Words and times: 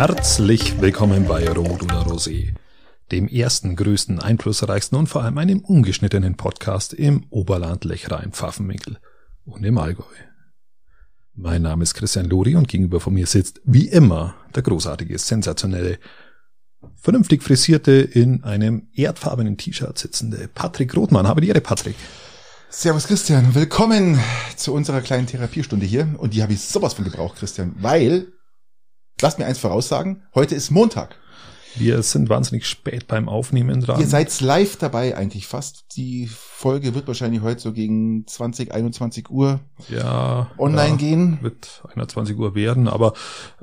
Herzlich 0.00 0.80
willkommen 0.80 1.26
bei 1.28 1.46
Rot 1.46 1.82
oder 1.82 2.06
Rosé, 2.06 2.54
dem 3.12 3.28
ersten, 3.28 3.76
größten, 3.76 4.18
einflussreichsten 4.18 4.96
und 4.96 5.08
vor 5.08 5.22
allem 5.22 5.36
einem 5.36 5.60
ungeschnittenen 5.60 6.38
Podcast 6.38 6.94
im 6.94 7.26
Oberland 7.28 7.84
Lechrein 7.84 8.32
Pfaffenwinkel 8.32 8.96
und 9.44 9.62
im 9.62 9.76
Allgäu. 9.76 10.04
Mein 11.34 11.60
Name 11.60 11.82
ist 11.82 11.92
Christian 11.92 12.30
Lori 12.30 12.56
und 12.56 12.66
gegenüber 12.66 12.98
von 12.98 13.12
mir 13.12 13.26
sitzt 13.26 13.60
wie 13.64 13.88
immer 13.88 14.36
der 14.54 14.62
großartige, 14.62 15.18
sensationelle, 15.18 15.98
vernünftig 16.96 17.42
frisierte, 17.42 17.92
in 17.92 18.42
einem 18.42 18.88
erdfarbenen 18.94 19.58
T-Shirt 19.58 19.98
sitzende 19.98 20.48
Patrick 20.48 20.96
Rothmann. 20.96 21.28
Habe 21.28 21.42
die 21.42 21.48
Ehre, 21.48 21.60
Patrick. 21.60 21.96
Servus 22.70 23.06
Christian, 23.06 23.54
willkommen 23.54 24.18
zu 24.56 24.72
unserer 24.72 25.02
kleinen 25.02 25.26
Therapiestunde 25.26 25.84
hier. 25.84 26.14
Und 26.16 26.32
die 26.32 26.42
habe 26.42 26.54
ich 26.54 26.62
sowas 26.62 26.94
von 26.94 27.04
gebraucht, 27.04 27.36
Christian, 27.36 27.74
weil, 27.80 28.28
lass 29.22 29.38
mir 29.38 29.46
eins 29.46 29.58
voraussagen, 29.58 30.22
heute 30.34 30.54
ist 30.54 30.70
Montag. 30.70 31.16
Wir 31.76 32.02
sind 32.02 32.28
wahnsinnig 32.28 32.66
spät 32.66 33.06
beim 33.06 33.28
Aufnehmen 33.28 33.80
dran. 33.80 34.00
Ihr 34.00 34.06
seid 34.06 34.40
live 34.40 34.76
dabei 34.76 35.16
eigentlich 35.16 35.46
fast. 35.46 35.96
Die 35.96 36.26
Folge 36.26 36.94
wird 36.94 37.06
wahrscheinlich 37.06 37.42
heute 37.42 37.60
so 37.60 37.72
gegen 37.72 38.26
20, 38.26 38.72
21 38.72 39.30
Uhr 39.30 39.60
ja, 39.88 40.50
online 40.58 40.90
ja, 40.90 40.96
gehen. 40.96 41.38
Wird 41.42 41.82
21 41.94 42.36
Uhr 42.36 42.54
werden, 42.54 42.88
aber 42.88 43.12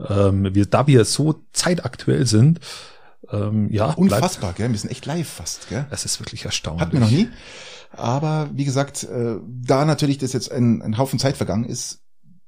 ähm, 0.09 0.53
wir, 0.53 0.65
da 0.65 0.87
wir 0.87 1.03
so 1.05 1.43
zeitaktuell 1.51 2.25
sind, 2.25 2.59
ähm, 3.29 3.69
ja. 3.71 3.91
Unfassbar, 3.91 4.53
gell? 4.53 4.71
Wir 4.71 4.77
sind 4.77 4.89
echt 4.89 5.05
live 5.05 5.27
fast, 5.27 5.67
gell? 5.69 5.85
Es 5.89 6.05
ist 6.05 6.19
wirklich 6.19 6.45
erstaunlich. 6.45 6.81
Hatten 6.81 6.93
wir 6.93 6.99
noch 7.01 7.11
nie. 7.11 7.27
Aber 7.91 8.49
wie 8.53 8.65
gesagt, 8.65 9.03
äh, 9.03 9.35
da 9.45 9.85
natürlich 9.85 10.17
das 10.17 10.33
jetzt 10.33 10.51
ein, 10.51 10.81
ein 10.81 10.97
Haufen 10.97 11.19
Zeit 11.19 11.35
vergangen 11.35 11.65
ist, 11.65 12.01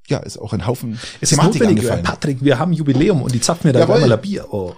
ja, 0.09 0.19
ist 0.19 0.37
auch 0.37 0.53
ein 0.53 0.65
Haufen 0.65 0.99
es 1.21 1.29
Thematik 1.29 1.61
ist 1.61 1.67
angefallen. 1.67 2.03
Patrick, 2.03 2.43
wir 2.43 2.59
haben 2.59 2.73
Jubiläum 2.73 3.21
und 3.21 3.33
die 3.33 3.41
zapfen 3.41 3.67
mir 3.67 3.73
da 3.73 3.79
Jawohl. 3.79 4.11
ein 4.11 4.21
Bier. 4.21 4.51
Oh. 4.51 4.73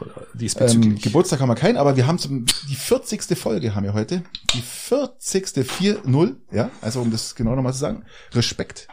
Ähm, 0.59 0.99
Geburtstag 0.99 1.39
haben 1.39 1.49
wir 1.49 1.55
keinen, 1.55 1.77
aber 1.77 1.95
wir 1.95 2.07
haben 2.07 2.19
zum, 2.19 2.45
die 2.69 2.75
40. 2.75 3.37
Folge 3.37 3.75
haben 3.75 3.83
wir 3.83 3.93
heute. 3.93 4.23
Die 4.53 4.61
40. 4.61 5.47
4-0, 5.47 6.35
ja, 6.51 6.69
also 6.81 7.01
um 7.01 7.11
das 7.11 7.35
genau 7.35 7.55
nochmal 7.55 7.73
zu 7.73 7.79
sagen. 7.79 8.03
Respekt. 8.33 8.87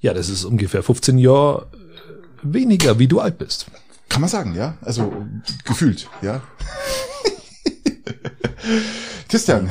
Ja, 0.00 0.14
das 0.14 0.28
ist 0.28 0.44
ungefähr 0.44 0.82
15 0.82 1.18
Jahre 1.18 1.70
weniger, 2.42 2.98
wie 2.98 3.08
du 3.08 3.20
alt 3.20 3.38
bist. 3.38 3.66
Kann 4.08 4.20
man 4.20 4.30
sagen, 4.30 4.54
ja. 4.54 4.76
Also 4.82 5.12
gefühlt, 5.64 6.08
ja. 6.20 6.42
Christian. 9.28 9.70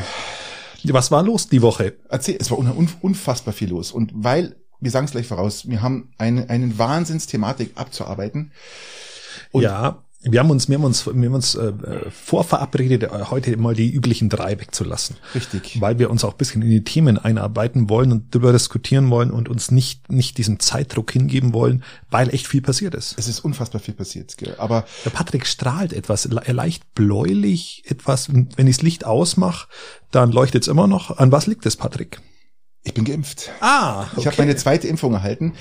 Was 0.84 1.12
war 1.12 1.22
los 1.22 1.48
die 1.48 1.62
Woche? 1.62 1.94
Erzähl, 2.10 2.38
es 2.40 2.50
war 2.50 2.58
un 2.58 2.90
unfassbar 3.02 3.54
viel 3.54 3.70
los. 3.70 3.92
Und 3.92 4.12
weil, 4.16 4.56
wir 4.82 4.92
sagen 4.92 5.06
es 5.06 5.12
gleich 5.12 5.28
voraus, 5.28 5.70
wir 5.70 5.82
haben 5.82 6.10
eine, 6.18 6.50
eine 6.50 6.78
Wahnsinnsthematik 6.78 7.72
abzuarbeiten. 7.76 8.52
Und 9.52 9.64
ja, 9.64 10.02
wir 10.24 10.40
haben 10.40 10.52
uns, 10.52 10.70
wir 10.70 10.78
haben 10.78 10.84
uns, 10.84 11.08
wir 11.08 11.14
haben 11.14 11.34
uns 11.34 11.56
äh, 11.56 11.74
vorverabredet, 12.12 13.04
äh, 13.04 13.10
heute 13.32 13.58
mal 13.58 13.74
die 13.74 13.92
üblichen 13.92 14.30
drei 14.30 14.60
wegzulassen. 14.60 15.18
Richtig. 15.34 15.82
Weil 15.82 15.98
wir 15.98 16.12
uns 16.12 16.24
auch 16.24 16.34
ein 16.34 16.38
bisschen 16.38 16.62
in 16.62 16.70
die 16.70 16.84
Themen 16.84 17.18
einarbeiten 17.18 17.90
wollen 17.90 18.12
und 18.12 18.36
darüber 18.36 18.52
diskutieren 18.52 19.10
wollen 19.10 19.32
und 19.32 19.50
uns 19.50 19.72
nicht, 19.72 20.12
nicht 20.12 20.38
diesem 20.38 20.60
Zeitdruck 20.60 21.12
hingeben 21.12 21.54
wollen, 21.54 21.84
weil 22.12 22.30
echt 22.30 22.48
viel 22.48 22.62
passiert 22.62 22.94
ist. 22.94 23.16
Es 23.18 23.28
ist 23.28 23.40
unfassbar 23.40 23.82
viel 23.82 23.96
passiert, 23.96 24.38
gell? 24.38 24.56
aber. 24.60 24.86
Der 25.06 25.10
Patrick 25.10 25.48
strahlt 25.48 25.92
etwas, 25.92 26.26
leicht 26.26 26.94
bläulich, 26.94 27.84
etwas, 27.88 28.32
wenn 28.32 28.68
ich 28.68 28.78
das 28.78 28.84
Licht 28.84 29.06
ausmache, 29.06 29.68
dann 30.12 30.32
leuchtet 30.32 30.64
es 30.64 30.68
immer 30.68 30.86
noch. 30.86 31.18
An 31.18 31.32
was 31.32 31.48
liegt 31.48 31.66
es, 31.66 31.76
Patrick? 31.76 32.22
Ich 32.84 32.94
bin 32.94 33.06
geimpft. 33.06 33.52
Ah, 33.60 34.04
okay. 34.04 34.16
Ich 34.18 34.28
habe 34.28 34.38
meine 34.40 34.56
zweite 34.56 34.88
Impfung 34.88 35.14
erhalten 35.14 35.54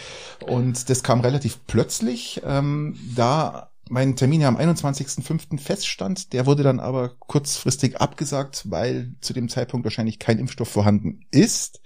und 0.46 0.88
das 0.88 1.02
kam 1.02 1.20
relativ 1.20 1.58
plötzlich. 1.66 2.40
Ähm, 2.44 2.98
da 3.14 3.70
mein 3.90 4.16
Termin 4.16 4.40
ja 4.40 4.48
am 4.48 4.56
21.05. 4.56 5.58
feststand. 5.58 6.32
Der 6.32 6.46
wurde 6.46 6.62
dann 6.62 6.80
aber 6.80 7.10
kurzfristig 7.18 8.00
abgesagt, 8.00 8.70
weil 8.70 9.14
zu 9.20 9.32
dem 9.32 9.48
Zeitpunkt 9.48 9.84
wahrscheinlich 9.84 10.18
kein 10.18 10.38
Impfstoff 10.38 10.68
vorhanden 10.68 11.26
ist. 11.30 11.80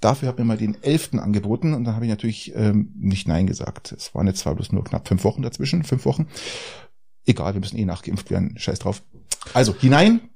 Dafür 0.00 0.28
hat 0.28 0.38
mir 0.38 0.44
mal 0.44 0.56
den 0.56 0.82
11. 0.82 1.14
angeboten 1.14 1.74
und 1.74 1.84
dann 1.84 1.94
habe 1.94 2.06
ich 2.06 2.10
natürlich 2.10 2.54
ähm, 2.56 2.92
nicht 2.96 3.28
Nein 3.28 3.46
gesagt. 3.46 3.92
Es 3.92 4.14
waren 4.14 4.26
jetzt 4.26 4.40
zwar 4.40 4.54
bloß 4.54 4.72
nur 4.72 4.84
knapp 4.84 5.06
fünf 5.06 5.22
Wochen 5.24 5.42
dazwischen, 5.42 5.84
fünf 5.84 6.04
Wochen. 6.04 6.28
Egal, 7.26 7.52
wir 7.52 7.60
müssen 7.60 7.76
eh 7.76 7.84
nachgeimpft 7.84 8.30
werden, 8.30 8.58
scheiß 8.58 8.78
drauf. 8.78 9.02
Also 9.52 9.74
hinein, 9.74 10.30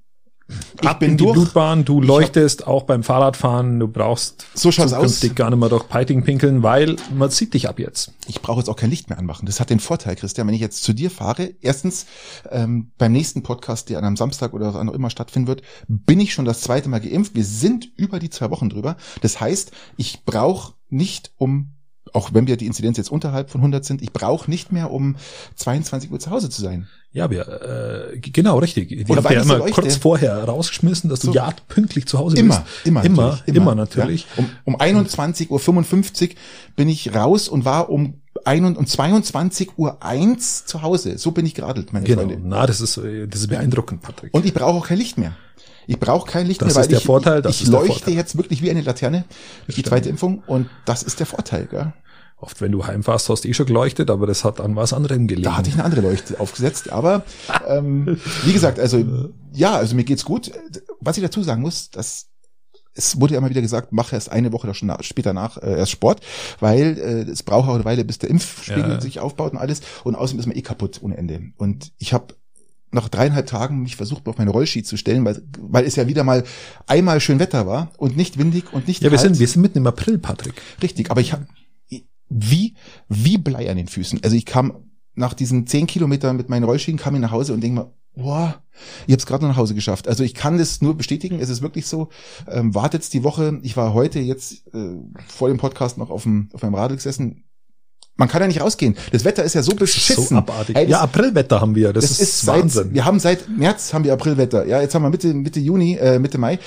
ich 0.80 0.88
Ab 0.88 1.00
bin 1.00 1.12
in 1.12 1.16
die 1.16 1.24
durch. 1.24 1.34
Blutbahn, 1.34 1.84
du 1.84 2.00
leuchtest 2.00 2.66
auch 2.66 2.84
beim 2.84 3.02
Fahrradfahren, 3.02 3.78
du 3.78 3.88
brauchst 3.88 4.46
so 4.54 4.72
schaut's 4.72 4.92
aus. 4.92 5.20
gar 5.34 5.50
nicht 5.50 5.58
mehr 5.58 5.68
durch 5.68 5.88
Piting 5.88 6.24
pinkeln, 6.24 6.62
weil 6.62 6.96
man 7.14 7.30
sieht 7.30 7.54
dich 7.54 7.68
ab 7.68 7.78
jetzt. 7.78 8.12
Ich 8.26 8.42
brauche 8.42 8.58
jetzt 8.58 8.68
auch 8.68 8.76
kein 8.76 8.90
Licht 8.90 9.08
mehr 9.08 9.18
anmachen. 9.18 9.46
Das 9.46 9.60
hat 9.60 9.70
den 9.70 9.80
Vorteil, 9.80 10.16
Christian, 10.16 10.46
wenn 10.46 10.54
ich 10.54 10.60
jetzt 10.60 10.82
zu 10.82 10.92
dir 10.92 11.10
fahre, 11.10 11.54
erstens 11.60 12.06
ähm, 12.50 12.92
beim 12.98 13.12
nächsten 13.12 13.42
Podcast, 13.42 13.88
der 13.90 13.98
an 13.98 14.04
einem 14.04 14.16
Samstag 14.16 14.52
oder 14.52 14.74
wann 14.74 14.88
auch 14.88 14.94
immer 14.94 15.10
stattfinden 15.10 15.48
wird, 15.48 15.62
bin 15.88 16.20
ich 16.20 16.32
schon 16.32 16.44
das 16.44 16.60
zweite 16.60 16.88
Mal 16.88 17.00
geimpft. 17.00 17.34
Wir 17.34 17.44
sind 17.44 17.88
über 17.96 18.18
die 18.18 18.30
zwei 18.30 18.50
Wochen 18.50 18.68
drüber. 18.68 18.96
Das 19.20 19.40
heißt, 19.40 19.72
ich 19.96 20.24
brauche 20.24 20.74
nicht 20.88 21.32
um 21.36 21.74
auch 22.12 22.34
wenn 22.34 22.46
wir 22.46 22.56
die 22.56 22.66
Inzidenz 22.66 22.96
jetzt 22.96 23.10
unterhalb 23.10 23.50
von 23.50 23.60
100 23.60 23.84
sind, 23.84 24.02
ich 24.02 24.12
brauche 24.12 24.50
nicht 24.50 24.72
mehr 24.72 24.90
um 24.90 25.16
22 25.56 26.10
Uhr 26.10 26.18
zu 26.18 26.30
Hause 26.30 26.50
zu 26.50 26.60
sein. 26.60 26.88
Ja, 27.14 27.30
wir, 27.30 28.12
äh, 28.12 28.18
genau, 28.18 28.58
richtig. 28.58 28.88
Die 28.88 29.04
haben 29.04 29.24
ja 29.24 29.42
immer 29.42 29.60
kurz 29.70 29.96
vorher 29.96 30.44
rausgeschmissen, 30.44 31.10
dass 31.10 31.20
so 31.20 31.30
du 31.30 31.36
ja 31.36 31.52
pünktlich 31.68 32.06
zu 32.06 32.18
Hause 32.18 32.38
immer, 32.38 32.60
bist. 32.60 32.86
Immer, 32.86 33.04
immer, 33.04 33.22
natürlich, 33.22 33.48
immer, 33.48 33.56
immer 33.56 33.74
natürlich. 33.74 34.26
Ja. 34.36 34.44
Um, 34.64 34.74
um 34.74 34.80
21.55 34.80 35.50
Uhr 35.50 36.36
bin 36.74 36.88
ich 36.88 37.14
raus 37.14 37.48
und 37.48 37.66
war 37.66 37.90
um 37.90 38.14
ein 38.44 38.64
und 38.64 38.88
22 38.88 39.76
Uhr 39.76 40.02
eins 40.02 40.64
zu 40.64 40.82
Hause. 40.82 41.18
So 41.18 41.32
bin 41.32 41.44
ich 41.44 41.54
geradelt, 41.54 41.92
meine 41.92 42.06
genau. 42.06 42.22
Freunde. 42.22 42.38
Na, 42.42 42.66
das 42.66 42.80
ist, 42.80 42.96
das 42.96 43.40
ist 43.40 43.48
beeindruckend, 43.48 44.00
Patrick. 44.00 44.32
Und 44.32 44.46
ich 44.46 44.54
brauche 44.54 44.78
auch 44.78 44.86
kein 44.86 44.98
Licht 44.98 45.18
mehr. 45.18 45.36
Ich 45.86 45.98
brauche 45.98 46.30
kein 46.30 46.46
Licht 46.46 46.60
das 46.62 46.68
mehr, 46.68 46.74
weil 46.76 46.82
ist 46.82 46.90
der 46.90 46.98
ich, 46.98 47.04
Vorteil, 47.04 47.42
das 47.42 47.56
ich 47.56 47.62
ist 47.62 47.68
leuchte 47.68 47.92
Vorteil. 47.94 48.14
jetzt 48.14 48.36
wirklich 48.36 48.62
wie 48.62 48.70
eine 48.70 48.82
Laterne 48.82 49.24
durch 49.66 49.76
die 49.76 49.82
zweite 49.82 50.08
Impfung 50.08 50.42
und 50.46 50.68
das 50.84 51.02
ist 51.02 51.18
der 51.20 51.26
Vorteil. 51.26 51.66
Gell? 51.66 51.92
Oft, 52.36 52.60
wenn 52.60 52.72
du 52.72 52.84
heimfährst, 52.86 53.28
hast 53.28 53.44
du 53.44 53.48
eh 53.48 53.54
schon 53.54 53.66
geleuchtet, 53.66 54.10
aber 54.10 54.26
das 54.26 54.42
hat 54.44 54.60
an 54.60 54.74
was 54.74 54.92
anderem 54.92 55.28
gelegen. 55.28 55.44
Da 55.44 55.56
hatte 55.56 55.68
ich 55.68 55.74
eine 55.74 55.84
andere 55.84 56.00
Leuchte 56.00 56.40
aufgesetzt, 56.40 56.90
aber 56.90 57.24
ähm, 57.68 58.18
wie 58.44 58.52
gesagt, 58.52 58.80
also 58.80 59.04
ja, 59.52 59.76
also 59.76 59.94
mir 59.94 60.04
geht's 60.04 60.24
gut. 60.24 60.50
Was 61.00 61.16
ich 61.16 61.22
dazu 61.22 61.42
sagen 61.42 61.62
muss, 61.62 61.90
dass 61.90 62.26
es 62.94 63.18
wurde 63.20 63.32
ja 63.34 63.38
immer 63.38 63.48
wieder 63.48 63.62
gesagt, 63.62 63.88
mach 63.92 64.12
erst 64.12 64.30
eine 64.30 64.52
Woche 64.52 64.74
schon 64.74 64.88
nach, 64.88 65.02
später 65.02 65.32
nach 65.32 65.56
äh, 65.56 65.78
erst 65.78 65.92
Sport, 65.92 66.20
weil 66.60 66.98
äh, 66.98 67.30
es 67.30 67.42
braucht 67.42 67.68
auch 67.68 67.74
eine 67.74 67.84
Weile, 67.86 68.04
bis 68.04 68.18
der 68.18 68.28
Impfspiegel 68.28 68.90
Ja. 68.90 69.00
sich 69.00 69.18
aufbaut 69.18 69.52
und 69.52 69.58
alles. 69.58 69.80
Und 70.04 70.14
außerdem 70.14 70.40
ist 70.40 70.46
man 70.46 70.56
eh 70.56 70.62
kaputt 70.62 70.98
ohne 71.02 71.16
Ende. 71.16 71.40
Und 71.56 71.92
ich 71.98 72.12
habe 72.12 72.34
nach 72.92 73.08
dreieinhalb 73.08 73.46
Tagen 73.46 73.82
mich 73.82 73.96
versucht, 73.96 74.26
auf 74.28 74.38
meine 74.38 74.50
Rollski 74.50 74.82
zu 74.82 74.96
stellen, 74.96 75.24
weil, 75.24 75.42
weil 75.58 75.84
es 75.84 75.96
ja 75.96 76.06
wieder 76.06 76.24
mal 76.24 76.44
einmal 76.86 77.20
schön 77.20 77.38
Wetter 77.38 77.66
war 77.66 77.90
und 77.96 78.16
nicht 78.16 78.38
windig 78.38 78.72
und 78.72 78.86
nicht 78.86 79.02
ja, 79.02 79.10
wir 79.10 79.16
kalt. 79.16 79.28
sind, 79.28 79.40
wir 79.40 79.48
sind 79.48 79.62
mitten 79.62 79.78
im 79.78 79.86
April, 79.86 80.18
Patrick. 80.18 80.60
Richtig, 80.82 81.10
aber 81.10 81.20
ich 81.20 81.32
habe 81.32 81.46
wie 82.28 82.74
wie 83.08 83.38
Blei 83.38 83.70
an 83.70 83.76
den 83.76 83.88
Füßen. 83.88 84.20
Also 84.22 84.36
ich 84.36 84.46
kam 84.46 84.92
nach 85.14 85.34
diesen 85.34 85.66
zehn 85.66 85.86
Kilometern 85.86 86.36
mit 86.36 86.48
meinen 86.48 86.64
Rollschienen 86.64 86.98
kam 86.98 87.14
ich 87.14 87.20
nach 87.20 87.32
Hause 87.32 87.52
und 87.52 87.60
denke 87.60 87.80
mal, 87.80 87.92
boah, 88.14 88.62
ich 89.06 89.12
habe 89.12 89.18
es 89.18 89.26
gerade 89.26 89.44
noch 89.44 89.50
nach 89.50 89.58
Hause 89.58 89.74
geschafft. 89.74 90.08
Also 90.08 90.24
ich 90.24 90.34
kann 90.34 90.58
das 90.58 90.80
nur 90.80 90.96
bestätigen. 90.96 91.38
Es 91.40 91.50
ist 91.50 91.62
wirklich 91.62 91.86
so. 91.86 92.08
Ähm, 92.48 92.74
wartet 92.74 93.12
die 93.12 93.22
Woche. 93.22 93.60
Ich 93.62 93.76
war 93.76 93.92
heute 93.92 94.20
jetzt 94.20 94.66
äh, 94.74 94.96
vor 95.26 95.48
dem 95.48 95.58
Podcast 95.58 95.98
noch 95.98 96.10
auf 96.10 96.22
dem 96.22 96.48
auf 96.52 96.62
meinem 96.62 96.74
Radl 96.74 96.96
gesessen. 96.96 97.44
Man 98.16 98.28
kann 98.28 98.42
ja 98.42 98.46
nicht 98.48 98.60
rausgehen. 98.60 98.96
Das 99.10 99.24
Wetter 99.24 99.42
ist 99.42 99.54
ja 99.54 99.62
so 99.62 99.74
beschissen. 99.74 100.24
So 100.26 100.34
abartig. 100.36 100.76
Ey, 100.76 100.84
das- 100.84 100.90
ja, 100.92 101.00
Aprilwetter 101.00 101.60
haben 101.60 101.74
wir. 101.74 101.92
Das, 101.92 102.06
das, 102.08 102.20
ist, 102.20 102.46
Wahnsinn. 102.46 102.84
Seit, 102.84 102.94
wir 102.94 103.04
haben 103.04 103.18
seit 103.18 103.48
März 103.48 103.92
haben 103.94 104.04
wir 104.04 104.12
Aprilwetter. 104.12 104.66
Ja, 104.66 104.80
jetzt 104.80 104.94
haben 104.94 105.02
wir 105.02 105.10
Mitte 105.10 105.32
Mitte 105.34 105.60
Juni, 105.60 105.96
äh, 105.96 106.18
Mitte 106.18 106.38
Mai. 106.38 106.58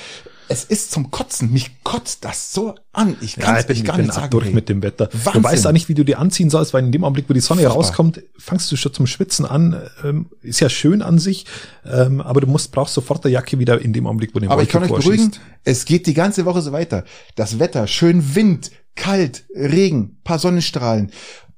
Es 0.48 0.64
ist 0.64 0.92
zum 0.92 1.10
Kotzen. 1.10 1.52
Mich 1.52 1.72
kotzt 1.84 2.24
das 2.24 2.54
so 2.54 2.76
an. 2.94 3.16
Ich 3.22 3.36
kann 3.36 3.56
Ja, 3.56 3.60
es 3.60 3.62
ich 3.62 3.68
bin, 3.68 3.74
euch 3.76 3.80
ich 3.80 3.86
gar 3.86 3.96
bin 3.96 4.06
nicht 4.06 4.14
sagen. 4.16 4.30
durch 4.30 4.46
ey. 4.46 4.54
mit 4.54 4.70
dem 4.70 4.84
Wetter. 4.84 5.08
Du 5.08 5.18
Wahnsinn. 5.26 5.44
weißt 5.44 5.66
auch 5.68 5.72
nicht, 5.72 5.90
wie 5.90 5.96
du 5.96 6.04
dir 6.06 6.20
anziehen 6.20 6.52
sollst, 6.52 6.72
weil 6.74 6.84
in 6.86 6.92
dem 6.92 7.04
Augenblick, 7.04 7.28
wo 7.28 7.34
die 7.34 7.40
Sonne 7.40 7.62
Furchtbar. 7.62 7.78
rauskommt, 7.78 8.22
fangst 8.38 8.72
du 8.72 8.76
schon 8.76 8.94
zum 8.94 9.08
Schwitzen 9.08 9.46
an. 9.48 9.82
Ähm, 10.04 10.28
ist 10.44 10.60
ja 10.60 10.70
schön 10.70 11.02
an 11.02 11.18
sich, 11.18 11.46
ähm, 11.84 12.22
aber 12.22 12.42
du 12.42 12.48
musst 12.48 12.72
brauchst 12.72 12.94
sofort 12.94 13.26
eine 13.26 13.34
Jacke 13.34 13.58
wieder 13.58 13.82
in 13.82 13.92
dem 13.92 14.06
Augenblick, 14.06 14.32
wo 14.36 14.40
du 14.40 14.42
den 14.46 14.52
Aber 14.52 14.62
ich 14.62 14.70
kann 14.70 14.84
euch 14.84 14.90
beruhigen, 14.92 15.32
es 15.64 15.84
geht 15.86 16.06
die 16.06 16.14
ganze 16.14 16.46
Woche 16.46 16.62
so 16.62 16.72
weiter. 16.72 17.06
Das 17.36 17.58
Wetter, 17.58 17.88
schön 17.88 18.36
Wind, 18.36 18.70
kalt, 18.96 19.44
Regen, 19.56 20.18
paar 20.24 20.40
Sonnenstrahlen. 20.40 21.12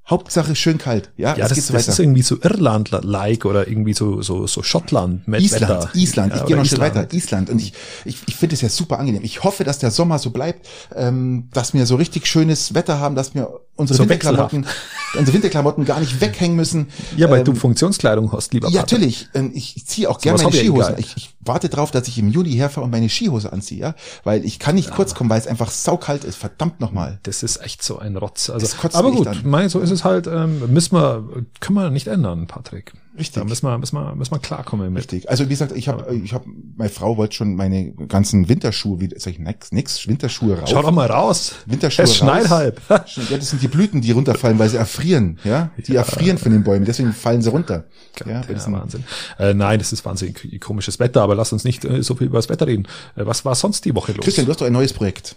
Hauptsache 0.10 0.56
schön 0.56 0.78
kalt. 0.78 1.12
Ja, 1.18 1.36
Ja, 1.36 1.50
das, 1.50 1.56
geht 1.56 1.66
so 1.66 1.74
das 1.74 1.84
weiter. 1.84 1.92
ist 1.92 2.00
irgendwie 2.00 2.22
so 2.22 2.38
Irland-like 2.42 3.44
oder 3.44 3.68
irgendwie 3.68 3.92
so 3.94 4.22
so 4.22 4.48
so 4.48 4.64
Schottland 4.64 5.28
mit 5.28 5.42
Island, 5.42 5.64
Wetter. 5.64 5.90
Island, 5.96 6.30
Ja, 6.34 6.38
ich 6.40 6.46
gehe 6.46 6.56
oder 6.56 6.64
noch 6.64 6.70
schnell 6.70 6.80
Island. 6.88 6.96
weiter. 6.96 7.14
Island. 7.14 7.50
Und 7.50 7.60
ich, 7.62 7.74
ich, 8.06 8.18
ich 8.26 8.36
finde 8.38 8.56
es 8.56 8.62
ja 8.62 8.70
super 8.70 9.00
angenehm. 9.00 9.22
Ich 9.26 9.44
hoffe, 9.44 9.66
dass 9.66 9.80
der 9.80 9.92
Sommer 9.92 10.18
so 10.18 10.30
bleibt, 10.30 10.66
ähm, 10.96 11.50
dass 11.52 11.74
wir 11.74 11.86
so 11.86 11.98
richtig 11.98 12.26
schönes 12.26 12.74
Wetter 12.74 13.02
haben, 13.02 13.16
dass 13.16 13.36
wir 13.36 13.50
unsere 13.76 13.98
So 13.98 14.04
Winterklamotten 14.04 14.66
unsere 15.20 15.34
Winterklamotten 15.36 15.84
gar 15.84 16.00
nicht 16.00 16.22
weghängen 16.22 16.56
müssen. 16.56 16.88
Ja, 17.18 17.30
weil 17.30 17.40
Ähm, 17.40 17.46
du 17.46 17.54
Funktionskleidung 17.56 18.32
hast, 18.32 18.54
lieber 18.54 18.70
Ja, 18.70 18.84
Patrick. 18.84 19.00
natürlich. 19.00 19.28
Ähm, 19.34 19.52
Ich 19.54 19.86
ziehe 19.88 20.10
auch 20.10 20.22
gerne 20.22 20.38
Sowas 20.40 20.54
meine 20.54 20.64
ja 20.64 20.72
Skihosen. 20.72 20.96
Ich, 21.00 21.18
ich 21.18 21.36
warte 21.48 21.70
drauf, 21.70 21.92
dass 21.92 22.08
ich 22.08 22.18
im 22.20 22.30
Juli 22.30 22.52
herfahre 22.52 22.86
und 22.86 22.92
meine 22.92 23.10
Skihose 23.10 23.52
anziehe, 23.52 23.80
ja? 23.80 23.96
Weil 24.24 24.46
ich 24.46 24.60
kann 24.60 24.76
nicht 24.76 24.92
kurz 24.92 25.16
kommen, 25.16 25.30
weil 25.30 25.40
es 25.40 25.48
einfach 25.48 25.72
saukalt 25.72 26.24
ist. 26.24 26.36
Verdammt 26.36 26.80
nochmal. 26.80 27.20
Das 27.24 27.44
ist 27.44 27.58
echt 27.58 27.84
so 27.84 28.00
ein 28.00 28.16
Rotz. 28.18 28.50
Also, 28.50 28.68
aber 28.94 29.12
gut, 29.12 29.44
mein, 29.44 29.70
so 29.70 29.80
ist 29.80 29.92
es 29.92 30.04
halt. 30.04 30.28
Ähm, 30.28 30.72
müssen 30.72 30.96
wir, 30.96 31.24
können 31.60 31.78
wir 31.78 31.90
nicht 31.90 32.08
ändern, 32.08 32.48
Patrick. 32.48 32.94
Richtig. 33.18 33.34
Da 33.42 33.44
müssen 33.44 33.66
wir, 33.68 33.78
müssen 33.78 33.96
wir, 33.96 34.16
müssen 34.16 34.32
wir 34.32 34.40
klarkommen 34.40 34.92
mit. 34.94 35.04
Richtig. 35.04 35.30
Also 35.30 35.46
wie 35.46 35.50
gesagt, 35.50 35.72
ich 35.76 35.88
habe, 35.88 36.14
ich 36.16 36.34
habe, 36.34 36.46
meine 36.76 36.90
Frau 36.90 37.18
wollte 37.18 37.36
schon 37.36 37.56
meine 37.56 37.92
ganzen 37.94 38.48
Winterschuhe, 38.50 39.00
wie 39.00 39.10
sag 39.18 39.32
ich, 39.34 39.40
nix, 39.40 39.72
nix 39.72 40.08
Winterschuhe 40.08 40.60
raus. 40.60 40.70
Schau 40.72 40.82
doch 40.82 40.92
mal 40.92 41.08
raus. 41.08 41.56
Winterschuhe 41.66 42.06
Es 42.06 42.16
schneit 42.16 42.50
halb. 42.50 42.82
Ja, 42.90 43.00
das 43.38 43.50
sind 43.50 43.62
die 43.62 43.68
Blüten, 43.68 44.02
die 44.02 44.12
runterfallen, 44.12 44.60
weil 44.60 44.70
sie 44.70 44.78
erfrieren, 44.78 45.40
ja? 45.44 45.72
Die 45.78 45.96
erfrieren 45.96 46.38
von 46.38 46.52
den 46.52 46.64
Bäumen, 46.64 46.86
deswegen 46.86 47.14
fallen 47.14 47.42
sie 47.42 47.50
runter. 47.50 47.86
Ja, 48.26 48.32
Ja, 48.34 48.42
das 48.42 48.64
sind- 48.66 48.74
Wahnsinn. 48.74 49.04
Äh, 49.40 49.54
nein, 49.54 49.80
das 49.80 49.92
ist 49.94 50.06
wahnsinnig 50.06 50.60
komisches 50.62 51.00
Wetter, 51.00 51.22
aber 51.22 51.36
lass 51.36 51.52
uns 51.54 51.64
nicht 51.64 51.84
äh, 51.86 52.04
so 52.04 52.16
viel 52.16 52.28
über 52.28 52.38
das 52.38 52.50
Wetter 52.50 52.68
reden. 52.68 52.88
Äh, 53.16 53.26
was 53.26 53.46
war 53.46 53.56
sonst 53.56 53.86
die 53.86 53.96
Woche 53.96 54.12
los? 54.14 54.24
Christian, 54.24 54.46
du 54.46 54.52
hast 54.52 54.62
doch 54.62 54.66
ein 54.68 54.74
neues 54.74 54.94
Projekt. 54.94 55.36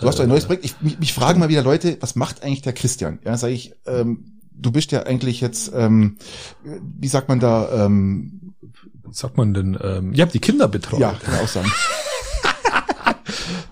Du 0.00 0.06
hast 0.06 0.18
doch 0.18 0.22
ein 0.24 0.28
neues 0.28 0.44
Projekt. 0.44 0.64
Ich, 0.64 0.74
mich, 0.80 0.98
mich 0.98 1.12
fragen 1.12 1.40
mal 1.40 1.48
wieder 1.48 1.62
Leute, 1.62 1.96
was 2.00 2.14
macht 2.14 2.42
eigentlich 2.44 2.62
der 2.62 2.72
Christian? 2.72 3.18
Ja, 3.24 3.36
sage 3.36 3.54
ich, 3.54 3.72
ähm, 3.86 4.39
du 4.60 4.72
bist 4.72 4.92
ja 4.92 5.04
eigentlich 5.04 5.40
jetzt, 5.40 5.72
ähm, 5.74 6.16
wie 6.62 7.08
sagt 7.08 7.28
man 7.28 7.40
da, 7.40 7.86
ähm, 7.86 8.54
sagt 9.10 9.36
man 9.36 9.54
denn? 9.54 9.78
Ähm, 9.82 10.12
ihr 10.12 10.22
habt 10.22 10.34
die 10.34 10.40
Kinder 10.40 10.68
betreut. 10.68 11.00
ja, 11.00 11.12
kann 11.12 11.34
man 11.34 11.44
auch 11.44 11.48
sagen. 11.48 11.70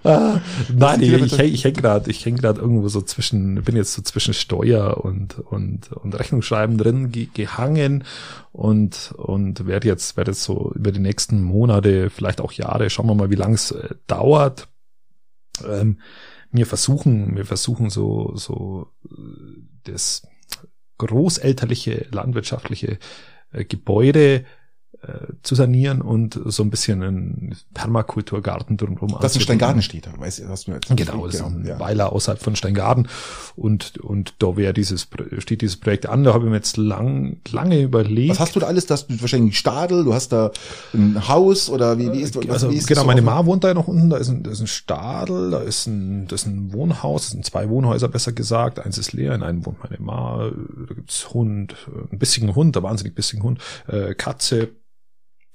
Ah, 0.05 0.41
nein, 0.73 1.03
ich, 1.03 1.13
ich, 1.13 1.39
ich 1.39 1.65
hänge 1.65 1.81
gerade, 1.81 2.11
ich 2.11 2.25
häng 2.25 2.37
gerade 2.37 2.61
irgendwo 2.61 2.89
so 2.89 3.03
zwischen, 3.03 3.63
bin 3.63 3.77
jetzt 3.77 3.93
so 3.93 4.01
zwischen 4.01 4.33
Steuer 4.33 5.05
und 5.05 5.39
und 5.39 5.93
und 5.93 6.19
Rechnungsschreiben 6.19 6.79
drin 6.79 7.11
ge 7.11 7.29
gehangen 7.33 8.05
und 8.53 9.13
und 9.17 9.67
werde 9.67 9.89
jetzt 9.89 10.17
werde 10.17 10.31
jetzt 10.31 10.45
so 10.45 10.73
über 10.75 10.93
die 10.93 11.01
nächsten 11.01 11.43
Monate, 11.43 12.11
vielleicht 12.11 12.41
auch 12.41 12.53
Jahre, 12.53 12.91
schauen 12.91 13.07
wir 13.07 13.15
mal, 13.15 13.31
wie 13.31 13.37
lang 13.37 13.55
es 13.55 13.73
äh, 13.73 13.97
dauert. 14.07 14.69
Ähm, 15.69 15.99
wir 16.53 16.67
versuchen, 16.67 17.37
wir 17.37 17.45
versuchen 17.45 17.91
so 17.91 18.33
so 18.37 18.87
äh, 19.05 19.17
das 19.85 20.23
großelterliche 20.99 22.07
landwirtschaftliche 22.11 22.99
äh, 23.53 23.65
Gebäude 23.65 24.45
äh, 25.01 25.33
zu 25.43 25.55
sanieren 25.55 26.01
und 26.01 26.41
so 26.47 26.65
ein 26.65 26.71
bisschen 26.71 27.03
einen 27.05 27.57
Permakulturgarten 27.73 28.77
drumherum 28.77 29.17
Das 29.21 29.37
in 29.37 29.41
Steingarten 29.41 29.81
steht 29.81 30.07
da, 30.07 30.11
weißt 30.19 30.41
du, 30.41 30.49
hast 30.49 30.67
du 30.67 30.73
jetzt. 30.73 30.89
Genau, 30.97 31.25
das 31.27 31.37
ist 31.37 31.43
ein 31.43 31.65
ja. 31.65 31.79
Weiler 31.79 32.13
außerhalb 32.13 32.43
von 32.43 32.57
Steingarten 32.57 33.07
und 33.55 33.99
und 33.99 34.35
da 34.41 34.57
wäre 34.57 34.75
dieses 34.75 35.07
steht 35.39 35.63
dieses 35.63 35.77
Projekt 35.77 36.07
an. 36.07 36.25
Da 36.25 36.35
habe 36.35 36.47
ich 36.47 36.51
mir 36.51 36.57
jetzt 36.57 36.77
lang 36.77 37.37
lange 37.49 37.81
überlegt. 37.81 38.31
Was 38.31 38.41
hast 38.41 38.57
du 38.57 38.61
da 38.61 38.67
alles? 38.67 38.87
Das 38.87 39.07
hast 39.09 39.23
wahrscheinlich 39.23 39.57
Stadel, 39.57 40.03
du 40.03 40.15
hast 40.15 40.33
da 40.33 40.51
ein 40.93 41.29
Haus 41.29 41.71
oder 41.71 41.97
wie, 41.99 42.13
wie 42.13 42.21
ist, 42.21 42.35
was, 42.35 42.49
also 42.49 42.73
wie 42.73 42.77
ist 42.77 42.89
genau, 42.89 43.03
so 43.03 43.07
meine? 43.07 43.23
Ma 43.23 43.47
wohnt 43.47 43.63
da 43.63 43.69
ja 43.69 43.75
noch 43.75 43.87
unten, 43.87 44.11
da 44.11 44.17
ist 44.17 44.29
ein, 44.29 44.43
da 44.43 44.51
ist 44.51 44.61
ein 44.61 44.67
Stadel, 44.67 45.53
da 45.53 45.61
ist 45.61 45.87
ein, 45.87 46.27
das 46.27 46.43
ist 46.43 46.47
ein 46.49 46.73
Wohnhaus, 46.73 47.23
das 47.23 47.31
sind 47.31 47.45
zwei 47.45 47.69
Wohnhäuser 47.69 48.09
besser 48.09 48.33
gesagt, 48.33 48.81
eins 48.81 48.99
ist 48.99 49.13
leer, 49.13 49.33
in 49.35 49.45
einem 49.45 49.65
wohnt 49.65 49.81
meine 49.81 50.01
Ma, 50.01 50.51
da 50.89 50.95
gibt's 50.95 51.31
Hund, 51.31 51.77
ein 52.11 52.19
bissigen 52.19 52.57
Hund, 52.57 52.77
ein 52.77 52.83
wahnsinnig 52.83 53.15
bissigen 53.15 53.45
Hund, 53.45 53.61
äh, 53.87 54.15
Katze, 54.15 54.71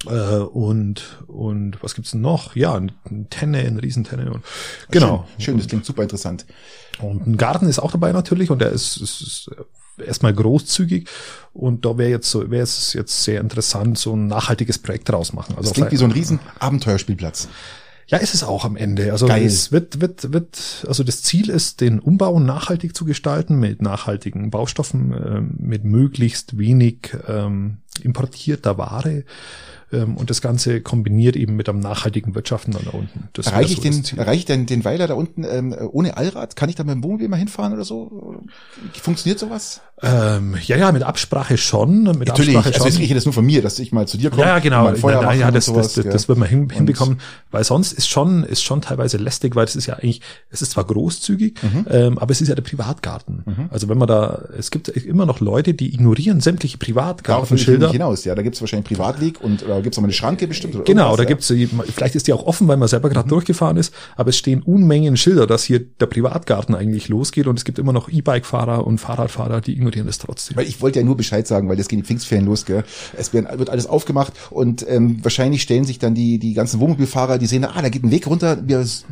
äh, 0.07 0.38
und 0.38 1.23
und 1.27 1.81
was 1.81 1.95
gibt's 1.95 2.11
denn 2.11 2.21
noch? 2.21 2.55
Ja, 2.55 2.75
ein, 2.75 2.91
Tenne, 3.29 3.59
ein 3.59 3.79
Riesentenne 3.79 4.31
und 4.31 4.44
genau. 4.91 5.25
Schön, 5.38 5.44
schön, 5.44 5.57
das 5.57 5.67
klingt 5.67 5.85
super 5.85 6.03
interessant. 6.03 6.45
Und 7.00 7.25
ein 7.25 7.38
Garten 7.38 7.67
ist 7.67 7.79
auch 7.79 7.91
dabei 7.91 8.11
natürlich 8.11 8.50
und 8.51 8.59
der 8.59 8.69
ist, 8.71 8.97
ist, 8.97 9.21
ist 9.21 9.50
erstmal 10.05 10.33
großzügig 10.33 11.07
und 11.53 11.85
da 11.85 11.97
wäre 11.97 12.09
jetzt 12.09 12.29
so 12.29 12.50
wäre 12.50 12.63
es 12.63 12.94
jetzt 12.94 13.23
sehr 13.23 13.41
interessant 13.41 13.97
so 13.97 14.15
ein 14.15 14.27
nachhaltiges 14.27 14.79
Projekt 14.79 15.09
draus 15.09 15.33
machen. 15.33 15.55
Also 15.55 15.69
Das 15.69 15.73
klingt 15.73 15.91
wie 15.91 15.97
so 15.97 16.05
ein 16.05 16.11
riesen 16.11 16.39
Abenteuerspielplatz. 16.59 17.47
ja, 18.07 18.17
ist 18.17 18.33
es 18.33 18.44
auch 18.44 18.65
am 18.65 18.75
Ende. 18.75 19.11
Also 19.11 19.27
Geil. 19.27 19.45
es 19.45 19.71
wird 19.71 20.01
wird 20.01 20.33
wird 20.33 20.85
also 20.88 21.03
das 21.03 21.21
Ziel 21.21 21.50
ist 21.50 21.81
den 21.81 22.00
Umbau 22.00 22.39
nachhaltig 22.39 22.95
zu 22.95 23.05
gestalten 23.05 23.59
mit 23.59 23.81
nachhaltigen 23.81 24.50
Baustoffen, 24.50 25.13
ähm, 25.13 25.55
mit 25.59 25.83
möglichst 25.83 26.57
wenig 26.57 27.15
ähm, 27.27 27.77
importierter 28.01 28.77
Ware. 28.77 29.23
Ähm, 29.93 30.17
und 30.17 30.29
das 30.29 30.41
Ganze 30.41 30.81
kombiniert 30.81 31.35
eben 31.35 31.55
mit 31.55 31.69
einem 31.69 31.79
nachhaltigen 31.79 32.35
Wirtschaften 32.35 32.71
dann 32.71 32.83
da 32.85 32.91
unten. 32.91 33.29
Das 33.33 33.47
Erreiche 33.47 33.73
ich 33.73 33.77
so 33.77 33.83
den, 33.83 34.17
erreiche 34.19 34.39
ich 34.39 34.45
den, 34.45 34.65
den 34.65 34.83
Weiler 34.83 35.07
da 35.07 35.13
unten 35.13 35.43
ähm, 35.43 35.75
ohne 35.91 36.17
Allrad? 36.17 36.55
Kann 36.55 36.69
ich 36.69 36.75
da 36.75 36.83
mit 36.83 36.95
dem 36.95 37.03
Wohnmobil 37.03 37.27
mal 37.29 37.37
hinfahren 37.37 37.73
oder 37.73 37.85
so? 37.85 38.41
Funktioniert 39.01 39.39
sowas? 39.39 39.81
Ähm, 40.01 40.57
ja, 40.65 40.75
ja, 40.75 40.91
mit 40.91 41.03
Absprache 41.03 41.57
schon. 41.57 42.03
Mit 42.03 42.27
Natürlich, 42.27 42.57
Absprache 42.57 42.75
also 42.75 42.89
schon. 42.89 43.01
ich 43.01 43.09
rede 43.09 43.15
das 43.15 43.25
nur 43.25 43.33
von 43.33 43.45
mir, 43.45 43.61
dass 43.61 43.79
ich 43.79 43.91
mal 43.91 44.07
zu 44.07 44.17
dir 44.17 44.31
komme. 44.31 44.41
Ja, 44.41 44.47
ja, 44.49 44.59
genau. 44.59 44.83
Mal 44.83 44.95
Feuer 44.95 45.33
ja, 45.33 45.47
und 45.47 45.55
das, 45.55 45.65
sowas, 45.65 45.93
das, 45.93 46.03
das, 46.03 46.13
das 46.13 46.27
wird 46.27 46.37
man 46.37 46.49
hin, 46.49 46.69
hinbekommen, 46.69 47.19
weil 47.51 47.63
sonst 47.63 47.93
ist 47.93 48.07
schon, 48.09 48.43
ist 48.43 48.63
schon 48.63 48.81
teilweise 48.81 49.17
lästig, 49.17 49.55
weil 49.55 49.65
es 49.65 49.75
ist 49.75 49.85
ja 49.85 49.93
eigentlich, 49.93 50.21
es 50.49 50.61
ist 50.61 50.71
zwar 50.71 50.83
großzügig, 50.83 51.53
Mhm. 51.63 51.85
ähm, 51.89 52.17
aber 52.17 52.31
es 52.31 52.41
ist 52.41 52.47
ja 52.49 52.55
der 52.55 52.63
Privatgarten. 52.63 53.43
Also 53.69 53.87
wenn 53.87 53.97
man 53.97 54.07
da, 54.07 54.43
es 54.57 54.71
gibt 54.71 54.87
immer 54.89 55.25
noch 55.25 55.39
Leute, 55.39 55.73
die 55.73 55.93
ignorieren 55.93 56.41
sämtliche 56.41 56.77
Darauf 56.77 56.85
Privatgartenschilder. 56.87 57.87
nicht 57.87 57.93
hinaus, 57.93 58.25
ja. 58.25 58.35
Da 58.35 58.41
gibt's 58.41 58.59
wahrscheinlich 58.59 58.89
einen 58.89 58.97
Privatweg 58.97 59.41
und 59.41 59.63
oder 59.63 59.81
gibt's 59.83 59.97
auch 59.97 60.01
mal 60.01 60.07
eine 60.07 60.13
Schranke 60.13 60.47
bestimmt. 60.47 60.75
Oder 60.75 60.83
Genau, 60.83 61.15
da 61.15 61.24
irgendwas, 61.24 61.50
gibt's, 61.50 61.94
vielleicht 61.94 62.15
ist 62.15 62.27
die 62.27 62.33
auch 62.33 62.45
offen, 62.45 62.68
weil 62.68 62.77
man 62.77 62.88
selber 62.88 63.09
Mhm. 63.09 63.13
gerade 63.13 63.30
durchgefahren 63.30 63.77
ist, 63.77 63.94
aber 64.15 64.30
es 64.30 64.38
stehen 64.38 64.62
Unmengen 64.63 65.18
Schilder, 65.18 65.45
dass 65.47 65.63
hier 65.63 65.80
der 65.80 66.06
Privatgarten 66.07 66.74
eigentlich 66.75 67.09
losgeht 67.09 67.47
und 67.47 67.57
es 67.59 67.65
gibt 67.65 67.80
immer 67.80 67.94
noch 67.94 68.09
E-Bike-Fahrer 68.09 68.85
und 68.88 68.97
Fahrradfahrer, 69.00 69.62
die 69.62 69.74
ignorieren 69.74 70.07
das 70.07 70.18
trotzdem. 70.18 70.57
Weil 70.57 70.68
ich 70.68 70.81
wollte 70.81 71.00
ja 71.00 71.06
nur 71.06 71.18
Bescheid 71.18 71.45
sagen, 71.47 71.69
weil 71.69 71.75
das 71.75 71.88
gehen 71.88 72.00
die 72.00 72.06
Pfingstferien 72.06 72.45
los, 72.45 72.65
gell? 72.65 72.83
Es 73.18 73.33
werden, 73.33 73.47
wird 73.59 73.69
alles 73.69 73.85
aufgemacht 73.85 74.33
und 74.50 74.85
ähm, 74.89 75.19
wahrscheinlich 75.24 75.62
stellen 75.62 75.83
sich 75.83 76.00
dann 76.00 76.15
die 76.15 76.39
die 76.39 76.53
ganzen 76.53 76.79
Wohnmobilfahrer, 76.79 77.38
die 77.38 77.45
sehen, 77.45 77.65
ah, 77.65 77.81
da 77.81 77.89
geht 77.89 78.03
ein 78.03 78.12
Weg 78.12 78.27
runter, 78.27 78.57
wir, 78.65 78.79
ist 78.79 79.06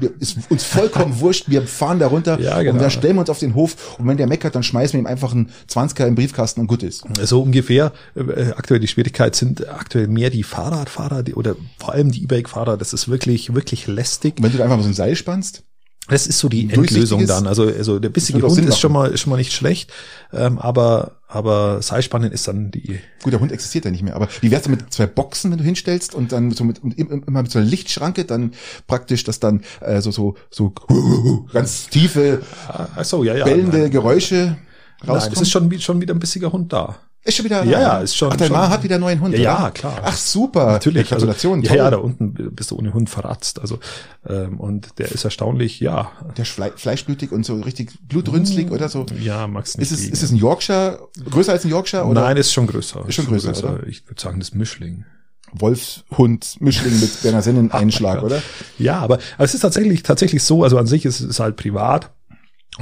uns 0.49 0.63
vollkommen 0.63 1.19
wurscht, 1.19 1.45
wir 1.49 1.63
fahren 1.63 1.99
da 1.99 2.07
runter 2.07 2.39
Ja, 2.39 2.57
und 2.57 2.63
genau. 2.65 2.79
dann 2.79 2.91
stellen 2.91 3.15
wir 3.15 3.21
uns 3.21 3.29
auf 3.29 3.39
den 3.39 3.55
Hof 3.55 3.97
und 3.99 4.07
wenn 4.07 4.17
der 4.17 4.27
meckert, 4.27 4.55
dann 4.55 4.63
schmeißen 4.63 4.93
wir 4.93 4.99
ihm 4.99 5.07
einfach 5.07 5.31
einen 5.33 5.49
20er 5.69 6.05
im 6.07 6.15
Briefkasten 6.15 6.61
und 6.61 6.67
gut 6.67 6.83
ist. 6.83 7.03
So 7.23 7.41
ungefähr. 7.41 7.91
Äh, 8.15 8.51
aktuell 8.55 8.79
die 8.79 8.87
Schwierigkeit 8.87 9.35
sind 9.35 9.67
aktuell 9.69 10.07
mehr 10.07 10.29
die 10.29 10.43
Fahrradfahrer 10.61 11.23
die, 11.23 11.33
oder 11.35 11.55
vor 11.79 11.93
allem 11.93 12.11
die 12.11 12.23
E-Bike-Fahrer. 12.23 12.77
Das 12.77 12.93
ist 12.93 13.07
wirklich, 13.09 13.53
wirklich 13.55 13.87
lästig. 13.87 14.37
Und 14.37 14.43
wenn 14.43 14.51
du 14.51 14.57
da 14.57 14.63
einfach 14.65 14.77
mal 14.77 14.83
so 14.83 14.89
ein 14.89 14.93
Seil 14.93 15.15
spannst, 15.15 15.63
Das 16.07 16.27
ist 16.27 16.39
so 16.39 16.49
die 16.49 16.69
Endlösung 16.69 17.25
dann. 17.27 17.47
Also, 17.47 17.63
also 17.63 17.99
der 17.99 18.09
bissige 18.09 18.41
Hund 18.41 18.57
ist 18.65 18.79
schon 18.79 18.91
mal, 18.91 19.11
ist 19.11 19.21
schon 19.21 19.29
mal 19.31 19.37
nicht 19.37 19.53
schlecht. 19.53 19.91
Ähm, 20.33 20.57
aber, 20.59 21.17
aber 21.27 21.81
Seilspannen 21.81 22.31
ist 22.31 22.47
dann 22.47 22.71
die, 22.71 22.99
gut, 23.23 23.31
der 23.33 23.39
Hund 23.39 23.51
existiert 23.51 23.85
ja 23.85 23.91
nicht 23.91 24.03
mehr, 24.03 24.15
aber 24.15 24.27
wie 24.41 24.49
wär's 24.51 24.63
denn 24.63 24.71
mit 24.71 24.91
zwei 24.93 25.05
Boxen, 25.07 25.51
wenn 25.51 25.57
du 25.59 25.63
hinstellst 25.63 26.13
und 26.15 26.31
dann 26.31 26.51
so 26.51 26.63
mit 26.63 26.83
und 26.83 26.97
im- 26.97 27.23
immer 27.25 27.41
mit 27.43 27.51
so 27.51 27.59
einer 27.59 27.67
Lichtschranke, 27.67 28.25
dann 28.25 28.53
praktisch, 28.87 29.23
dass 29.23 29.39
dann 29.39 29.61
äh, 29.79 30.01
so 30.01 30.11
so 30.11 30.35
so 30.49 30.73
ganz 31.53 31.87
tiefe 31.89 32.41
ach 32.67 33.05
so, 33.05 33.23
ja, 33.23 33.35
ja. 33.35 33.45
bellende 33.45 33.79
nein. 33.83 33.91
Geräusche 33.91 34.57
Nein, 35.03 35.09
rauskommen. 35.09 35.35
es 35.35 35.41
ist 35.41 35.51
schon, 35.51 35.79
schon 35.79 36.01
wieder 36.01 36.13
ein 36.13 36.19
bissiger 36.19 36.51
Hund 36.51 36.73
da. 36.73 36.97
Ist 37.23 37.35
schon 37.35 37.45
wieder. 37.45 37.63
Ja, 37.65 37.79
ja, 37.79 37.97
ist 37.99 38.15
schon- 38.17 38.31
Ach, 38.31 38.35
dein 38.35 38.47
schon- 38.47 38.57
Ma 38.57 38.69
hat 38.69 38.83
wieder 38.83 38.95
einen 38.95 39.03
neuen 39.03 39.21
Hund. 39.21 39.35
Ja, 39.35 39.39
ja, 39.65 39.69
klar. 39.69 40.01
Ach 40.03 40.17
super. 40.17 40.65
Natürlich. 40.71 41.07
Ja, 41.09 41.15
Gratulation. 41.17 41.59
Also, 41.59 41.69
ja, 41.75 41.83
ja, 41.83 41.91
da 41.91 41.97
unten 41.97 42.33
bist 42.55 42.71
du 42.71 42.77
ohne 42.77 42.93
Hund 42.93 43.11
verratzt. 43.11 43.59
Also, 43.61 43.79
ähm, 44.27 44.59
und 44.59 44.97
der 44.97 45.11
ist 45.11 45.23
erstaunlich, 45.23 45.79
ja. 45.79 46.11
Der 46.35 46.43
ist 46.43 46.51
Fle 46.51 46.71
Fleischblütig 46.75 47.31
und 47.31 47.45
so 47.45 47.55
richtig 47.61 47.91
blutrünslig 48.07 48.71
oder 48.71 48.89
so. 48.89 49.05
Ja, 49.21 49.45
magst 49.45 49.77
nicht 49.77 49.91
Ist 49.91 49.97
es, 49.97 50.01
liegen. 50.05 50.13
ist 50.13 50.23
es 50.23 50.31
ein 50.31 50.37
Yorkshire? 50.37 50.99
Größer 51.29 51.51
als 51.51 51.63
ein 51.63 51.69
Yorkshire? 51.69 52.05
Oder 52.05 52.21
Nein, 52.21 52.37
ist 52.37 52.51
schon 52.53 52.65
größer. 52.65 53.05
Ist 53.07 53.13
schon 53.15 53.27
größer, 53.27 53.51
oder? 53.55 53.85
Ich 53.85 54.07
würde 54.07 54.19
sagen, 54.19 54.39
das 54.39 54.49
ist 54.49 54.55
Mischling. 54.55 55.05
Wolfshund, 55.53 56.55
Mischling 56.59 56.99
mit 56.99 57.21
Berner 57.21 57.41
Sennen-Einschlag, 57.41 58.23
oder? 58.23 58.41
Ja, 58.79 58.99
aber, 58.99 59.19
aber 59.35 59.43
es 59.45 59.53
ist 59.53 59.59
tatsächlich 59.61 60.01
tatsächlich 60.03 60.43
so, 60.43 60.63
also 60.63 60.77
an 60.77 60.87
sich 60.87 61.05
ist 61.05 61.19
es 61.21 61.39
halt 61.39 61.55
privat 61.55 62.09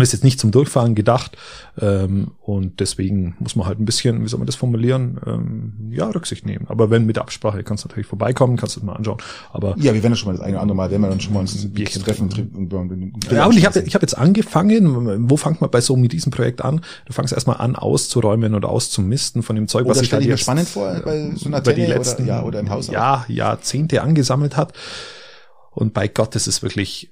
ist 0.03 0.13
jetzt 0.13 0.23
nicht 0.23 0.39
zum 0.39 0.51
Durchfahren 0.51 0.95
gedacht 0.95 1.37
ähm, 1.79 2.31
und 2.41 2.79
deswegen 2.79 3.35
muss 3.39 3.55
man 3.55 3.67
halt 3.67 3.79
ein 3.79 3.85
bisschen, 3.85 4.23
wie 4.23 4.27
soll 4.27 4.39
man 4.39 4.45
das 4.47 4.55
formulieren, 4.55 5.19
ähm, 5.25 5.73
ja, 5.91 6.07
Rücksicht 6.09 6.45
nehmen. 6.45 6.65
Aber 6.67 6.89
wenn 6.89 7.05
mit 7.05 7.17
Absprache 7.17 7.63
kannst 7.63 7.83
du 7.83 7.87
natürlich 7.87 8.07
vorbeikommen, 8.07 8.57
kannst 8.57 8.75
du 8.75 8.79
es 8.79 8.85
mal 8.85 8.93
anschauen. 8.93 9.17
Aber 9.53 9.75
Ja, 9.77 9.93
wir 9.93 10.01
werden 10.03 10.11
ja 10.11 10.15
schon 10.15 10.27
mal 10.27 10.33
das 10.37 10.41
eine 10.41 10.53
oder 10.55 10.61
andere 10.61 10.75
Mal, 10.75 10.91
wenn 10.91 11.01
wir 11.01 11.09
dann 11.09 11.19
schon 11.19 11.33
mal 11.33 11.41
uns 11.41 11.63
Ein 11.63 11.71
Bierchen 11.71 12.01
treffen. 12.03 12.29
trinken. 12.29 12.55
und- 12.73 13.31
ja, 13.31 13.45
und 13.45 13.57
ich 13.57 13.65
habe 13.65 13.79
ich 13.79 13.95
hab 13.95 14.01
jetzt 14.01 14.17
angefangen, 14.17 15.29
wo 15.29 15.37
fängt 15.37 15.61
man 15.61 15.69
bei 15.69 15.81
so 15.81 15.95
mit 15.95 16.11
diesem 16.11 16.31
Projekt 16.31 16.61
an? 16.63 16.81
Du 17.05 17.13
fängst 17.13 17.33
erstmal 17.33 17.57
an 17.57 17.75
auszuräumen 17.75 18.53
oder 18.55 18.69
auszumisten 18.69 19.43
von 19.43 19.55
dem 19.55 19.67
Zeug, 19.67 19.85
Oder 19.85 19.91
was 19.99 20.05
stell 20.05 20.19
da 20.19 20.23
ich 20.23 20.29
jetzt, 20.29 20.41
spannend 20.41 20.67
vor, 20.69 20.93
bei 21.03 21.31
so 21.35 21.47
einer 21.47 21.59
über 21.59 21.73
die 21.73 21.85
letzten 21.85 22.23
oder, 22.23 22.31
ja, 22.31 22.43
oder 22.43 22.59
im 22.59 22.69
Haus. 22.69 22.87
ja, 22.87 23.25
Jahrzehnte 23.27 24.01
angesammelt 24.01 24.57
hat. 24.57 24.73
Und 25.71 25.93
bei 25.93 26.07
Gott, 26.07 26.35
das 26.35 26.47
ist 26.47 26.61
wirklich, 26.63 27.11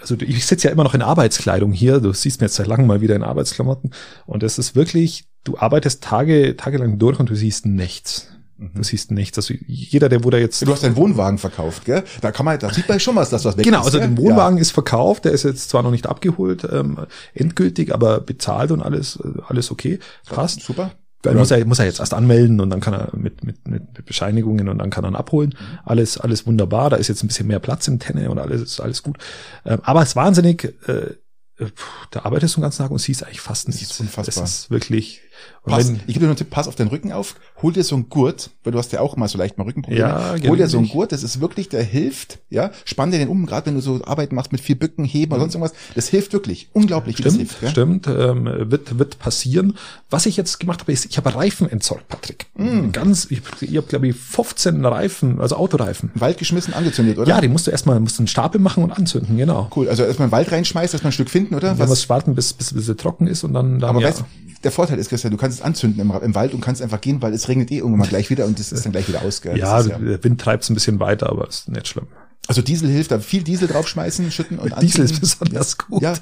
also 0.00 0.16
ich 0.20 0.46
sitze 0.46 0.68
ja 0.68 0.72
immer 0.72 0.84
noch 0.84 0.94
in 0.94 1.02
Arbeitskleidung 1.02 1.72
hier, 1.72 2.00
du 2.00 2.12
siehst 2.12 2.40
mir 2.40 2.46
jetzt 2.46 2.56
seit 2.56 2.66
langem 2.66 2.86
mal 2.86 3.00
wieder 3.00 3.14
in 3.16 3.22
Arbeitsklamotten 3.22 3.92
und 4.26 4.42
das 4.42 4.58
ist 4.58 4.74
wirklich, 4.74 5.24
du 5.44 5.58
arbeitest 5.58 6.02
Tage, 6.02 6.56
tagelang 6.56 6.98
durch 6.98 7.20
und 7.20 7.30
du 7.30 7.34
siehst 7.34 7.66
nichts. 7.66 8.28
Du 8.58 8.82
siehst 8.82 9.10
nichts. 9.10 9.36
Also 9.36 9.52
jeder, 9.66 10.08
der 10.08 10.18
da 10.18 10.38
jetzt. 10.38 10.66
Du 10.66 10.72
hast 10.72 10.82
deinen 10.82 10.96
Wohnwagen 10.96 11.36
verkauft, 11.36 11.84
gell? 11.84 12.04
Da 12.22 12.32
kann 12.32 12.46
man, 12.46 12.58
da 12.58 12.72
sieht 12.72 12.88
man 12.88 12.98
schon 12.98 13.14
was, 13.14 13.28
dass 13.28 13.44
was 13.44 13.58
weg 13.58 13.64
Genau, 13.66 13.80
ist. 13.80 13.86
also 13.86 13.98
der 13.98 14.16
Wohnwagen 14.16 14.56
ist 14.56 14.70
verkauft, 14.70 15.26
der 15.26 15.32
ist 15.32 15.42
jetzt 15.42 15.68
zwar 15.68 15.82
noch 15.82 15.90
nicht 15.90 16.06
abgeholt, 16.06 16.66
ähm, 16.72 17.00
endgültig, 17.34 17.92
aber 17.92 18.20
bezahlt 18.20 18.70
und 18.70 18.80
alles, 18.80 19.16
äh, 19.22 19.40
alles 19.46 19.70
okay. 19.70 19.98
Ja, 20.30 20.36
Passt. 20.36 20.62
super. 20.62 20.92
Muss 21.34 21.50
er, 21.50 21.64
muss 21.66 21.80
er 21.80 21.86
jetzt 21.86 21.98
erst 22.00 22.14
anmelden 22.14 22.60
und 22.60 22.70
dann 22.70 22.80
kann 22.80 22.94
er 22.94 23.10
mit, 23.14 23.44
mit 23.44 23.65
Bescheinigungen 24.06 24.68
und 24.68 24.78
dann 24.78 24.90
kann 24.90 25.04
er 25.04 25.10
ihn 25.10 25.16
abholen. 25.16 25.54
Alles, 25.84 26.18
alles 26.18 26.46
wunderbar. 26.46 26.90
Da 26.90 26.96
ist 26.96 27.08
jetzt 27.08 27.22
ein 27.22 27.28
bisschen 27.28 27.46
mehr 27.48 27.58
Platz 27.60 27.86
im 27.88 27.98
Tenne 27.98 28.30
und 28.30 28.38
alles 28.38 28.62
ist 28.62 28.80
alles 28.80 29.02
gut. 29.02 29.18
Ähm, 29.64 29.80
aber 29.82 30.02
es 30.02 30.10
ist 30.10 30.16
wahnsinnig, 30.16 30.64
äh, 30.88 31.14
puh, 31.58 31.66
da 32.10 32.20
arbeitest 32.24 32.54
du 32.56 32.60
den 32.60 32.62
ganzen 32.62 32.82
Tag 32.82 32.90
und 32.90 32.98
siehst 32.98 33.24
eigentlich 33.24 33.40
fast 33.40 33.68
Das 33.68 33.74
ist 33.76 33.80
nichts. 33.82 34.00
unfassbar. 34.00 34.42
Das 34.44 34.54
ist 34.58 34.70
wirklich, 34.70 35.20
und 35.62 35.72
Pass, 35.72 35.88
wenn- 35.88 35.96
ich 35.96 36.06
gebe 36.06 36.20
dir 36.20 36.26
nur 36.26 36.28
einen 36.30 36.36
Tipp, 36.36 36.50
pass 36.50 36.68
auf 36.68 36.76
deinen 36.76 36.88
Rücken 36.88 37.12
auf, 37.12 37.34
hol 37.62 37.72
dir 37.72 37.82
so 37.84 37.94
einen 37.96 38.08
Gurt, 38.08 38.50
weil 38.64 38.72
du 38.72 38.78
hast 38.78 38.92
ja 38.92 39.00
auch 39.00 39.16
mal 39.16 39.28
so 39.28 39.36
leicht 39.38 39.58
mal 39.58 39.64
Rückenprobleme. 39.64 40.08
Ja, 40.08 40.34
hol 40.46 40.56
dir 40.56 40.68
so 40.68 40.78
einen. 40.78 40.88
Gurt, 40.88 41.12
das 41.12 41.22
ist 41.22 41.40
wirklich, 41.40 41.68
der 41.68 41.82
hilft, 41.82 42.38
ja, 42.50 42.70
spann 42.84 43.10
dir 43.10 43.18
den 43.18 43.28
um, 43.28 43.46
gerade 43.46 43.66
wenn 43.66 43.74
du 43.74 43.80
so 43.80 44.00
Arbeiten 44.04 44.34
machst 44.34 44.52
mit 44.52 44.60
viel 44.60 44.76
Bücken, 44.76 45.04
Heben 45.04 45.32
oder 45.32 45.40
sonst 45.40 45.54
irgendwas, 45.54 45.74
das 45.94 46.08
hilft 46.08 46.32
wirklich, 46.32 46.68
unglaublich, 46.72 47.18
wie 47.18 47.22
das 47.22 47.34
Mhm. 47.34 47.46
Stimmt, 47.46 47.50
hilft. 47.50 47.62
Ja? 47.62 47.70
stimmt, 47.70 48.06
ähm, 48.06 48.70
wird, 48.70 48.98
wird 48.98 49.18
passieren. 49.18 49.76
Was 50.10 50.26
ich 50.26 50.36
jetzt 50.36 50.60
gemacht 50.60 50.80
habe, 50.80 50.92
ist, 50.92 51.06
ich 51.06 51.16
habe 51.16 51.34
Reifen 51.34 51.68
entsorgt, 51.70 52.08
Patrick. 52.08 52.46
Mm. 52.56 52.92
Ganz, 52.92 53.26
ich, 53.30 53.42
ich 53.60 53.76
habe, 53.76 53.86
glaube 53.88 54.06
ich, 54.08 54.14
15 54.16 54.84
Reifen, 54.84 55.40
also 55.40 55.56
Autoreifen. 55.56 56.10
Wald 56.14 56.38
geschmissen, 56.38 56.74
angezündet, 56.74 57.18
oder? 57.18 57.28
Ja, 57.28 57.40
die 57.40 57.48
musst 57.48 57.66
du 57.66 57.70
erstmal, 57.72 57.98
musst 57.98 58.18
du 58.18 58.22
einen 58.22 58.28
Stapel 58.28 58.60
machen 58.60 58.84
und 58.84 58.92
anzünden, 58.92 59.36
genau. 59.36 59.68
Cool, 59.74 59.88
also 59.88 60.04
erstmal 60.04 60.26
in 60.26 60.30
den 60.30 60.32
Wald 60.32 60.52
reinschmeißt, 60.52 60.94
erstmal 60.94 61.10
ein 61.10 61.12
Stück 61.14 61.28
finden, 61.30 61.54
oder? 61.56 61.74
Dann 61.74 61.88
was 61.88 62.08
warten, 62.08 62.34
bis, 62.36 62.52
bis, 62.52 62.72
bis 62.72 62.86
sie 62.86 62.94
trocken 62.96 63.26
ist 63.26 63.42
und 63.42 63.52
dann, 63.52 63.80
dann 63.80 63.90
aber 63.90 64.00
ja. 64.00 64.08
weißt, 64.08 64.24
der 64.64 64.70
Vorteil 64.72 64.98
ist, 64.98 65.08
Christian, 65.08 65.30
du 65.30 65.36
kannst 65.36 65.58
es 65.58 65.64
anzünden 65.64 66.00
im, 66.00 66.10
im 66.22 66.34
Wald 66.34 66.54
und 66.54 66.60
kannst 66.60 66.82
einfach 66.82 67.00
gehen, 67.00 67.22
weil 67.22 67.32
es 67.34 67.48
regnet 67.48 67.70
eh 67.70 67.78
irgendwann 67.78 68.00
mal 68.00 68.08
gleich 68.08 68.30
wieder 68.30 68.46
und 68.46 68.58
das 68.58 68.72
ist 68.72 68.84
dann 68.84 68.92
gleich 68.92 69.08
wieder 69.08 69.22
aus. 69.22 69.42
Gell? 69.42 69.56
ja, 69.58 69.78
ist 69.80 69.88
der 69.88 70.24
Wind 70.24 70.40
treibt 70.40 70.64
es 70.64 70.70
ein 70.70 70.74
bisschen 70.74 71.00
weiter, 71.00 71.28
aber 71.30 71.48
ist 71.48 71.68
nicht 71.68 71.88
schlimm. 71.88 72.06
Also 72.48 72.62
Diesel 72.62 72.88
hilft, 72.88 73.10
da 73.10 73.18
viel 73.18 73.42
Diesel 73.42 73.66
draufschmeißen, 73.66 74.30
schütten 74.30 74.60
und 74.60 74.70
Diesel 74.80 75.04
ist 75.04 75.14
anzünden. 75.14 75.20
besonders 75.48 75.78
gut. 75.78 76.00
Ja, 76.00 76.14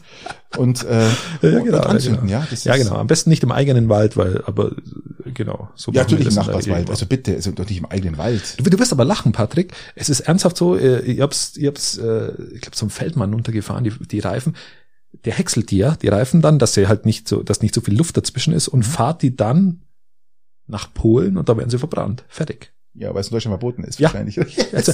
und, 0.57 0.83
äh, 0.85 1.03
Ja, 1.43 1.59
und 1.59 1.65
genau, 1.65 1.79
anzünden, 1.81 2.29
ja, 2.29 2.39
ja. 2.39 2.45
genau. 2.45 2.51
Das 2.51 2.65
ja, 2.65 2.75
ist- 2.75 2.83
genau. 2.85 2.97
Am 2.97 3.07
besten 3.07 3.29
nicht 3.29 3.43
im 3.43 3.53
eigenen 3.53 3.91
Wald, 3.91 4.17
weil, 4.17 4.43
aber 4.47 4.73
genau. 5.35 5.69
So 5.75 5.93
Ja, 5.93 6.01
natürlich 6.03 6.29
im 6.29 6.35
Nachbarswald. 6.35 6.89
Also 6.89 7.05
bitte, 7.05 7.35
also 7.35 7.51
doch 7.51 7.69
nicht 7.69 7.77
im 7.77 7.85
eigenen 7.87 8.17
Wald. 8.17 8.55
Du, 8.59 8.71
du 8.71 8.79
wirst 8.79 8.93
aber 8.93 9.05
lachen, 9.05 9.33
Patrick. 9.33 9.75
Es 9.97 10.09
ist 10.09 10.21
ernsthaft 10.21 10.57
so, 10.57 10.77
äh, 10.77 11.01
ich 11.01 11.21
hab's, 11.21 11.59
ich 11.59 11.67
hab's, 11.67 11.99
äh, 11.99 12.29
ich 12.55 12.63
glaube, 12.63 12.77
zum 12.77 12.89
Feldmann 12.89 13.35
runtergefahren, 13.35 13.85
die, 13.85 13.91
die 13.91 14.21
Reifen. 14.21 14.55
Der 15.25 15.35
häckselt 15.35 15.71
die 15.71 15.79
ja, 15.79 15.97
die 15.97 16.09
Reifen 16.09 16.43
dann, 16.43 16.59
dass 16.59 16.75
sie 16.75 16.87
halt 16.87 17.07
nicht 17.07 17.29
so, 17.29 17.43
dass 17.43 17.63
nicht 17.63 17.75
so 17.75 17.81
viel 17.81 17.97
Luft 17.97 18.17
dazwischen 18.17 18.53
ist 18.53 18.69
und 18.69 18.83
fahrt 18.83 19.23
die 19.23 19.35
dann 19.35 19.83
nach 20.67 20.93
Polen 20.93 21.37
und 21.37 21.49
da 21.49 21.57
werden 21.57 21.71
sie 21.71 21.79
verbrannt. 21.79 22.25
Fertig. 22.29 22.74
Ja, 22.97 23.13
weil 23.13 23.23
es 23.23 23.27
in 23.29 23.33
Deutschland 23.33 23.53
verboten 23.59 23.83
ist, 23.85 23.99
Ja. 23.99 24.09
wahrscheinlich. 24.13 24.39
Also, 24.73 24.93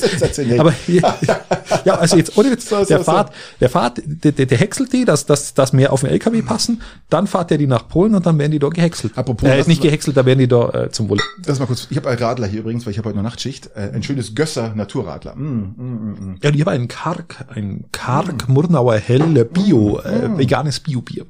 aber 0.59 0.75
ja, 0.87 1.19
ja, 1.85 1.95
also 1.97 2.17
jetzt 2.17 2.37
ohne 2.39 2.51
Witz, 2.51 2.69
So, 2.69 2.79
so, 2.81 2.85
der 2.87 2.99
so. 2.99 3.05
fahrt, 3.05 3.33
der 3.61 3.69
fahrt, 3.69 4.01
der, 4.05 4.33
der, 4.33 4.47
der 4.47 4.59
häckselt 4.59 4.93
die, 4.93 5.05
dass, 5.05 5.27
dass, 5.27 5.53
dass 5.55 5.73
mehr 5.73 5.93
auf 5.93 6.01
den 6.01 6.11
LKW 6.11 6.43
passen, 6.43 6.81
dann 7.11 7.27
fahrt 7.27 7.51
der 7.51 7.59
die 7.59 7.67
nach 7.67 7.89
Polen 7.89 8.15
und 8.15 8.25
dann 8.25 8.39
werden 8.39 8.53
die 8.53 8.59
da 8.59 8.69
gehäckselt. 8.69 9.17
Apropos, 9.19 9.49
äh, 9.49 9.63
nicht 9.67 9.83
gehäckselt, 9.83 10.17
da 10.17 10.25
werden 10.25 10.39
die 10.39 10.49
da 10.49 10.69
äh, 10.71 10.91
zum 10.91 11.09
Wohle. 11.09 11.23
das 11.43 11.59
mal 11.59 11.67
kurz. 11.67 11.87
Ich 11.91 11.97
habe 11.97 12.09
einen 12.09 12.19
Radler 12.19 12.47
hier 12.47 12.61
übrigens, 12.61 12.87
weil 12.87 12.93
ich 12.93 12.99
habe 12.99 13.09
heute 13.09 13.17
noch 13.19 13.25
Nachtschicht. 13.25 13.71
Äh, 13.75 13.91
ein 13.95 14.03
schönes 14.03 14.35
Gösser 14.35 14.75
Naturradler. 14.75 15.35
Mm, 15.37 15.41
mm, 15.43 15.75
mm, 15.77 16.31
mm. 16.33 16.39
Ja, 16.43 16.49
und 16.51 16.55
ich 16.55 16.61
habe 16.63 16.71
einen 16.71 16.89
Karg, 16.89 17.45
ein 17.55 17.85
Karg 17.93 18.49
Murnauer 18.49 18.97
Hell 18.97 19.45
Bio, 19.45 20.01
äh, 20.01 20.39
veganes 20.39 20.81
Bio-Bier. 20.81 21.27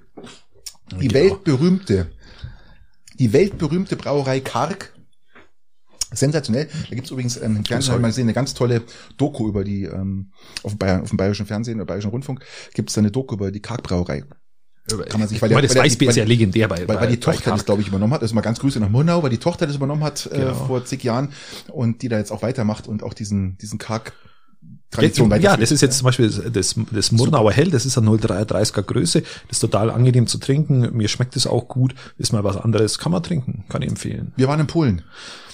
Die 1.01 1.09
Genau. 1.09 1.15
weltberühmte, 1.15 2.07
die 3.19 3.33
weltberühmte 3.33 3.97
Brauerei 3.97 4.41
Karg. 4.41 4.93
Sensationell. 6.13 6.69
Da 6.89 6.95
gibt's 6.95 7.11
übrigens 7.11 7.37
ähm, 7.37 7.57
im 7.57 7.65
Fernsehen, 7.65 7.83
sorry. 7.83 7.93
hab 7.93 7.99
ich 7.99 8.03
mal 8.03 8.09
gesehen, 8.09 8.25
eine 8.25 8.33
ganz 8.35 8.55
tolle 8.55 8.83
Doku 9.17 9.49
über 9.49 9.65
die, 9.65 9.85
ähm, 9.85 10.33
auf, 10.63 10.73
dem 10.73 10.79
Bayern, 10.79 11.03
auf 11.03 11.09
dem 11.11 11.17
bayerischen 11.17 11.47
Fernsehen, 11.47 11.77
oder 11.79 11.87
bayerischen 11.87 12.11
Rundfunk, 12.11 12.45
gibt's 12.75 12.95
da 12.95 13.01
eine 13.01 13.11
Doku 13.11 13.35
über 13.35 13.51
die 13.51 13.61
Karg-Brauerei. 13.61 14.25
Kann 15.09 15.21
man 15.21 15.29
sich- 15.29 15.41
weil 15.41 15.51
weil, 15.51 15.61
der- 15.61 15.63
das 15.63 15.71
weil 15.71 15.75
der- 15.75 15.85
Weißbier 15.85 16.09
ist 16.09 16.17
weil- 16.17 16.23
ja 16.23 16.29
legendär 16.29 16.67
bei, 16.69 16.89
Weil, 16.89 16.97
weil 17.01 17.09
die 17.09 17.17
bei 17.17 17.33
Tochter 17.33 17.53
das, 17.53 17.65
glaube 17.65 17.81
ich, 17.83 17.89
übernommen 17.89 18.13
hat. 18.13 18.23
Also 18.23 18.35
mal 18.35 18.41
ganz 18.41 18.59
Grüße 18.59 18.81
nach 18.81 18.89
Murnau, 18.89 19.23
weil 19.23 19.31
die 19.31 19.39
Tochter 19.39 19.67
das 19.69 19.77
übernommen 19.77 20.03
hat 20.03 20.29
äh, 20.33 20.37
Genau. 20.39 20.55
vor 20.67 20.85
zig 20.85 21.05
Jahren 21.05 21.33
und 21.69 22.03
die 22.03 22.09
da 22.09 22.19
jetzt 22.19 22.33
auch 22.33 22.43
weitermacht 22.43 22.89
und 22.89 23.05
auch 23.05 23.15
diesen, 23.15 23.57
diesen 23.59 23.79
Karg 23.79 24.13
Ja, 24.63 24.67
Tradition 24.91 25.31
ja, 25.41 25.57
das 25.57 25.71
ist 25.71 25.81
jetzt 25.83 25.99
zum 25.99 26.07
Beispiel 26.07 26.29
das, 26.53 26.75
das 26.91 27.13
Murnauer 27.13 27.53
Hell, 27.53 27.71
das 27.71 27.87
ist 27.87 27.97
eine 27.97 28.09
0,33er 28.11 28.83
Größe, 28.83 29.21
das 29.23 29.31
ist 29.51 29.61
total 29.61 29.91
angenehm 29.91 30.27
zu 30.27 30.39
trinken, 30.39 30.89
mir 30.97 31.07
schmeckt 31.09 31.37
es 31.37 31.47
auch 31.47 31.69
gut, 31.69 31.95
ist 32.19 32.33
mal 32.33 32.43
was 32.43 32.57
anderes, 32.57 32.99
kann 32.99 33.13
man 33.13 33.23
trinken, 33.23 33.65
kann 33.69 33.83
ich 33.83 33.89
empfehlen. 33.89 34.33
Wir 34.37 34.49
waren 34.49 34.59
in 34.59 34.67
Polen. 34.67 35.03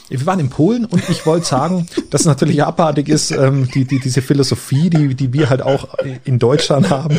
Wir 0.08 0.24
waren 0.26 0.38
in 0.40 0.50
Polen 0.50 0.84
und 0.84 1.08
ich 1.08 1.26
wollte 1.26 1.46
sagen, 1.46 1.86
dass 2.10 2.22
es 2.22 2.26
natürlich 2.26 2.62
abartig 2.62 3.08
ist, 3.08 3.32
ähm, 3.32 3.68
die, 3.74 3.84
die, 3.84 3.98
diese 3.98 4.22
Philosophie, 4.22 4.88
die, 4.90 5.14
die 5.14 5.32
wir 5.32 5.50
halt 5.50 5.62
auch 5.62 5.88
in 6.24 6.38
Deutschland 6.38 6.90
haben. 6.90 7.18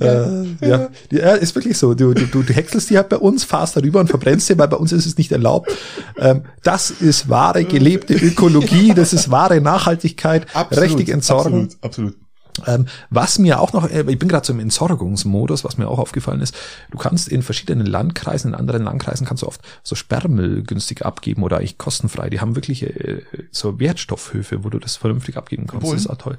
Äh, 0.00 0.66
ja, 0.66 0.88
ja, 1.10 1.34
ist 1.34 1.54
wirklich 1.54 1.78
so. 1.78 1.94
Du, 1.94 2.14
du, 2.14 2.26
du, 2.26 2.42
du 2.42 2.52
häckselst 2.52 2.90
die 2.90 2.96
halt 2.96 3.08
bei 3.08 3.18
uns, 3.18 3.44
fahrst 3.44 3.76
darüber 3.76 4.00
und 4.00 4.08
verbrennst 4.08 4.46
sie, 4.46 4.58
weil 4.58 4.68
bei 4.68 4.76
uns 4.76 4.92
ist 4.92 5.06
es 5.06 5.16
nicht 5.16 5.30
erlaubt. 5.32 5.70
Ähm, 6.18 6.42
das 6.62 6.90
ist 6.90 7.28
wahre 7.28 7.64
gelebte 7.64 8.14
Ökologie, 8.14 8.94
das 8.94 9.12
ist 9.12 9.30
wahre 9.30 9.60
Nachhaltigkeit, 9.60 10.46
richtig 10.72 11.10
entsorgen. 11.10 11.64
Absolut, 11.64 11.84
absolut. 11.84 12.16
Ähm, 12.66 12.86
was 13.10 13.38
mir 13.38 13.60
auch 13.60 13.72
noch, 13.72 13.88
äh, 13.88 14.04
ich 14.08 14.18
bin 14.18 14.28
gerade 14.28 14.46
so 14.46 14.52
im 14.52 14.60
Entsorgungsmodus, 14.60 15.64
was 15.64 15.78
mir 15.78 15.88
auch 15.88 15.98
aufgefallen 15.98 16.40
ist, 16.40 16.54
du 16.90 16.98
kannst 16.98 17.28
in 17.28 17.42
verschiedenen 17.42 17.86
Landkreisen, 17.86 18.52
in 18.52 18.54
anderen 18.54 18.82
Landkreisen 18.84 19.26
kannst 19.26 19.42
du 19.42 19.46
oft 19.46 19.60
so 19.82 19.94
Sperrmüll 19.94 20.62
günstig 20.62 21.04
abgeben 21.04 21.42
oder 21.42 21.58
eigentlich 21.58 21.78
kostenfrei. 21.78 22.30
Die 22.30 22.40
haben 22.40 22.56
wirklich 22.56 22.82
äh, 22.84 23.22
so 23.50 23.78
Wertstoffhöfe, 23.80 24.64
wo 24.64 24.70
du 24.70 24.78
das 24.78 24.96
vernünftig 24.96 25.36
abgeben 25.36 25.66
kannst. 25.66 25.82
Polen? 25.82 25.96
Das 25.96 26.04
ist 26.04 26.10
auch 26.10 26.18
toll. 26.18 26.38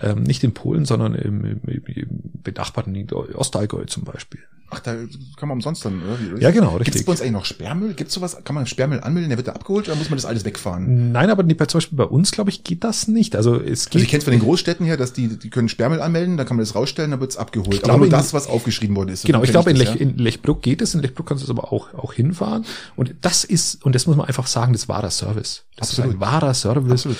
Ähm, 0.00 0.22
nicht 0.22 0.44
in 0.44 0.54
Polen, 0.54 0.84
sondern 0.84 1.14
im, 1.14 1.44
im, 1.44 1.60
im, 1.64 2.08
benachbarten 2.42 3.08
Ostallgäu 3.34 3.84
zum 3.84 4.04
Beispiel. 4.04 4.40
Ach, 4.72 4.78
da 4.78 4.94
kann 5.36 5.48
man 5.48 5.58
umsonst 5.58 5.84
dann, 5.84 6.00
oder? 6.00 6.40
Ja, 6.40 6.52
genau, 6.52 6.74
Gibt 6.74 6.88
es 6.88 6.94
richtig. 6.94 7.06
bei 7.06 7.12
uns 7.12 7.20
eigentlich 7.20 7.32
noch 7.32 7.44
Sperrmüll? 7.44 7.94
Gibt's 7.94 8.14
sowas? 8.14 8.36
Kann 8.44 8.54
man 8.54 8.66
Sperrmüll 8.66 9.00
anmelden, 9.00 9.28
der 9.28 9.36
wird 9.36 9.48
da 9.48 9.52
abgeholt 9.52 9.88
oder 9.88 9.96
muss 9.96 10.10
man 10.10 10.16
das 10.16 10.24
alles 10.24 10.44
wegfahren? 10.44 11.10
Nein, 11.10 11.28
aber 11.28 11.42
bei, 11.42 11.66
zum 11.66 11.78
Beispiel 11.78 11.98
bei 11.98 12.04
uns, 12.04 12.30
glaube 12.30 12.50
ich, 12.50 12.62
geht 12.62 12.84
das 12.84 13.08
nicht. 13.08 13.34
Also 13.34 13.56
es 13.56 13.86
geht 13.86 13.96
Also 13.96 14.04
ich 14.04 14.08
kenne 14.08 14.18
es 14.18 14.24
von 14.24 14.30
den 14.30 14.40
Großstädten 14.40 14.86
her, 14.86 14.96
dass 14.96 15.12
die, 15.12 15.36
die 15.42 15.50
können 15.50 15.68
Sperrmüll 15.68 16.00
anmelden, 16.00 16.36
dann 16.36 16.46
kann 16.46 16.56
man 16.56 16.64
das 16.64 16.74
rausstellen, 16.74 17.10
dann 17.10 17.20
wird's 17.20 17.36
abgeholt. 17.36 17.82
glaube, 17.82 17.92
aber 17.92 17.98
nur 17.98 18.08
das, 18.08 18.32
was 18.32 18.46
aufgeschrieben 18.46 18.96
worden 18.96 19.10
ist. 19.10 19.24
Genau, 19.24 19.42
ich 19.42 19.50
glaube, 19.50 19.70
in, 19.70 19.76
Lech, 19.76 19.88
ja. 19.88 19.94
in 19.96 20.16
Lechbruck 20.18 20.62
geht 20.62 20.82
es, 20.82 20.94
in 20.94 21.00
Lechbruck 21.00 21.26
kannst 21.26 21.42
du 21.42 21.46
es 21.46 21.50
aber 21.50 21.72
auch, 21.72 21.92
auch 21.94 22.12
hinfahren. 22.12 22.64
Und 22.96 23.14
das 23.20 23.44
ist, 23.44 23.84
und 23.84 23.94
das 23.94 24.06
muss 24.06 24.16
man 24.16 24.26
einfach 24.26 24.46
sagen, 24.46 24.72
das 24.72 24.88
war 24.88 25.00
der 25.00 25.10
Service. 25.10 25.64
Das 25.76 25.90
Absolut. 25.90 26.10
ist 26.10 26.16
ein 26.16 26.20
wahrer 26.20 26.54
Service, 26.54 26.92
Absolut. 26.92 27.18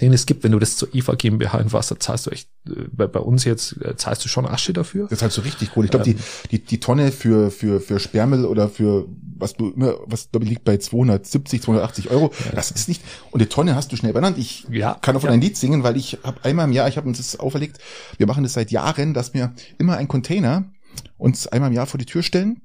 Den 0.00 0.12
es 0.12 0.26
gibt. 0.26 0.44
Wenn 0.44 0.52
du 0.52 0.58
das 0.58 0.76
zur 0.76 0.94
IFA 0.94 1.14
GmbH 1.14 1.58
in 1.58 1.72
Wasser 1.72 1.98
zahlst, 1.98 2.26
du 2.26 2.30
echt, 2.30 2.48
äh, 2.68 2.84
bei, 2.90 3.06
bei 3.06 3.20
uns 3.20 3.44
jetzt 3.44 3.80
äh, 3.82 3.96
zahlst 3.96 4.24
du 4.24 4.28
schon 4.28 4.46
Asche 4.46 4.72
dafür. 4.72 5.04
Das 5.04 5.18
ist 5.18 5.22
halt 5.22 5.32
so 5.32 5.42
richtig 5.42 5.70
cool. 5.76 5.84
Ich 5.84 5.90
glaube, 5.90 6.04
die, 6.04 6.12
Ähm. 6.12 6.18
die, 6.50 6.58
die 6.60 6.80
Tonne 6.80 7.12
für, 7.12 7.50
für, 7.50 7.80
für 7.80 8.00
Sperrmüll 8.00 8.44
oder 8.44 8.68
für, 8.68 9.06
was 9.36 9.54
du 9.54 9.70
immer, 9.70 9.96
was 10.06 10.30
glaube 10.30 10.44
ich 10.44 10.50
liegt 10.50 10.64
bei 10.64 10.76
270, 10.76 11.62
280 11.62 12.10
Euro. 12.10 12.32
Das 12.54 12.70
ist 12.70 12.88
nicht, 12.88 13.02
und 13.30 13.40
die 13.40 13.46
Tonne 13.46 13.74
hast 13.74 13.92
du 13.92 13.96
schnell 13.96 14.12
benannt. 14.12 14.38
Ich 14.38 14.66
Ja, 14.70 14.94
kann 14.94 15.14
davon 15.14 15.30
ja. 15.30 15.34
ein 15.34 15.40
Lied 15.40 15.56
singen, 15.56 15.82
weil 15.82 15.96
ich 15.96 16.18
habe 16.22 16.44
einmal 16.44 16.66
im 16.66 16.72
Jahr, 16.72 16.88
ich 16.88 16.96
habe 16.96 17.08
uns 17.08 17.18
das 17.18 17.38
auferlegt, 17.38 17.78
wir 18.16 18.26
machen 18.26 18.42
das 18.42 18.54
seit 18.54 18.70
Jahren, 18.70 19.14
dass 19.14 19.34
wir 19.34 19.52
immer 19.78 19.96
ein 19.96 20.08
Container 20.08 20.70
uns 21.16 21.46
einmal 21.46 21.70
im 21.70 21.76
Jahr 21.76 21.86
vor 21.86 21.98
die 21.98 22.06
Tür 22.06 22.22
stellen. 22.22 22.62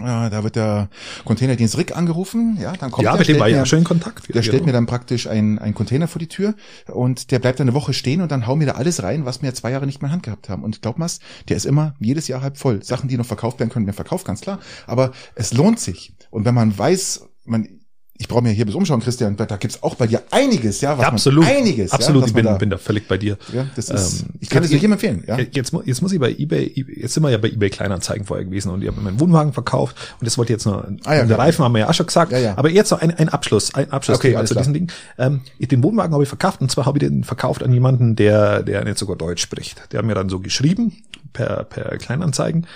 Ja, 0.00 0.28
da 0.28 0.42
wird 0.42 0.56
der 0.56 0.88
Containerdienst 1.24 1.78
Rick 1.78 1.96
angerufen, 1.96 2.58
ja, 2.60 2.72
dann 2.72 2.90
kommt 2.90 3.04
ja, 3.04 3.12
der, 3.12 3.18
mit 3.20 3.28
dem 3.28 3.38
war 3.38 3.46
mir- 3.48 3.56
ja 3.56 3.66
schon 3.66 3.78
in 3.80 3.84
Kontakt. 3.84 4.34
der 4.34 4.42
stellt 4.42 4.66
mir 4.66 4.72
dann 4.72 4.86
praktisch 4.86 5.28
ein, 5.28 5.58
ein 5.60 5.72
Container 5.72 6.08
vor 6.08 6.18
die 6.18 6.26
Tür 6.28 6.54
und 6.88 7.30
der 7.30 7.38
bleibt 7.38 7.60
dann 7.60 7.68
eine 7.68 7.74
Woche 7.76 7.92
stehen 7.92 8.20
und 8.20 8.32
dann 8.32 8.46
hauen 8.46 8.58
wir 8.58 8.66
da 8.66 8.72
alles 8.72 9.02
rein, 9.04 9.24
was 9.24 9.40
wir 9.42 9.54
zwei 9.54 9.70
Jahre 9.70 9.86
nicht 9.86 10.02
mehr 10.02 10.08
in 10.08 10.12
Hand 10.14 10.22
gehabt 10.24 10.48
haben. 10.48 10.64
Und 10.64 10.82
glaub 10.82 10.98
mal's, 10.98 11.20
der 11.48 11.56
ist 11.56 11.64
immer 11.64 11.94
jedes 12.00 12.26
Jahr 12.28 12.42
halb 12.42 12.58
voll. 12.58 12.82
Sachen, 12.82 13.08
die 13.08 13.16
noch 13.16 13.26
verkauft 13.26 13.60
werden 13.60 13.70
können, 13.70 13.86
werden 13.86 13.94
verkauft, 13.96 14.26
ganz 14.26 14.40
klar. 14.40 14.58
Aber 14.86 15.12
es 15.36 15.52
lohnt 15.54 15.78
sich. 15.78 16.12
Und 16.30 16.44
wenn 16.44 16.54
man 16.54 16.76
weiß, 16.76 17.28
man, 17.44 17.68
ich 18.16 18.28
brauche 18.28 18.42
mir 18.42 18.50
hier 18.52 18.64
bis 18.64 18.76
umschauen, 18.76 19.00
Christian, 19.00 19.36
da 19.36 19.44
gibt's 19.56 19.82
auch 19.82 19.96
bei 19.96 20.06
dir 20.06 20.22
einiges, 20.30 20.80
ja, 20.80 20.96
was 20.96 21.04
absolut. 21.04 21.44
man, 21.44 21.52
einiges, 21.56 21.90
absolut, 21.90 22.22
ja, 22.22 22.26
ich 22.28 22.32
bin, 22.34 22.44
da, 22.44 22.54
bin 22.56 22.70
da 22.70 22.78
völlig 22.78 23.08
bei 23.08 23.18
dir. 23.18 23.36
ja, 23.52 23.66
das 23.74 23.90
ist, 23.90 24.22
Ähm, 24.22 24.28
ich 24.40 24.48
kann 24.48 24.62
es 24.62 24.70
jedem 24.70 24.92
empfehlen, 24.92 25.24
ja. 25.26 25.36
Jetzt, 25.38 25.72
jetzt 25.84 26.00
muss 26.02 26.12
ich 26.12 26.20
bei 26.20 26.30
eBay, 26.30 26.72
jetzt 26.96 27.14
sind 27.14 27.24
wir 27.24 27.30
ja 27.30 27.38
bei 27.38 27.48
eBay 27.48 27.70
Kleinanzeigen 27.70 28.24
vorher 28.24 28.44
gewesen 28.44 28.70
und 28.70 28.82
ich 28.82 28.88
habe 28.88 29.00
meinen 29.00 29.18
Wohnwagen 29.18 29.52
verkauft 29.52 29.96
und 30.20 30.26
das 30.26 30.38
wollte 30.38 30.52
ich 30.52 30.56
jetzt 30.58 30.66
noch, 30.66 30.84
Ah, 31.04 31.14
ja, 31.16 31.24
der. 31.24 31.38
Reifen 31.38 31.64
haben 31.64 31.72
wir 31.72 31.80
ja 31.80 31.88
auch 31.88 31.94
schon 31.94 32.06
gesagt, 32.06 32.30
Ja, 32.30 32.38
ja. 32.38 32.56
aber 32.56 32.70
jetzt 32.70 32.90
noch 32.92 33.00
ein, 33.02 33.10
ein 33.10 33.28
Abschluss, 33.28 33.74
ein 33.74 33.90
Abschluss 33.90 34.18
Okay, 34.18 34.30
klar. 34.32 34.44
diesem 34.44 34.74
Ding. 34.74 34.92
Ähm, 35.18 35.40
den 35.58 35.82
Wohnwagen 35.82 36.12
habe 36.12 36.22
ich 36.22 36.28
verkauft 36.28 36.60
und 36.60 36.70
zwar 36.70 36.86
habe 36.86 36.98
ich 36.98 37.04
den 37.08 37.24
verkauft 37.24 37.64
an 37.64 37.72
jemanden, 37.72 38.14
der, 38.14 38.62
der 38.62 38.84
nicht 38.84 38.98
sogar 38.98 39.16
Deutsch 39.16 39.42
spricht. 39.42 39.92
Der 39.92 39.98
hat 39.98 40.06
mir 40.06 40.14
dann 40.14 40.28
so 40.28 40.38
geschrieben, 40.38 40.92
per, 41.32 41.64
per 41.64 41.98
Kleinanzeigen. 41.98 42.66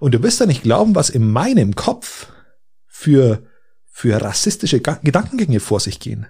Und 0.00 0.12
du 0.14 0.22
wirst 0.24 0.40
ja 0.40 0.46
nicht 0.46 0.64
glauben, 0.64 0.96
was 0.96 1.08
in 1.08 1.30
meinem 1.30 1.76
Kopf 1.76 2.26
für, 2.88 3.42
für 3.92 4.20
rassistische 4.20 4.80
Ga 4.80 4.98
Gedankengänge 5.02 5.60
vor 5.60 5.78
sich 5.78 6.00
gehen. 6.00 6.26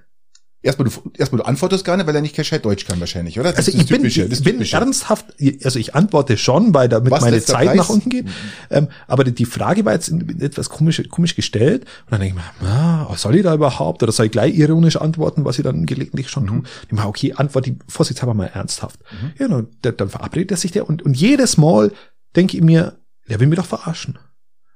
Erstmal 0.64 0.88
du, 0.88 1.10
erstmal 1.18 1.40
du 1.40 1.46
antwortest 1.48 1.84
gar 1.84 1.96
nicht, 1.96 2.06
weil 2.06 2.14
er 2.14 2.20
nicht 2.20 2.36
gescheit 2.36 2.64
Deutsch 2.64 2.86
kann 2.86 3.00
wahrscheinlich, 3.00 3.40
oder? 3.40 3.50
Das 3.50 3.66
also 3.66 3.76
ich 3.76 3.86
bin, 3.88 4.04
ich 4.04 4.44
bin 4.44 4.62
ernsthaft, 4.62 5.26
also 5.64 5.76
ich 5.76 5.96
antworte 5.96 6.36
schon, 6.36 6.72
weil 6.72 6.88
damit 6.88 7.10
Was 7.10 7.22
meine 7.22 7.42
Zeit 7.42 7.66
Preis? 7.66 7.76
nach 7.76 7.88
unten 7.88 8.10
geht. 8.10 8.26
Ähm, 8.70 8.86
aber 9.08 9.24
die 9.24 9.44
Frage 9.44 9.84
war 9.84 9.92
jetzt 9.92 10.12
etwas 10.38 10.68
komisch, 10.68 11.02
komisch 11.08 11.34
gestellt. 11.34 11.84
Und 12.04 12.12
dann 12.12 12.20
denke 12.20 12.38
ich 12.38 12.62
mir, 12.62 12.68
ah, 12.68 13.12
soll 13.16 13.34
ich 13.34 13.42
da 13.42 13.54
überhaupt? 13.54 14.04
Oder 14.04 14.12
soll 14.12 14.26
ich 14.26 14.32
gleich 14.32 14.54
ironisch 14.56 14.96
antworten, 14.96 15.44
was 15.44 15.58
ich 15.58 15.64
dann 15.64 15.84
gelegentlich 15.84 16.30
schon 16.30 16.44
mhm. 16.44 16.48
tue? 16.48 16.62
Ich 16.86 16.92
meine, 16.92 17.08
okay, 17.08 17.32
antworte 17.32 17.70
ich 17.70 17.76
vorsichtshalber 17.88 18.34
mal 18.34 18.46
ernsthaft. 18.46 19.00
Mhm. 19.10 19.32
Ja, 19.40 19.48
dann, 19.48 19.96
dann 19.96 20.08
verabredet 20.10 20.52
er 20.52 20.56
sich 20.58 20.70
der 20.70 20.88
und, 20.88 21.02
und 21.02 21.16
jedes 21.16 21.56
Mal 21.56 21.90
denke 22.36 22.56
ich 22.56 22.62
mir, 22.62 23.00
der 23.28 23.40
will 23.40 23.48
mich 23.48 23.58
doch 23.58 23.66
verarschen. 23.66 24.16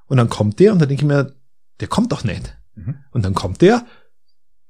Und 0.07 0.17
dann 0.17 0.29
kommt 0.29 0.59
der 0.59 0.73
und 0.73 0.81
dann 0.81 0.89
denke 0.89 1.05
ich 1.05 1.09
mir, 1.09 1.33
der 1.79 1.87
kommt 1.87 2.11
doch 2.11 2.25
nicht. 2.25 2.56
Mhm. 2.77 2.97
Und 3.11 3.25
dann 3.25 3.35
kommt 3.35 3.61
der 3.61 3.85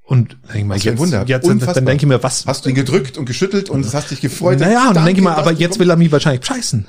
und 0.06 0.38
denk 0.52 0.56
ich 0.56 0.64
mal, 0.64 0.78
jetzt, 0.78 0.98
Wunder. 0.98 1.24
jetzt 1.26 1.48
dann, 1.48 1.58
dann 1.58 1.84
denke 1.84 2.04
ich 2.04 2.08
mir, 2.08 2.22
was. 2.22 2.46
Hast 2.46 2.64
du 2.64 2.68
ihn 2.68 2.76
gedrückt 2.76 3.18
und 3.18 3.24
geschüttelt 3.26 3.70
und 3.70 3.92
hast 3.92 4.10
dich 4.12 4.20
gefreut? 4.20 4.60
Naja, 4.60 4.88
und 4.88 4.94
dann 4.94 5.04
denke 5.04 5.20
ich 5.20 5.24
mal, 5.24 5.34
aber 5.34 5.52
jetzt 5.52 5.80
will 5.80 5.90
er 5.90 5.96
mich 5.96 6.12
wahrscheinlich 6.12 6.46
scheißen. 6.46 6.86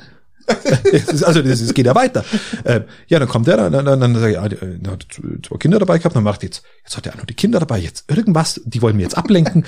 also 1.26 1.42
das, 1.42 1.60
das 1.60 1.74
geht 1.74 1.88
ja 1.88 1.96
weiter. 1.96 2.24
Ähm, 2.64 2.84
ja, 3.08 3.20
dann 3.20 3.28
kommt 3.28 3.48
der, 3.48 3.58
dann, 3.58 3.86
dann, 3.86 4.00
dann 4.00 4.16
sage 4.16 4.32
ich, 4.32 4.40
ah, 4.40 4.48
er 4.48 4.92
hat 4.92 5.08
zwei 5.12 5.58
Kinder 5.58 5.80
dabei 5.80 5.98
gehabt, 5.98 6.16
dann 6.16 6.24
macht 6.24 6.44
jetzt, 6.44 6.64
jetzt 6.84 6.96
hat 6.96 7.06
er 7.06 7.14
auch 7.14 7.18
noch 7.18 7.26
die 7.26 7.34
Kinder 7.34 7.60
dabei, 7.60 7.80
jetzt 7.80 8.06
irgendwas, 8.08 8.62
die 8.64 8.82
wollen 8.82 8.96
mir 8.96 9.04
jetzt 9.04 9.18
ablenken. 9.18 9.66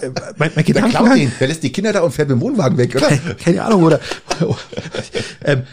äh, 0.00 0.10
mein, 0.36 0.52
mein 0.54 0.64
Gedanke, 0.64 0.92
der, 0.92 1.16
ihn, 1.16 1.32
der 1.38 1.48
lässt 1.48 1.62
die 1.64 1.72
Kinder 1.72 1.92
da 1.92 2.00
und 2.00 2.12
fährt 2.12 2.28
mit 2.28 2.38
dem 2.38 2.40
Wohnwagen 2.40 2.78
weg, 2.78 2.94
oder? 2.94 3.08
Keine, 3.08 3.34
keine 3.34 3.64
Ahnung, 3.64 3.82
oder? 3.82 4.00
ähm, 5.44 5.64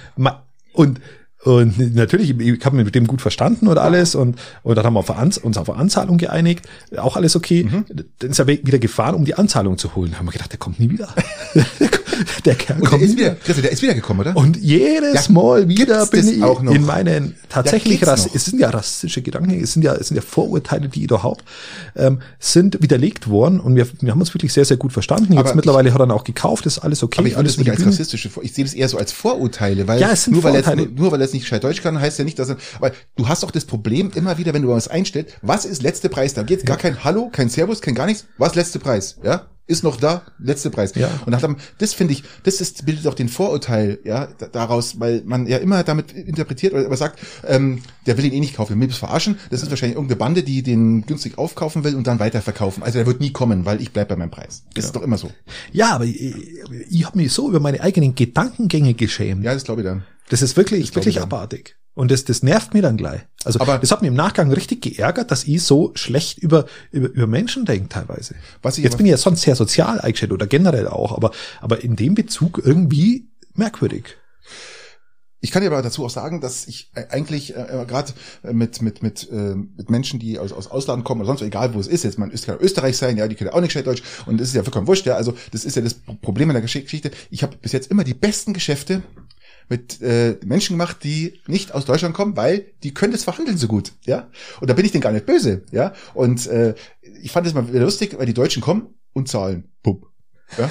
und 0.74 1.00
und 1.44 1.96
natürlich, 1.96 2.38
ich 2.38 2.66
habe 2.66 2.76
mich 2.76 2.86
mit 2.86 2.96
dem 2.96 3.08
gut 3.08 3.22
verstanden 3.22 3.68
und 3.68 3.78
alles 3.78 4.14
und, 4.14 4.38
und 4.64 4.76
dann 4.76 4.86
haben 4.86 4.94
wir 4.96 5.44
uns 5.44 5.58
auf 5.58 5.70
eine 5.70 5.80
Anzahlung 5.80 6.18
geeinigt, 6.18 6.68
auch 6.98 7.16
alles 7.16 7.36
okay. 7.36 7.64
Mhm. 7.64 7.86
Dann 8.20 8.32
ist 8.32 8.40
er 8.40 8.48
wieder 8.48 8.80
gefahren, 8.80 9.16
um 9.16 9.24
die 9.24 9.36
Anzahlung 9.36 9.78
zu 9.78 9.96
holen. 9.96 10.12
Da 10.12 10.20
haben 10.20 10.26
wir 10.26 10.34
gedacht, 10.34 10.52
der 10.52 10.60
kommt 10.60 10.80
nie 10.80 10.90
wieder. 10.90 11.10
der 12.46 12.56
Kerl 12.56 12.80
kommt 12.80 13.02
der 13.02 13.10
ist 13.10 13.18
wieder, 13.18 13.36
Christi, 13.36 13.62
der 13.62 13.72
ist 13.72 13.82
wieder 13.82 13.94
gekommen, 13.94 14.22
oder? 14.22 14.36
Und 14.36 14.58
jedes 14.58 15.28
ja, 15.28 15.32
Mal 15.32 15.68
wieder 15.68 16.06
bin 16.08 16.28
ich 16.28 16.42
in 16.74 16.86
meinen 16.86 17.36
tatsächlich 17.50 18.02
ja, 18.02 18.14
es 18.14 18.46
sind 18.46 18.60
ja 18.60 18.70
rassistische 18.70 19.22
Gedanken, 19.22 19.62
es 19.62 19.74
sind 19.74 19.84
ja, 19.84 19.94
es 19.96 20.08
sind 20.08 20.16
ja 20.16 20.22
Vorurteile, 20.22 20.90
die 20.90 21.02
ich 21.02 21.08
da 21.08 21.24
habe, 21.24 21.42
ähm, 21.96 22.22
sind 22.40 22.82
widerlegt 22.82 23.30
worden 23.30 23.60
und 23.60 23.76
wir, 23.76 23.88
wir 24.02 24.12
haben 24.12 24.20
uns 24.20 24.34
wirklich 24.34 24.54
sehr, 24.54 24.66
sehr 24.66 24.78
gut 24.78 24.94
verstanden. 24.94 25.34
Jetzt 25.34 25.48
aber 25.48 25.56
mittlerweile 25.56 25.90
ich, 25.90 25.94
hat 25.94 26.02
er 26.02 26.08
dann 26.08 26.16
auch 26.16 26.24
gekauft, 26.24 26.66
ist 26.66 26.80
alles 26.80 27.04
okay. 27.04 27.20
Aber 27.20 27.28
ich 27.28 27.38
alles 27.38 27.58
nicht 27.58 27.70
als 27.70 27.86
rassistische, 27.86 28.30
ich 28.42 28.54
sehe 28.54 28.66
das 28.66 28.74
eher 28.74 28.88
so 28.90 28.98
als 28.98 29.12
Vorurteile, 29.12 29.88
weil, 29.88 30.00
ja, 30.00 30.12
es 30.12 30.24
sind 30.24 30.34
nur, 30.34 30.42
Vorurteile. 30.42 30.78
weil 30.78 30.80
er 30.80 30.90
jetzt, 30.90 31.00
nur, 31.00 31.12
weil 31.12 31.20
er 31.20 31.26
jetzt 31.26 31.34
nicht 31.34 31.44
gescheit 31.44 31.64
Deutsch 31.64 31.82
kann, 31.82 32.00
heißt 32.00 32.20
ja 32.20 32.26
nicht, 32.26 32.40
dass 32.40 32.50
er, 32.50 32.58
aber 32.78 32.92
du 33.16 33.28
hast 33.28 33.44
doch 33.44 33.52
das 33.52 33.66
Problem 33.66 34.12
immer 34.16 34.38
wieder, 34.38 34.54
wenn 34.54 34.62
du 34.62 34.70
was 34.70 34.88
einstellst, 34.88 35.36
was 35.42 35.66
ist 35.66 35.84
letzte 35.84 36.10
Preis? 36.10 36.34
Da 36.34 36.44
geht's 36.44 36.66
gar 36.66 36.78
kein 36.78 37.04
Hallo, 37.04 37.30
kein 37.32 37.50
Servus, 37.50 37.82
kein 37.82 37.96
gar 37.96 38.06
nichts. 38.06 38.26
Was 38.38 38.56
letzte 38.56 38.80
Preis? 38.80 39.18
Ja? 39.24 39.48
Ist 39.70 39.84
noch 39.84 39.98
da, 39.98 40.24
letzte 40.40 40.72
Preis. 40.72 40.96
Ja. 40.96 41.12
Und 41.28 41.44
dann, 41.44 41.58
das 41.78 41.94
finde 41.94 42.14
ich, 42.14 42.24
das 42.42 42.60
ist, 42.60 42.88
bildet 42.88 43.06
auch 43.06 43.14
den 43.14 43.30
Vorurteil, 43.30 44.00
ja, 44.04 44.28
daraus, 44.52 45.00
weil 45.00 45.22
man 45.26 45.46
ja 45.46 45.60
immer 45.60 45.84
damit 45.84 46.12
interpretiert 46.12 46.74
oder 46.74 46.98
sagt, 46.98 47.20
ähm, 47.48 47.84
der 48.08 48.18
will 48.18 48.26
ihn 48.26 48.34
eh 48.34 48.40
nicht 48.40 48.56
kaufen, 48.56 48.82
will 48.82 48.90
es 48.90 48.98
verarschen. 48.98 49.38
Das 49.52 49.62
ist 49.62 49.70
wahrscheinlich 49.70 49.96
irgendeine 49.96 50.18
Bande, 50.18 50.42
die 50.42 50.64
den 50.64 51.06
günstig 51.06 51.38
aufkaufen 51.38 51.84
will 51.84 51.94
und 51.94 52.08
dann 52.08 52.20
weiterverkaufen. 52.20 52.82
Also 52.82 52.98
der 52.98 53.06
wird 53.06 53.22
nie 53.22 53.32
kommen, 53.32 53.64
weil 53.66 53.80
ich 53.80 53.94
bleib 53.94 54.08
bei 54.08 54.16
meinem 54.16 54.32
Preis. 54.32 54.64
Das 54.74 54.86
ja. 54.86 54.88
ist 54.88 54.96
doch 54.96 55.04
immer 55.04 55.20
so. 55.20 55.30
Ja, 55.72 55.92
aber 55.92 56.06
ich, 56.06 56.34
ich 56.90 57.06
habe 57.06 57.20
mich 57.20 57.32
so 57.32 57.48
über 57.48 57.60
meine 57.60 57.82
eigenen 57.82 58.16
Gedankengänge 58.16 58.96
geschämt. 58.96 59.44
Ja, 59.44 59.54
das 59.54 59.66
glaube 59.66 59.82
ich 59.82 59.86
dann. 59.86 60.04
Das 60.30 60.42
ist 60.42 60.56
wirklich, 60.58 60.88
das 60.88 60.96
wirklich 60.96 61.22
abartig. 61.22 61.76
Und 61.96 62.12
das, 62.12 62.24
das 62.24 62.44
nervt 62.44 62.74
mir 62.74 62.82
dann 62.82 62.96
gleich. 62.96 63.22
Also 63.44 63.60
aber 63.60 63.78
das 63.78 63.92
hat 63.92 64.02
mir 64.02 64.08
im 64.08 64.14
Nachgang 64.14 64.52
richtig 64.54 64.82
geärgert, 64.82 65.32
dass 65.32 65.44
ich 65.44 65.62
so 65.64 65.92
schlecht 65.96 66.38
über, 66.38 66.66
über, 66.92 67.10
über 67.10 67.28
Menschen 67.28 67.66
denke 67.66 67.90
teilweise. 67.90 68.36
Was 68.62 68.78
ich 68.78 68.86
Jetzt 68.86 68.96
bin 68.96 69.06
ich 69.06 69.12
ja 69.12 69.18
sonst 69.18 69.42
sehr 69.42 69.56
sozial 69.56 70.00
eingestellt 70.00 70.32
oder 70.32 70.48
generell 70.48 70.88
auch, 70.88 71.12
aber, 71.12 71.32
aber 71.60 71.84
in 71.84 71.98
dem 71.98 72.16
Bezug 72.16 72.62
irgendwie 72.64 73.28
merkwürdig. 73.54 74.16
Ich 75.42 75.52
kann 75.52 75.62
dir 75.62 75.72
aber 75.72 75.82
dazu 75.82 76.06
auch 76.06 76.10
sagen, 76.10 76.42
dass 76.42 76.68
ich 76.68 76.92
eigentlich 76.94 77.56
äh, 77.56 77.62
äh 77.62 77.86
gerade 77.86 78.12
mit 78.44 78.82
mit 78.82 79.02
mit 79.02 79.30
äh, 79.32 79.56
mit 79.56 79.90
Menschen, 79.90 80.20
die 80.20 80.38
aus, 80.38 80.52
aus 80.52 80.70
Ausland 80.70 81.06
kommen 81.06 81.22
oder 81.22 81.28
sonst 81.28 81.42
egal 81.42 81.74
wo 81.74 81.80
es 81.80 81.88
ist, 81.88 82.04
jetzt 82.04 82.20
man 82.20 82.30
ist 82.30 82.46
kann 82.46 82.58
Österreich 82.60 82.98
sein, 82.98 83.16
ja, 83.16 83.28
die 83.28 83.36
können 83.36 83.50
auch 83.50 83.62
nicht 83.62 83.72
schlecht 83.72 83.88
Deutsch 83.88 84.04
und 84.26 84.40
das 84.40 84.50
ist 84.50 84.56
ja 84.56 84.64
vollkommen 84.64 84.88
wurscht, 84.88 85.06
ja, 85.06 85.16
also 85.16 85.34
das 85.52 85.64
ist 85.64 85.76
ja 85.76 85.82
das 85.82 85.96
Problem 86.22 86.50
in 86.50 86.56
der 86.56 86.62
Geschichte. 86.62 87.12
Ich 87.30 87.44
habe 87.44 87.56
bis 87.56 87.72
jetzt 87.72 87.90
immer 87.90 88.04
die 88.04 88.14
besten 88.14 88.54
Geschäfte 88.54 89.02
mit 89.70 90.02
äh, 90.02 90.38
Menschen 90.44 90.74
gemacht, 90.74 90.98
die 91.04 91.40
nicht 91.48 91.74
aus 91.74 91.86
Deutschland 91.86 92.16
kommen, 92.16 92.36
weil 92.36 92.66
die 92.84 92.94
können 92.94 93.14
das 93.14 93.24
verhandeln 93.24 93.58
so 93.58 93.68
gut, 93.68 93.94
ja. 94.06 94.30
Und 94.60 94.70
da 94.70 94.74
bin 94.74 94.86
ich 94.86 94.92
denen 94.92 95.02
gar 95.02 95.12
nicht 95.12 95.26
böse, 95.26 95.64
ja. 95.72 95.94
Und 96.14 96.48
äh, 96.48 96.74
ich 97.22 97.32
fand 97.32 97.48
es 97.48 97.54
mal 97.54 97.68
wieder 97.70 97.82
lustig, 97.82 98.16
weil 98.18 98.26
die 98.26 98.34
Deutschen 98.34 98.62
kommen 98.62 98.88
und 99.14 99.30
zahlen. 99.30 99.70
Pup. 99.84 100.09
Ja, 100.58 100.70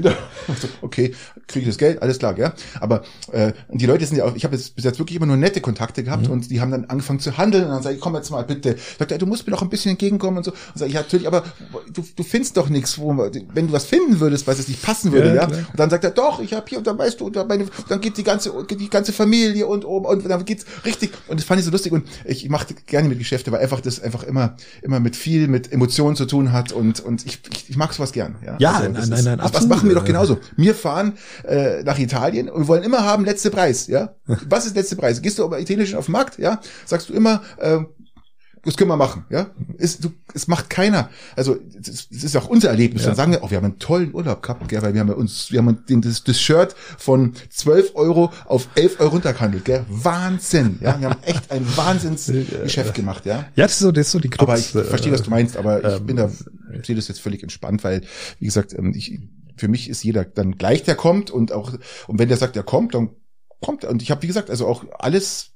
da, 0.00 0.12
okay, 0.82 1.14
kriege 1.46 1.60
ich 1.60 1.68
das 1.68 1.78
Geld, 1.78 2.02
alles 2.02 2.18
klar, 2.18 2.36
ja. 2.38 2.52
Aber 2.80 3.02
äh, 3.32 3.52
die 3.70 3.86
Leute 3.86 4.04
sind 4.06 4.16
ja 4.16 4.24
auch, 4.24 4.34
ich 4.34 4.44
habe 4.44 4.56
jetzt 4.56 4.74
bis 4.74 4.84
jetzt 4.84 4.98
wirklich 4.98 5.16
immer 5.16 5.26
nur 5.26 5.36
nette 5.36 5.60
Kontakte 5.60 6.04
gehabt 6.04 6.26
mhm. 6.26 6.32
und 6.32 6.50
die 6.50 6.60
haben 6.60 6.70
dann 6.70 6.86
angefangen 6.86 7.20
zu 7.20 7.36
handeln 7.38 7.64
und 7.64 7.70
dann 7.70 7.82
sage 7.82 7.96
ich, 7.96 8.00
komm 8.00 8.14
jetzt 8.14 8.30
mal 8.30 8.44
bitte. 8.44 8.76
Sagt 8.98 9.12
er, 9.12 9.18
du 9.18 9.26
musst 9.26 9.46
mir 9.46 9.52
doch 9.52 9.62
ein 9.62 9.70
bisschen 9.70 9.92
entgegenkommen 9.92 10.38
und 10.38 10.44
so. 10.44 10.50
Und 10.50 10.58
sage 10.74 10.88
ich, 10.88 10.94
ja, 10.94 11.02
natürlich, 11.02 11.26
aber 11.26 11.44
du, 11.92 12.04
du 12.14 12.22
findest 12.22 12.56
doch 12.56 12.68
nichts, 12.68 12.98
wo 12.98 13.16
wenn 13.16 13.66
du 13.68 13.72
was 13.72 13.86
finden 13.86 14.20
würdest, 14.20 14.46
was 14.46 14.58
es 14.58 14.68
nicht 14.68 14.82
passen 14.82 15.12
würde, 15.12 15.28
ja. 15.28 15.34
ja? 15.34 15.44
Und 15.46 15.78
dann 15.78 15.90
sagt 15.90 16.04
er, 16.04 16.10
doch, 16.10 16.40
ich 16.40 16.52
habe 16.52 16.66
hier 16.68 16.78
und 16.78 16.86
dann 16.86 16.98
weißt 16.98 17.20
du, 17.20 17.26
und 17.26 17.36
dann, 17.36 17.46
meine, 17.46 17.66
dann 17.88 18.00
geht 18.00 18.16
die 18.16 18.24
ganze, 18.24 18.52
die 18.68 18.90
ganze 18.90 19.12
Familie 19.12 19.66
und 19.66 19.84
oben 19.84 20.06
und, 20.06 20.28
dann 20.28 20.44
geht's 20.44 20.64
richtig. 20.84 21.12
Und 21.28 21.40
das 21.40 21.46
fand 21.46 21.60
ich 21.60 21.64
so 21.64 21.70
lustig 21.72 21.92
und 21.92 22.06
ich, 22.24 22.48
mache 22.48 22.74
gerne 22.86 23.08
mit 23.08 23.18
Geschäfte, 23.18 23.52
weil 23.52 23.60
einfach 23.60 23.80
das 23.80 24.00
einfach 24.00 24.22
immer, 24.22 24.56
immer 24.82 25.00
mit 25.00 25.16
viel, 25.16 25.48
mit 25.48 25.72
Emotionen 25.72 26.16
zu 26.16 26.26
tun 26.26 26.52
hat 26.52 26.72
und, 26.72 27.00
und 27.00 27.26
ich, 27.26 27.40
ich, 27.52 27.70
ich 27.70 27.76
mag 27.76 27.92
sowas 27.92 28.12
gern, 28.12 28.36
ja. 28.44 28.56
Ja, 28.58 28.72
also, 28.72 28.87
nein, 28.92 29.08
nein, 29.08 29.24
nein, 29.24 29.40
absolut. 29.40 29.70
Was 29.70 29.76
machen 29.76 29.88
wir 29.88 29.96
doch 29.96 30.04
genauso. 30.04 30.38
Wir 30.56 30.74
fahren 30.74 31.14
äh, 31.46 31.82
nach 31.82 31.98
Italien 31.98 32.48
und 32.48 32.62
wir 32.62 32.68
wollen 32.68 32.82
immer 32.82 33.04
haben 33.04 33.24
letzte 33.24 33.50
Preis, 33.50 33.86
ja. 33.86 34.14
Was 34.48 34.66
ist 34.66 34.76
letzte 34.76 34.96
Preis? 34.96 35.22
Gehst 35.22 35.38
du 35.38 35.44
aber 35.44 35.60
italienisch 35.60 35.94
auf 35.94 36.06
den 36.06 36.12
Markt, 36.12 36.38
ja, 36.38 36.60
sagst 36.84 37.08
du 37.08 37.12
immer, 37.12 37.42
äh, 37.58 37.78
das 38.64 38.76
können 38.76 38.90
wir 38.90 38.96
machen, 38.96 39.24
ja. 39.30 39.50
Es, 39.78 39.98
du, 39.98 40.10
es 40.34 40.48
macht 40.48 40.70
keiner. 40.70 41.10
Also 41.36 41.56
es 41.80 42.06
ist 42.10 42.36
auch 42.36 42.48
unser 42.48 42.70
Erlebnis. 42.70 43.02
Ja. 43.02 43.08
Dann 43.08 43.16
sagen 43.16 43.32
wir, 43.32 43.42
oh, 43.42 43.50
wir 43.50 43.56
haben 43.56 43.64
einen 43.64 43.78
tollen 43.78 44.14
Urlaub 44.14 44.42
gehabt, 44.42 44.68
gell, 44.68 44.82
weil 44.82 44.94
wir 44.94 45.00
haben 45.00 45.10
uns, 45.10 45.50
wir 45.52 45.60
haben 45.60 45.84
den, 45.88 46.02
das, 46.02 46.24
das 46.24 46.40
Shirt 46.40 46.74
von 46.98 47.34
12 47.50 47.92
Euro 47.94 48.32
auf 48.46 48.68
11 48.74 49.00
Euro 49.00 49.10
runtergehandelt, 49.10 49.64
gell. 49.64 49.84
Wahnsinn, 49.88 50.78
ja. 50.80 51.00
Wir 51.00 51.10
haben 51.10 51.22
echt 51.22 51.50
ein 51.50 51.64
Wahnsinnsgeschäft 51.76 52.94
gemacht, 52.94 53.26
ja. 53.26 53.46
Ja, 53.54 53.64
das 53.64 53.72
ist 53.72 53.78
so, 53.80 53.92
das 53.92 54.06
ist 54.06 54.12
so 54.12 54.18
die 54.18 54.30
Krux. 54.30 54.42
Aber 54.42 54.58
ich, 54.58 54.74
ich 54.74 54.86
verstehe, 54.86 55.12
was 55.12 55.22
du 55.22 55.30
meinst, 55.30 55.56
aber 55.56 55.78
ich 55.78 56.00
ähm, 56.00 56.06
bin 56.06 56.16
da, 56.16 56.30
ich 56.78 56.86
sehe 56.86 56.96
das 56.96 57.08
jetzt 57.08 57.20
völlig 57.20 57.42
entspannt, 57.42 57.84
weil, 57.84 58.02
wie 58.38 58.46
gesagt, 58.46 58.74
ähm, 58.74 58.92
ich, 58.94 59.20
für 59.56 59.68
mich 59.68 59.88
ist 59.88 60.02
jeder 60.02 60.24
dann 60.24 60.56
gleich, 60.56 60.82
der 60.82 60.94
kommt 60.94 61.30
und 61.30 61.52
auch, 61.52 61.72
und 62.06 62.18
wenn 62.18 62.28
der 62.28 62.36
sagt, 62.36 62.56
der 62.56 62.62
kommt, 62.62 62.94
dann 62.94 63.10
kommt 63.60 63.84
er. 63.84 63.90
Und 63.90 64.02
ich 64.02 64.10
habe, 64.10 64.22
wie 64.22 64.26
gesagt, 64.26 64.50
also 64.50 64.66
auch 64.66 64.84
alles 64.98 65.52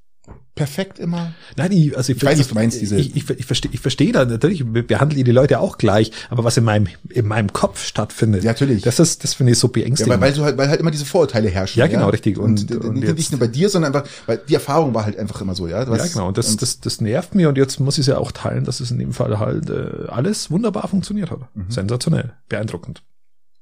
perfekt 0.54 0.98
immer. 0.98 1.34
Nein, 1.56 1.72
ich, 1.72 1.96
also 1.96 2.12
ich, 2.12 2.18
ich 2.18 2.24
weiß, 2.24 2.38
was 2.38 2.48
du 2.48 2.54
meinst, 2.54 2.80
diese. 2.80 2.96
Ich, 2.96 3.16
ich, 3.16 3.28
ich 3.28 3.46
verstehe, 3.46 3.70
ich 3.72 3.80
verstehe 3.80 4.12
da 4.12 4.24
natürlich, 4.24 4.64
behandle 4.64 5.18
ich 5.18 5.24
die 5.24 5.32
Leute 5.32 5.58
auch 5.58 5.78
gleich, 5.78 6.12
aber 6.30 6.44
was 6.44 6.56
in 6.56 6.64
meinem, 6.64 6.88
in 7.08 7.26
meinem 7.26 7.52
Kopf 7.52 7.84
stattfindet. 7.84 8.44
Ja, 8.44 8.50
natürlich. 8.50 8.82
Das 8.82 9.00
ist, 9.00 9.24
das 9.24 9.34
finde 9.34 9.52
ich 9.52 9.58
so 9.58 9.68
beängstigend. 9.68 10.12
Ja, 10.14 10.20
weil, 10.20 10.28
weil, 10.28 10.36
du 10.36 10.44
halt, 10.44 10.58
weil 10.58 10.68
halt 10.68 10.80
immer 10.80 10.90
diese 10.90 11.04
Vorurteile 11.04 11.48
herrschen. 11.48 11.80
Ja, 11.80 11.86
genau, 11.86 12.02
ja? 12.02 12.08
richtig. 12.10 12.38
Und, 12.38 12.70
und, 12.70 12.84
und 12.84 13.16
nicht, 13.16 13.32
nur 13.32 13.40
bei 13.40 13.48
dir, 13.48 13.68
sondern 13.68 13.94
einfach, 13.94 14.08
weil 14.26 14.38
die 14.38 14.54
Erfahrung 14.54 14.94
war 14.94 15.04
halt 15.04 15.18
einfach 15.18 15.40
immer 15.40 15.54
so, 15.54 15.66
ja. 15.66 15.84
Du 15.84 15.94
ja, 15.94 16.06
genau. 16.06 16.28
Und 16.28 16.38
das, 16.38 16.50
und 16.50 16.62
das, 16.62 16.80
das 16.80 17.00
nervt 17.00 17.34
mir 17.34 17.48
und 17.48 17.58
jetzt 17.58 17.80
muss 17.80 17.96
ich 17.96 18.02
es 18.02 18.06
ja 18.06 18.18
auch 18.18 18.32
teilen, 18.32 18.64
dass 18.64 18.80
es 18.80 18.90
in 18.90 18.98
dem 18.98 19.12
Fall 19.12 19.38
halt 19.38 19.70
äh, 19.70 20.08
alles 20.08 20.50
wunderbar 20.50 20.86
funktioniert 20.88 21.30
hat. 21.30 21.40
Mhm. 21.54 21.70
Sensationell, 21.70 22.34
beeindruckend. 22.48 23.02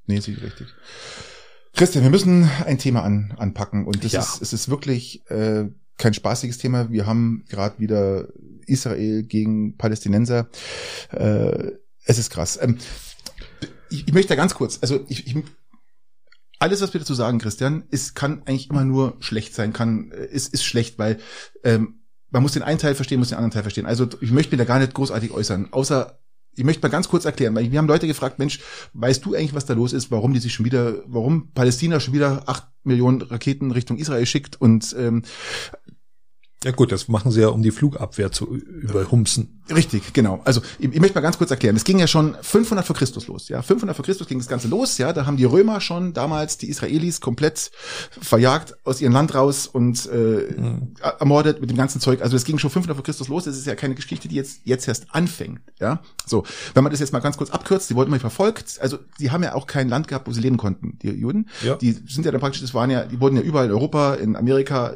Nee, 0.05 0.17
ist 0.17 0.27
richtig. 0.27 0.67
Christian, 1.73 2.03
wir 2.03 2.11
müssen 2.11 2.49
ein 2.65 2.77
Thema 2.77 3.03
an, 3.03 3.33
anpacken 3.37 3.85
und 3.85 4.03
das 4.03 4.11
ja. 4.11 4.19
ist, 4.19 4.41
es 4.41 4.51
ist 4.51 4.69
wirklich 4.69 5.23
äh, 5.29 5.69
kein 6.01 6.13
spaßiges 6.13 6.57
Thema. 6.57 6.91
Wir 6.91 7.05
haben 7.05 7.45
gerade 7.47 7.79
wieder 7.79 8.27
Israel 8.65 9.23
gegen 9.23 9.77
Palästinenser. 9.77 10.49
Äh, 11.11 11.71
es 12.05 12.17
ist 12.17 12.31
krass. 12.31 12.59
Ähm, 12.61 12.77
ich, 13.89 14.07
ich 14.07 14.13
möchte 14.13 14.29
da 14.29 14.35
ganz 14.35 14.55
kurz, 14.55 14.79
also 14.81 15.05
ich, 15.07 15.27
ich 15.27 15.35
alles, 16.59 16.81
was 16.81 16.93
wir 16.93 16.99
dazu 16.99 17.15
sagen, 17.15 17.39
Christian, 17.39 17.85
ist, 17.89 18.13
kann 18.13 18.43
eigentlich 18.45 18.69
immer 18.69 18.85
nur 18.85 19.17
schlecht 19.19 19.55
sein, 19.55 19.73
kann, 19.73 20.11
äh, 20.11 20.25
ist, 20.25 20.53
ist 20.53 20.63
schlecht, 20.63 20.99
weil 20.99 21.19
ähm, 21.63 22.01
man 22.29 22.43
muss 22.43 22.53
den 22.53 22.63
einen 22.63 22.79
Teil 22.79 22.95
verstehen, 22.95 23.19
muss 23.19 23.29
den 23.29 23.37
anderen 23.37 23.51
Teil 23.51 23.63
verstehen. 23.63 23.85
Also 23.85 24.07
ich 24.21 24.31
möchte 24.31 24.51
mir 24.51 24.57
da 24.57 24.65
gar 24.65 24.79
nicht 24.79 24.93
großartig 24.93 25.31
äußern, 25.31 25.69
außer 25.71 26.19
ich 26.55 26.63
möchte 26.63 26.81
mal 26.81 26.91
ganz 26.91 27.07
kurz 27.07 27.25
erklären, 27.25 27.55
weil 27.55 27.71
wir 27.71 27.79
haben 27.79 27.87
Leute 27.87 28.07
gefragt, 28.07 28.37
Mensch, 28.37 28.59
weißt 28.93 29.23
du 29.25 29.33
eigentlich, 29.33 29.53
was 29.53 29.65
da 29.65 29.73
los 29.73 29.93
ist, 29.93 30.11
warum 30.11 30.33
die 30.33 30.39
sich 30.39 30.53
schon 30.53 30.65
wieder, 30.65 31.01
warum 31.07 31.51
Palästina 31.53 31.99
schon 31.99 32.13
wieder 32.13 32.43
acht 32.47 32.67
Millionen 32.83 33.21
Raketen 33.21 33.71
Richtung 33.71 33.97
Israel 33.97 34.25
schickt 34.25 34.59
und 34.59 34.95
ähm, 34.97 35.23
Ja 36.63 36.71
gut, 36.71 36.91
das 36.91 37.07
machen 37.07 37.31
sie 37.31 37.41
ja, 37.41 37.47
um 37.47 37.63
die 37.63 37.71
Flugabwehr 37.71 38.31
zu 38.31 38.45
überhumsen. 38.45 39.61
Richtig, 39.73 40.13
genau. 40.13 40.41
Also 40.43 40.61
ich, 40.77 40.93
ich 40.93 40.99
möchte 40.99 41.15
mal 41.15 41.21
ganz 41.21 41.37
kurz 41.37 41.49
erklären. 41.49 41.75
Es 41.75 41.83
ging 41.83 41.97
ja 41.97 42.05
schon 42.05 42.35
500 42.39 42.85
vor 42.85 42.95
Christus 42.95 43.27
los. 43.27 43.49
Ja, 43.49 43.61
500 43.61 43.95
vor 43.95 44.05
Christus 44.05 44.27
ging 44.27 44.37
das 44.37 44.47
Ganze 44.47 44.67
los. 44.67 44.97
Ja, 44.97 45.11
da 45.13 45.25
haben 45.25 45.37
die 45.37 45.45
Römer 45.45 45.81
schon 45.81 46.13
damals 46.13 46.57
die 46.57 46.69
Israelis 46.69 47.19
komplett 47.19 47.71
verjagt 48.21 48.75
aus 48.83 49.01
ihrem 49.01 49.13
Land 49.13 49.33
raus 49.33 49.65
und 49.65 50.07
äh, 50.11 50.53
mhm. 50.55 50.93
ermordet 51.19 51.61
mit 51.61 51.69
dem 51.69 51.77
ganzen 51.77 51.99
Zeug. 51.99 52.21
Also 52.21 52.35
es 52.35 52.43
ging 52.43 52.59
schon 52.59 52.69
500 52.69 52.95
vor 52.95 53.03
Christus 53.03 53.27
los. 53.27 53.45
Das 53.45 53.57
ist 53.57 53.65
ja 53.65 53.75
keine 53.75 53.95
Geschichte, 53.95 54.27
die 54.27 54.35
jetzt 54.35 54.61
jetzt 54.63 54.87
erst 54.87 55.07
anfängt. 55.11 55.61
Ja, 55.79 56.01
so. 56.25 56.43
Wenn 56.73 56.83
man 56.83 56.91
das 56.91 56.99
jetzt 56.99 57.13
mal 57.13 57.19
ganz 57.19 57.37
kurz 57.37 57.49
abkürzt, 57.49 57.89
die 57.89 57.95
wurden 57.95 58.11
mal 58.11 58.19
verfolgt. 58.19 58.77
Also 58.81 58.99
die 59.19 59.31
haben 59.31 59.43
ja 59.43 59.55
auch 59.55 59.67
kein 59.67 59.89
Land 59.89 60.07
gehabt, 60.07 60.27
wo 60.27 60.31
sie 60.31 60.41
leben 60.41 60.57
konnten. 60.57 60.99
Die 61.01 61.09
Juden. 61.09 61.49
Ja. 61.63 61.75
Die 61.75 61.91
sind 61.91 62.25
ja 62.25 62.31
dann 62.31 62.41
praktisch, 62.41 62.61
das 62.61 62.73
waren 62.73 62.91
ja, 62.91 63.05
die 63.05 63.19
wurden 63.19 63.35
ja 63.35 63.41
überall 63.41 63.65
in 63.65 63.71
Europa, 63.71 64.15
in 64.15 64.35
Amerika. 64.35 64.95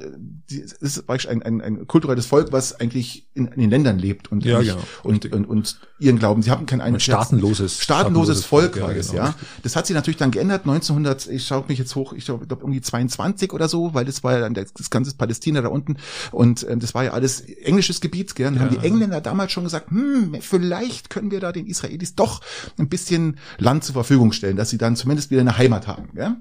Die, 0.50 0.62
das 0.62 0.74
ist 0.74 1.08
praktisch 1.08 1.28
ein, 1.28 1.42
ein 1.42 1.55
ein, 1.58 1.62
ein 1.62 1.88
kulturelles 1.88 2.26
Volk, 2.26 2.52
was 2.52 2.80
eigentlich 2.80 3.28
in, 3.34 3.48
in 3.48 3.62
den 3.62 3.70
Ländern 3.70 4.00
lebt 4.00 4.32
und, 4.32 4.46
ja, 4.46 4.62
genau. 4.62 4.78
und, 5.04 5.32
und, 5.32 5.46
und 5.46 5.80
ihren 6.00 6.20
Glauben. 6.20 6.42
Sie 6.42 6.52
haben 6.52 6.66
kein 6.66 6.82
ein 6.82 7.00
staatenloses, 7.00 7.80
staatenloses 7.80 8.46
Volk 8.46 8.80
war 8.80 8.96
es, 8.96 9.12
ja. 9.12 9.36
Das 9.64 9.76
hat 9.76 9.88
sich 9.88 9.94
natürlich 9.94 10.18
dann 10.18 10.32
geändert. 10.32 10.62
1900, 10.62 11.28
ich 11.28 11.46
schaue 11.46 11.66
mich 11.68 11.80
jetzt 11.80 11.96
hoch, 11.96 12.14
ich 12.14 12.26
glaube 12.26 12.46
irgendwie 12.50 12.82
22 12.82 13.54
oder 13.54 13.68
so, 13.68 13.94
weil 13.94 14.06
das 14.06 14.24
war 14.24 14.34
ja 14.34 14.40
dann 14.42 14.54
das 14.54 14.90
ganze 14.90 15.16
Palästina 15.16 15.62
da 15.62 15.70
unten 15.70 15.98
und 16.32 16.64
äh, 16.64 16.78
das 16.78 16.94
war 16.94 17.04
ja 17.04 17.12
alles 17.12 17.42
englisches 17.42 18.02
Gebiet. 18.02 18.36
Gell? 18.36 18.46
Dann 18.46 18.56
ja. 18.56 18.62
haben 18.62 18.70
die 18.70 18.86
Engländer 18.86 19.22
damals 19.22 19.52
schon 19.52 19.64
gesagt, 19.64 19.92
hm, 19.92 20.38
vielleicht 20.42 21.10
können 21.10 21.32
wir 21.32 21.40
da 21.40 21.52
den 21.52 21.68
Israelis 21.68 22.16
doch 22.16 22.42
ein 22.78 22.90
bisschen 22.90 23.38
Land 23.58 23.84
zur 23.84 23.94
Verfügung 23.94 24.32
stellen, 24.32 24.58
dass 24.58 24.70
sie 24.70 24.78
dann 24.78 24.96
zumindest 24.96 25.32
wieder 25.32 25.42
eine 25.42 25.58
Heimat 25.58 25.88
haben. 25.88 26.10
Gell? 26.14 26.36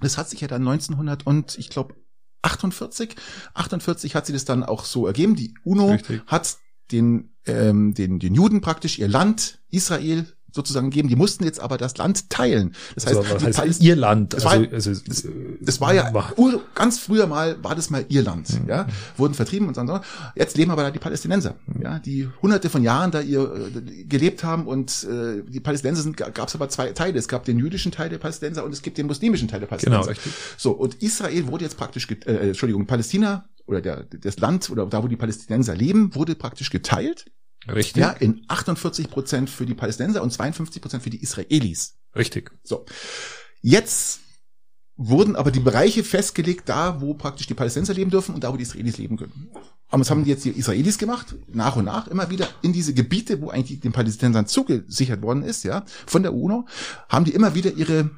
Das 0.00 0.18
hat 0.18 0.28
sich 0.28 0.40
ja 0.40 0.48
dann 0.48 0.66
1900 0.66 1.26
und 1.26 1.58
ich 1.58 1.70
glaube 1.70 1.94
48. 2.42 3.16
48 3.54 4.14
hat 4.14 4.26
sie 4.26 4.32
das 4.32 4.44
dann 4.44 4.64
auch 4.64 4.84
so 4.84 5.06
ergeben. 5.06 5.36
Die 5.36 5.54
UNO 5.64 5.92
Richtig. 5.92 6.22
hat 6.26 6.56
den, 6.90 7.34
ähm, 7.46 7.94
den, 7.94 8.18
den 8.18 8.34
Juden 8.34 8.60
praktisch 8.60 8.98
ihr 8.98 9.08
Land, 9.08 9.60
Israel, 9.70 10.26
sozusagen 10.52 10.90
geben. 10.90 11.08
Die 11.08 11.16
mussten 11.16 11.44
jetzt 11.44 11.60
aber 11.60 11.78
das 11.78 11.96
Land 11.96 12.30
teilen. 12.30 12.74
Das 12.94 13.06
heißt, 13.06 13.16
also, 13.16 13.46
was 13.46 13.58
heißt 13.58 13.82
ihr 13.82 13.96
Land? 13.96 14.34
Das, 14.34 14.46
also, 14.46 14.64
war, 14.64 14.72
also, 14.72 14.90
das, 14.94 15.26
das 15.60 15.80
war 15.80 15.94
ja 15.94 16.12
war. 16.14 16.32
ganz 16.74 16.98
früher 16.98 17.26
mal 17.26 17.56
war 17.62 17.74
das 17.74 17.90
mal 17.90 18.04
ihr 18.08 18.22
Land. 18.22 18.62
Mhm. 18.62 18.68
Ja, 18.68 18.86
wurden 19.16 19.34
vertrieben 19.34 19.68
und 19.68 19.74
so. 19.74 20.00
Jetzt 20.34 20.56
leben 20.56 20.70
aber 20.70 20.82
da 20.82 20.90
die 20.90 20.98
Palästinenser, 20.98 21.56
ja, 21.80 21.98
die 21.98 22.28
Hunderte 22.40 22.70
von 22.70 22.82
Jahren 22.82 23.10
da 23.10 23.20
ihr 23.20 23.72
äh, 23.74 24.04
gelebt 24.04 24.44
haben 24.44 24.66
und 24.66 25.04
äh, 25.04 25.42
die 25.48 25.60
Palästinenser 25.60 26.02
sind 26.02 26.16
gab 26.16 26.48
es 26.48 26.54
aber 26.54 26.68
zwei 26.68 26.92
Teile. 26.92 27.18
Es 27.18 27.28
gab 27.28 27.44
den 27.44 27.58
jüdischen 27.58 27.92
Teil 27.92 28.08
der 28.08 28.18
Palästinenser 28.18 28.64
und 28.64 28.72
es 28.72 28.82
gibt 28.82 28.98
den 28.98 29.06
muslimischen 29.06 29.48
Teil 29.48 29.60
der 29.60 29.66
Palästinenser. 29.66 30.00
Genau, 30.00 30.10
richtig. 30.10 30.32
So 30.56 30.72
und 30.72 31.02
Israel 31.02 31.46
wurde 31.46 31.64
jetzt 31.64 31.76
praktisch, 31.76 32.08
äh, 32.10 32.48
Entschuldigung, 32.48 32.86
Palästina 32.86 33.46
oder 33.66 33.80
der, 33.80 34.04
das 34.04 34.38
Land 34.38 34.70
oder 34.70 34.86
da, 34.86 35.02
wo 35.02 35.08
die 35.08 35.16
Palästinenser 35.16 35.74
leben, 35.74 36.14
wurde 36.14 36.34
praktisch 36.34 36.70
geteilt 36.70 37.26
Richtig. 37.68 38.00
Ja, 38.00 38.10
in 38.10 38.44
48 38.48 39.10
Prozent 39.10 39.50
für 39.50 39.66
die 39.66 39.74
Palästinenser 39.74 40.22
und 40.22 40.32
52 40.32 40.82
Prozent 40.82 41.02
für 41.02 41.10
die 41.10 41.22
Israelis. 41.22 41.96
Richtig. 42.14 42.50
So. 42.64 42.84
Jetzt 43.60 44.20
wurden 44.96 45.36
aber 45.36 45.50
die 45.50 45.60
Bereiche 45.60 46.04
festgelegt, 46.04 46.68
da 46.68 47.00
wo 47.00 47.14
praktisch 47.14 47.46
die 47.46 47.54
Palästinenser 47.54 47.94
leben 47.94 48.10
dürfen 48.10 48.34
und 48.34 48.44
da 48.44 48.52
wo 48.52 48.56
die 48.56 48.62
Israelis 48.62 48.98
leben 48.98 49.16
können. 49.16 49.50
Aber 49.88 50.00
was 50.00 50.10
haben 50.10 50.24
die 50.24 50.30
jetzt 50.30 50.44
die 50.44 50.50
Israelis 50.50 50.98
gemacht? 50.98 51.34
Nach 51.48 51.76
und 51.76 51.84
nach 51.84 52.08
immer 52.08 52.30
wieder 52.30 52.48
in 52.62 52.72
diese 52.72 52.94
Gebiete, 52.94 53.40
wo 53.40 53.50
eigentlich 53.50 53.80
den 53.80 53.92
Palästinensern 53.92 54.46
zugesichert 54.46 55.22
worden 55.22 55.42
ist, 55.42 55.64
ja, 55.64 55.84
von 56.06 56.22
der 56.22 56.34
UNO, 56.34 56.66
haben 57.08 57.24
die 57.24 57.34
immer 57.34 57.54
wieder 57.54 57.72
ihre 57.72 58.10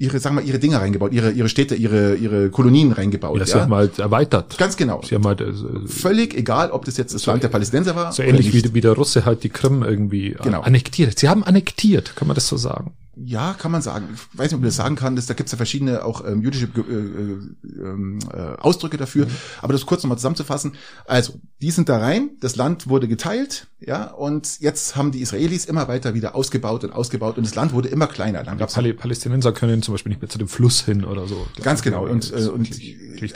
ihre, 0.00 0.18
sagen 0.18 0.36
wir, 0.36 0.42
ihre 0.42 0.58
Dinge 0.58 0.80
reingebaut, 0.80 1.12
ihre, 1.12 1.30
ihre 1.30 1.48
Städte, 1.48 1.74
ihre, 1.74 2.14
ihre 2.14 2.48
Kolonien 2.50 2.92
reingebaut. 2.92 3.38
Ja, 3.38 3.44
sie 3.44 3.52
ja? 3.52 3.60
haben 3.60 3.74
halt 3.74 3.98
erweitert. 3.98 4.56
Ganz 4.56 4.76
genau. 4.76 5.02
Sie 5.06 5.14
haben 5.14 5.26
halt, 5.26 5.42
äh, 5.42 5.52
Völlig 5.86 6.34
egal, 6.34 6.70
ob 6.70 6.86
das 6.86 6.96
jetzt 6.96 7.14
das 7.14 7.22
so 7.22 7.30
Land 7.30 7.42
der 7.42 7.48
Palästinenser 7.48 7.94
war. 7.94 8.10
So 8.12 8.22
ähnlich 8.22 8.52
wie, 8.52 8.74
wie 8.74 8.80
der 8.80 8.92
Russe 8.92 9.26
halt 9.26 9.44
die 9.44 9.50
Krim 9.50 9.82
irgendwie 9.82 10.36
genau. 10.42 10.62
annektiert. 10.62 11.18
Sie 11.18 11.28
haben 11.28 11.44
annektiert, 11.44 12.16
kann 12.16 12.26
man 12.26 12.34
das 12.34 12.48
so 12.48 12.56
sagen? 12.56 12.92
Ja, 13.24 13.54
kann 13.54 13.70
man 13.70 13.82
sagen. 13.82 14.08
Ich 14.12 14.38
weiß 14.38 14.46
nicht, 14.46 14.54
ob 14.54 14.60
man 14.60 14.68
das 14.68 14.76
sagen 14.76 14.96
kann. 14.96 15.16
Das, 15.16 15.26
da 15.26 15.34
gibt 15.34 15.48
es 15.48 15.52
ja 15.52 15.56
verschiedene 15.56 16.04
auch 16.04 16.24
ähm, 16.26 16.42
jüdische 16.42 16.66
äh, 16.66 16.80
äh, 16.80 17.82
ähm, 17.82 18.18
äh, 18.32 18.36
Ausdrücke 18.36 18.96
dafür. 18.96 19.26
Mhm. 19.26 19.30
Aber 19.62 19.72
das 19.72 19.84
kurz 19.86 20.02
nochmal 20.02 20.18
zusammenzufassen. 20.18 20.72
Also, 21.06 21.34
die 21.60 21.70
sind 21.70 21.88
da 21.88 21.98
rein, 21.98 22.30
das 22.40 22.56
Land 22.56 22.88
wurde 22.88 23.08
geteilt, 23.08 23.66
ja, 23.80 24.10
und 24.10 24.60
jetzt 24.60 24.96
haben 24.96 25.10
die 25.10 25.20
Israelis 25.20 25.64
immer 25.64 25.88
weiter 25.88 26.14
wieder 26.14 26.34
ausgebaut 26.34 26.84
und 26.84 26.92
ausgebaut 26.92 27.38
und 27.38 27.46
das 27.46 27.54
Land 27.54 27.72
wurde 27.72 27.88
immer 27.88 28.06
kleiner. 28.06 28.42
Dann 28.42 28.58
gab's 28.58 28.74
die 28.74 28.92
Palästinenser 28.92 29.52
können 29.52 29.82
zum 29.82 29.94
Beispiel 29.94 30.10
nicht 30.10 30.22
mehr 30.22 30.28
zu 30.28 30.38
dem 30.38 30.48
Fluss 30.48 30.82
hin 30.82 31.04
oder 31.04 31.26
so. 31.26 31.46
Ganz 31.62 31.82
genau. 31.82 32.06
Und, 32.06 32.32
äh, 32.32 32.48
und 32.48 32.70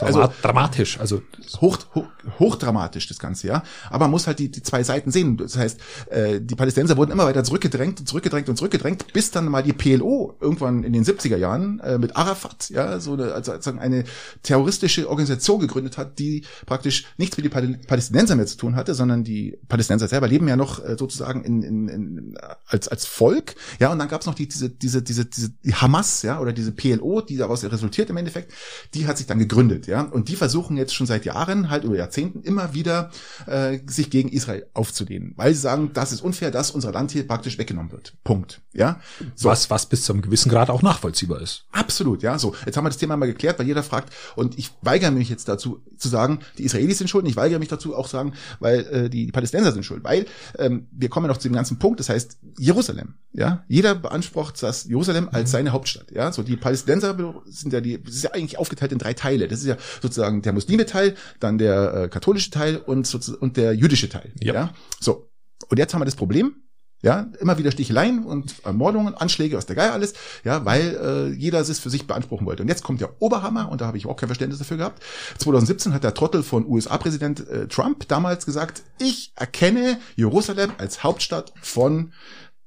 also, 0.00 0.28
dramatisch, 0.42 0.98
also 1.00 1.22
hoch, 1.60 1.78
hoch, 1.94 2.06
hochdramatisch 2.38 3.08
das 3.08 3.18
Ganze, 3.18 3.48
ja. 3.48 3.62
Aber 3.90 4.04
man 4.04 4.12
muss 4.12 4.26
halt 4.26 4.38
die, 4.38 4.50
die 4.50 4.62
zwei 4.62 4.82
Seiten 4.82 5.10
sehen. 5.10 5.36
Das 5.36 5.56
heißt, 5.56 5.80
äh, 6.10 6.40
die 6.40 6.54
Palästinenser 6.54 6.96
wurden 6.96 7.12
immer 7.12 7.26
weiter 7.26 7.44
zurückgedrängt 7.44 8.00
und 8.00 8.08
zurückgedrängt 8.08 8.48
und 8.48 8.56
zurückgedrängt, 8.56 9.12
bis 9.12 9.30
dann 9.30 9.46
mal 9.46 9.62
die 9.62 9.73
PLO 9.76 10.36
irgendwann 10.40 10.84
in 10.84 10.92
den 10.92 11.04
70er 11.04 11.36
Jahren 11.36 11.80
äh, 11.80 11.98
mit 11.98 12.16
Arafat, 12.16 12.70
ja, 12.70 13.00
so 13.00 13.14
eine, 13.14 13.32
also 13.32 13.52
sozusagen 13.52 13.78
eine 13.78 14.04
terroristische 14.42 15.08
Organisation 15.08 15.60
gegründet 15.60 15.98
hat, 15.98 16.18
die 16.18 16.44
praktisch 16.66 17.06
nichts 17.16 17.36
mit 17.36 17.52
den 17.52 17.80
Palästinenser 17.82 18.36
mehr 18.36 18.46
zu 18.46 18.56
tun 18.56 18.76
hatte, 18.76 18.94
sondern 18.94 19.24
die 19.24 19.58
Palästinenser 19.68 20.08
selber 20.08 20.28
leben 20.28 20.48
ja 20.48 20.56
noch 20.56 20.84
äh, 20.84 20.96
sozusagen 20.98 21.44
in, 21.44 21.62
in, 21.62 21.88
in, 21.88 22.38
als, 22.66 22.88
als 22.88 23.06
Volk, 23.06 23.54
ja, 23.80 23.90
und 23.92 23.98
dann 23.98 24.08
gab 24.08 24.20
es 24.20 24.26
noch 24.26 24.34
die, 24.34 24.48
diese, 24.48 24.70
diese, 24.70 25.02
diese, 25.02 25.24
diese 25.24 25.50
die 25.64 25.74
Hamas, 25.74 26.22
ja, 26.22 26.40
oder 26.40 26.52
diese 26.52 26.72
PLO, 26.72 27.20
die 27.20 27.36
daraus 27.36 27.64
resultiert 27.64 28.10
im 28.10 28.16
Endeffekt, 28.16 28.52
die 28.94 29.06
hat 29.06 29.18
sich 29.18 29.26
dann 29.26 29.38
gegründet, 29.38 29.86
ja, 29.86 30.02
und 30.02 30.28
die 30.28 30.36
versuchen 30.36 30.76
jetzt 30.76 30.94
schon 30.94 31.06
seit 31.06 31.24
Jahren, 31.24 31.70
halt 31.70 31.84
über 31.84 31.96
Jahrzehnten, 31.96 32.42
immer 32.42 32.74
wieder 32.74 33.10
äh, 33.46 33.78
sich 33.86 34.10
gegen 34.10 34.28
Israel 34.28 34.66
aufzulehnen, 34.74 35.34
weil 35.36 35.54
sie 35.54 35.60
sagen, 35.60 35.90
das 35.92 36.12
ist 36.12 36.20
unfair, 36.20 36.50
dass 36.50 36.70
unser 36.70 36.92
Land 36.92 37.10
hier 37.10 37.26
praktisch 37.26 37.58
weggenommen 37.58 37.92
wird. 37.92 38.14
Punkt. 38.24 38.60
Ja. 38.72 39.00
So. 39.34 39.48
Was, 39.54 39.70
was 39.70 39.86
bis 39.86 40.02
zu 40.02 40.12
einem 40.12 40.20
gewissen 40.20 40.50
Grad 40.50 40.68
auch 40.68 40.82
nachvollziehbar 40.82 41.40
ist. 41.40 41.66
Absolut, 41.70 42.24
ja. 42.24 42.40
So, 42.40 42.56
jetzt 42.66 42.76
haben 42.76 42.84
wir 42.84 42.88
das 42.88 42.98
Thema 42.98 43.16
mal 43.16 43.26
geklärt, 43.26 43.56
weil 43.60 43.68
jeder 43.68 43.84
fragt, 43.84 44.12
und 44.34 44.58
ich 44.58 44.72
weigere 44.82 45.12
mich 45.12 45.28
jetzt 45.28 45.46
dazu 45.46 45.80
zu 45.96 46.08
sagen, 46.08 46.40
die 46.58 46.64
Israelis 46.64 46.98
sind 46.98 47.06
schuld, 47.06 47.22
und 47.22 47.30
ich 47.30 47.36
weigere 47.36 47.60
mich 47.60 47.68
dazu 47.68 47.94
auch 47.94 48.08
sagen, 48.08 48.32
weil 48.58 48.80
äh, 48.80 49.08
die, 49.08 49.26
die 49.26 49.30
Palästinenser 49.30 49.70
sind 49.70 49.84
schuld, 49.84 50.02
weil 50.02 50.26
ähm, 50.58 50.88
wir 50.90 51.08
kommen 51.08 51.26
ja 51.26 51.28
noch 51.28 51.36
zu 51.36 51.48
dem 51.48 51.54
ganzen 51.54 51.78
Punkt, 51.78 52.00
das 52.00 52.08
heißt 52.08 52.38
Jerusalem, 52.58 53.14
ja. 53.32 53.64
Jeder 53.68 53.94
beansprucht 53.94 54.60
das 54.60 54.86
Jerusalem 54.86 55.28
als 55.30 55.50
mhm. 55.50 55.52
seine 55.52 55.72
Hauptstadt, 55.72 56.10
ja. 56.10 56.32
So 56.32 56.42
die 56.42 56.56
Palästinenser 56.56 57.16
sind 57.46 57.72
ja 57.72 57.80
die, 57.80 58.02
das 58.02 58.16
ist 58.16 58.24
ja 58.24 58.32
eigentlich 58.32 58.58
aufgeteilt 58.58 58.90
in 58.90 58.98
drei 58.98 59.14
Teile. 59.14 59.46
Das 59.46 59.60
ist 59.60 59.66
ja 59.66 59.76
sozusagen 60.02 60.42
der 60.42 60.52
Muslime 60.52 60.84
Teil, 60.84 61.14
dann 61.38 61.58
der 61.58 61.94
äh, 61.94 62.08
katholische 62.08 62.50
Teil 62.50 62.78
und, 62.78 63.14
und 63.40 63.56
der 63.56 63.72
jüdische 63.74 64.08
Teil, 64.08 64.32
ja. 64.40 64.52
ja. 64.52 64.74
So. 64.98 65.30
Und 65.68 65.78
jetzt 65.78 65.94
haben 65.94 66.00
wir 66.00 66.06
das 66.06 66.16
Problem, 66.16 66.56
ja, 67.04 67.26
immer 67.38 67.58
wieder 67.58 67.70
Sticheleien 67.70 68.24
und 68.24 68.64
Ermordungen, 68.64 69.14
Anschläge 69.14 69.58
aus 69.58 69.66
der 69.66 69.76
Geier 69.76 69.92
alles, 69.92 70.14
ja, 70.42 70.64
weil 70.64 70.96
äh, 70.96 71.34
jeder 71.34 71.60
es 71.60 71.78
für 71.78 71.90
sich 71.90 72.06
beanspruchen 72.06 72.46
wollte. 72.46 72.62
Und 72.62 72.68
jetzt 72.70 72.82
kommt 72.82 73.02
der 73.02 73.20
Oberhammer, 73.20 73.70
und 73.70 73.82
da 73.82 73.86
habe 73.86 73.98
ich 73.98 74.06
auch 74.06 74.16
kein 74.16 74.28
Verständnis 74.28 74.58
dafür 74.58 74.78
gehabt. 74.78 75.02
2017 75.38 75.92
hat 75.92 76.02
der 76.02 76.14
Trottel 76.14 76.42
von 76.42 76.64
USA-Präsident 76.66 77.46
äh, 77.46 77.68
Trump 77.68 78.08
damals 78.08 78.46
gesagt, 78.46 78.82
ich 78.98 79.32
erkenne 79.36 79.98
Jerusalem 80.16 80.72
als 80.78 81.04
Hauptstadt 81.04 81.52
von 81.60 82.14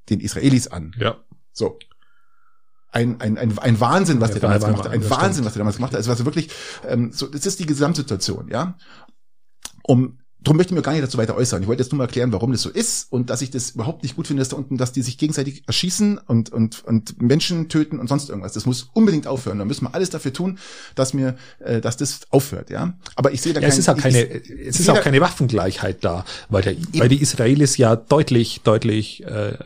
den 0.10 0.20
Israelis 0.20 0.68
an. 0.68 0.94
Ja. 1.00 1.18
So. 1.52 1.80
Ein, 2.92 3.20
ein, 3.20 3.40
ein, 3.40 3.58
ein 3.58 3.80
Wahnsinn, 3.80 4.22
was 4.22 4.30
ja, 4.30 4.36
der 4.36 4.42
damals 4.42 4.66
gemacht 4.66 4.86
hat. 4.86 4.92
Ein 4.92 5.10
Wahnsinn, 5.10 5.46
was 5.46 5.54
der 5.54 5.62
damals 5.62 5.78
gemacht 5.78 5.94
hat. 5.94 5.98
Also, 5.98 6.12
also 6.12 6.26
wirklich, 6.26 6.52
ähm, 6.88 7.12
so, 7.12 7.26
das 7.26 7.48
ist 7.48 7.60
die 7.60 7.66
Gesamtsituation, 7.66 8.50
ja. 8.50 8.78
Um 9.82 10.20
Darum 10.48 10.56
möchte 10.56 10.74
ich 10.74 10.78
mir 10.78 10.82
gar 10.82 10.94
nicht 10.94 11.04
dazu 11.04 11.18
weiter 11.18 11.36
äußern. 11.36 11.62
Ich 11.62 11.68
wollte 11.68 11.84
jetzt 11.84 11.92
nur 11.92 11.98
mal 11.98 12.06
erklären, 12.06 12.32
warum 12.32 12.54
das 12.54 12.62
so 12.62 12.70
ist 12.70 13.12
und 13.12 13.30
dass 13.30 13.42
ich 13.42 13.52
das 13.52 13.72
überhaupt 13.72 14.04
nicht 14.04 14.16
gut 14.16 14.28
finde, 14.28 14.40
dass 14.40 14.48
da 14.48 14.56
unten, 14.56 14.78
dass 14.78 14.94
die 14.94 15.02
sich 15.02 15.18
gegenseitig 15.18 15.64
erschießen 15.68 16.20
und, 16.20 16.54
und, 16.54 16.86
und 16.86 17.22
Menschen 17.22 17.68
töten 17.68 18.00
und 18.00 18.08
sonst 18.08 18.30
irgendwas. 18.30 18.54
Das 18.54 18.66
muss 18.66 18.90
unbedingt 18.94 19.28
aufhören. 19.28 19.60
Da 19.60 19.66
müssen 19.66 19.84
wir 19.84 19.94
alles 19.94 20.10
dafür 20.10 20.32
tun, 20.32 20.58
dass 20.96 21.14
mir, 21.14 21.36
äh, 21.60 21.82
dass 21.82 21.98
das 21.98 22.22
aufhört, 22.30 22.70
ja. 22.70 22.94
Aber 23.18 23.34
ich 23.34 23.42
sehe 23.42 23.52
da 23.52 23.60
ja, 23.60 23.68
es 23.68 23.78
ist 23.78 23.90
auch 23.90 23.98
keine, 23.98 24.24
ich, 24.24 24.50
es 24.50 24.80
ist 24.80 24.90
auch 24.90 25.02
keine 25.02 25.20
Waffengleichheit 25.20 26.06
da, 26.06 26.24
weil, 26.48 26.62
der, 26.62 26.78
weil 26.94 27.10
die 27.10 27.22
Israelis 27.22 27.76
ja 27.76 27.98
deutlich, 27.98 28.62
deutlich 28.64 29.26
äh, 29.26 29.58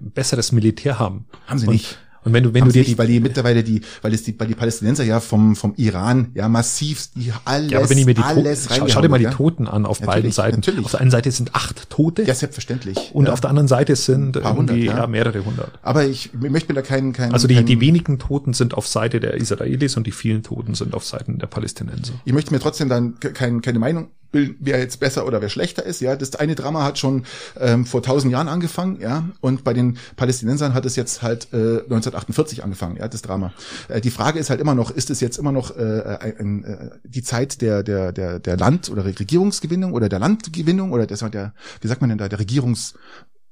besseres 0.00 0.52
Militär 0.52 0.98
haben. 0.98 1.26
Haben 1.46 1.58
sie 1.58 1.66
und, 1.66 1.74
nicht. 1.74 1.98
Und 2.22 2.34
wenn 2.34 2.44
du, 2.44 2.52
wenn 2.52 2.64
du 2.66 2.72
dir 2.72 2.84
die, 2.84 2.98
weil 2.98 3.06
die 3.06 3.20
mittlerweile 3.20 3.64
die, 3.64 3.80
weil 4.02 4.12
es 4.12 4.22
die, 4.22 4.38
weil 4.38 4.46
die 4.46 4.54
Palästinenser 4.54 5.04
ja 5.04 5.20
vom, 5.20 5.56
vom 5.56 5.72
Iran 5.76 6.30
ja 6.34 6.48
massiv, 6.48 7.08
die 7.14 7.32
alles, 7.44 7.70
ja, 7.70 7.78
aber 7.78 7.88
wenn 7.88 7.98
ich 7.98 8.06
mir 8.06 8.14
die 8.14 8.22
alles 8.22 8.68
schau, 8.70 8.88
schau 8.88 9.00
dir 9.00 9.08
mal 9.08 9.18
die 9.18 9.26
Toten 9.26 9.66
an 9.66 9.86
auf 9.86 10.00
natürlich, 10.00 10.14
beiden 10.14 10.32
Seiten. 10.32 10.56
Natürlich. 10.56 10.84
Auf 10.84 10.90
der 10.90 11.00
einen 11.00 11.10
Seite 11.10 11.30
sind 11.30 11.54
acht 11.54 11.88
Tote. 11.88 12.24
Ja, 12.24 12.34
selbstverständlich. 12.34 13.14
Und 13.14 13.26
ja. 13.26 13.32
auf 13.32 13.40
der 13.40 13.48
anderen 13.48 13.68
Seite 13.68 13.96
sind 13.96 14.40
paar 14.40 14.54
hundert, 14.54 14.76
ja. 14.76 14.98
ja. 14.98 15.06
mehrere 15.06 15.44
hundert. 15.44 15.78
Aber 15.82 16.04
ich, 16.04 16.30
ich 16.34 16.50
möchte 16.50 16.72
mir 16.72 16.74
da 16.74 16.82
keinen, 16.82 17.12
keinen. 17.12 17.32
Also 17.32 17.48
die, 17.48 17.54
keinen, 17.54 17.66
die 17.66 17.80
wenigen 17.80 18.18
Toten 18.18 18.52
sind 18.52 18.74
auf 18.74 18.86
Seite 18.86 19.20
der 19.20 19.34
Israelis 19.34 19.96
und 19.96 20.06
die 20.06 20.12
vielen 20.12 20.42
Toten 20.42 20.74
sind 20.74 20.94
auf 20.94 21.06
Seiten 21.06 21.38
der 21.38 21.46
Palästinenser. 21.46 22.12
Ich 22.24 22.32
möchte 22.32 22.52
mir 22.52 22.60
trotzdem 22.60 22.88
dann 22.88 23.18
kein, 23.18 23.62
keine 23.62 23.78
Meinung 23.78 24.08
wer 24.32 24.78
jetzt 24.78 25.00
besser 25.00 25.26
oder 25.26 25.40
wer 25.40 25.48
schlechter 25.48 25.84
ist. 25.84 26.00
Ja, 26.00 26.16
das 26.16 26.34
eine 26.36 26.54
Drama 26.54 26.84
hat 26.84 26.98
schon 26.98 27.24
ähm, 27.58 27.86
vor 27.86 28.02
tausend 28.02 28.32
Jahren 28.32 28.48
angefangen, 28.48 29.00
ja, 29.00 29.28
und 29.40 29.64
bei 29.64 29.72
den 29.72 29.98
Palästinensern 30.16 30.74
hat 30.74 30.86
es 30.86 30.96
jetzt 30.96 31.22
halt 31.22 31.48
äh, 31.52 31.80
1948 31.82 32.62
angefangen, 32.62 32.96
ja, 32.96 33.08
das 33.08 33.22
Drama. 33.22 33.52
Äh, 33.88 34.00
die 34.00 34.10
Frage 34.10 34.38
ist 34.38 34.50
halt 34.50 34.60
immer 34.60 34.74
noch, 34.74 34.90
ist 34.90 35.10
es 35.10 35.20
jetzt 35.20 35.38
immer 35.38 35.52
noch 35.52 35.76
äh, 35.76 36.34
ein, 36.38 36.64
äh, 36.64 36.90
die 37.04 37.22
Zeit 37.22 37.60
der 37.60 37.82
der 37.82 38.12
der 38.12 38.38
der 38.38 38.56
Land- 38.56 38.90
oder 38.90 39.04
Regierungsgewinnung 39.04 39.92
oder 39.92 40.08
der 40.08 40.18
Landgewinnung 40.18 40.92
oder 40.92 41.06
das 41.06 41.20
der 41.20 41.52
wie 41.80 41.88
sagt 41.88 42.00
man 42.00 42.10
denn 42.10 42.18
da 42.18 42.28
der 42.28 42.38
Regierungs 42.38 42.94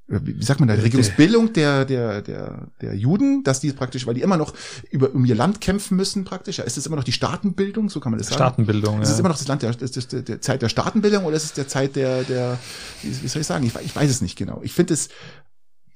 wie 0.09 0.43
sagt 0.43 0.59
man 0.61 0.69
da, 0.69 0.75
die 0.75 0.83
Regierungsbildung 0.83 1.53
der, 1.53 1.85
der, 1.85 2.23
der, 2.23 2.69
der 2.81 2.95
Juden, 2.95 3.45
dass 3.45 3.61
die 3.61 3.73
praktisch, 3.73 4.07
weil 4.07 4.15
die 4.15 4.23
immer 4.23 4.39
noch 4.39 4.55
über, 4.91 5.15
um 5.15 5.25
ihr 5.27 5.35
Land 5.35 5.61
kämpfen 5.61 5.97
müssen 5.99 6.25
praktisch. 6.25 6.59
Ja, 6.59 6.65
ist 6.65 6.79
es 6.79 6.87
immer 6.87 6.97
noch 6.97 7.05
die 7.05 7.13
Staatenbildung, 7.13 7.91
so 7.91 8.01
kann 8.01 8.13
man 8.13 8.19
das 8.19 8.29
sagen? 8.29 8.39
Staatenbildung, 8.39 9.03
Ist 9.03 9.11
es 9.11 9.19
immer 9.19 9.29
noch 9.29 9.37
das 9.37 9.47
Land 9.49 9.63
der, 9.63 9.73
das, 9.73 9.93
der 9.93 10.41
Zeit 10.41 10.63
der 10.63 10.71
Staatenbildung 10.71 11.27
oder 11.27 11.37
ist 11.37 11.45
es 11.45 11.53
der 11.53 11.69
Zeit 11.69 11.95
der, 11.95 12.25
der, 12.25 12.59
wie, 13.03 13.29
soll 13.29 13.43
ich 13.43 13.47
sagen? 13.47 13.67
Ich, 13.67 13.75
ich 13.85 13.95
weiß 13.95 14.11
es 14.11 14.23
nicht 14.23 14.37
genau. 14.37 14.61
Ich 14.63 14.73
finde 14.73 14.95
es 14.95 15.11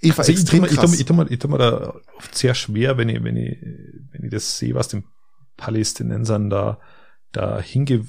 ich 0.01 0.19
also 0.19 0.31
extrem 0.31 0.65
ich, 0.65 0.73
krass. 0.73 0.93
Ich 0.93 1.07
tue 1.07 1.17
mir, 1.17 1.31
ich 1.31 1.39
tu 1.39 1.49
mir 1.49 1.59
da 1.59 1.95
oft 2.19 2.35
sehr 2.35 2.55
schwer, 2.55 2.99
wenn 2.99 3.09
ich, 3.09 3.23
wenn 3.25 3.37
ich, 3.37 3.57
wenn 4.11 4.25
ich 4.25 4.31
das 4.31 4.59
sehe, 4.59 4.75
was 4.75 4.89
den 4.89 5.05
Palästinensern 5.57 6.51
da, 6.51 6.81
da 7.31 7.61
hinge 7.61 8.05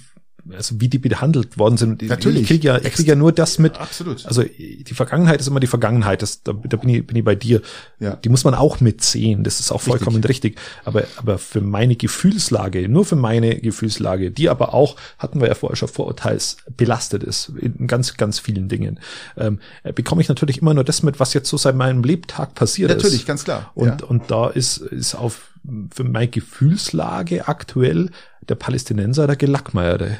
also 0.52 0.82
wie 0.82 0.90
die 0.90 0.98
behandelt 0.98 1.58
worden 1.58 1.78
sind. 1.78 2.02
Natürlich. 2.02 2.42
Ich 2.42 2.48
kriege 2.48 2.68
ja, 2.68 2.78
ich 2.78 2.92
krieg 2.92 3.08
ja 3.08 3.16
nur 3.16 3.32
das 3.32 3.60
mit. 3.60 3.76
Ja, 3.76 3.82
absolut. 3.82 4.26
Also 4.26 4.44
die 4.44 4.94
Vergangenheit 4.94 5.40
ist 5.40 5.48
immer 5.48 5.60
die 5.60 5.68
Vergangenheit. 5.68 6.22
Das, 6.22 6.44
da, 6.44 6.54
da 6.54 6.78
bin, 6.78 6.90
ich, 6.90 7.08
bin 7.08 7.16
ich 7.16 7.24
bei 7.24 7.36
dir. 7.36 7.62
Ja. 8.00 8.16
Die 8.18 8.30
muss 8.30 8.44
man 8.44 8.54
auch 8.54 8.80
mitsehen. 8.80 9.44
Das 9.44 9.60
ist 9.60 9.72
auch 9.72 9.82
vollkommen 9.82 10.24
richtig. 10.24 10.56
richtig. 10.56 10.60
Aber, 10.84 11.04
aber 11.16 11.38
für 11.38 11.62
meine 11.62 11.96
Gefühlslage, 11.96 12.90
nur 12.90 13.06
für 13.06 13.16
meine 13.16 13.60
Gefühlslage, 13.60 14.32
die 14.32 14.50
aber 14.50 14.74
auch, 14.74 14.98
hatten 15.18 15.40
wir 15.40 15.48
ja 15.48 15.56
vorher 15.56 15.76
schon 15.78 15.88
Vorurteils, 15.90 16.58
belastet 16.76 17.24
ist 17.24 17.54
in 17.60 17.88
ganz, 17.88 18.18
ganz 18.18 18.40
vielen 18.40 18.68
Dingen, 18.68 19.00
ähm, 19.38 19.60
bekomme 19.96 20.22
ich 20.22 20.28
natürlich 20.28 20.62
immer 20.62 20.74
nur 20.74 20.84
das 20.84 21.04
mit, 21.04 21.20
was 21.20 21.34
jetzt 21.34 21.50
so 21.50 21.58
seit 21.58 21.76
meinem 21.76 22.04
Lebtag 22.04 22.56
passiert 22.56 22.90
natürlich, 22.90 23.06
ist. 23.06 23.12
Natürlich, 23.12 23.26
ganz 23.26 23.44
klar. 23.46 23.72
Und, 23.76 24.02
ja. 24.02 24.08
und 24.08 24.30
da 24.30 24.50
ist, 24.50 24.78
ist 24.78 25.16
auf, 25.16 25.52
für 25.94 26.04
meine 26.04 26.28
Gefühlslage 26.28 27.48
aktuell 27.48 28.10
der 28.50 28.56
Palästinenser 28.56 29.28
der 29.28 29.36
Gelackmeierte. 29.36 30.20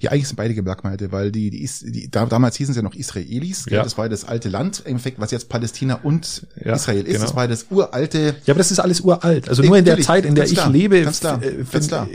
Ja, 0.00 0.10
eigentlich 0.10 0.28
sind 0.28 0.36
beide 0.36 0.54
Geblackmeilte, 0.54 1.12
weil 1.12 1.32
die, 1.32 1.50
die, 1.50 1.62
ist, 1.62 1.82
die 1.82 2.10
da, 2.10 2.26
damals 2.26 2.56
hießen 2.56 2.74
sie 2.74 2.80
ja 2.80 2.84
noch 2.84 2.94
Israelis. 2.94 3.66
Ja. 3.68 3.82
Das 3.82 3.96
war 3.98 4.08
das 4.08 4.24
alte 4.24 4.48
Land 4.48 4.80
im 4.80 4.92
Endeffekt, 4.92 5.20
was 5.20 5.30
jetzt 5.30 5.48
Palästina 5.48 6.00
und 6.02 6.46
ja, 6.62 6.74
Israel 6.74 7.02
ist. 7.02 7.14
Genau. 7.14 7.20
Das 7.20 7.36
war 7.36 7.48
das 7.48 7.66
uralte. 7.70 8.36
Ja, 8.44 8.52
aber 8.52 8.58
das 8.58 8.70
ist 8.70 8.78
alles 8.78 9.00
uralt. 9.00 9.48
Also 9.48 9.62
nur 9.62 9.76
in 9.76 9.84
der 9.84 10.00
Zeit, 10.00 10.24
in 10.24 10.34
der 10.34 10.44
ich 10.44 10.54
klar, 10.54 10.70
lebe, 10.70 11.02
ganz 11.02 11.20
klar, 11.20 11.42
äh, 11.42 11.64
ganz 11.70 11.88
klar. 11.88 12.08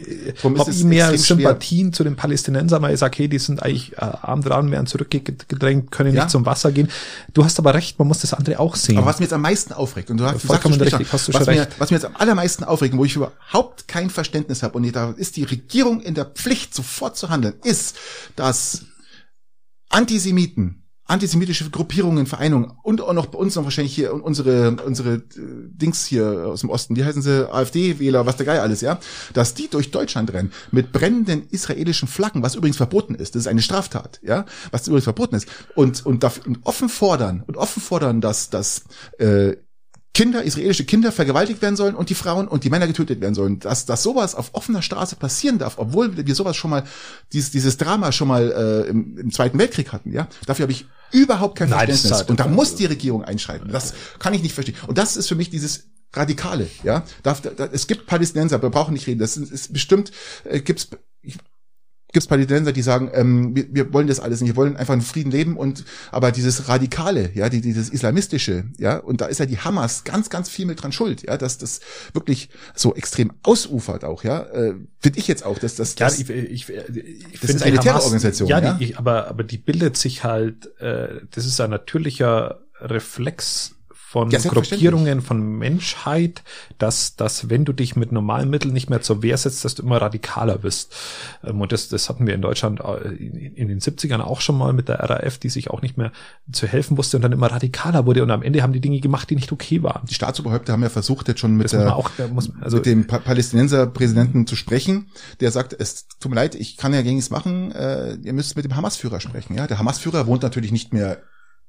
habe 0.44 0.72
ich 0.72 0.84
mehr 0.84 1.17
Sympathien 1.17 1.88
schwer. 1.88 1.91
zu 1.94 2.04
den 2.04 2.15
Palästinensern, 2.15 2.82
weil 2.82 2.94
ich 2.94 3.00
sage, 3.00 3.17
hey, 3.17 3.28
die 3.28 3.39
sind 3.39 3.63
eigentlich 3.63 3.94
äh, 3.94 4.02
arm 4.02 4.41
dran, 4.41 4.72
werden 4.72 4.88
zurückgedrängt, 4.88 5.91
können 5.91 6.13
ja. 6.13 6.24
nicht 6.24 6.32
zum 6.32 6.46
Wasser 6.46 6.72
gehen. 6.72 6.89
Du 7.34 7.44
hast 7.44 7.60
aber 7.60 7.74
recht, 7.74 7.98
man 8.00 8.08
muss 8.08 8.20
das 8.20 8.34
andere 8.34 8.60
auch 8.60 8.76
sehen. 8.76 8.98
Aber 8.98 9.08
was 9.08 9.20
mir 9.20 9.26
jetzt 9.26 9.34
am 9.34 9.41
meisten 9.41 9.74
aufregt, 9.74 10.10
und 10.10 10.17
du 10.17 10.26
hast, 10.26 10.44
du 10.44 10.48
sagst, 10.48 10.65
richtig, 10.65 11.13
hast 11.13 11.28
du 11.28 11.34
was, 11.34 11.48
mir, 11.48 11.62
recht. 11.62 11.80
was 11.80 11.91
mir 11.91 11.98
jetzt 11.98 12.06
am 12.06 12.15
allermeisten 12.15 12.63
aufregt, 12.63 12.96
wo 12.98 13.06
ich 13.06 13.15
überhaupt 13.15 13.88
kein 13.88 14.10
Verständnis 14.10 14.63
habe, 14.63 14.78
und 14.78 14.91
da 14.96 15.13
ist 15.17 15.38
die 15.38 15.44
Regierung 15.44 16.02
in 16.02 16.13
der 16.13 16.26
Pflicht, 16.26 16.74
sofort 16.76 17.17
zu 17.17 17.30
handeln, 17.30 17.54
ist, 17.72 17.96
dass 18.36 18.86
Antisemiten, 19.90 20.84
antisemitische 21.06 21.70
Gruppierungen, 21.70 22.26
Vereinigungen 22.26 22.72
und 22.84 23.02
auch 23.02 23.14
noch 23.14 23.26
bei 23.26 23.38
uns 23.38 23.56
noch 23.56 23.66
wahrscheinlich 23.66 23.94
hier 23.94 24.14
unsere 24.14 24.78
unsere 24.86 25.16
äh, 25.16 25.22
Dings 25.36 26.06
hier 26.06 26.48
aus 26.48 26.62
dem 26.62 26.70
Osten, 26.70 26.96
wie 26.96 27.04
heißen 27.04 27.22
sie, 27.22 27.52
AfD-Wähler, 27.52 28.26
was 28.26 28.38
der 28.38 28.46
Geil 28.46 28.60
alles, 28.60 28.80
ja, 28.82 29.00
dass 29.34 29.54
die 29.54 29.68
durch 29.68 29.92
Deutschland 29.92 30.32
rennen 30.32 30.54
mit 30.72 30.94
brennenden 30.94 31.48
israelischen 31.50 32.08
Flaggen, 32.08 32.44
was 32.44 32.56
übrigens 32.56 32.78
verboten 32.78 33.16
ist, 33.16 33.36
das 33.36 33.42
ist 33.42 33.48
eine 33.48 33.62
Straftat, 33.62 34.22
ja, 34.24 34.46
was 34.72 34.88
übrigens 34.88 35.04
verboten 35.04 35.36
ist. 35.36 35.48
Und 35.76 36.06
und, 36.06 36.24
dafür, 36.24 36.48
und 36.48 36.60
offen 36.64 36.88
fordern 36.88 37.44
und 37.46 37.58
offen 37.58 37.82
fordern, 37.82 38.22
dass 38.22 38.50
dass 38.50 38.84
äh, 39.18 39.58
Kinder, 40.13 40.43
israelische 40.43 40.84
Kinder 40.84 41.12
vergewaltigt 41.12 41.62
werden 41.62 41.78
sollen 41.78 41.95
und 41.95 42.10
die 42.10 42.15
Frauen 42.15 42.47
und 42.47 42.63
die 42.65 42.69
Männer 42.69 42.88
getötet 42.88 43.21
werden 43.21 43.34
sollen. 43.34 43.60
Dass, 43.60 43.86
dass 43.86 44.04
sowas 44.04 44.36
auf 44.36 44.50
offener 44.54 44.82
Straße 44.82 45.15
passieren 45.15 45.58
darf, 45.58 45.76
obwohl 45.78 46.17
wir 46.17 46.36
sowas 46.36 46.58
schon 46.58 46.69
mal, 46.69 46.84
dieses, 47.32 47.52
dieses 47.52 47.78
Drama 47.78 48.12
schon 48.12 48.28
mal 48.28 48.52
äh, 48.52 48.89
im, 48.89 49.17
im 49.17 49.32
Zweiten 49.32 49.58
Weltkrieg 49.58 49.93
hatten, 49.93 50.12
ja, 50.12 50.28
dafür 50.45 50.63
habe 50.63 50.74
ich 50.74 50.86
überhaupt 51.12 51.58
kein 51.58 51.69
Nein, 51.69 51.88
Verständnis. 51.88 52.19
Halt, 52.19 52.30
und 52.30 52.39
da 52.39 52.47
muss 52.47 52.76
die 52.76 52.86
Regierung 52.86 53.24
einschreiten. 53.24 53.71
Das 53.71 53.93
kann 54.19 54.34
ich 54.34 54.43
nicht 54.43 54.54
verstehen. 54.54 54.76
Und 54.88 54.97
das 54.97 55.15
ist 55.15 55.28
für 55.28 55.36
mich 55.36 55.50
dieses 55.50 55.86
Radikale, 56.13 56.67
ja. 56.84 57.06
Da, 57.24 57.34
da, 57.34 57.69
es 57.71 57.88
gibt 57.88 58.06
Palästinenser, 58.06 58.62
wir 58.62 58.69
brauchen 58.69 58.93
nicht 58.93 59.08
reden. 59.08 59.19
Das 59.19 59.38
ist, 59.38 59.50
ist 59.50 59.71
bestimmt, 59.71 60.12
äh, 60.43 60.60
gibt's 60.60 60.89
gibt 62.12 62.24
es 62.24 62.28
Palästinenser, 62.28 62.74
die 62.74 62.82
sagen, 62.82 63.10
ähm, 63.13 63.56
wir, 63.56 63.65
wir 63.69 63.93
wollen 63.93 64.08
das 64.08 64.19
alles 64.19 64.41
nicht, 64.41 64.52
wir 64.52 64.56
wollen 64.56 64.78
einfach 64.78 64.93
in 64.93 65.02
Frieden 65.02 65.32
leben 65.32 65.58
und 65.58 65.86
aber 66.12 66.32
dieses 66.32 66.67
Radikale, 66.67 67.32
ja, 67.34 67.50
die, 67.50 67.62
dieses 67.62 67.89
Islamistische, 67.89 68.65
ja, 68.78 68.97
und 68.97 69.21
da 69.21 69.26
ist 69.26 69.39
ja 69.39 69.45
die 69.45 69.58
Hamas 69.58 70.04
ganz, 70.04 70.30
ganz 70.30 70.50
viel 70.50 70.65
mit 70.65 70.82
dran 70.82 70.91
schuld, 70.91 71.24
ja, 71.24 71.38
dass 71.38 71.58
das 71.58 71.80
wirklich 72.13 72.50
so 72.76 72.95
extrem 72.95 73.32
ausufert 73.43 74.04
auch, 74.04 74.24
ja, 74.24 74.41
äh, 74.41 74.76
finde 75.00 75.19
ich 75.19 75.28
jetzt 75.28 75.45
auch, 75.45 75.58
dass 75.58 75.76
das, 75.76 75.95
das, 75.95 76.17
ja, 76.17 76.26
ich, 76.26 76.30
ich, 76.30 76.69
ich 76.69 77.39
das 77.39 77.50
ist 77.50 77.63
eine 77.63 77.71
Hamas, 77.74 77.84
Terrororganisation, 77.84 78.50
ja, 78.50 78.60
ja? 78.60 78.74
Die, 78.74 78.95
aber 78.95 79.28
aber 79.28 79.43
die 79.43 79.58
bildet 79.58 79.97
sich 79.97 80.24
halt, 80.24 80.80
äh, 80.80 81.21
das 81.32 81.45
ist 81.45 81.60
ein 81.62 81.69
natürlicher 81.69 82.60
Reflex 82.80 83.76
von 84.12 84.30
ja, 84.30 84.39
Gruppierungen, 84.39 85.21
von 85.21 85.58
Menschheit, 85.58 86.43
dass, 86.78 87.15
dass 87.15 87.50
wenn 87.50 87.63
du 87.63 87.71
dich 87.71 87.95
mit 87.95 88.12
normalen 88.12 88.50
Mitteln 88.50 88.74
nicht 88.74 88.89
mehr 88.89 89.00
zur 89.00 89.24
Wehr 89.24 89.38
setzt, 89.38 89.63
dass 89.63 89.76
du 89.76 89.84
immer 89.84 90.02
radikaler 90.02 90.58
bist. 90.58 90.93
Ähm, 91.45 91.62
und 91.62 91.71
das, 91.71 91.88
das 91.88 92.10
hatten 92.10 92.28
wir 92.28 92.34
in 92.34 92.41
Deutschland 92.41 92.82
äh, 92.82 93.08
in 93.08 93.69
den 93.69 93.80
70ern 93.80 94.19
auch 94.19 94.41
schon 94.41 94.58
mal 94.58 94.74
mit 94.74 94.89
der 94.89 95.00
RAF, 95.00 95.38
die 95.38 95.47
sich 95.47 95.69
auch 95.69 95.82
nicht 95.82 95.97
mehr 95.97 96.12
zu 96.52 96.67
helfen 96.67 96.97
wusste 96.97 97.15
und 97.15 97.24
dann 97.24 97.32
immer 97.32 97.54
radikaler 97.54 98.06
wurde. 98.06 98.21
Und 98.21 98.32
am 98.32 98.43
Ende 98.43 98.63
haben 98.63 98.74
die 98.74 98.82
Dinge 98.82 99.00
gemacht, 99.00 99.30
die 99.30 99.36
nicht 99.36 99.54
okay 99.54 99.82
waren. 99.82 100.06
Die 100.10 100.13
Staatsoberhäupter 100.13 100.74
haben 100.74 100.84
ja 100.84 100.89
versucht, 100.89 101.30
jetzt 101.30 101.39
schon 101.39 101.56
mit, 101.56 101.71
der, 101.71 101.95
auch, 101.95 102.12
muss, 102.34 102.52
also, 102.60 102.78
mit 102.78 102.88
dem 102.88 103.08
pa 103.08 103.19
Palästinenser-Präsidenten 103.19 104.45
zu 104.45 104.58
sprechen, 104.58 105.08
der 105.39 105.52
sagt, 105.52 105.71
es 105.71 106.10
tut 106.19 106.32
mir 106.32 106.36
leid, 106.36 106.56
ich 106.56 106.76
kann 106.76 106.93
ja 106.93 107.02
gegen 107.02 107.15
nichts 107.15 107.32
machen, 107.32 107.71
äh, 107.71 108.15
ihr 108.15 108.34
müsst 108.34 108.58
mit 108.58 108.65
dem 108.65 108.76
Hamas-Führer 108.76 109.21
sprechen. 109.21 109.56
Ja, 109.56 109.67
Der 109.67 109.80
Hamas-Führer 109.80 110.28
wohnt 110.28 110.43
natürlich 110.43 110.74
nicht 110.74 110.91
mehr 110.91 111.19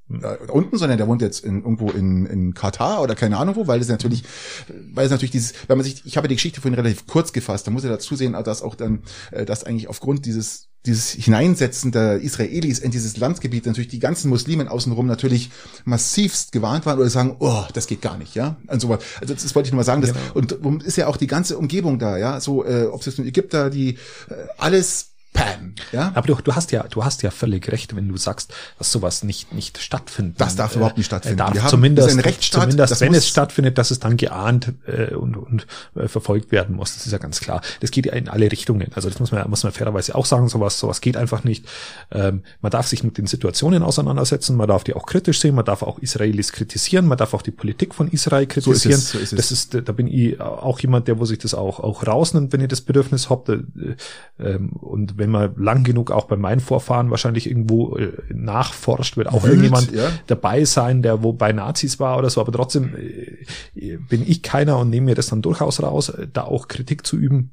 unten, 0.08 0.76
sondern 0.76 0.98
der 0.98 1.08
wohnt 1.08 1.22
jetzt 1.22 1.44
in, 1.44 1.62
irgendwo 1.62 1.90
in, 1.90 2.26
in 2.26 2.54
Katar 2.54 3.02
oder 3.02 3.14
keine 3.14 3.38
Ahnung 3.38 3.56
wo, 3.56 3.66
weil 3.66 3.80
es 3.80 3.88
natürlich, 3.88 4.24
weil 4.92 5.06
es 5.06 5.10
natürlich 5.10 5.30
dieses, 5.30 5.54
wenn 5.68 5.78
man 5.78 5.84
sich, 5.84 6.04
ich 6.04 6.16
habe 6.16 6.28
die 6.28 6.34
Geschichte 6.34 6.60
vorhin 6.60 6.74
relativ 6.74 7.06
kurz 7.06 7.32
gefasst, 7.32 7.66
da 7.66 7.70
muss 7.70 7.84
er 7.84 7.90
dazu 7.90 8.14
sehen, 8.14 8.32
dass 8.32 8.62
auch 8.62 8.74
dann, 8.74 9.02
äh, 9.30 9.44
dass 9.44 9.64
eigentlich 9.64 9.88
aufgrund 9.88 10.26
dieses 10.26 10.68
dieses 10.84 11.12
Hineinsetzen 11.12 11.92
der 11.92 12.20
Israelis 12.20 12.80
in 12.80 12.90
dieses 12.90 13.16
Landgebiet 13.16 13.66
natürlich 13.66 13.88
die 13.88 14.00
ganzen 14.00 14.28
Muslimen 14.28 14.66
außenrum 14.66 15.06
natürlich 15.06 15.50
massivst 15.84 16.50
gewarnt 16.50 16.86
waren 16.86 16.98
oder 16.98 17.08
sagen, 17.08 17.36
oh, 17.38 17.64
das 17.72 17.86
geht 17.86 18.02
gar 18.02 18.18
nicht, 18.18 18.34
ja. 18.34 18.56
Also, 18.66 18.92
also 19.20 19.34
das 19.34 19.54
wollte 19.54 19.68
ich 19.68 19.72
nur 19.72 19.76
mal 19.76 19.84
sagen. 19.84 20.02
Das, 20.02 20.12
genau. 20.12 20.56
Und 20.66 20.82
ist 20.82 20.96
ja 20.96 21.06
auch 21.06 21.16
die 21.16 21.28
ganze 21.28 21.56
Umgebung 21.56 22.00
da, 22.00 22.16
ja. 22.16 22.40
So, 22.40 22.64
äh, 22.64 22.86
ob 22.86 23.00
es 23.00 23.06
jetzt 23.06 23.20
in 23.20 23.26
Ägypter, 23.26 23.70
die 23.70 23.90
äh, 23.90 24.34
alles 24.58 25.11
Pam. 25.32 25.74
Ja? 25.92 26.12
Aber 26.14 26.26
du, 26.26 26.34
du 26.34 26.54
hast 26.54 26.72
ja, 26.72 26.82
du 26.84 27.04
hast 27.04 27.22
ja 27.22 27.30
völlig 27.30 27.70
recht, 27.72 27.96
wenn 27.96 28.08
du 28.08 28.16
sagst, 28.16 28.52
dass 28.78 28.92
sowas 28.92 29.24
nicht, 29.24 29.52
nicht 29.54 29.78
stattfindet. 29.78 30.40
Das 30.40 30.56
darf 30.56 30.74
äh, 30.74 30.76
überhaupt 30.76 30.98
nicht 30.98 31.06
stattfinden. 31.06 31.38
Darf 31.38 31.54
Wir 31.54 31.66
zumindest, 31.66 32.10
haben, 32.10 32.20
Rechtsstaat, 32.20 32.70
zumindest 32.70 33.00
wenn 33.00 33.14
es 33.14 33.28
stattfindet, 33.28 33.78
dass 33.78 33.90
es 33.90 33.98
dann 33.98 34.16
geahnt 34.16 34.72
äh, 34.86 35.14
und, 35.14 35.36
und 35.36 35.66
äh, 35.94 36.08
verfolgt 36.08 36.52
werden 36.52 36.76
muss. 36.76 36.94
Das 36.94 37.06
ist 37.06 37.12
ja 37.12 37.18
ganz 37.18 37.40
klar. 37.40 37.62
Das 37.80 37.90
geht 37.90 38.06
ja 38.06 38.12
in 38.12 38.28
alle 38.28 38.50
Richtungen. 38.52 38.90
Also 38.94 39.08
das 39.08 39.20
muss 39.20 39.32
man, 39.32 39.48
muss 39.48 39.62
man 39.64 39.72
fairerweise 39.72 40.14
auch 40.14 40.26
sagen. 40.26 40.48
Sowas, 40.48 40.78
sowas 40.78 41.00
geht 41.00 41.16
einfach 41.16 41.44
nicht. 41.44 41.66
Ähm, 42.10 42.42
man 42.60 42.70
darf 42.70 42.86
sich 42.86 43.02
mit 43.02 43.16
den 43.16 43.26
Situationen 43.26 43.82
auseinandersetzen. 43.82 44.56
Man 44.56 44.68
darf 44.68 44.84
die 44.84 44.94
auch 44.94 45.06
kritisch 45.06 45.40
sehen. 45.40 45.54
Man 45.54 45.64
darf 45.64 45.82
auch 45.82 45.98
Israelis 45.98 46.52
kritisieren. 46.52 47.06
Man 47.06 47.16
darf 47.16 47.32
auch 47.32 47.42
die 47.42 47.52
Politik 47.52 47.94
von 47.94 48.08
Israel 48.08 48.46
kritisieren. 48.46 48.76
So 48.76 48.88
ist 48.90 48.98
es, 48.98 49.10
so 49.10 49.18
ist 49.18 49.32
es. 49.32 49.36
Das 49.36 49.52
ist, 49.52 49.88
da 49.88 49.92
bin 49.92 50.08
ich 50.08 50.38
auch 50.40 50.78
jemand, 50.80 51.08
der, 51.08 51.18
wo 51.18 51.24
sich 51.24 51.38
das 51.38 51.54
auch, 51.54 51.80
auch 51.80 52.06
rausnimmt, 52.06 52.52
wenn 52.52 52.60
ihr 52.60 52.68
das 52.68 52.82
Bedürfnis 52.82 53.30
habt. 53.30 53.48
Äh, 53.48 53.62
ähm, 54.38 54.70
und 54.72 55.16
wenn 55.22 55.30
man 55.30 55.54
lang 55.56 55.84
genug 55.84 56.10
auch 56.10 56.24
bei 56.24 56.36
meinen 56.36 56.58
Vorfahren 56.58 57.10
wahrscheinlich 57.10 57.48
irgendwo 57.48 57.96
äh, 57.96 58.12
nachforscht, 58.34 59.16
wird 59.16 59.28
auch 59.28 59.44
Wild, 59.44 59.52
irgendjemand 59.52 59.92
ja. 59.92 60.10
dabei 60.26 60.64
sein, 60.64 61.00
der 61.02 61.22
wo 61.22 61.32
bei 61.32 61.52
Nazis 61.52 62.00
war 62.00 62.18
oder 62.18 62.28
so, 62.28 62.40
aber 62.40 62.50
trotzdem 62.50 62.92
äh, 62.96 63.98
bin 63.98 64.28
ich 64.28 64.42
keiner 64.42 64.78
und 64.80 64.90
nehme 64.90 65.06
mir 65.06 65.14
das 65.14 65.28
dann 65.28 65.40
durchaus 65.40 65.80
raus, 65.80 66.08
äh, 66.08 66.26
da 66.32 66.42
auch 66.42 66.66
Kritik 66.66 67.06
zu 67.06 67.16
üben. 67.16 67.52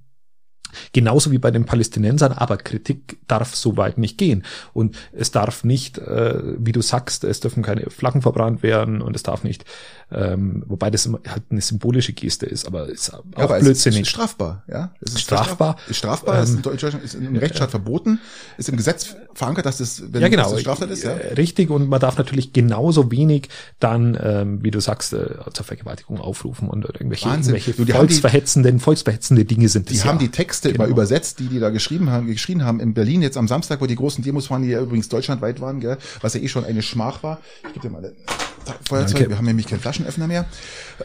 Genauso 0.93 1.31
wie 1.31 1.37
bei 1.37 1.51
den 1.51 1.65
Palästinensern, 1.65 2.31
aber 2.31 2.57
Kritik 2.57 3.17
darf 3.27 3.55
so 3.55 3.77
weit 3.77 3.97
nicht 3.97 4.17
gehen. 4.17 4.43
Und 4.73 4.95
es 5.11 5.31
darf 5.31 5.63
nicht, 5.63 5.97
äh, 5.97 6.41
wie 6.57 6.71
du 6.71 6.81
sagst, 6.81 7.23
es 7.23 7.39
dürfen 7.39 7.63
keine 7.63 7.89
Flaggen 7.89 8.21
verbrannt 8.21 8.63
werden 8.63 9.01
und 9.01 9.15
es 9.15 9.23
darf 9.23 9.43
nicht 9.43 9.65
ähm, 10.11 10.63
wobei 10.67 10.89
das 10.89 11.07
halt 11.07 11.43
eine 11.49 11.61
symbolische 11.61 12.13
Geste 12.13 12.45
ist, 12.45 12.65
aber 12.65 12.87
ist 12.87 13.13
auch 13.13 13.23
ja, 13.37 13.43
aber 13.43 13.59
blödsinnig. 13.59 14.01
Es 14.01 14.07
ist 14.07 14.09
strafbar, 14.09 14.63
ja. 14.67 14.91
Es 15.01 15.13
ist 15.13 15.21
strafbar. 15.21 15.77
Ist 15.87 15.97
strafbar, 15.97 16.37
ähm, 16.37 16.43
ist 16.43 16.55
in 16.55 16.61
Deutschland 16.61 17.03
ist 17.03 17.13
im 17.15 17.35
Rechtsstaat 17.35 17.71
verboten, 17.71 18.19
ist 18.57 18.69
im 18.69 18.77
Gesetz 18.77 19.15
verankert, 19.33 19.65
dass 19.65 19.77
das, 19.77 20.01
wenn 20.11 20.21
ja, 20.21 20.27
genau, 20.27 20.51
das 20.51 20.61
Straftat 20.61 20.89
ist, 20.89 21.03
ja. 21.03 21.11
Äh, 21.11 21.33
richtig, 21.33 21.69
und 21.69 21.89
man 21.89 21.99
darf 21.99 22.17
natürlich 22.17 22.53
genauso 22.53 23.11
wenig 23.11 23.49
dann, 23.79 24.17
ähm, 24.21 24.63
wie 24.63 24.71
du 24.71 24.79
sagst, 24.79 25.13
äh, 25.13 25.27
zur 25.53 25.65
Vergewaltigung 25.65 26.19
aufrufen 26.19 26.69
und 26.69 26.85
irgendwelche, 26.85 27.29
Wahnsinn. 27.29 27.55
irgendwelche 27.55 27.85
du, 27.85 27.91
volksverhetzenden, 27.91 28.79
volksverhetzende 28.79 29.45
Dinge 29.45 29.69
sind 29.69 29.87
das. 29.87 29.93
Die 29.93 29.99
ja. 29.99 30.05
haben 30.05 30.19
die 30.19 30.29
Texte 30.29 30.71
Genau. 30.71 30.83
mal 30.83 30.89
übersetzt, 30.89 31.39
die 31.39 31.47
die 31.47 31.59
da 31.59 31.69
geschrieben 31.69 32.09
haben, 32.09 32.27
geschrien 32.27 32.63
haben 32.63 32.79
in 32.79 32.93
Berlin 32.93 33.21
jetzt 33.21 33.37
am 33.37 33.47
Samstag, 33.47 33.81
wo 33.81 33.85
die 33.85 33.95
großen 33.95 34.23
Demos 34.23 34.49
waren, 34.49 34.61
die 34.61 34.69
ja 34.69 34.81
übrigens 34.81 35.09
deutschlandweit 35.09 35.61
waren, 35.61 35.79
gell, 35.79 35.97
was 36.21 36.33
ja 36.33 36.41
eh 36.41 36.47
schon 36.47 36.65
eine 36.65 36.81
Schmach 36.81 37.23
war. 37.23 37.39
Ich 37.67 37.73
gebe 37.73 37.87
dir 37.87 37.93
mal 37.93 38.13
Feuerzeug, 38.87 39.15
Danke. 39.15 39.29
wir 39.29 39.37
haben 39.37 39.45
nämlich 39.45 39.67
keinen 39.67 39.79
Flaschenöffner 40.03 40.27
mehr. 40.27 40.45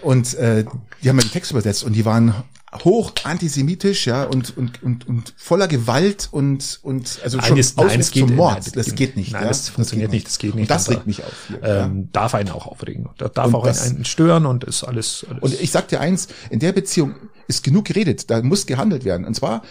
Und 0.03 0.35
äh, 0.35 0.65
die 1.03 1.09
haben 1.09 1.19
ja 1.19 1.25
die 1.25 1.31
Texte 1.31 1.55
übersetzt 1.55 1.85
und 1.85 1.93
die 1.95 2.05
waren 2.05 2.35
hoch 2.83 3.13
antisemitisch, 3.23 4.07
ja, 4.09 4.25
und, 4.25 4.57
und, 4.57 4.83
und, 4.83 5.07
und 5.07 5.33
voller 5.37 5.69
Gewalt 5.69 6.29
und, 6.33 6.81
und 6.83 7.21
also 7.23 7.37
Nein, 7.37 7.47
schon 7.47 7.59
es- 7.59 7.77
nein, 7.77 8.01
es 8.01 8.11
geht- 8.11 8.27
zum 8.27 8.35
Mord. 8.37 8.63
nein, 8.65 8.73
das 8.75 8.95
geht 8.97 9.17
nicht. 9.17 9.33
nein, 9.33 9.43
ja? 9.43 9.49
das 9.49 9.69
funktioniert 9.69 10.11
geht 10.11 10.15
nicht, 10.17 10.27
das 10.27 10.39
geht 10.39 10.55
nicht. 10.57 10.63
Und 10.63 10.71
das 10.71 10.91
regt 10.91 11.07
mich 11.07 11.23
auf 11.23 11.33
hier. 11.47 11.61
ja. 11.63 11.85
Ähm, 11.85 12.09
darf 12.11 12.35
einen 12.35 12.51
auch 12.51 12.67
aufregen. 12.67 13.09
Da 13.19 13.29
darf 13.29 13.47
Und 13.47 13.55
auch 13.55 13.65
das- 13.67 13.83
einen, 13.83 13.97
einen 13.97 14.05
stören 14.05 14.45
und 14.47 14.65
ist 14.65 14.83
alles, 14.83 15.25
alles 15.31 15.41
Und 15.43 15.61
ich 15.61 15.71
sag 15.71 15.87
dir 15.89 16.01
eins, 16.01 16.27
in 16.51 16.59
der 16.59 16.73
Beziehung 16.73 17.15
ist 17.47 17.63
genug 17.63 17.85
geredet, 17.85 18.29
da 18.31 18.43
muss 18.43 18.67
gehandelt 18.67 19.05
werden. 19.05 19.25
Und 19.25 19.35
zwar 19.35 19.63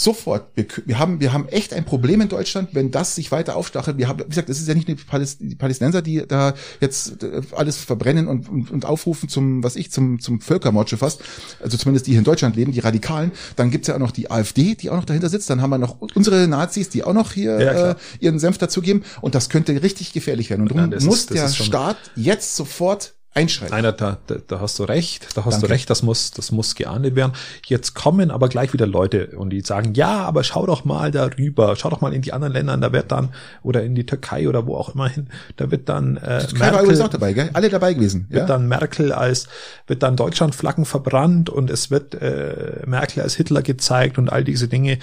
sofort. 0.00 0.52
Wir, 0.54 0.64
wir 0.86 0.98
haben, 1.00 1.20
wir 1.20 1.32
haben 1.32 1.48
echt 1.48 1.72
ein 1.74 1.84
Problem 1.84 2.20
in 2.20 2.28
Deutschland, 2.28 2.70
wenn 2.72 2.92
das 2.92 3.16
sich 3.16 3.32
weiter 3.32 3.56
aufstachelt. 3.56 3.98
Wir 3.98 4.06
haben, 4.06 4.20
wie 4.20 4.28
gesagt, 4.28 4.48
es 4.48 4.60
ist 4.60 4.68
ja 4.68 4.74
nicht 4.74 4.86
nur 4.86 4.96
die, 4.96 5.02
Paläst 5.02 5.40
die 5.40 5.56
Palästinenser, 5.56 6.02
die 6.02 6.24
da 6.26 6.54
jetzt 6.80 7.24
äh, 7.24 7.42
alles 7.56 7.78
verbrennen 7.78 8.28
und, 8.28 8.48
und, 8.48 8.70
und 8.70 8.84
aufrufen 8.84 9.28
zum, 9.28 9.64
was 9.64 9.74
ich, 9.74 9.90
zum, 9.90 10.20
zum 10.20 10.40
Völkermord 10.40 10.88
schon 10.88 11.00
fast. 11.00 11.20
Also 11.60 11.76
zumindest 11.76 12.06
die 12.06 12.12
hier 12.12 12.20
in 12.20 12.24
Deutschland 12.24 12.54
leben, 12.54 12.70
die 12.70 12.78
Radikalen. 12.78 13.32
Dann 13.56 13.72
gibt's 13.72 13.88
ja 13.88 13.96
auch 13.96 13.98
noch 13.98 14.12
die 14.12 14.30
AfD, 14.30 14.76
die 14.76 14.88
auch 14.88 14.96
noch 14.96 15.04
dahinter 15.04 15.28
sitzt. 15.28 15.50
Dann 15.50 15.60
haben 15.60 15.70
wir 15.70 15.78
noch 15.78 16.00
unsere 16.14 16.46
Nazis, 16.46 16.90
die 16.90 17.02
auch 17.02 17.12
noch 17.12 17.32
hier 17.32 17.60
Ja, 17.60 17.90
äh, 17.90 17.94
ihren 18.20 18.38
Senf 18.38 18.56
dazugeben. 18.58 19.02
Und 19.20 19.34
das 19.34 19.48
könnte 19.48 19.82
richtig 19.82 20.12
gefährlich 20.12 20.48
werden. 20.48 20.62
Und 20.62 20.76
darum 20.76 21.06
muss 21.06 21.26
der 21.26 21.48
Staat 21.48 21.96
jetzt 22.14 22.54
sofort 22.54 23.17
einschreiten. 23.38 23.74
Einer, 23.74 23.92
da, 23.92 24.18
da, 24.26 24.36
da 24.46 24.60
hast 24.60 24.78
du 24.78 24.84
recht, 24.84 25.28
da 25.34 25.44
hast 25.44 25.54
Danke. 25.54 25.68
du 25.68 25.72
recht, 25.72 25.90
das 25.90 26.02
muss, 26.02 26.30
das 26.30 26.52
muss 26.52 26.74
geahndet 26.74 27.14
werden. 27.14 27.32
Jetzt 27.66 27.94
kommen 27.94 28.30
aber 28.30 28.48
gleich 28.48 28.72
wieder 28.72 28.86
Leute 28.86 29.28
und 29.36 29.50
die 29.50 29.60
sagen, 29.60 29.94
ja, 29.94 30.24
aber 30.24 30.44
schau 30.44 30.66
doch 30.66 30.84
mal 30.84 31.10
darüber, 31.10 31.76
schau 31.76 31.90
doch 31.90 32.00
mal 32.00 32.12
in 32.12 32.22
die 32.22 32.32
anderen 32.32 32.52
Länder, 32.52 32.76
da 32.76 32.92
wird 32.92 33.12
dann, 33.12 33.30
oder 33.62 33.82
in 33.82 33.94
die 33.94 34.06
Türkei 34.06 34.48
oder 34.48 34.66
wo 34.66 34.74
auch 34.74 34.94
immer 34.94 35.08
hin, 35.08 35.28
da 35.56 35.70
wird 35.70 35.88
dann, 35.88 36.16
äh, 36.16 36.46
Kai 36.58 36.72
war 36.72 36.82
übrigens 36.82 37.00
auch 37.00 37.08
dabei, 37.08 37.32
gell? 37.32 37.50
Alle 37.52 37.68
dabei 37.68 37.94
gewesen. 37.94 38.26
wird 38.28 38.42
Ja? 38.42 38.46
dann 38.46 38.68
Merkel 38.68 39.12
als, 39.12 39.46
wird 39.86 40.02
dann 40.02 40.16
Deutschlandflaggen 40.16 40.84
verbrannt 40.84 41.50
und 41.50 41.70
es 41.70 41.90
wird 41.90 42.14
äh, 42.14 42.82
Merkel 42.86 43.22
als 43.22 43.34
Hitler 43.34 43.62
gezeigt 43.62 44.18
und 44.18 44.28
all 44.30 44.44
diese 44.44 44.68
Dinge. 44.68 44.98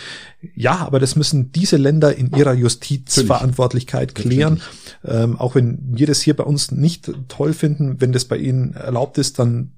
Ja, 0.55 0.79
aber 0.79 0.99
das 0.99 1.15
müssen 1.15 1.51
diese 1.51 1.77
Länder 1.77 2.15
in 2.15 2.31
ihrer 2.31 2.53
Justizverantwortlichkeit 2.53 4.15
klären. 4.15 4.61
Ähm, 5.03 5.39
auch 5.39 5.55
wenn 5.55 5.79
wir 5.81 6.07
das 6.07 6.21
hier 6.21 6.35
bei 6.35 6.43
uns 6.43 6.71
nicht 6.71 7.11
toll 7.27 7.53
finden, 7.53 8.01
wenn 8.01 8.11
das 8.11 8.24
bei 8.27 8.37
ihnen 8.37 8.73
erlaubt 8.73 9.17
ist, 9.17 9.39
dann 9.39 9.73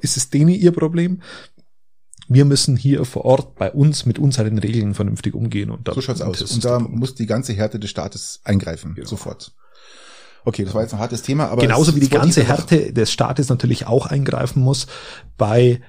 ist 0.00 0.16
es 0.16 0.30
denen 0.30 0.50
ihr 0.50 0.72
Problem. 0.72 1.22
Wir 2.28 2.44
müssen 2.46 2.76
hier 2.76 3.04
vor 3.04 3.24
Ort 3.26 3.54
bei 3.56 3.70
uns 3.70 4.06
mit 4.06 4.18
unseren 4.18 4.58
Regeln 4.58 4.94
vernünftig 4.94 5.34
umgehen. 5.34 5.70
Und 5.70 5.86
da, 5.86 5.92
So 5.94 6.00
schaut's 6.00 6.22
aus. 6.22 6.38
das 6.38 6.52
Und 6.52 6.64
da 6.64 6.78
muss 6.78 7.14
die 7.14 7.26
ganze 7.26 7.52
Härte 7.52 7.78
des 7.78 7.90
Staates 7.90 8.40
eingreifen. 8.44 8.94
Ja. 8.98 9.04
Sofort. 9.04 9.52
Okay, 10.46 10.64
das 10.64 10.74
war 10.74 10.82
jetzt 10.82 10.92
ein 10.94 11.00
hartes 11.00 11.22
Thema, 11.22 11.48
aber 11.48 11.62
Genauso 11.62 11.94
wie 11.96 12.00
die 12.00 12.08
ganze 12.10 12.44
Härte 12.44 12.92
des 12.92 13.10
Staates 13.12 13.48
natürlich 13.48 13.86
auch 13.86 14.06
eingreifen 14.06 14.62
muss 14.62 14.86
bei 15.36 15.80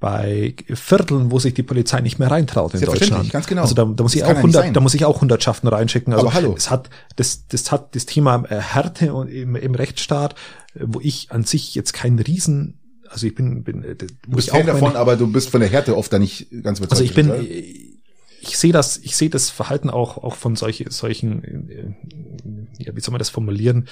bei 0.00 0.54
Vierteln, 0.74 1.32
wo 1.32 1.40
sich 1.40 1.54
die 1.54 1.64
Polizei 1.64 2.00
nicht 2.02 2.20
mehr 2.20 2.30
reintraut 2.30 2.72
in 2.72 2.80
Deutschland. 2.82 3.30
ganz 3.32 3.48
genau. 3.48 3.62
Also 3.62 3.74
da, 3.74 3.84
da 3.84 4.02
muss 4.04 4.14
ich 4.14 4.20
Das 4.20 4.28
auch 4.28 4.34
ja 4.34 4.34
nicht 4.34 4.44
100, 4.44 4.62
sein. 4.62 4.72
da 4.74 4.80
muss 4.80 4.94
ich 4.94 5.04
auch 5.04 5.20
Hundertschaften 5.20 5.68
reinchecken. 5.68 6.12
Also 6.12 6.26
Aber 6.26 6.34
hallo. 6.34 6.54
es 6.56 6.70
hat 6.70 6.88
das 7.16 7.48
das 7.48 7.72
hat 7.72 7.96
das 7.96 8.06
Thema 8.06 8.44
äh, 8.48 8.60
Härte 8.60 9.12
und 9.12 9.26
im, 9.28 9.56
im 9.56 9.74
Rechtsstaat, 9.74 10.36
wo 10.80 11.00
ich 11.00 11.30
an 11.30 11.44
sich 11.44 11.74
jetzt 11.74 11.92
kein 11.92 12.18
Riesen 12.18 12.78
also 13.08 13.26
ich 13.26 13.34
bin 13.34 13.64
bin 13.64 13.82
äh, 13.84 13.94
Du 13.94 14.08
bist 14.26 14.50
Fan 14.50 14.66
davon, 14.66 14.96
aber 14.96 15.16
du 15.16 15.26
bist 15.26 15.48
von 15.48 15.60
der 15.60 15.70
Härte 15.70 15.96
oft 15.96 16.12
da 16.12 16.18
nicht 16.18 16.48
ganz 16.62 16.78
überzeugt. 16.78 16.92
also 16.92 17.04
ich 17.04 17.14
bin, 17.14 17.30
oder? 17.30 17.40
ich 17.40 18.58
sehe 18.58 18.72
das, 18.72 18.98
ich 18.98 19.16
sehe 19.16 19.30
das 19.30 19.50
Verhalten 19.50 19.90
auch, 19.90 20.18
auch 20.18 20.36
von 20.36 20.56
solche, 20.56 20.90
solchen, 20.90 21.44
äh, 21.44 21.94
ja, 22.78 22.94
wie 22.94 23.00
soll 23.00 23.12
man 23.12 23.18
das 23.18 23.30
formulieren? 23.30 23.88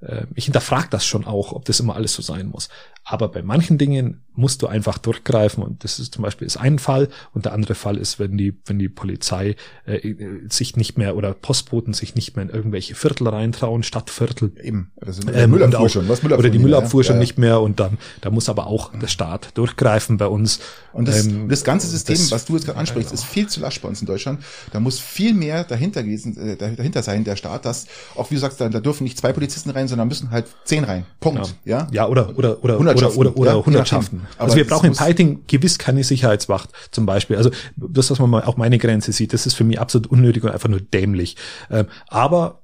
Äh, 0.00 0.26
Ich 0.34 0.44
hinterfrage 0.44 0.88
das 0.90 1.06
schon 1.06 1.24
auch, 1.24 1.52
ob 1.52 1.64
das 1.64 1.80
immer 1.80 1.96
alles 1.96 2.12
so 2.12 2.22
sein 2.22 2.48
muss. 2.48 2.68
Aber 3.12 3.26
bei 3.28 3.42
manchen 3.42 3.76
Dingen 3.76 4.20
musst 4.36 4.62
du 4.62 4.68
einfach 4.68 4.98
durchgreifen 4.98 5.64
und 5.64 5.82
das 5.82 5.98
ist 5.98 6.14
zum 6.14 6.22
Beispiel 6.22 6.46
ist 6.46 6.56
ein 6.56 6.78
Fall 6.78 7.08
und 7.34 7.44
der 7.44 7.52
andere 7.52 7.74
Fall 7.74 7.96
ist, 7.98 8.20
wenn 8.20 8.38
die, 8.38 8.54
wenn 8.66 8.78
die 8.78 8.88
Polizei 8.88 9.56
äh, 9.84 9.96
äh, 9.96 10.48
sich 10.48 10.76
nicht 10.76 10.96
mehr 10.96 11.16
oder 11.16 11.34
Postboten 11.34 11.92
sich 11.92 12.14
nicht 12.14 12.36
mehr 12.36 12.44
in 12.44 12.50
irgendwelche 12.50 12.94
Viertel 12.94 13.26
reintrauen, 13.26 13.82
Stadtviertel, 13.82 14.52
Eben. 14.62 14.92
Das 15.00 15.18
ist 15.18 15.28
ähm, 15.34 15.52
und 15.54 15.74
auch, 15.74 15.88
schon. 15.88 16.08
Was 16.08 16.22
Müllabfuhr 16.22 16.38
oder 16.44 16.50
die 16.50 16.60
Müllabfuhr 16.60 17.02
ja? 17.02 17.06
schon 17.08 17.16
Ja. 17.16 17.20
nicht 17.20 17.36
mehr 17.36 17.60
und 17.60 17.80
dann, 17.80 17.98
da 18.20 18.30
muss 18.30 18.48
aber 18.48 18.68
auch 18.68 18.92
der 18.96 19.08
Staat 19.08 19.50
durchgreifen 19.58 20.16
bei 20.16 20.28
uns. 20.28 20.60
Und 20.92 21.08
das, 21.08 21.26
Ähm, 21.26 21.48
das 21.48 21.64
ganze 21.64 21.88
System, 21.88 22.14
das- 22.14 22.30
was 22.30 22.44
du 22.44 22.54
jetzt 22.54 22.66
gerade 22.66 22.78
ansprichst, 22.78 23.12
ist 23.12 23.24
viel 23.24 23.48
zu 23.48 23.58
lasch 23.60 23.80
bei 23.80 23.88
uns 23.88 24.00
in 24.00 24.06
Deutschland. 24.06 24.40
Da 24.72 24.78
muss 24.78 25.00
viel 25.00 25.34
mehr 25.34 25.64
dahinter 25.64 26.04
gewesen, 26.04 26.36
äh, 26.38 26.56
dahinter 26.56 27.02
sein, 27.02 27.24
der 27.24 27.34
Staat, 27.34 27.64
dass, 27.64 27.86
auch 28.14 28.30
wie 28.30 28.36
du 28.36 28.40
sagst, 28.40 28.60
da, 28.60 28.68
da 28.68 28.78
dürfen 28.78 29.02
nicht 29.02 29.18
zwei 29.18 29.32
Polizisten 29.32 29.70
rein, 29.70 29.88
sondern 29.88 30.06
müssen 30.06 30.30
halt 30.30 30.46
zehn 30.64 30.84
rein. 30.84 31.04
Punkt. 31.18 31.56
Ja. 31.64 31.88
Ja, 31.90 32.06
oder, 32.06 32.38
oder, 32.38 32.62
oder, 32.62 32.78
oder, 32.80 32.94
Hundertschaften, 33.08 33.20
oder, 33.20 33.36
oder 33.38 33.50
ja, 33.52 33.56
je 33.58 33.64
Hundertschaften. 33.66 34.18
nachdem. 34.22 34.40
Also 34.42 34.56
wir 34.56 34.66
brauchen 34.66 34.86
in 34.86 34.90
muss- 34.90 34.98
Peiting 34.98 35.40
gewiss 35.46 35.78
keine 35.78 36.04
Sicherheitswacht, 36.04 36.70
zum 36.90 37.06
Beispiel. 37.06 37.36
Also 37.36 37.50
das, 37.76 38.10
was 38.10 38.18
man 38.18 38.30
mal 38.30 38.42
auch 38.44 38.56
meine 38.56 38.78
Grenze 38.78 39.12
sieht, 39.12 39.32
das 39.32 39.46
ist 39.46 39.54
für 39.54 39.64
mich 39.64 39.80
absolut 39.80 40.08
unnötig 40.08 40.44
und 40.44 40.50
einfach 40.50 40.68
nur 40.68 40.80
dämlich. 40.80 41.36
Ähm, 41.70 41.86
aber 42.08 42.62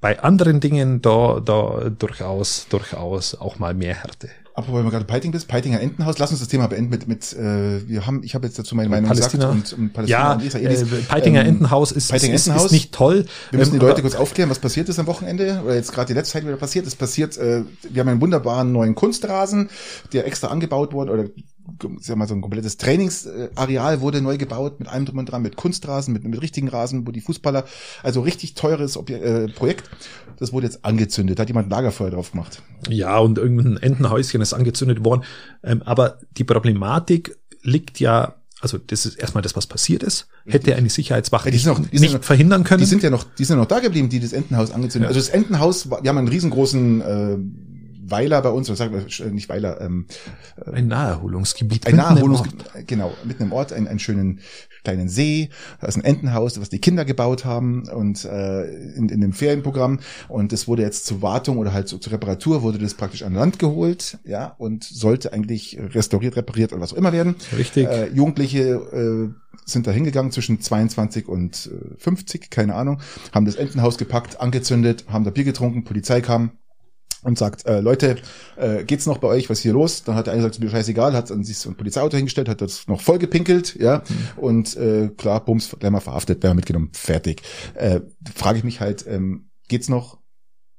bei 0.00 0.20
anderen 0.20 0.60
Dingen 0.60 1.00
da, 1.02 1.40
da 1.44 1.90
durchaus, 1.90 2.66
durchaus 2.68 3.34
auch 3.34 3.58
mal 3.58 3.74
mehr 3.74 3.94
Härte. 3.94 4.28
Apropos, 4.56 4.78
wenn 4.78 4.84
wir 4.86 4.90
gerade 4.90 5.04
Peiting 5.04 5.32
bist, 5.32 5.48
Peitinger 5.48 5.80
Entenhaus, 5.80 6.18
lass 6.18 6.30
uns 6.30 6.40
das 6.40 6.48
Thema 6.48 6.66
beenden 6.66 6.90
mit, 6.90 7.06
mit 7.06 7.32
äh, 7.34 7.86
wir 7.86 8.06
haben, 8.06 8.22
ich 8.24 8.34
habe 8.34 8.46
jetzt 8.46 8.58
dazu 8.58 8.74
meine 8.74 8.88
Meinung 8.88 9.06
Palästina. 9.08 9.52
gesagt 9.52 9.72
und, 9.74 9.78
und 9.84 9.92
Palästina 9.92 10.18
Ja, 10.18 10.32
und 10.32 10.42
Israelis. 10.44 10.82
äh, 10.82 10.86
Peitinger 11.08 11.42
Ähm, 11.42 11.48
Entenhaus 11.48 11.92
ist, 11.92 12.10
Peitinger 12.10 12.34
ist, 12.34 12.46
Entenhaus. 12.46 12.66
ist 12.66 12.72
nicht 12.72 12.92
toll. 12.92 13.26
Wir 13.50 13.58
müssen 13.58 13.72
die 13.72 13.76
Ähm, 13.78 13.82
Leute 13.86 14.00
kurz 14.00 14.14
aufklären, 14.14 14.48
was 14.48 14.58
passiert 14.58 14.88
ist 14.88 14.98
am 14.98 15.06
Wochenende 15.06 15.60
oder 15.64 15.74
jetzt 15.74 15.92
gerade 15.92 16.06
die 16.08 16.14
letzte 16.14 16.32
Zeit 16.32 16.44
wieder 16.46 16.56
passiert. 16.56 16.86
Es 16.86 16.94
passiert, 16.96 17.36
äh, 17.36 17.64
wir 17.90 18.00
haben 18.00 18.08
einen 18.08 18.20
wunderbaren 18.22 18.72
neuen 18.72 18.94
Kunstrasen, 18.94 19.68
der 20.14 20.26
extra 20.26 20.48
angebaut 20.48 20.92
wurde 20.94 21.12
oder 21.12 21.24
sag 22.00 22.16
mal 22.16 22.28
so 22.28 22.34
ein 22.34 22.40
komplettes 22.40 22.76
Trainingsareal 22.76 24.00
wurde 24.00 24.20
neu 24.22 24.36
gebaut 24.38 24.78
mit 24.80 24.88
allem 24.88 25.04
drum 25.04 25.18
und 25.18 25.26
dran, 25.26 25.42
mit 25.42 25.56
Kunstrasen, 25.56 26.12
mit, 26.12 26.24
mit 26.24 26.40
richtigen 26.40 26.68
Rasen, 26.68 27.06
wo 27.06 27.10
die 27.10 27.20
Fußballer, 27.20 27.64
also 28.02 28.20
richtig 28.20 28.54
teures 28.54 28.96
Obje 28.96 29.18
äh, 29.18 29.48
Projekt. 29.48 29.88
Das 30.38 30.52
wurde 30.52 30.66
jetzt 30.66 30.84
angezündet, 30.84 31.38
hat 31.40 31.48
jemand 31.48 31.70
Lagerfeuer 31.70 32.10
drauf 32.10 32.32
gemacht. 32.32 32.62
Ja, 32.88 33.18
und 33.18 33.38
irgendein 33.38 33.76
Entenhäuschen 33.78 34.40
ist 34.40 34.52
angezündet 34.52 35.04
worden. 35.04 35.22
Ähm, 35.62 35.82
aber 35.82 36.18
die 36.36 36.44
Problematik 36.44 37.36
liegt 37.62 37.98
ja, 38.00 38.34
also 38.60 38.78
das 38.78 39.04
ist 39.06 39.16
erstmal 39.16 39.42
das, 39.42 39.56
was 39.56 39.66
passiert 39.66 40.02
ist. 40.02 40.28
Hätte 40.46 40.76
eine 40.76 40.88
Sicherheitswache 40.88 41.50
Ja, 41.50 41.56
die 41.58 41.66
noch- 41.66 41.78
nicht, 41.78 41.92
die 41.92 42.00
nicht 42.00 42.14
noch- 42.14 42.22
verhindern 42.24 42.64
können. 42.64 42.80
Die 42.80 42.86
sind 42.86 43.02
ja 43.02 43.10
noch, 43.10 43.24
die 43.24 43.44
sind 43.44 43.58
noch 43.58 43.66
da 43.66 43.80
geblieben, 43.80 44.08
die 44.08 44.20
das 44.20 44.32
Entenhaus 44.32 44.70
angezündet. 44.70 45.10
Ja. 45.10 45.16
Also 45.16 45.20
das 45.20 45.28
Entenhaus, 45.28 45.90
wir 45.90 45.96
haben 46.08 46.18
einen 46.18 46.28
riesengroßen 46.28 47.00
äh, 47.00 47.36
Weiler 48.10 48.42
bei 48.42 48.50
uns, 48.50 48.68
oder 48.68 48.76
sagen 48.76 48.94
wir 48.94 49.26
äh, 49.26 49.30
nicht 49.30 49.48
Weiler, 49.48 49.80
ähm, 49.80 50.06
ein 50.72 50.88
Naherholungsgebiet. 50.88 51.86
ein 51.86 51.96
Naherholungsgebiet, 51.96 52.86
genau, 52.86 53.12
mitten 53.24 53.44
im 53.44 53.52
Ort, 53.52 53.72
einen, 53.72 53.88
einen 53.88 53.98
schönen 53.98 54.40
kleinen 54.84 55.08
See, 55.08 55.50
da 55.80 55.88
ist 55.88 55.96
ein 55.96 56.04
Entenhaus, 56.04 56.60
was 56.60 56.68
die 56.68 56.78
Kinder 56.78 57.04
gebaut 57.04 57.44
haben 57.44 57.88
und 57.88 58.24
äh, 58.24 58.64
in, 58.94 59.08
in 59.08 59.20
dem 59.20 59.32
Ferienprogramm 59.32 59.98
und 60.28 60.52
es 60.52 60.68
wurde 60.68 60.82
jetzt 60.82 61.06
zur 61.06 61.22
Wartung 61.22 61.58
oder 61.58 61.72
halt 61.72 61.88
so, 61.88 61.98
zur 61.98 62.12
Reparatur 62.12 62.62
wurde 62.62 62.78
das 62.78 62.94
praktisch 62.94 63.24
an 63.24 63.34
Land 63.34 63.58
geholt, 63.58 64.18
ja, 64.24 64.54
und 64.58 64.84
sollte 64.84 65.32
eigentlich 65.32 65.78
restauriert, 65.80 66.36
repariert 66.36 66.72
oder 66.72 66.82
was 66.82 66.92
auch 66.92 66.98
immer 66.98 67.12
werden. 67.12 67.34
Richtig. 67.56 67.88
Äh, 67.88 68.10
Jugendliche 68.10 68.60
äh, 68.60 69.56
sind 69.64 69.88
da 69.88 69.90
hingegangen 69.90 70.30
zwischen 70.30 70.60
22 70.60 71.28
und 71.28 71.68
äh, 71.72 71.96
50, 71.98 72.50
keine 72.50 72.76
Ahnung, 72.76 73.00
haben 73.32 73.46
das 73.46 73.56
Entenhaus 73.56 73.98
gepackt, 73.98 74.40
angezündet, 74.40 75.04
haben 75.08 75.24
da 75.24 75.30
Bier 75.30 75.44
getrunken, 75.44 75.82
Polizei 75.82 76.20
kam 76.20 76.52
und 77.26 77.36
sagt, 77.36 77.66
äh, 77.66 77.80
Leute, 77.80 78.16
äh, 78.56 78.84
geht's 78.84 79.06
noch 79.06 79.18
bei 79.18 79.28
euch, 79.28 79.50
was 79.50 79.58
ist 79.58 79.62
hier 79.62 79.72
los? 79.72 80.04
Dann 80.04 80.14
hat 80.14 80.26
der 80.26 80.32
eine 80.32 80.42
gesagt, 80.42 80.56
ist 80.56 80.62
mir 80.62 80.70
scheißegal, 80.70 81.12
hat 81.12 81.30
an 81.32 81.42
sich 81.42 81.58
so 81.58 81.68
ein 81.68 81.76
Polizeiauto 81.76 82.16
hingestellt, 82.16 82.48
hat 82.48 82.60
das 82.60 82.86
noch 82.86 83.00
voll 83.00 83.18
gepinkelt, 83.18 83.76
ja, 83.80 84.02
und 84.36 84.76
äh, 84.76 85.08
klar, 85.16 85.44
Bums, 85.44 85.76
gleich 85.78 85.90
mal 85.90 86.00
verhaftet, 86.00 86.40
gleich 86.40 86.50
mal 86.50 86.56
mitgenommen, 86.56 86.90
fertig. 86.92 87.42
Äh, 87.74 88.00
Frage 88.34 88.58
ich 88.58 88.64
mich 88.64 88.80
halt, 88.80 89.04
ähm, 89.08 89.50
geht's 89.68 89.88
noch? 89.88 90.18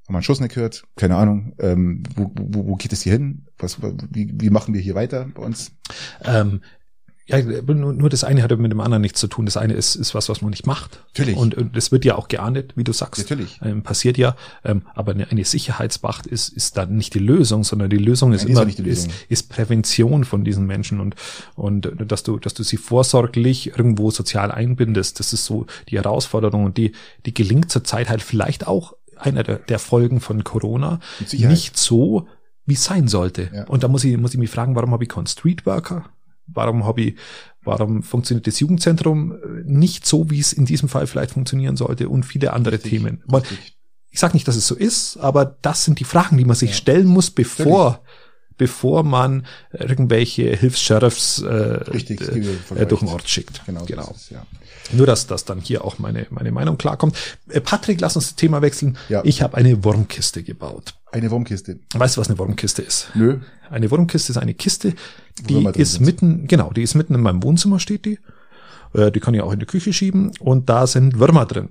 Haben 0.07 0.13
wir 0.13 0.17
einen 0.19 0.23
Schuss 0.23 0.39
nicht 0.39 0.55
gehört? 0.55 0.85
Keine 0.95 1.17
Ahnung. 1.17 1.53
Ähm, 1.59 2.03
wo, 2.15 2.31
wo, 2.33 2.67
wo 2.69 2.75
geht 2.75 2.93
es 2.93 3.01
hier 3.01 3.11
hin? 3.11 3.47
Was, 3.57 3.81
wie, 3.81 4.31
wie 4.35 4.49
machen 4.49 4.73
wir 4.73 4.79
hier 4.79 4.95
weiter 4.95 5.27
bei 5.35 5.43
uns? 5.43 5.73
Ähm, 6.23 6.61
ja, 7.27 7.41
nur, 7.41 7.93
nur 7.93 8.09
das 8.09 8.23
eine 8.23 8.41
hat 8.41 8.57
mit 8.57 8.71
dem 8.71 8.79
anderen 8.79 9.01
nichts 9.01 9.19
zu 9.19 9.27
tun. 9.27 9.45
Das 9.45 9.57
eine 9.57 9.73
ist, 9.73 9.95
ist 9.95 10.15
was, 10.15 10.29
was 10.29 10.41
man 10.41 10.51
nicht 10.51 10.65
macht. 10.65 11.03
Natürlich. 11.09 11.35
Und, 11.35 11.55
und 11.55 11.75
das 11.75 11.91
wird 11.91 12.05
ja 12.05 12.15
auch 12.15 12.29
geahndet, 12.29 12.73
wie 12.77 12.85
du 12.85 12.93
sagst. 12.93 13.19
Natürlich. 13.19 13.59
Ähm, 13.61 13.83
passiert 13.83 14.17
ja. 14.17 14.37
Ähm, 14.63 14.83
aber 14.95 15.11
eine, 15.11 15.29
eine 15.29 15.43
Sicherheitswacht 15.43 16.25
ist, 16.25 16.47
ist 16.49 16.77
dann 16.77 16.95
nicht 16.95 17.13
die 17.13 17.19
Lösung, 17.19 17.65
sondern 17.65 17.89
die 17.89 17.97
Lösung 17.97 18.31
ist 18.31 18.47
Nein, 18.47 18.69
ist 18.69 18.79
immer, 18.79 18.87
ist, 18.87 19.07
Lösung. 19.07 19.13
ist 19.27 19.49
Prävention 19.49 20.23
von 20.23 20.45
diesen 20.45 20.65
Menschen 20.65 21.01
und, 21.01 21.15
und 21.55 21.91
dass 22.07 22.23
du, 22.23 22.39
dass 22.39 22.53
du 22.53 22.63
sie 22.63 22.77
vorsorglich 22.77 23.71
irgendwo 23.77 24.09
sozial 24.09 24.49
einbindest. 24.49 25.19
Das 25.19 25.33
ist 25.33 25.43
so 25.43 25.65
die 25.89 25.97
Herausforderung 25.97 26.63
und 26.63 26.77
die, 26.77 26.93
die 27.25 27.33
gelingt 27.33 27.69
zurzeit 27.69 28.09
halt 28.09 28.21
vielleicht 28.21 28.67
auch 28.67 28.93
einer 29.17 29.43
der, 29.43 29.57
der 29.57 29.79
Folgen 29.79 30.21
von 30.21 30.45
Corona 30.45 30.99
nicht 31.33 31.77
so, 31.77 32.27
wie 32.65 32.75
es 32.75 32.83
sein 32.85 33.09
sollte. 33.09 33.49
Ja. 33.53 33.65
Und 33.65 33.83
da 33.83 33.89
muss 33.89 34.03
ich, 34.05 34.15
muss 34.17 34.33
ich 34.33 34.39
mich 34.39 34.49
fragen, 34.49 34.75
warum 34.75 34.91
habe 34.91 35.03
ich 35.03 35.09
keinen 35.09 35.27
Streetworker? 35.27 36.05
Warum 36.47 36.85
habe 36.85 37.01
ich, 37.01 37.15
Warum 37.67 38.01
funktioniert 38.01 38.47
das 38.47 38.59
Jugendzentrum 38.59 39.33
äh, 39.33 39.37
nicht 39.65 40.05
so, 40.05 40.29
wie 40.29 40.39
es 40.39 40.53
in 40.53 40.65
diesem 40.65 40.89
Fall 40.89 41.05
vielleicht 41.05 41.31
funktionieren 41.31 41.75
sollte 41.75 42.07
und 42.09 42.23
viele 42.23 42.53
andere 42.53 42.75
Richtig, 42.75 42.91
Themen? 42.91 43.23
Man, 43.27 43.43
ich 44.09 44.19
sage 44.19 44.33
nicht, 44.33 44.47
dass 44.47 44.55
es 44.55 44.67
so 44.67 44.75
ist, 44.75 45.17
aber 45.17 45.57
das 45.61 45.83
sind 45.83 45.99
die 45.99 46.05
Fragen, 46.05 46.37
die 46.37 46.45
man 46.45 46.55
sich 46.55 46.75
stellen 46.75 47.07
muss, 47.07 47.29
bevor 47.29 48.01
bevor 48.57 49.03
man 49.03 49.45
irgendwelche 49.71 50.55
Hilfs-Sheriffs 50.55 51.43
äh, 51.43 51.47
Richtig, 51.47 52.19
das 52.19 52.29
äh, 52.29 52.85
durch 52.87 53.01
den. 53.01 53.09
Ort 53.09 53.29
schickt. 53.29 53.61
Genau. 53.65 53.85
genau. 53.85 54.09
ist 54.09 54.15
es, 54.15 54.29
ja. 54.31 54.45
Nur, 54.93 55.05
dass 55.05 55.27
das 55.27 55.45
dann 55.45 55.59
hier 55.59 55.83
auch 55.83 55.99
meine, 55.99 56.27
meine 56.29 56.51
Meinung 56.51 56.77
klarkommt. 56.77 57.15
Äh, 57.49 57.61
Patrick, 57.61 58.01
lass 58.01 58.15
uns 58.15 58.29
das 58.29 58.35
Thema 58.35 58.61
wechseln. 58.61 58.97
Ja. 59.09 59.21
Ich 59.25 59.41
habe 59.41 59.57
eine 59.57 59.83
Wurmkiste 59.83 60.43
gebaut. 60.43 60.95
Eine 61.11 61.29
Wurmkiste. 61.29 61.79
Weißt 61.93 62.17
du, 62.17 62.21
was 62.21 62.29
eine 62.29 62.37
Wurmkiste 62.39 62.81
ist? 62.81 63.09
Nö. 63.13 63.39
Eine 63.69 63.89
Wurmkiste 63.91 64.31
ist 64.31 64.37
eine 64.37 64.53
Kiste, 64.53 64.93
die 65.47 65.65
ist 65.75 65.93
sind. 65.93 66.05
mitten, 66.05 66.47
genau, 66.47 66.71
die 66.71 66.81
ist 66.83 66.95
mitten 66.95 67.15
in 67.15 67.21
meinem 67.21 67.43
Wohnzimmer 67.43 67.79
steht 67.79 68.05
die. 68.05 68.19
Äh, 68.93 69.11
Die 69.11 69.19
kann 69.19 69.33
ich 69.33 69.41
auch 69.41 69.51
in 69.51 69.59
die 69.59 69.65
Küche 69.65 69.93
schieben 69.93 70.31
und 70.39 70.69
da 70.69 70.87
sind 70.87 71.19
Würmer 71.19 71.45
drin. 71.45 71.69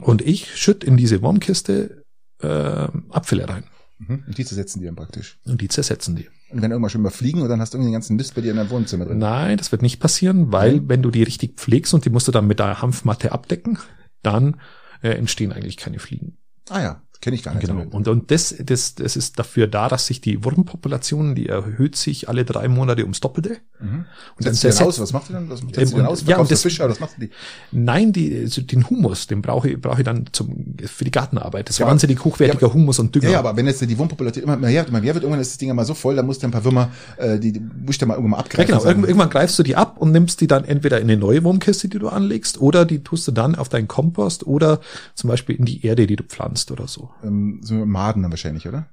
Und 0.00 0.22
ich 0.22 0.56
schütt 0.56 0.84
in 0.84 0.96
diese 0.96 1.22
Wurmkiste 1.22 2.04
äh, 2.42 2.88
Abfälle 3.10 3.48
rein 3.48 3.64
Mhm. 4.02 4.24
Und 4.26 4.38
die 4.38 4.46
zersetzen 4.46 4.80
die 4.80 4.86
dann 4.86 4.96
praktisch. 4.96 5.38
und 5.44 5.60
die 5.60 5.68
zersetzen 5.68 6.16
die. 6.16 6.26
Und 6.48 6.62
wenn 6.62 6.70
irgendwann 6.70 6.88
schon 6.88 7.02
mal 7.02 7.10
fliegen 7.10 7.42
und 7.42 7.50
dann 7.50 7.60
hast 7.60 7.74
du 7.74 7.76
irgendwie 7.76 7.90
den 7.90 7.96
ganzen 7.96 8.16
Mist 8.16 8.34
bei 8.34 8.40
dir 8.40 8.52
in 8.52 8.56
deinem 8.56 8.70
Wohnzimmer 8.70 9.04
drin. 9.04 9.18
Nein, 9.18 9.58
das 9.58 9.72
wird 9.72 9.82
nicht 9.82 10.00
passieren, 10.00 10.50
weil 10.52 10.76
Mhm. 10.80 10.88
wenn 10.88 11.02
du 11.02 11.10
die 11.10 11.22
richtig 11.22 11.56
pflegst 11.60 11.92
und 11.92 12.06
die 12.06 12.10
musst 12.10 12.26
du 12.26 12.32
dann 12.32 12.46
mit 12.46 12.60
der 12.60 12.80
Hanfmatte 12.80 13.30
abdecken, 13.32 13.78
dann 14.22 14.58
äh, 15.02 15.10
entstehen 15.10 15.52
eigentlich 15.52 15.76
keine 15.76 15.98
Fliegen. 15.98 16.38
Ah 16.70 16.80
ja, 16.80 17.02
kenne 17.20 17.36
ich 17.36 17.42
gar 17.42 17.54
nicht. 17.54 17.66
Genau. 17.66 17.82
Und, 17.90 18.08
und 18.08 18.30
das, 18.30 18.54
das, 18.64 18.94
das 18.94 19.14
ist 19.16 19.38
dafür 19.38 19.66
da, 19.66 19.88
dass 19.88 20.06
sich 20.06 20.20
die 20.20 20.42
Wurmpopulation, 20.44 21.34
die 21.34 21.48
erhöht 21.48 21.94
sich 21.96 22.28
alle 22.28 22.44
drei 22.44 22.66
Monate 22.68 23.02
ums 23.02 23.20
Doppelte. 23.20 23.58
Mhm. 23.80 24.04
Und 24.36 24.42
Setzt 24.42 24.64
dann 24.64 24.70
die 24.72 24.78
dann 24.78 24.86
aus? 24.88 25.00
Was 25.00 25.12
macht 25.12 25.28
die 25.28 25.32
dann? 25.34 25.50
Was 25.50 25.60
setzt 25.60 25.92
Ähm, 25.92 25.98
dann 25.98 26.06
aus? 26.06 26.24
ja, 26.26 26.42
das- 26.42 26.62
Fische, 26.62 26.88
was 26.88 26.98
macht 27.00 27.12
die? 27.20 27.30
Nein, 27.72 28.12
die, 28.12 28.36
also 28.42 28.62
den 28.62 28.88
Humus, 28.88 29.26
den 29.26 29.42
brauche 29.42 29.68
ich, 29.70 29.80
brauche 29.80 30.00
ich 30.00 30.04
dann 30.04 30.24
zum, 30.32 30.76
für 30.86 31.04
die 31.04 31.10
Gartenarbeit. 31.10 31.68
Das 31.68 31.74
ist 31.76 31.80
Ja, 31.80 31.86
wahnsinnig 31.86 32.24
hochwertiger 32.24 32.68
ja, 32.68 32.72
Humus 32.74 32.98
und 32.98 33.14
Dünger. 33.14 33.26
Ja, 33.26 33.30
ja, 33.32 33.38
aber 33.40 33.56
wenn 33.56 33.66
jetzt 33.66 33.80
die 33.82 33.98
Wurmpopulation 33.98 34.44
immer 34.44 34.56
mehr, 34.56 34.86
immer 34.86 35.00
mehr 35.00 35.14
wird, 35.14 35.24
irgendwann 35.24 35.40
ist 35.40 35.50
das 35.52 35.58
Ding 35.58 35.68
ja 35.68 35.74
mal 35.74 35.84
so 35.84 35.94
voll, 35.94 36.16
dann 36.16 36.26
musst 36.26 36.42
du 36.42 36.46
ein 36.46 36.50
paar 36.50 36.64
Würmer, 36.64 36.90
äh, 37.18 37.38
die, 37.38 37.52
die 37.52 37.60
musst 37.60 38.00
du 38.00 38.06
mal 38.06 38.14
irgendwann 38.14 38.30
mal 38.30 38.36
Ja, 38.38 38.44
abgreifen. 38.44 38.66
genau. 38.66 38.78
und 38.78 38.82
sagen, 38.84 38.98
Irgend- 39.00 39.08
Irgendwann 39.08 39.30
greifst 39.30 39.58
du 39.58 39.62
die 39.62 39.76
ab 39.76 39.98
und 39.98 40.12
nimmst 40.12 40.40
die 40.40 40.46
dann 40.46 40.64
entweder 40.64 40.98
in 41.00 41.10
eine 41.10 41.16
neue 41.18 41.44
Wurmkiste, 41.44 41.88
die 41.88 41.98
du 41.98 42.08
anlegst, 42.08 42.60
oder 42.60 42.84
die 42.84 43.02
tust 43.02 43.28
du 43.28 43.32
dann 43.32 43.54
auf 43.56 43.68
deinen 43.68 43.88
Kompost 43.88 44.46
oder 44.46 44.80
zum 45.14 45.28
Beispiel 45.28 45.56
in 45.56 45.64
die 45.66 45.84
Erde, 45.84 46.06
die 46.06 46.16
du 46.16 46.24
pflanzt 46.24 46.70
oder 46.70 46.88
so. 46.88 47.09
Ähm, 47.22 47.60
so 47.62 47.74
Maden 47.74 48.22
dann 48.22 48.32
wahrscheinlich, 48.32 48.66
oder? 48.68 48.88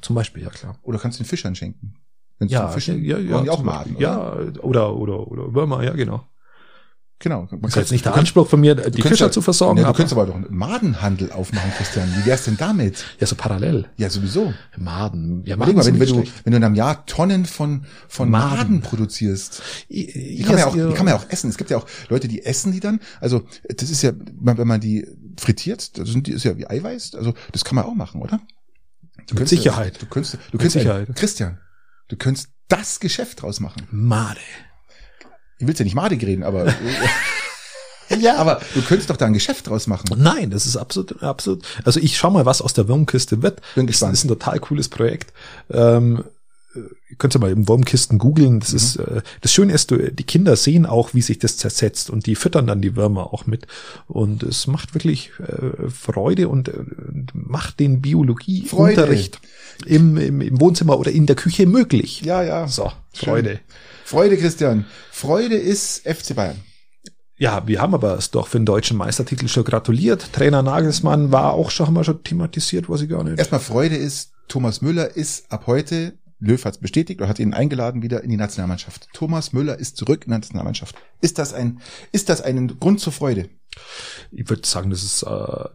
Zum 0.00 0.16
Beispiel, 0.16 0.42
ja 0.42 0.50
klar. 0.50 0.78
Oder 0.82 0.98
kannst 0.98 1.18
du 1.18 1.22
den 1.22 1.28
Fischern 1.28 1.54
schenken? 1.54 1.94
Wenn 2.38 2.48
Ja, 2.48 2.68
Fischen, 2.68 3.04
ja, 3.04 3.18
ja, 3.18 3.42
die 3.42 3.50
auch 3.50 3.62
Maden, 3.62 3.96
oder? 3.96 4.02
Ja, 4.02 4.62
oder, 4.62 4.96
oder, 4.96 5.28
oder 5.28 5.54
Würmer, 5.54 5.84
ja, 5.84 5.92
genau. 5.92 6.26
Genau. 7.20 7.48
Man 7.50 7.60
Das 7.62 7.70
ist 7.70 7.76
jetzt 7.76 7.92
nicht 7.92 8.04
der 8.04 8.14
Anspruch 8.14 8.48
von 8.48 8.60
mir, 8.60 8.74
die 8.74 9.00
Fischer 9.00 9.30
zu 9.30 9.40
versorgen, 9.40 9.78
Ja, 9.80 9.86
du 9.86 9.92
könntest 9.94 10.12
aber 10.12 10.26
doch 10.26 10.34
einen 10.34 10.54
Madenhandel 10.54 11.32
aufmachen, 11.32 11.70
Christian. 11.76 12.08
Wie 12.16 12.26
wär's 12.26 12.44
denn 12.44 12.56
damit? 12.56 13.04
ja, 13.18 13.26
so 13.26 13.36
parallel. 13.36 13.86
Ja, 13.96 14.10
sowieso. 14.10 14.52
Maden. 14.76 15.42
Ja, 15.46 15.54
Überleg 15.56 15.76
mal, 15.76 15.86
wenn, 15.86 16.00
wenn, 16.00 16.08
du, 16.08 16.16
wenn 16.16 16.50
du 16.50 16.56
in 16.58 16.64
einem 16.64 16.74
Jahr 16.74 17.06
Tonnen 17.06 17.46
von, 17.46 17.86
von 18.08 18.28
Maden. 18.30 18.56
Maden. 18.56 18.80
produzierst, 18.82 19.62
Die 19.88 20.06
die 20.36 20.42
kann, 20.42 20.52
man 20.52 20.58
ja 20.58 20.66
auch, 20.66 20.74
die 20.74 20.94
kann 20.94 21.06
man 21.06 21.14
ja 21.14 21.16
auch 21.16 21.30
essen. 21.30 21.48
Es 21.48 21.56
gibt 21.56 21.70
ja 21.70 21.78
auch 21.78 21.86
Leute, 22.08 22.28
die 22.28 22.44
essen 22.44 22.72
die 22.72 22.80
dann. 22.80 23.00
Also, 23.20 23.44
das 23.74 23.88
ist 23.90 24.02
ja, 24.02 24.12
wenn 24.40 24.66
man 24.66 24.80
die 24.80 25.06
frittiert, 25.38 25.96
das 25.96 26.08
sind 26.08 26.26
die, 26.26 26.32
ist 26.32 26.44
ja 26.44 26.58
wie 26.58 26.66
Eiweiß. 26.68 27.14
Also, 27.14 27.32
das 27.52 27.64
kann 27.64 27.76
man 27.76 27.84
auch 27.84 27.94
machen, 27.94 28.20
oder? 28.20 28.40
Du 29.28 29.36
Mit 29.36 29.48
Sicherheit. 29.48 30.02
Du 30.02 30.06
könntest, 30.06 30.34
du 30.34 30.38
Mit 30.38 30.50
könntest, 30.52 30.72
Sicherheit. 30.74 31.08
Christian, 31.14 31.58
du 32.08 32.16
könntest 32.16 32.48
das 32.68 33.00
Geschäft 33.00 33.42
draus 33.42 33.60
machen. 33.60 33.86
Made. 33.90 34.40
Ich 35.64 35.68
will 35.68 35.76
ja 35.76 35.84
nicht 35.84 35.94
madig 35.94 36.22
reden, 36.22 36.42
aber, 36.42 36.74
ja, 38.20 38.36
aber 38.36 38.60
du 38.74 38.82
könntest 38.82 39.08
doch 39.10 39.16
da 39.16 39.26
ein 39.26 39.32
Geschäft 39.32 39.66
draus 39.66 39.86
machen. 39.86 40.10
Nein, 40.16 40.50
das 40.50 40.66
ist 40.66 40.76
absolut, 40.76 41.22
absolut. 41.22 41.64
Also 41.84 42.00
ich 42.00 42.16
schau 42.18 42.30
mal, 42.30 42.44
was 42.46 42.60
aus 42.62 42.74
der 42.74 42.86
Wurmkiste 42.88 43.42
wird. 43.42 43.60
Bin 43.74 43.86
Das 43.86 43.94
gespannt. 43.94 44.12
ist 44.14 44.24
ein 44.24 44.28
total 44.28 44.58
cooles 44.60 44.88
Projekt. 44.88 45.32
Ähm, 45.70 46.22
äh, 46.74 46.80
ihr 47.08 47.16
könnt 47.16 47.32
ja 47.34 47.40
mal 47.40 47.50
im 47.50 47.66
Wurmkisten 47.66 48.18
googeln. 48.18 48.60
Das 48.60 48.72
ist 48.74 48.96
äh, 48.96 49.22
das 49.40 49.52
Schöne 49.52 49.72
ist, 49.72 49.90
du, 49.90 49.96
die 50.12 50.24
Kinder 50.24 50.54
sehen 50.56 50.84
auch, 50.84 51.14
wie 51.14 51.22
sich 51.22 51.38
das 51.38 51.56
zersetzt 51.56 52.10
und 52.10 52.26
die 52.26 52.34
füttern 52.34 52.66
dann 52.66 52.82
die 52.82 52.94
Würmer 52.94 53.32
auch 53.32 53.46
mit. 53.46 53.66
Und 54.06 54.42
es 54.42 54.66
macht 54.66 54.94
wirklich 54.94 55.30
äh, 55.38 55.88
Freude 55.88 56.48
und 56.48 56.68
äh, 56.68 56.74
macht 57.32 57.80
den 57.80 58.02
Biologieunterricht 58.02 59.40
im, 59.86 60.18
im, 60.18 60.40
im 60.40 60.60
Wohnzimmer 60.60 60.98
oder 60.98 61.10
in 61.10 61.24
der 61.26 61.36
Küche 61.36 61.66
möglich. 61.66 62.20
Ja, 62.20 62.42
ja. 62.42 62.68
So, 62.68 62.92
Schön. 63.14 63.58
Freude. 64.04 64.36
Christian. 64.36 64.84
Freude 65.10 65.56
ist 65.56 66.06
FC 66.06 66.34
Bayern. 66.34 66.60
Ja, 67.36 67.66
wir 67.66 67.80
haben 67.80 67.94
aber 67.94 68.16
es 68.16 68.30
doch 68.30 68.46
für 68.46 68.58
den 68.58 68.66
deutschen 68.66 68.96
Meistertitel 68.96 69.48
schon 69.48 69.64
gratuliert. 69.64 70.32
Trainer 70.32 70.62
Nagelsmann 70.62 71.32
war 71.32 71.54
auch 71.54 71.70
schon, 71.70 71.92
wir 71.92 72.04
schon 72.04 72.22
thematisiert, 72.22 72.88
was 72.88 73.00
ich 73.00 73.08
gar 73.08 73.24
nicht. 73.24 73.38
Erstmal 73.38 73.60
Freude 73.60 73.96
ist, 73.96 74.32
Thomas 74.46 74.82
Müller 74.82 75.16
ist 75.16 75.50
ab 75.50 75.66
heute, 75.66 76.16
Löw 76.38 76.64
hat 76.64 76.74
es 76.74 76.80
bestätigt 76.80 77.20
oder 77.20 77.28
hat 77.28 77.38
ihn 77.38 77.54
eingeladen 77.54 78.02
wieder 78.02 78.22
in 78.22 78.30
die 78.30 78.36
Nationalmannschaft. 78.36 79.08
Thomas 79.14 79.52
Müller 79.52 79.78
ist 79.78 79.96
zurück 79.96 80.24
in 80.26 80.30
der 80.30 80.38
Nationalmannschaft. 80.40 80.94
Ist 81.20 81.38
das 81.38 81.54
ein, 81.54 81.80
ist 82.12 82.28
das 82.28 82.40
ein 82.40 82.78
Grund 82.78 83.00
zur 83.00 83.12
Freude? 83.12 83.48
Ich 84.30 84.48
würde 84.48 84.66
sagen, 84.66 84.90
das 84.90 85.02
ist, 85.02 85.22
äh, 85.22 85.28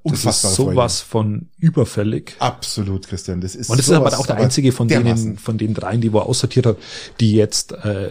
das 0.04 0.26
ist 0.26 0.56
sowas 0.56 1.02
von 1.02 1.50
überfällig. 1.58 2.36
Absolut, 2.40 3.08
Christian. 3.08 3.42
Das 3.42 3.56
ist 3.56 3.70
Und 3.70 3.78
das 3.78 3.88
ist 3.88 3.94
aber 3.94 4.18
auch 4.18 4.28
der 4.28 4.38
einzige 4.38 4.72
von 4.72 4.88
denen, 4.88 5.38
von 5.38 5.58
den 5.58 5.74
dreien, 5.74 6.02
die 6.02 6.14
wir 6.14 6.26
aussortiert 6.26 6.66
hat, 6.66 6.78
die 7.20 7.34
jetzt, 7.34 7.72
äh, 7.72 8.10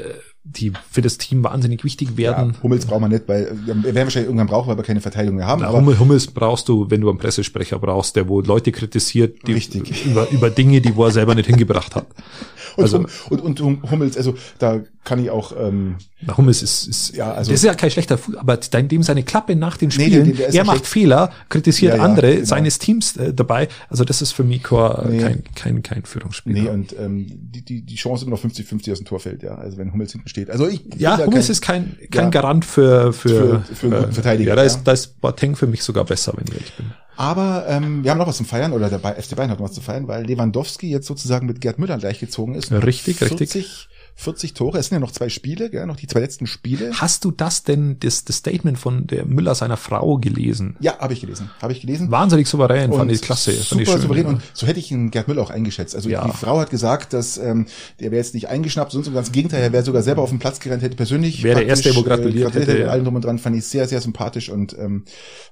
die 0.51 0.73
für 0.91 1.03
das 1.03 1.19
Team 1.19 1.45
wahnsinnig 1.45 1.85
wichtig 1.85 2.11
Ja, 2.13 2.17
werden. 2.37 2.57
Hummels 2.63 2.87
brauchen 2.87 3.03
wir 3.03 3.09
nicht, 3.09 3.29
weil 3.29 3.45
äh, 3.45 3.51
wir 3.67 3.83
werden 3.83 3.97
wahrscheinlich 4.07 4.29
irgendwann 4.29 4.47
brauchen, 4.47 4.69
weil 4.69 4.77
wir 4.79 4.85
keine 4.85 5.01
Verteidigung 5.01 5.37
mehr 5.37 5.47
haben. 5.47 5.63
Aber 5.63 5.79
Hummel, 5.79 5.99
Hummels 5.99 6.27
brauchst 6.27 6.69
du, 6.69 6.91
wenn 6.91 7.01
du 7.01 7.11
einen 7.11 7.19
Pressesprecher 7.19 7.79
brauchst, 7.79 8.17
der 8.17 8.29
wo 8.29 8.41
Leute 8.41 8.73
kritisiert, 8.73 9.47
die, 9.47 9.53
Richtig. 9.53 10.07
über, 10.07 10.29
über 10.31 10.51
Dinge, 10.51 10.81
die 10.81 10.97
wo 10.97 11.05
er 11.05 11.11
selber 11.11 11.35
nicht 11.35 11.47
hingebracht 11.47 11.95
hat. 11.95 12.07
und, 12.77 12.83
also- 12.85 13.05
und, 13.31 13.41
und, 13.43 13.61
Hum- 13.61 13.91
Hummels, 13.91 14.17
also 14.17 14.35
da 14.59 14.81
kann 15.05 15.23
ich 15.23 15.31
auch 15.31 15.53
ähm, 15.59 15.97
Na, 16.21 16.37
Hummels 16.37 16.63
ist, 16.63 16.87
ist 16.87 17.17
Ja, 17.17 17.33
also- 17.33 17.51
das 17.51 17.61
ist 17.61 17.65
ja 17.67 17.75
kein 17.75 17.91
schlechter 17.91 18.19
Fuß, 18.19 18.37
aber 18.37 18.59
in 18.75 18.89
dem 18.89 19.03
seine 19.03 19.23
Klappe 19.23 19.57
nach 19.57 19.77
den 19.79 19.89
Nee, 19.89 19.95
Spielen, 19.95 20.25
der- 20.27 20.35
der 20.35 20.49
ist 20.49 20.55
er 20.55 20.59
ja 20.59 20.65
macht 20.65 20.77
schlecht. 20.79 20.93
Fehler, 20.93 21.33
kritisiert 21.49 21.93
Ja, 21.93 21.99
ja, 21.99 22.05
andere 22.05 22.35
genau. 22.35 22.45
seines 22.47 22.79
Teams 22.79 23.17
äh, 23.17 23.33
dabei. 23.33 23.69
Also 23.89 24.05
das 24.05 24.21
ist 24.23 24.33
für 24.33 24.45
mich 24.45 24.63
kein, 24.63 25.11
Nee. 25.11 25.19
kein, 25.19 25.43
kein, 25.55 25.83
kein 25.83 26.03
Führungsspieler. 26.05 26.63
nee 26.63 26.69
und 26.69 26.95
ähm, 26.99 27.27
die, 27.29 27.65
die, 27.65 27.83
die 27.83 27.95
Chance 27.95 28.27
immer 28.27 28.37
noch 28.37 28.45
50-50 28.45 28.93
aus 28.93 28.99
dem 28.99 29.07
Tor 29.07 29.19
fällt, 29.21 29.43
ja. 29.43 29.55
Also 29.55 29.79
wenn 29.79 29.93
Hummels 29.93 30.13
hinten 30.13 30.29
steht. 30.29 30.38
Also 30.49 30.67
ich 30.69 30.83
ja, 30.97 31.19
Hummels 31.19 31.49
ist 31.49 31.61
kein, 31.63 31.97
kein 32.11 32.25
Ja. 32.25 32.31
Garant 32.31 32.65
für, 32.65 33.13
für, 33.13 33.29
Für- 33.63 33.75
für 33.75 33.87
einen 33.87 33.99
guten 34.01 34.13
Verteidiger, 34.13 34.51
Ja, 34.51 34.57
da 34.57 34.63
ja. 34.63 34.67
ist, 34.67 34.85
da 34.85 34.93
ist 34.93 35.21
Boateng 35.21 35.57
für 35.57 35.67
mich 35.67 35.83
sogar 35.83 36.05
besser, 36.05 36.33
wenn 36.37 36.45
ich 36.47 36.53
ehrlich 36.55 36.73
bin. 36.77 36.87
Aber 37.17 37.65
ähm, 37.69 38.05
wir 38.05 38.11
haben 38.13 38.19
noch 38.19 38.29
was 38.29 38.37
zum 38.37 38.47
Feiern, 38.47 38.73
oder 38.73 38.89
der 38.89 39.01
FC 39.01 39.35
Bayern 39.35 39.51
hat 39.51 39.59
noch 39.59 39.67
was 39.67 39.73
zu 39.75 39.81
feiern, 39.81 40.07
weil 40.07 40.25
Lewandowski 40.25 40.89
jetzt 40.89 41.07
sozusagen 41.09 41.47
mit 41.47 41.61
Gerd 41.61 41.79
Müller 41.81 41.99
gleichgezogen 41.99 42.55
ist. 42.55 42.71
Richtig, 42.71 43.17
40, 43.17 43.41
richtig. 43.41 43.89
40 44.21 44.53
Tore, 44.55 44.79
es 44.79 44.87
sind 44.89 44.97
ja 44.97 45.01
noch 45.01 45.13
zwei 45.13 45.29
Spiele, 45.29 45.71
gell, 45.71 45.87
noch 45.87 45.95
die 45.95 46.09
zwei 46.09 46.19
letzten 46.19 46.49
Spiele. 46.49 46.91
Hast 46.95 47.25
du 47.25 47.31
das 47.31 47.63
denn, 47.63 47.99
das, 48.01 48.25
das 48.25 48.39
Statement 48.39 48.77
von 48.77 49.07
der 49.07 49.25
Müller 49.25 49.55
seiner 49.55 49.77
Frau 49.77 50.19
gelesen? 50.19 50.75
Ja, 50.81 50.99
habe 50.99 51.13
ich 51.13 51.21
gelesen, 51.21 51.51
habe 51.63 51.73
ich 51.73 51.81
gelesen. 51.83 52.11
Wahnsinnig 52.11 52.49
souverän, 52.49 52.91
fand 52.91 53.03
Und 53.03 53.11
ich 53.13 53.23
klasse. 53.23 53.53
Fand 53.53 53.65
Super 53.69 53.83
ich 53.83 53.89
schön, 53.89 54.01
souverän 54.01 54.23
ja. 54.25 54.29
und 54.31 54.43
so 54.55 54.67
hätte 54.67 54.81
ich 54.81 54.91
ihn 54.91 55.13
Gerd 55.13 55.29
Müller 55.29 55.41
auch 55.43 55.51
eingeschätzt. 55.51 55.95
Also 55.95 56.09
Ja. 56.09 56.25
die 56.27 56.37
Frau 56.37 56.59
hat 56.59 56.71
gesagt, 56.71 57.13
dass 57.13 57.39
ähm, 57.39 57.67
der 58.01 58.11
wäre 58.11 58.21
jetzt 58.21 58.35
nicht 58.35 58.49
eingeschnappt, 58.49 58.91
sonst 58.91 59.07
im 59.07 59.15
ganzen 59.15 59.31
Gegenteil, 59.31 59.63
er 59.63 59.73
wäre 59.73 59.85
sogar 59.85 60.03
selber 60.03 60.23
auf 60.23 60.31
den 60.31 60.41
Platz 60.41 60.59
gerannt, 60.59 60.83
hätte 60.83 60.97
persönlich 60.97 61.45
Wäre 61.45 61.61
der 61.61 61.69
Erste, 61.69 61.95
wo 61.95 62.03
gratuliert 62.03 62.55
hätte, 62.55 62.73
mit 62.73 62.81
ja. 62.81 62.89
allem 62.89 63.05
drum 63.05 63.15
und 63.15 63.25
dran, 63.25 63.39
fand 63.39 63.55
ich 63.57 63.67
sehr, 63.67 63.87
sehr 63.87 64.01
sympathisch 64.01 64.49
und 64.51 64.77
ähm, 64.77 65.05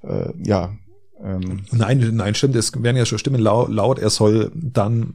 äh, 0.02 0.32
ja, 0.44 0.74
ähm, 1.22 1.60
Nein, 1.70 2.10
nein, 2.14 2.34
stimmt, 2.34 2.56
es 2.56 2.72
werden 2.82 2.96
ja 2.96 3.06
schon 3.06 3.18
Stimmen 3.18 3.40
lau- 3.40 3.68
laut, 3.68 3.98
er 4.00 4.10
soll 4.10 4.50
dann, 4.54 5.14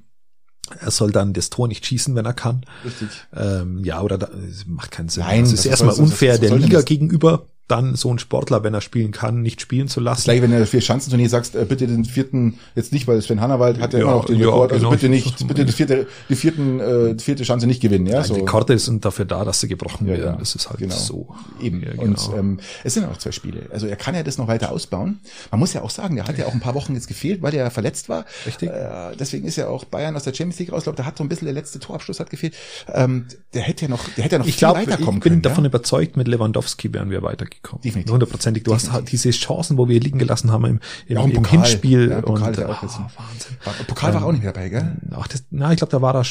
er 0.80 0.92
soll 0.92 1.12
dann 1.12 1.34
das 1.34 1.50
Tor 1.50 1.68
nicht 1.68 1.86
schießen, 1.86 2.16
wenn 2.16 2.26
er 2.26 2.34
kann. 2.34 2.62
richtig. 2.86 3.10
Ähm, 3.36 3.84
ja, 3.84 4.02
oder 4.02 4.18
da, 4.18 4.28
es 4.50 4.66
macht 4.68 4.92
keinen 4.92 5.10
Sinn. 5.10 5.24
Nein, 5.24 5.44
es 5.44 5.52
das 5.52 5.60
ist 5.60 5.66
ist- 5.66 5.72
erstmal 5.72 5.96
unfair 5.96 6.38
der 6.38 6.58
Liga 6.58 6.78
das? 6.78 6.86
gegenüber, 6.86 7.46
dann 7.72 7.96
so 7.96 8.10
einen 8.10 8.20
Sportler, 8.20 8.64
wenn 8.64 8.74
er 8.74 8.82
spielen 8.82 9.12
kann, 9.12 9.42
nicht 9.42 9.62
spielen 9.62 9.88
zu 9.88 10.00
lassen. 10.02 10.26
Gleich, 10.26 10.42
wenn 10.42 10.52
du 10.52 10.60
das 10.60 10.70
vier 10.70 10.82
Schanzenturnier 10.82 11.30
sagst, 11.30 11.56
äh, 11.56 11.66
bitte 11.68 11.88
den 11.88 12.06
vierten, 12.06 12.60
jetzt 12.76 12.92
nicht, 12.94 13.08
weil 13.08 13.22
Sven 13.22 13.42
Hannawald 13.42 13.80
hat 13.80 13.94
ja, 13.94 14.00
Ja, 14.00 14.06
immer 14.06 14.14
noch 14.16 14.26
den 14.26 14.40
ja, 14.40 14.48
Rekord, 14.48 14.72
also 14.74 14.80
genau. 14.82 14.92
bitte 14.92 15.10
nicht, 15.10 15.48
bitte 15.48 15.66
das 15.66 15.76
vierte, 15.76 16.08
die 16.30 16.36
vierten, 16.36 16.80
äh, 16.80 17.16
die 17.16 17.24
vierte 17.24 17.44
Chance 17.44 17.66
nicht 17.68 17.82
gewinnen, 17.82 18.06
ja, 18.06 18.20
Nein, 18.20 18.26
so. 18.28 18.36
Die 18.36 18.46
Karte 18.46 18.78
sind 18.78 19.06
dafür 19.06 19.26
da, 19.26 19.46
dass 19.46 19.62
sie 19.62 19.68
gebrochen 19.68 20.08
Ja, 20.08 20.14
werden. 20.14 20.26
ja, 20.26 20.36
Das 20.38 20.54
ist 20.56 20.70
halt 20.70 20.80
genau. 20.80 20.96
so. 20.96 21.28
Eben. 21.62 21.82
Ja, 21.82 21.92
Und 22.02 22.18
genau. 22.18 22.38
ähm, 22.38 22.60
es 22.84 22.94
sind 22.94 23.04
ja 23.04 23.10
noch 23.10 23.18
zwei 23.18 23.32
Spiele. 23.32 23.68
Also 23.72 23.88
er 23.88 23.96
kann 23.96 24.14
ja 24.16 24.24
das 24.24 24.38
noch 24.38 24.48
weiter 24.48 24.72
ausbauen. 24.72 25.20
Man 25.52 25.60
muss 25.60 25.74
ja 25.74 25.82
auch 25.82 25.90
sagen, 25.90 26.16
der 26.16 26.28
hat 26.28 26.38
ja 26.38 26.46
auch 26.48 26.54
ein 26.54 26.60
paar 26.60 26.76
Wochen 26.76 26.94
jetzt 26.94 27.08
gefehlt, 27.08 27.42
weil 27.42 27.54
er 27.56 27.72
verletzt 27.72 28.10
war. 28.10 28.26
Richtig. 28.46 28.70
Äh, 28.70 29.16
deswegen 29.20 29.48
ist 29.48 29.56
ja 29.56 29.68
auch 29.68 29.86
Bayern 29.86 30.16
aus 30.16 30.24
der 30.24 30.34
Champions 30.34 30.60
League 30.60 30.72
raus. 30.72 30.80
Ich 30.80 30.84
glaube, 30.84 30.98
da 30.98 31.06
hat 31.06 31.18
so 31.18 31.24
ein 31.24 31.30
bisschen 31.30 31.46
der 31.46 31.54
letzte 31.54 31.80
Torabschluss 31.80 32.20
hat 32.20 32.30
gefehlt. 32.30 32.54
Ähm, 32.92 33.26
der 33.54 33.62
hätte 33.62 33.84
ja 33.86 33.88
noch, 33.90 34.04
der 34.18 34.24
hätte 34.26 34.36
ja 34.36 34.40
noch 34.40 34.46
ich 34.48 34.56
viel 34.56 34.60
glaube, 34.68 34.82
ich 34.82 34.88
weiterkommen 34.88 35.20
bin 35.20 35.32
können. 35.32 35.42
davon 35.42 35.64
ja? 35.64 35.70
überzeugt, 35.70 36.18
mit 36.18 36.28
Lewandowski 36.28 36.94
wären 36.94 37.10
wir 37.10 37.22
weiter, 37.22 37.46
gekommen. 37.64 37.82
Definitiv. 37.84 38.12
Hundertprozentig. 38.12 38.64
Du 38.64 38.74
hast 38.74 38.92
halt 38.92 39.12
diese 39.12 39.30
Chancen, 39.32 39.78
wo 39.78 39.88
wir 39.88 40.00
liegen 40.00 40.20
gelassen 40.20 40.52
haben 40.52 40.66
im, 40.66 40.80
im, 41.08 41.16
Ja, 41.16 41.22
und 41.22 41.30
im 41.32 41.44
Pokal. 41.44 41.60
Hinspiel. 41.60 42.10
Ja, 42.10 42.22
Pokal 42.22 42.44
und, 42.48 42.52
ist 42.52 42.60
ja 42.60 42.68
auch 42.70 42.82
jetzt- 42.84 43.00
Wahnsinn. 43.00 43.58
War- 43.64 43.74
Pokal 43.88 44.14
war 44.14 44.26
auch 44.26 44.32
nicht 44.32 44.44
mehr 44.44 44.54
dabei, 44.54 44.70
gell? 44.70 44.98
Ach, 45.12 45.28
das, 45.28 45.44
na, 45.52 45.72
ich 45.72 45.78
glaube, 45.78 45.92
da 45.92 46.02
war 46.02 46.16
er, 46.16 46.22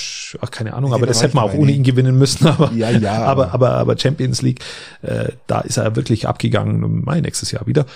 ach, 0.41 0.51
keine 0.51 0.75
Ahnung, 0.75 0.91
Nee, 0.91 0.97
aber 0.97 1.07
da 1.07 1.11
das 1.11 1.19
war 1.19 1.25
hätte 1.25 1.37
man 1.37 1.45
ich 1.47 1.51
auch 1.53 1.55
ohne 1.59 1.71
nee. 1.71 1.77
ihn 1.77 1.83
gewinnen 1.85 2.19
müssen. 2.19 2.47
Aber, 2.47 2.73
Ja, 2.73 2.91
ja, 2.91 3.13
aber, 3.25 3.53
aber- 3.53 3.55
aber, 3.55 3.71
aber 3.75 3.99
Champions 3.99 4.43
League, 4.43 4.61
äh, 5.03 5.29
da 5.47 5.61
ist 5.61 5.77
er 5.77 5.97
wirklich 5.97 6.27
abgegangen, 6.29 7.03
mein 7.05 7.23
nächstes 7.23 7.51
Jahr 7.53 7.67
wieder. 7.67 7.87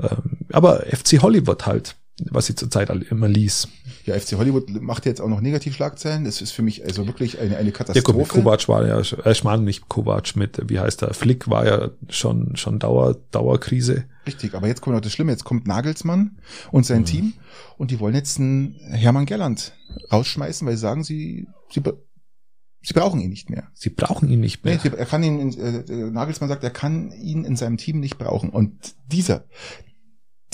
Ähm, 0.00 0.38
aber 0.52 0.80
FC 0.86 1.22
Hollywood 1.22 1.66
halt, 1.66 1.96
was 2.18 2.46
sie 2.46 2.54
zurzeit 2.54 2.88
immer 3.10 3.28
ließ. 3.28 3.68
Ja, 4.06 4.18
FC 4.18 4.36
Hollywood 4.36 4.70
macht 4.80 5.04
jetzt 5.04 5.20
auch 5.20 5.28
noch 5.28 5.40
Negativschlagzeilen. 5.40 6.24
Das 6.24 6.40
ist 6.40 6.52
für 6.52 6.62
mich 6.62 6.84
also 6.84 7.06
wirklich 7.06 7.38
eine, 7.38 7.56
eine 7.56 7.68
Ja, 7.68 7.72
gut, 7.72 7.74
Katastrophe. 7.74 8.40
Kovac 8.40 8.68
war 8.68 8.86
ja, 8.86 8.98
äh, 8.98 9.34
Schmarrn 9.34 9.64
nicht 9.64 9.88
Kovac 9.88 10.34
mit, 10.34 10.70
wie 10.70 10.80
heißt 10.80 11.02
der, 11.02 11.12
Flick 11.12 11.48
war 11.50 11.66
ja 11.66 11.90
schon, 12.08 12.56
schon 12.56 12.78
Dauer, 12.78 13.16
Dauerkrise. 13.32 14.04
Richtig, 14.26 14.54
aber 14.54 14.66
jetzt 14.66 14.80
kommt 14.80 14.96
noch 14.96 15.02
das 15.02 15.12
Schlimme, 15.12 15.32
jetzt 15.32 15.44
kommt 15.44 15.66
Nagelsmann 15.66 16.38
und 16.72 16.86
sein 16.86 17.04
Team 17.04 17.34
und 17.76 17.90
die 17.90 18.00
wollen 18.00 18.14
jetzt 18.14 18.40
einen 18.40 18.74
Hermann 18.90 19.26
Gerland 19.26 19.72
rausschmeißen, 20.10 20.66
weil 20.66 20.74
sie 20.74 20.80
sagen, 20.80 21.04
sie, 21.04 21.46
sie, 21.70 21.82
sie 22.82 22.94
brauchen 22.94 23.20
ihn 23.20 23.30
nicht 23.30 23.50
mehr. 23.50 23.68
Sie 23.74 23.90
brauchen 23.90 24.28
ihn 24.28 24.40
nicht 24.40 24.64
mehr. 24.64 24.80
Nee, 24.82 24.90
er 24.96 25.06
kann 25.06 25.22
ihn, 25.22 25.52
äh, 25.58 25.78
äh, 25.80 26.10
Nagelsmann 26.10 26.48
sagt, 26.48 26.64
er 26.64 26.70
kann 26.70 27.12
ihn 27.12 27.44
in 27.44 27.56
seinem 27.56 27.76
Team 27.76 28.00
nicht 28.00 28.18
brauchen. 28.18 28.50
Und 28.50 28.94
dieser, 29.06 29.44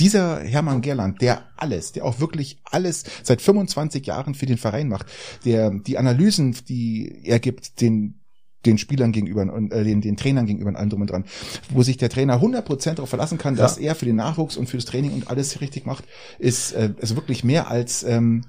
dieser 0.03 0.41
Hermann 0.41 0.81
Gerland, 0.81 1.23
der 1.23 1.45
alles, 1.57 1.93
der 1.93 2.05
auch 2.05 2.19
wirklich 2.19 2.61
alles 2.65 3.05
seit 3.23 3.41
25 3.41 4.05
Jahren 4.05 4.35
für 4.35 4.47
den 4.47 4.59
Verein 4.59 4.89
macht, 4.89 5.07
der 5.45 5.71
die 5.71 5.97
Analysen, 5.97 6.57
die 6.69 7.23
er 7.25 7.39
gibt, 7.39 7.81
den 7.81 8.19
den 8.65 8.79
Spielern 8.79 9.11
gegenüber 9.11 9.43
und 9.53 9.73
äh, 9.73 9.83
den, 9.83 10.01
den 10.01 10.17
Trainern 10.17 10.47
gegenüber 10.47 10.71
und 10.71 10.77
allem 10.77 10.89
drum 10.89 11.01
und 11.01 11.11
dran, 11.11 11.25
wo 11.71 11.83
sich 11.83 11.97
der 11.97 12.11
Trainer 12.11 12.41
100% 12.41 12.95
darauf 12.95 13.09
verlassen 13.09 13.37
kann, 13.37 13.57
dass 13.57 13.77
er 13.77 13.97
für 13.97 14.05
den 14.05 14.15
Nachwuchs 14.15 14.57
und 14.57 14.69
fürs 14.69 14.85
Training 14.85 15.13
und 15.15 15.29
alles 15.29 15.61
richtig 15.61 15.85
macht, 15.85 16.05
ist 16.39 16.71
äh, 16.71 16.95
also 17.01 17.17
wirklich 17.17 17.43
mehr 17.43 17.69
als 17.73 18.05
ähm, 18.05 18.45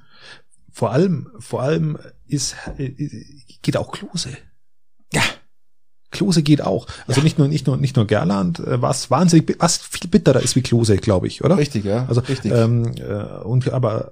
Vor 0.71 0.91
allem, 0.91 1.31
vor 1.39 1.63
allem 1.63 1.97
ist, 2.27 2.55
äh, 2.77 2.91
geht 3.63 3.75
auch 3.75 3.91
Klose. 3.91 4.29
Ja, 6.13 6.17
Klose 6.17 6.43
geht 6.43 6.61
auch. 6.61 6.87
Also 7.07 7.21
nicht 7.21 7.37
nur, 7.37 7.47
nicht 7.47 7.67
nur, 7.67 7.77
nicht 7.77 7.95
nur 7.95 8.07
Gerland, 8.07 8.59
äh, 8.59 8.81
was 8.81 9.09
wahnsinnig, 9.11 9.55
was 9.59 9.77
viel 9.77 10.09
bitterer 10.09 10.41
ist 10.41 10.55
wie 10.55 10.61
Klose, 10.61 10.97
glaube 10.97 11.27
ich, 11.27 11.43
oder? 11.43 11.57
richtig, 11.57 11.85
ja, 11.85 12.05
Also, 12.07 12.21
richtig. 12.21 12.51
ähm, 12.51 12.93
äh, 12.97 13.43
und, 13.43 13.71
aber, 13.71 14.11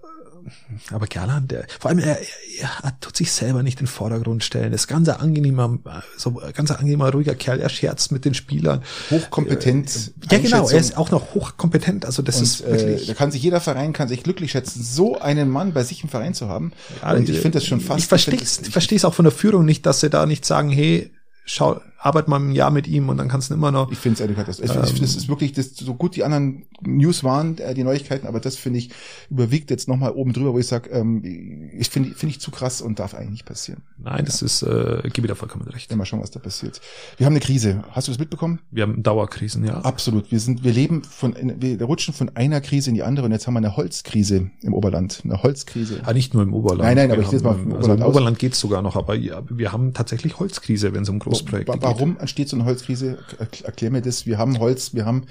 aber 0.91 1.06
Gerland, 1.08 1.52
der, 1.52 1.66
vor 1.80 1.89
allem, 1.89 1.99
er, 1.99 2.18
er, 2.20 2.70
er 2.84 2.99
tut 2.99 3.16
sich 3.16 3.32
selber 3.32 3.62
nicht 3.62 3.80
in 3.80 3.86
den 3.86 3.91
Vordergrund 3.91 4.43
stellen. 4.43 4.72
Das 4.72 4.88
ganze 4.88 5.20
angenehmer, 5.20 5.78
so 6.18 6.41
ganz 6.54 6.72
angenehmer, 6.72 7.12
ruhiger 7.12 7.36
Kerl. 7.36 7.60
Er 7.60 7.70
scherzt 7.70 8.12
mit 8.12 8.26
den 8.26 8.34
Spielern. 8.34 8.82
Hochkompetent. 9.12 10.14
Ja, 10.32 10.39
genau. 10.39 10.68
Er 10.68 10.80
ist 10.80 10.97
auch 10.97 11.12
noch 11.12 11.34
hochkompetent. 11.34 12.06
Also 12.06 12.22
das 12.24 12.41
ist 12.41 12.62
Und 12.62 12.68
äh, 12.74 12.88
wirklich. 12.88 13.08
da 13.08 13.14
kann 13.14 13.32
sich 13.32 13.43
jeder 13.43 13.62
Verein 13.62 13.93
kann 13.93 14.08
sich 14.08 14.24
glücklich 14.24 14.52
schätzen, 14.52 14.84
so 14.84 15.20
einen 15.20 15.49
Mann 15.49 15.74
bei 15.74 15.84
sich 15.84 16.04
im 16.04 16.10
Verein 16.10 16.34
zu 16.34 16.47
haben. 16.47 16.72
Ja, 17.02 17.14
und 17.14 17.30
ich 17.30 17.39
finde 17.39 17.60
das 17.60 17.66
schon 17.66 17.80
fast. 17.80 17.99
Ich 17.99 18.08
verstehe 18.08 18.95
es 18.97 19.06
auch 19.06 19.14
von 19.14 19.26
der 19.26 19.32
Führung 19.32 19.66
nicht, 19.66 19.86
dass 19.86 19.99
sie 19.99 20.10
da 20.10 20.26
nicht 20.26 20.45
sagen, 20.45 20.70
hey, 20.70 21.12
schau, 21.45 21.82
arbeit 22.02 22.28
mal 22.28 22.39
ein 22.39 22.52
Jahr 22.52 22.72
mit 22.72 22.88
ihm 22.88 23.10
und 23.10 23.18
dann 23.18 23.28
kannst 23.28 23.49
du 23.49 23.54
immer 23.54 23.72
noch. 23.72 23.91
Ich 23.91 23.97
finde 23.99 24.16
es 24.16 24.22
eine 24.22 24.34
Katastrophe. 24.34 24.74
Find, 24.88 25.02
das 25.02 25.16
ist 25.16 25.30
wirklich, 25.30 25.54
das, 25.54 25.76
so 25.76 25.93
gut 25.93 26.16
die 26.16 26.24
anderen 26.24 26.66
News 26.82 27.24
waren, 27.24 27.58
äh, 27.60 27.74
die 27.74 27.84
Neuigkeiten, 27.84 28.28
aber 28.28 28.39
das 28.39 28.56
finde 28.56 28.80
ich 28.80 28.89
überwiegt 29.30 29.70
jetzt 29.70 29.88
nochmal 29.88 30.12
oben 30.12 30.34
drüber, 30.34 30.54
wo 30.54 30.60
ich 30.60 30.68
sage, 30.68 30.89
ähm, 30.89 31.70
ich 31.78 31.89
finde 31.89 32.10
finde 32.16 32.32
ich 32.32 32.41
zu 32.41 32.49
krass 32.49 32.82
und 32.82 32.99
darf 32.99 33.14
eigentlich 33.14 33.32
nicht 33.32 33.45
passieren. 33.45 33.84
Nein, 33.97 34.26
das 34.26 34.41
ist, 34.41 34.64
äh, 34.64 35.02
gebe 35.14 35.28
dir 35.28 35.36
vollkommen 35.36 35.68
recht. 35.68 35.91
Ja, 35.91 35.97
mal 35.97 36.06
schauen, 36.06 36.22
was 36.22 36.32
da 36.32 36.39
passiert. 36.39 36.82
Wir 37.18 37.26
haben 37.26 37.34
eine 37.34 37.39
Krise. 37.39 37.84
Hast 37.91 38.08
du 38.08 38.12
das 38.12 38.20
mitbekommen? 38.20 38.60
Wir 38.72 38.84
haben 38.84 39.04
Dauerkrisen, 39.04 39.64
ja. 39.64 39.82
Absolut. 39.82 40.32
Wir 40.32 40.39
sind, 40.39 40.64
wir 40.64 40.74
leben 40.74 41.04
von, 41.04 41.36
wir 41.60 41.84
rutschen 41.84 42.14
von 42.14 42.36
einer 42.36 42.62
Krise 42.62 42.89
in 42.89 42.95
die 42.95 43.04
andere 43.04 43.28
und 43.28 43.32
jetzt 43.32 43.45
haben 43.45 43.54
wir 43.54 43.60
eine 43.60 43.78
Holzkrise 43.78 44.49
im 44.62 44.74
Oberland. 44.74 45.22
Eine 45.24 45.43
Holzkrise. 45.43 46.02
Ah, 46.04 46.14
nicht 46.14 46.34
nur 46.34 46.41
im 46.41 46.54
Oberland. 46.54 46.82
Nein, 46.82 46.97
nein, 46.97 47.12
aber 47.12 47.22
Wir 47.22 47.26
ich 47.26 47.32
lese 47.32 47.43
mal 47.43 47.52
haben, 47.52 47.64
vom 47.64 47.74
Also 47.74 47.91
Oberland 47.91 47.99
im 47.99 48.06
aus. 48.08 48.16
Oberland 48.16 48.39
geht's 48.39 48.60
sogar 48.60 48.82
noch, 48.82 48.95
aber 48.95 49.16
ja, 49.16 49.43
wir 49.49 49.72
haben 49.72 49.93
tatsächlich 49.93 50.39
Holzkrise, 50.39 50.93
wenn 50.93 51.04
es 51.04 51.10
um 51.10 51.20
Großprojekte 51.20 51.72
geht. 51.74 51.90
Warum 51.95 52.17
entsteht 52.19 52.49
so 52.49 52.55
eine 52.57 52.65
Holzkrise? 52.65 53.17
Erkl- 53.39 53.65
Erklär 53.65 53.91
mir 53.91 54.01
das. 54.01 54.25
Wir 54.25 54.37
haben 54.37 54.59
Holz, 54.59 54.93
wir 54.93 55.05
haben, 55.05 55.25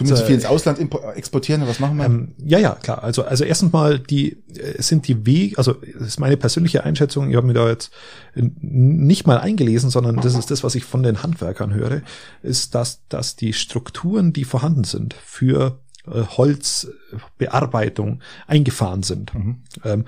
Also, 0.00 0.16
viel 0.16 0.34
ins 0.34 0.44
Ausland 0.44 0.78
impo- 0.78 1.12
exportieren, 1.12 1.66
was 1.66 1.80
machen 1.80 1.96
wir? 1.98 2.04
Ähm, 2.06 2.32
ja, 2.44 2.58
ja, 2.58 2.74
klar. 2.74 3.02
Also, 3.04 3.24
also 3.24 3.44
erstens 3.44 3.72
mal 3.72 3.98
die 3.98 4.32
äh, 4.56 4.80
sind 4.82 5.06
die 5.08 5.24
Wege, 5.26 5.58
also 5.58 5.72
das 5.74 6.06
ist 6.08 6.20
meine 6.20 6.36
persönliche 6.36 6.84
Einschätzung. 6.84 7.30
Ich 7.30 7.36
habe 7.36 7.46
mir 7.46 7.54
da 7.54 7.68
jetzt 7.68 7.90
n- 8.34 8.54
nicht 8.60 9.26
mal 9.26 9.38
eingelesen, 9.38 9.90
sondern 9.90 10.16
das 10.16 10.34
ist 10.34 10.50
das, 10.50 10.64
was 10.64 10.74
ich 10.74 10.84
von 10.84 11.02
den 11.02 11.22
Handwerkern 11.22 11.72
höre, 11.74 12.02
ist, 12.42 12.74
dass 12.74 13.00
dass 13.08 13.36
die 13.36 13.52
Strukturen, 13.52 14.32
die 14.32 14.44
vorhanden 14.44 14.84
sind 14.84 15.14
für 15.14 15.78
äh, 16.06 16.22
Holzbearbeitung, 16.36 18.20
eingefahren 18.46 19.02
sind. 19.02 19.32
Ähm, 19.84 20.04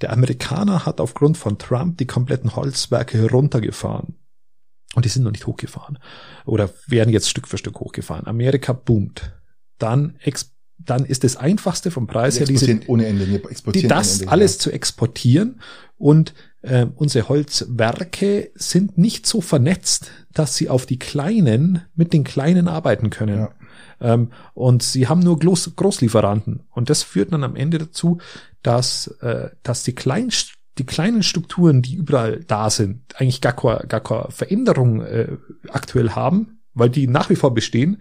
der 0.00 0.12
Amerikaner 0.12 0.86
hat 0.86 1.00
aufgrund 1.00 1.36
von 1.36 1.58
Trump 1.58 1.98
die 1.98 2.06
kompletten 2.06 2.56
Holzwerke 2.56 3.30
runtergefahren. 3.30 4.14
Und 4.94 5.04
die 5.04 5.08
sind 5.08 5.22
noch 5.22 5.30
nicht 5.30 5.46
hochgefahren. 5.46 5.98
Oder 6.44 6.70
werden 6.86 7.12
jetzt 7.12 7.30
Stück 7.30 7.46
für 7.46 7.58
Stück 7.58 7.78
hochgefahren. 7.78 8.26
Amerika 8.26 8.72
boomt. 8.72 9.32
Dann, 9.78 10.16
ex 10.20 10.52
dann 10.78 11.04
ist 11.04 11.24
das 11.24 11.36
einfachste 11.36 11.90
vom 11.90 12.06
Preis 12.06 12.38
her, 12.38 12.46
diese. 12.46 12.66
Wir 12.66 12.74
die, 13.72 13.86
das 13.86 14.26
alles 14.26 14.58
zu 14.58 14.70
exportieren. 14.70 15.60
Und 15.96 16.34
äh, 16.62 16.86
unsere 16.94 17.28
Holzwerke 17.28 18.50
sind 18.54 18.98
nicht 18.98 19.26
so 19.26 19.40
vernetzt, 19.40 20.10
dass 20.32 20.56
sie 20.56 20.68
auf 20.68 20.86
die 20.86 20.98
kleinen, 20.98 21.82
mit 21.94 22.12
den 22.12 22.24
kleinen 22.24 22.68
arbeiten 22.68 23.10
können. 23.10 23.38
Ja. 23.38 23.54
Ähm, 24.00 24.32
und 24.54 24.82
sie 24.82 25.08
haben 25.08 25.20
nur 25.20 25.38
Groß 25.38 25.76
Großlieferanten. 25.76 26.62
Und 26.70 26.90
das 26.90 27.02
führt 27.02 27.32
dann 27.32 27.44
am 27.44 27.56
Ende 27.56 27.78
dazu, 27.78 28.18
dass, 28.62 29.08
äh, 29.20 29.50
dass 29.62 29.82
die 29.82 29.94
kleinen, 29.94 30.32
die 30.80 30.86
kleinen 30.86 31.22
Strukturen, 31.22 31.82
die 31.82 31.94
überall 31.94 32.40
da 32.46 32.70
sind, 32.70 33.02
eigentlich 33.16 33.42
gar 33.42 33.52
keine, 33.52 33.86
gar 33.86 34.00
keine 34.00 34.30
Veränderung 34.30 35.02
äh, 35.02 35.28
aktuell 35.68 36.12
haben, 36.12 36.60
weil 36.72 36.88
die 36.88 37.06
nach 37.06 37.28
wie 37.28 37.36
vor 37.36 37.52
bestehen. 37.52 38.00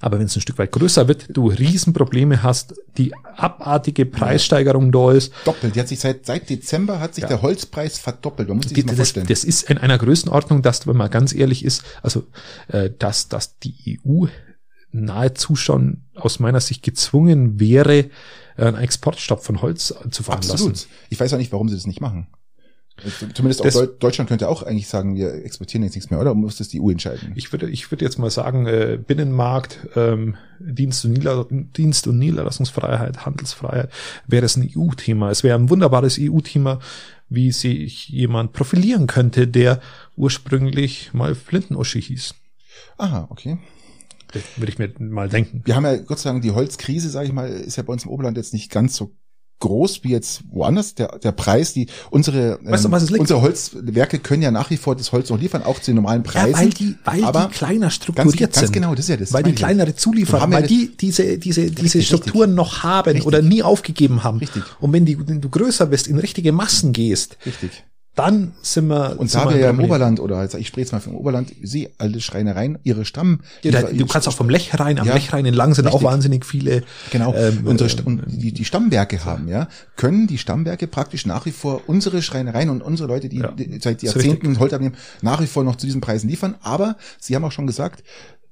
Aber 0.00 0.18
wenn 0.18 0.24
es 0.26 0.34
ein 0.36 0.40
Stück 0.40 0.56
weit 0.56 0.72
größer 0.72 1.08
wird, 1.08 1.36
du 1.36 1.48
Riesenprobleme 1.48 2.42
hast, 2.42 2.74
die 2.96 3.12
abartige 3.36 4.06
Preissteigerung 4.06 4.92
da 4.92 5.12
ist. 5.12 5.30
Doppelt. 5.44 5.74
Die 5.74 5.80
hat 5.80 5.88
sich 5.88 6.00
seit, 6.00 6.24
seit 6.24 6.48
Dezember 6.48 7.00
hat 7.00 7.14
sich 7.16 7.22
Ja. 7.22 7.28
der 7.28 7.42
Holzpreis 7.42 7.98
verdoppelt. 7.98 8.48
Man 8.48 8.56
muss 8.58 8.68
sich 8.68 8.78
das 8.78 8.86
mal 8.86 8.96
vorstellen. 8.96 9.26
das 9.26 9.44
ist 9.44 9.68
in 9.68 9.76
einer 9.76 9.98
Größenordnung, 9.98 10.62
dass, 10.62 10.86
wenn 10.86 10.96
man 10.96 11.10
ganz 11.10 11.34
ehrlich 11.34 11.66
ist, 11.66 11.82
also 12.00 12.24
äh, 12.68 12.88
dass, 12.98 13.28
dass 13.28 13.58
die 13.58 14.00
EU 14.06 14.24
nahezu 14.90 15.54
schon 15.54 16.04
aus 16.14 16.38
meiner 16.38 16.60
Sicht 16.60 16.82
gezwungen 16.82 17.60
wäre, 17.60 18.08
einen 18.66 18.76
Exportstopp 18.76 19.42
von 19.44 19.62
Holz 19.62 19.94
zu 20.10 20.22
veranlassen. 20.22 20.52
Absolut. 20.70 20.86
Ich 21.10 21.18
weiß 21.20 21.32
auch 21.32 21.38
nicht, 21.38 21.52
warum 21.52 21.68
sie 21.68 21.74
das 21.76 21.86
nicht 21.86 22.00
machen. 22.00 22.26
Zumindest 23.32 23.60
auch 23.60 23.64
Das- 23.64 23.74
Deu 23.74 23.86
Deutschland 23.86 24.28
könnte 24.28 24.48
auch 24.48 24.64
eigentlich 24.64 24.88
sagen, 24.88 25.14
wir 25.14 25.32
exportieren 25.44 25.84
jetzt 25.84 25.94
nichts 25.94 26.10
mehr, 26.10 26.20
oder? 26.20 26.34
Muss 26.34 26.56
das 26.56 26.68
die 26.68 26.80
EU 26.80 26.90
entscheiden? 26.90 27.32
Ich 27.36 27.52
würde, 27.52 27.70
ich 27.70 27.90
würde 27.92 28.04
jetzt 28.04 28.18
mal 28.18 28.30
sagen, 28.30 28.66
äh, 28.66 28.98
Binnenmarkt, 29.04 29.86
ähm, 29.94 30.36
Dienst, 30.58 31.04
und 31.04 31.76
Dienst 31.76 32.08
und 32.08 32.18
Niederlassungsfreiheit, 32.18 33.24
Handelsfreiheit, 33.24 33.90
wäre 34.26 34.44
es 34.44 34.56
ein 34.56 34.68
EU-Thema. 34.76 35.30
Es 35.30 35.44
wäre 35.44 35.56
ein 35.56 35.70
wunderbares 35.70 36.18
EU-Thema, 36.18 36.80
wie 37.28 37.52
sich 37.52 38.08
jemand 38.08 38.52
profilieren 38.52 39.06
könnte, 39.06 39.46
der 39.46 39.80
ursprünglich 40.16 41.14
mal 41.14 41.36
Flintenuschi 41.36 42.02
hieß. 42.02 42.34
Aha, 42.96 43.28
okay. 43.30 43.58
Das 44.32 44.42
würde 44.56 44.72
ich 44.72 44.78
mir 44.78 44.92
mal 44.98 45.28
denken. 45.28 45.62
Wir 45.64 45.74
haben 45.76 45.84
ja 45.84 45.96
Gott 45.96 46.18
sei 46.18 46.30
Dank 46.30 46.42
die 46.42 46.50
Holzkrise, 46.50 47.08
sage 47.08 47.26
ich 47.26 47.32
mal, 47.32 47.48
ist 47.48 47.76
ja 47.76 47.82
bei 47.82 47.92
uns 47.92 48.04
im 48.04 48.10
Oberland 48.10 48.36
jetzt 48.36 48.52
nicht 48.52 48.70
ganz 48.70 48.96
so 48.96 49.14
groß 49.60 50.04
wie 50.04 50.10
jetzt 50.10 50.42
woanders. 50.50 50.94
Der, 50.94 51.18
der 51.18 51.32
Preis, 51.32 51.72
die 51.72 51.88
unsere, 52.10 52.58
ähm, 52.62 52.70
Weißt 52.70 52.84
du, 52.84 52.88
liegt? 52.88 53.18
unsere 53.18 53.42
Holzwerke 53.42 54.18
können 54.18 54.42
ja 54.42 54.50
nach 54.50 54.70
wie 54.70 54.76
vor 54.76 54.96
das 54.96 55.12
Holz 55.12 55.30
noch 55.30 55.40
liefern, 55.40 55.62
auch 55.62 55.80
zu 55.80 55.90
den 55.90 55.96
normalen 55.96 56.22
Preisen. 56.22 56.52
Ja, 56.52 56.58
weil 56.58 56.70
die, 56.70 56.96
weil 57.04 57.24
aber 57.24 57.48
die 57.50 57.54
kleiner 57.56 57.80
ganz, 57.80 57.94
strukturiert 57.94 58.52
ganz 58.52 58.58
sind. 58.58 58.72
genau, 58.72 58.94
das 58.94 59.06
ist 59.06 59.08
ja 59.08 59.16
das. 59.16 59.32
weil 59.32 59.42
die 59.42 59.54
kleinere 59.54 59.94
zulieferer, 59.94 60.40
ja 60.42 60.50
weil 60.50 60.66
die 60.66 60.96
diese, 60.96 61.38
diese, 61.38 61.70
diese 61.70 61.82
Richtig, 61.98 62.06
Strukturen 62.06 62.54
noch 62.54 62.82
haben 62.82 63.10
Richtig. 63.10 63.26
oder 63.26 63.42
nie 63.42 63.62
aufgegeben 63.62 64.24
haben. 64.24 64.38
Richtig. 64.38 64.62
Und 64.80 64.92
wenn, 64.92 65.04
die, 65.04 65.18
wenn 65.26 65.40
du 65.40 65.48
größer 65.48 65.86
bist, 65.86 66.06
in 66.06 66.18
richtige 66.18 66.52
Massen 66.52 66.92
gehst, 66.92 67.38
Richtig. 67.44 67.84
Dann 68.18 68.52
sind 68.62 68.88
wir. 68.88 69.18
Und 69.18 69.30
sind 69.30 69.44
da 69.44 69.50
wir 69.50 69.58
ja 69.58 69.70
im. 69.70 69.80
Oberland, 69.80 70.18
oder 70.20 70.36
also 70.38 70.58
ich 70.58 70.66
spreche 70.68 70.82
jetzt 70.82 70.92
mal 70.92 71.00
vom 71.00 71.14
Oberland, 71.14 71.52
sehe 71.62 71.90
alle 71.98 72.20
Schreinereien, 72.20 72.78
ihre 72.82 73.04
Stamm. 73.04 73.40
Ja, 73.62 73.70
da, 73.70 73.82
du 73.82 74.06
kannst 74.06 74.26
auch 74.28 74.32
vom 74.34 74.50
Lechrein, 74.50 74.98
am 74.98 75.06
Ja, 75.06 75.14
Lechrein 75.14 75.46
entlang 75.46 75.74
sind 75.74 75.86
auch 75.86 75.94
richtig. 75.94 76.08
wahnsinnig 76.08 76.44
viele. 76.44 76.82
Genau, 77.10 77.34
ähm, 77.34 77.60
unsere 77.66 77.88
äh, 77.88 77.92
St 77.92 78.04
und 78.06 78.22
die, 78.26 78.52
die 78.52 78.64
Stammwerke 78.64 79.24
haben, 79.24 79.48
ja, 79.48 79.68
können 79.96 80.26
die 80.26 80.38
Stammwerke 80.38 80.86
praktisch 80.86 81.26
nach 81.26 81.46
wie 81.46 81.52
vor 81.52 81.82
unsere 81.86 82.20
Schreinereien 82.22 82.70
und 82.70 82.82
unsere 82.82 83.08
Leute, 83.08 83.28
die, 83.28 83.38
Ja, 83.38 83.52
die 83.52 83.78
seit 83.80 84.02
Jahrzehnten 84.02 84.58
Holz 84.58 84.72
abnehmen, 84.72 84.96
nach 85.22 85.40
wie 85.40 85.46
vor 85.46 85.62
noch 85.64 85.76
zu 85.76 85.86
diesen 85.86 86.00
Preisen 86.00 86.28
liefern. 86.28 86.56
Aber 86.62 86.96
sie 87.20 87.36
haben 87.36 87.44
auch 87.44 87.52
schon 87.52 87.66
gesagt, 87.66 88.02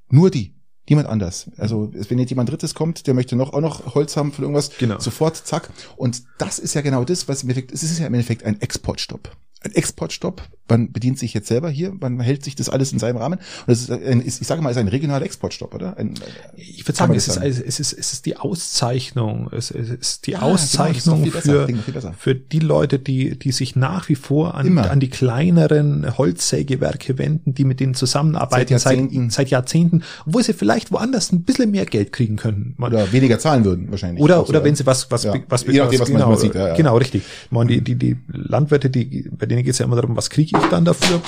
nur 0.08 0.30
die. 0.30 0.52
Niemand 0.88 1.08
anders. 1.08 1.50
Also 1.56 1.90
wenn 1.92 2.18
jetzt 2.20 2.30
jemand 2.30 2.48
Drittes 2.48 2.72
kommt, 2.74 3.08
der 3.08 3.14
möchte 3.14 3.34
noch 3.34 3.52
auch 3.54 3.60
noch 3.60 3.96
Holz 3.96 4.16
haben 4.16 4.30
für 4.32 4.42
irgendwas, 4.42 4.70
Genau. 4.78 5.00
sofort 5.00 5.36
zack. 5.36 5.68
Und 5.96 6.22
das 6.38 6.60
ist 6.60 6.74
ja 6.74 6.80
genau 6.80 7.02
das, 7.02 7.26
was 7.26 7.42
im 7.42 7.48
Endeffekt, 7.48 7.72
es 7.72 7.82
ist 7.82 7.98
ja 7.98 8.06
im 8.06 8.14
Endeffekt 8.14 8.44
ein 8.44 8.60
Exportstopp. 8.60 9.32
Ein 9.60 9.72
Exportstopp 9.72 10.42
man 10.68 10.92
bedient 10.92 11.18
sich 11.18 11.34
jetzt 11.34 11.48
selber 11.48 11.70
hier, 11.70 11.92
man 11.98 12.20
hält 12.20 12.44
sich 12.44 12.56
das 12.56 12.68
alles 12.68 12.92
in 12.92 12.98
seinem 12.98 13.16
Rahmen. 13.16 13.38
Und 13.38 13.68
das 13.68 13.82
ist, 13.82 13.90
ein, 13.90 14.20
ist 14.20 14.40
ich 14.40 14.46
sage 14.46 14.62
mal, 14.62 14.70
ist 14.70 14.76
ein 14.76 14.88
regionaler 14.88 15.24
Exportstopp, 15.24 15.74
oder? 15.74 15.96
Ein, 15.96 16.14
ich 16.56 16.86
würde 16.86 16.96
sagen, 16.96 17.14
es 17.14 17.28
ist, 17.28 17.36
es, 17.36 17.80
ist, 17.80 17.92
es 17.92 18.12
ist 18.12 18.26
die 18.26 18.36
Auszeichnung, 18.36 19.48
es 19.52 19.70
ist 19.70 20.26
die 20.26 20.32
ja, 20.32 20.42
Auszeichnung 20.42 21.22
genau, 21.22 21.40
für, 21.40 22.12
für 22.18 22.34
die 22.34 22.58
Leute, 22.58 22.98
die, 22.98 23.38
die 23.38 23.52
sich 23.52 23.76
nach 23.76 24.08
wie 24.08 24.14
vor 24.14 24.54
an, 24.54 24.78
an 24.78 25.00
die 25.00 25.08
kleineren 25.08 26.16
Holzsägewerke 26.18 27.18
wenden, 27.18 27.54
die 27.54 27.64
mit 27.64 27.80
denen 27.80 27.94
zusammenarbeiten 27.94 28.78
seit 28.78 28.84
Jahrzehnten, 28.84 29.30
seit, 29.30 29.32
seit 29.32 29.50
Jahrzehnten, 29.50 30.02
obwohl 30.26 30.42
sie 30.42 30.52
vielleicht 30.52 30.92
woanders 30.92 31.32
ein 31.32 31.42
bisschen 31.42 31.70
mehr 31.70 31.86
Geld 31.86 32.12
kriegen 32.12 32.36
können. 32.36 32.74
Man, 32.76 32.92
oder 32.92 33.12
weniger 33.12 33.38
zahlen 33.38 33.64
würden, 33.64 33.90
wahrscheinlich. 33.90 34.22
Oder, 34.22 34.48
oder 34.48 34.64
wenn 34.64 34.74
sie 34.74 34.86
was, 34.86 35.10
was, 35.10 35.24
ja. 35.24 35.34
was, 35.48 35.64
Je 35.66 35.78
nachdem, 35.78 36.00
was, 36.00 36.08
genau, 36.08 36.28
man 36.30 36.38
sieht, 36.38 36.54
ja, 36.54 36.68
ja. 36.68 36.74
genau, 36.74 36.96
richtig. 36.96 37.22
Man, 37.50 37.68
die, 37.68 37.80
die, 37.80 37.94
die 37.94 38.16
Landwirte, 38.28 38.90
die, 38.90 39.28
bei 39.30 39.46
denen 39.46 39.62
geht 39.62 39.72
es 39.72 39.78
ja 39.78 39.84
immer 39.84 39.96
darum, 39.96 40.16
was 40.16 40.30
kriege 40.30 40.55
ich 40.58 40.66
dann 40.70 40.84
dafür? 40.84 41.20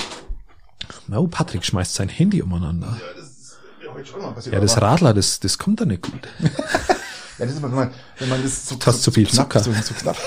No, 1.07 1.27
Patrick 1.27 1.65
schmeißt 1.65 1.95
sein 1.95 2.09
Handy 2.09 2.41
umeinander. 2.41 2.87
Ja, 2.87 3.21
das 3.21 3.29
ist 3.29 3.57
ja 3.83 3.93
heute 3.93 4.05
schon 4.05 4.21
mal 4.21 4.31
passiert. 4.31 4.53
Ja, 4.53 4.61
das 4.61 4.81
Radler, 4.81 5.13
das, 5.13 5.39
das 5.39 5.57
kommt 5.57 5.81
da 5.81 5.85
nicht 5.85 6.03
gut. 6.03 6.27
ja, 6.39 6.49
das 7.39 7.51
ist 7.51 7.57
immer, 7.57 7.69
wenn 7.69 7.75
man, 7.77 7.91
wenn 8.19 8.29
man 8.29 8.43
das 8.43 8.67
so, 8.67 8.75
du 8.75 8.85
hast 8.85 9.01
zu 9.01 9.11
viel 9.11 9.25
knapp, 9.25 9.51
Zucker. 9.51 9.59
So, 9.59 9.73
so 9.73 9.93
knapp. 9.95 10.17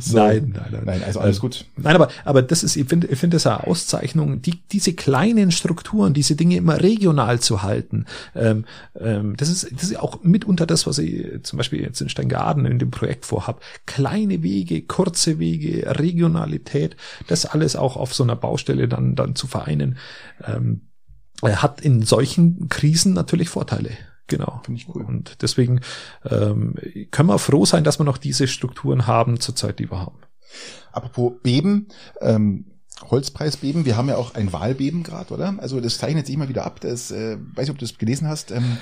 So. 0.00 0.16
Nein, 0.16 0.52
nein, 0.54 0.68
nein. 0.70 0.82
Nein, 0.84 1.02
also 1.04 1.20
alles 1.20 1.40
gut. 1.40 1.64
Nein, 1.76 1.94
aber, 1.94 2.08
aber 2.24 2.42
das 2.42 2.62
ist, 2.62 2.76
ich 2.76 2.88
finde, 2.88 3.06
ich 3.06 3.18
finde 3.18 3.36
das 3.36 3.46
eine 3.46 3.66
Auszeichnung, 3.66 4.42
die, 4.42 4.62
diese 4.72 4.92
kleinen 4.92 5.50
Strukturen, 5.50 6.14
diese 6.14 6.36
Dinge 6.36 6.56
immer 6.56 6.80
regional 6.80 7.40
zu 7.40 7.62
halten. 7.62 8.06
Ähm, 8.34 8.64
ähm, 8.98 9.36
das 9.36 9.48
ist, 9.48 9.70
das 9.72 9.84
ist 9.84 9.98
auch 9.98 10.22
mitunter 10.22 10.66
das, 10.66 10.86
was 10.86 10.98
ich 10.98 11.42
zum 11.42 11.56
Beispiel 11.56 11.80
jetzt 11.80 12.00
in 12.00 12.08
Steingaden 12.08 12.66
in 12.66 12.78
dem 12.78 12.90
Projekt 12.90 13.26
vorhab. 13.26 13.62
Kleine 13.86 14.42
Wege, 14.42 14.82
kurze 14.82 15.38
Wege, 15.38 15.98
Regionalität, 15.98 16.96
das 17.26 17.46
alles 17.46 17.76
auch 17.76 17.96
auf 17.96 18.14
so 18.14 18.22
einer 18.22 18.36
Baustelle 18.36 18.88
dann, 18.88 19.16
dann 19.16 19.34
zu 19.34 19.46
vereinen, 19.46 19.98
ähm, 20.46 20.82
hat 21.42 21.80
in 21.80 22.02
solchen 22.02 22.68
Krisen 22.68 23.12
natürlich 23.12 23.48
Vorteile. 23.48 23.90
Genau. 24.26 24.60
Finde 24.64 24.80
ich 24.80 24.88
cool. 24.94 25.04
Und 25.04 25.42
deswegen 25.42 25.80
ähm, 26.24 26.76
können 27.10 27.28
wir 27.28 27.38
froh 27.38 27.64
sein, 27.64 27.84
dass 27.84 27.98
wir 27.98 28.04
noch 28.04 28.18
diese 28.18 28.46
Strukturen 28.46 29.06
haben 29.06 29.40
zurzeit, 29.40 29.78
die 29.78 29.90
wir 29.90 29.98
haben. 29.98 30.18
Apropos 30.92 31.32
Beben, 31.42 31.88
ähm, 32.20 32.66
Holzpreisbeben, 33.10 33.84
wir 33.84 33.96
haben 33.96 34.08
ja 34.08 34.16
auch 34.16 34.34
ein 34.34 34.52
Wahlbeben 34.52 35.02
gerade, 35.02 35.34
oder? 35.34 35.56
Also 35.58 35.80
das 35.80 35.98
zeichnet 35.98 36.26
sich 36.26 36.34
immer 36.34 36.48
wieder 36.48 36.64
ab. 36.64 36.80
Das, 36.80 37.10
äh, 37.10 37.36
weiß 37.54 37.64
nicht, 37.66 37.70
ob 37.70 37.78
du 37.78 37.84
das 37.84 37.98
gelesen 37.98 38.28
hast. 38.28 38.52
Ähm, 38.52 38.78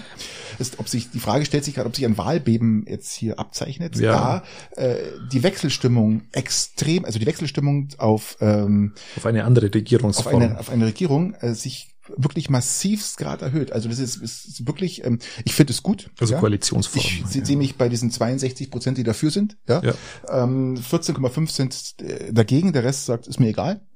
ist, 0.58 0.78
ob 0.78 0.88
sich 0.88 1.10
die 1.10 1.18
Frage 1.18 1.46
stellt 1.46 1.64
sich 1.64 1.74
gerade, 1.74 1.88
ob 1.88 1.96
sich 1.96 2.04
ein 2.04 2.18
Wahlbeben 2.18 2.84
jetzt 2.86 3.12
hier 3.12 3.38
abzeichnet, 3.38 3.96
ja. 3.96 4.42
da 4.76 4.82
äh, 4.82 4.96
die 5.32 5.42
Wechselstimmung 5.42 6.22
extrem, 6.32 7.06
also 7.06 7.18
die 7.18 7.26
Wechselstimmung 7.26 7.88
auf 7.96 8.36
ähm, 8.40 8.92
auf 9.16 9.24
eine 9.24 9.44
andere 9.44 9.72
Regierungsform, 9.72 10.36
auf 10.36 10.42
eine, 10.42 10.60
auf 10.60 10.70
eine 10.70 10.86
Regierung 10.86 11.34
äh, 11.34 11.54
sich 11.54 11.91
wirklich 12.16 12.50
massivst 12.50 13.16
gerade 13.16 13.44
erhöht. 13.44 13.72
Also 13.72 13.88
das 13.88 13.98
ist, 13.98 14.16
ist 14.16 14.66
wirklich, 14.66 15.04
ähm, 15.04 15.18
ich 15.44 15.54
finde 15.54 15.72
es 15.72 15.82
gut. 15.82 16.10
Also 16.18 16.34
ja. 16.34 16.40
Koalitionsform. 16.40 17.04
Ich 17.04 17.34
ja. 17.34 17.44
sehe 17.44 17.56
mich 17.56 17.76
bei 17.76 17.88
diesen 17.88 18.10
62 18.10 18.70
Prozent, 18.70 18.98
die 18.98 19.04
dafür 19.04 19.30
sind. 19.30 19.56
Ja. 19.68 19.82
ja. 19.82 19.94
Ähm, 20.28 20.76
14,5 20.76 21.50
sind 21.50 21.94
äh, 22.02 22.32
dagegen, 22.32 22.72
der 22.72 22.84
Rest 22.84 23.06
sagt, 23.06 23.26
ist 23.26 23.40
mir 23.40 23.48
egal. 23.48 23.86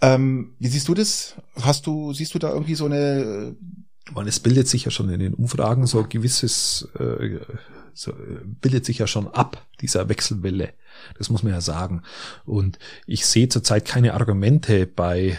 Ähm, 0.00 0.54
wie 0.58 0.68
siehst 0.68 0.88
du 0.88 0.94
das? 0.94 1.34
Hast 1.60 1.86
du, 1.86 2.12
siehst 2.12 2.34
du 2.34 2.38
da 2.38 2.50
irgendwie 2.50 2.76
so 2.76 2.86
eine 2.86 3.56
man, 4.14 4.26
es 4.26 4.40
bildet 4.40 4.68
sich 4.68 4.84
ja 4.84 4.90
schon 4.90 5.08
in 5.10 5.20
den 5.20 5.34
Umfragen 5.34 5.86
so 5.86 6.00
ein 6.00 6.08
gewisses, 6.08 6.88
äh, 6.98 7.38
so, 7.94 8.12
bildet 8.60 8.84
sich 8.84 8.98
ja 8.98 9.06
schon 9.06 9.28
ab, 9.28 9.66
dieser 9.80 10.08
Wechselwelle. 10.08 10.72
Das 11.18 11.30
muss 11.30 11.42
man 11.42 11.52
ja 11.52 11.60
sagen. 11.60 12.02
Und 12.44 12.78
ich 13.06 13.26
sehe 13.26 13.48
zurzeit 13.48 13.84
keine 13.84 14.14
Argumente 14.14 14.86
bei 14.86 15.38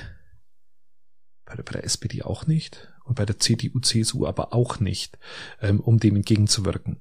bei 1.52 1.56
der, 1.56 1.64
bei 1.64 1.72
der 1.74 1.84
SPD 1.84 2.24
auch 2.24 2.48
nicht 2.48 2.88
und 3.04 3.16
bei 3.16 3.26
der 3.26 3.40
CDU, 3.40 3.80
CSU 3.80 4.26
aber 4.26 4.54
auch 4.54 4.80
nicht, 4.80 5.18
ähm, 5.62 5.80
um 5.80 6.00
dem 6.00 6.16
entgegenzuwirken. 6.16 6.98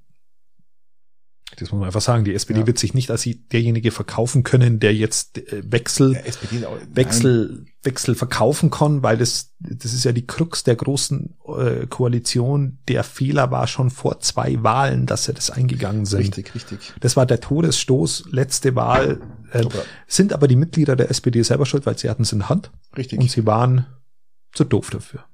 Das 1.57 1.72
muss 1.72 1.80
man 1.80 1.86
einfach 1.86 2.01
sagen. 2.01 2.24
Die 2.24 2.34
SPD 2.34 2.61
ja. 2.61 2.66
wird 2.66 2.78
sich 2.78 2.94
nicht 2.94 3.11
als 3.11 3.28
derjenige 3.53 3.90
verkaufen 3.90 4.44
können, 4.44 4.78
der 4.78 4.94
jetzt 4.94 5.38
äh, 5.38 5.62
Wechsel, 5.66 6.12
ja, 6.12 6.68
auch, 6.68 6.78
Wechsel, 6.92 7.66
Wechsel 7.82 8.14
verkaufen 8.14 8.70
kann, 8.70 9.03
weil 9.03 9.18
das, 9.18 9.53
das 9.59 9.92
ist 9.92 10.05
ja 10.05 10.12
die 10.12 10.26
Krux 10.26 10.62
der 10.62 10.76
großen 10.76 11.34
äh, 11.59 11.86
Koalition. 11.88 12.78
Der 12.86 13.03
Fehler 13.03 13.51
war 13.51 13.66
schon 13.66 13.90
vor 13.90 14.20
zwei 14.20 14.62
Wahlen, 14.62 15.07
dass 15.07 15.24
sie 15.24 15.34
das 15.34 15.51
eingegangen 15.51 16.07
sind. 16.07 16.20
Richtig, 16.20 16.55
richtig. 16.55 16.92
Das 17.01 17.16
war 17.16 17.26
der 17.26 17.40
Todesstoß, 17.40 18.26
letzte 18.30 18.76
Wahl. 18.76 19.20
Äh, 19.51 19.64
sind 20.07 20.32
aber 20.32 20.46
die 20.46 20.57
Mitglieder 20.57 20.94
der 20.94 21.11
SPD 21.11 21.42
selber 21.42 21.66
schuld, 21.66 21.84
weil 21.84 21.98
sie 21.98 22.09
hatten 22.09 22.22
es 22.22 22.32
in 22.32 22.40
der 22.40 22.48
Hand. 22.48 22.70
Richtig. 22.96 23.18
Und 23.18 23.28
sie 23.28 23.44
waren 23.44 23.86
zu 24.53 24.64
doof 24.64 24.90
dafür. 24.90 25.24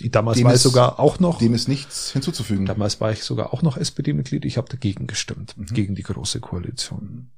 Die 0.00 0.10
damals 0.10 0.38
dem 0.38 0.46
war 0.46 0.54
ich 0.54 0.60
sogar 0.60 0.98
auch 0.98 1.20
noch. 1.20 1.38
Dem 1.38 1.54
ist 1.54 1.68
nichts 1.68 2.12
hinzuzufügen. 2.12 2.64
Damals 2.64 3.00
war 3.00 3.12
ich 3.12 3.22
sogar 3.22 3.52
auch 3.52 3.62
noch 3.62 3.76
SPD-Mitglied. 3.76 4.44
Ich 4.46 4.56
habe 4.56 4.68
dagegen 4.68 5.06
gestimmt, 5.06 5.56
mhm. 5.56 5.66
gegen 5.66 5.94
die 5.94 6.02
große 6.02 6.40
Koalition. 6.40 7.30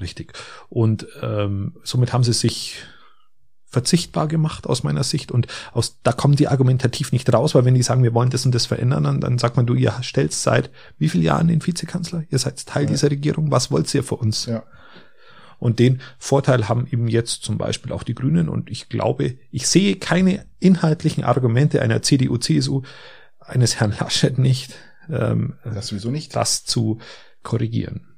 Richtig. 0.00 0.32
Und 0.68 1.06
ähm, 1.20 1.76
somit 1.84 2.12
haben 2.12 2.24
sie 2.24 2.32
sich 2.32 2.82
verzichtbar 3.66 4.28
gemacht 4.28 4.66
aus 4.66 4.82
meiner 4.82 5.02
Sicht 5.02 5.32
und 5.32 5.46
aus 5.72 5.98
da 6.02 6.12
kommen 6.12 6.36
die 6.36 6.46
argumentativ 6.46 7.10
nicht 7.10 7.32
raus, 7.32 7.54
weil 7.54 7.64
wenn 7.64 7.74
die 7.74 7.82
sagen, 7.82 8.02
wir 8.02 8.12
wollen 8.12 8.28
das 8.28 8.44
und 8.44 8.54
das 8.54 8.66
verändern, 8.66 9.04
dann, 9.04 9.20
dann 9.20 9.38
sagt 9.38 9.56
man, 9.56 9.66
du, 9.66 9.74
ihr 9.74 9.94
stellt 10.02 10.34
seit 10.34 10.70
wie 10.98 11.08
vielen 11.08 11.24
Jahren 11.24 11.48
den 11.48 11.64
Vizekanzler? 11.66 12.24
Ihr 12.28 12.38
seid 12.38 12.66
Teil 12.66 12.84
ja. 12.84 12.90
dieser 12.90 13.10
Regierung, 13.10 13.50
was 13.50 13.70
wollt 13.70 13.92
ihr 13.94 14.04
für 14.04 14.16
uns? 14.16 14.44
Ja. 14.44 14.62
Und 15.62 15.78
den 15.78 16.00
Vorteil 16.18 16.68
haben 16.68 16.88
eben 16.90 17.06
jetzt 17.06 17.44
zum 17.44 17.56
Beispiel 17.56 17.92
auch 17.92 18.02
die 18.02 18.16
Grünen. 18.16 18.48
Und 18.48 18.68
ich 18.68 18.88
glaube, 18.88 19.36
ich 19.52 19.68
sehe 19.68 19.94
keine 19.94 20.44
inhaltlichen 20.58 21.22
Argumente 21.22 21.80
einer 21.80 22.02
CDU, 22.02 22.36
CSU, 22.36 22.82
eines 23.38 23.78
Herrn 23.78 23.94
Laschet 24.00 24.38
nicht, 24.38 24.74
ähm, 25.08 25.54
das 25.62 25.86
sowieso 25.86 26.10
nicht, 26.10 26.34
das 26.34 26.64
zu 26.64 26.98
korrigieren. 27.44 28.08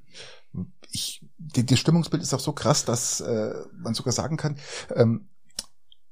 Ich, 0.90 1.20
die, 1.36 1.66
das 1.66 1.78
Stimmungsbild 1.78 2.22
ist 2.22 2.32
auch 2.32 2.40
so 2.40 2.52
krass, 2.52 2.86
dass 2.86 3.20
äh, 3.20 3.52
man 3.76 3.92
sogar 3.92 4.14
sagen 4.14 4.38
kann, 4.38 4.56
ähm, 4.94 5.28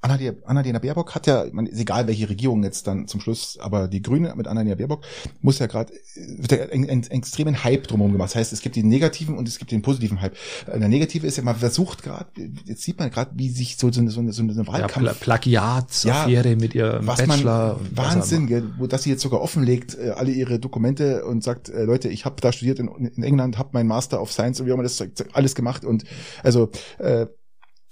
Annalena, 0.03 0.37
Annalena 0.45 0.79
Baerbock 0.81 1.15
hat 1.15 1.29
ja, 1.29 1.47
man, 1.53 1.67
ist 1.67 1.79
egal 1.79 2.09
welche 2.09 2.29
Regierung 2.29 2.65
jetzt 2.65 2.89
dann 2.89 3.07
zum 3.07 3.21
Schluss, 3.21 3.57
aber 3.61 3.87
die 3.87 4.03
Grüne 4.03 4.35
mit 4.37 4.49
Annalena 4.49 4.75
Baerbock 4.75 5.05
muss 5.41 5.61
ja 5.61 5.67
gerade 5.67 5.93
wird 6.17 6.53
ja 6.53 6.59
einen, 6.71 6.91
einen 6.91 7.03
extremen 7.05 7.63
Hype 7.63 7.87
drumherum 7.87 8.13
gemacht. 8.13 8.31
Das 8.31 8.37
heißt, 8.37 8.53
es 8.53 8.63
gibt 8.63 8.75
den 8.75 8.89
negativen 8.89 9.39
und 9.39 9.47
es 9.47 9.59
gibt 9.59 9.71
den 9.71 9.81
positiven 9.81 10.21
Hype. 10.21 10.37
Äh, 10.67 10.81
der 10.81 10.89
negative 10.89 11.25
ist 11.25 11.37
ja, 11.37 11.45
man 11.45 11.55
versucht 11.55 12.03
gerade, 12.03 12.27
jetzt 12.65 12.83
sieht 12.83 12.99
man 12.99 13.11
gerade, 13.11 13.31
wie 13.37 13.49
sich 13.49 13.77
so, 13.77 13.93
so, 13.93 14.01
eine, 14.01 14.11
so 14.11 14.21
eine, 14.21 14.33
so 14.33 14.43
eine 14.43 14.67
Wahlkampf... 14.67 15.07
Ja, 15.07 15.13
Plagiatsaffäre 15.13 16.51
ja, 16.51 16.57
mit 16.57 16.75
ihrem 16.75 17.07
was 17.07 17.25
Bachelor. 17.25 17.79
Man, 17.81 17.97
Wahnsinn, 17.97 18.47
gell, 18.49 18.73
wo 18.79 18.89
dass 18.89 19.05
sie 19.05 19.11
jetzt 19.11 19.23
sogar 19.23 19.41
offenlegt, 19.41 19.97
äh, 19.97 20.11
alle 20.11 20.33
ihre 20.33 20.59
Dokumente 20.59 21.25
und 21.25 21.45
sagt, 21.45 21.69
äh, 21.69 21.85
Leute, 21.85 22.09
ich 22.09 22.25
habe 22.25 22.41
da 22.41 22.53
studiert 22.53 22.81
in, 22.81 22.89
in 22.89 23.23
England, 23.23 23.57
habe 23.57 23.71
mein 23.73 23.87
Master 23.87 24.21
of 24.21 24.33
Science 24.33 24.59
und 24.59 24.67
wie 24.67 24.73
auch 24.73 24.75
immer 24.75 24.83
das 24.83 25.03
alles 25.33 25.55
gemacht 25.55 25.85
und 25.85 26.05
also 26.43 26.71
äh, 26.99 27.27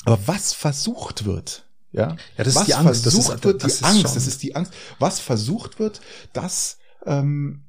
aber 0.04 0.18
was 0.26 0.54
versucht 0.54 1.26
wird, 1.26 1.69
ja, 1.92 2.16
ja 2.36 2.44
das 2.44 2.54
was 2.54 2.62
ist 2.62 2.68
die 2.68 2.74
Angst. 2.74 3.02
Versucht 3.02 3.28
das 3.28 3.36
ist, 3.36 3.44
wird, 3.44 3.64
das 3.64 3.78
die 3.78 3.84
Angst, 3.84 4.02
schon. 4.02 4.14
das 4.14 4.26
ist 4.26 4.42
die 4.42 4.56
Angst. 4.56 4.72
Was 4.98 5.20
versucht 5.20 5.78
wird, 5.78 6.00
dass 6.32 6.78
ähm, 7.06 7.64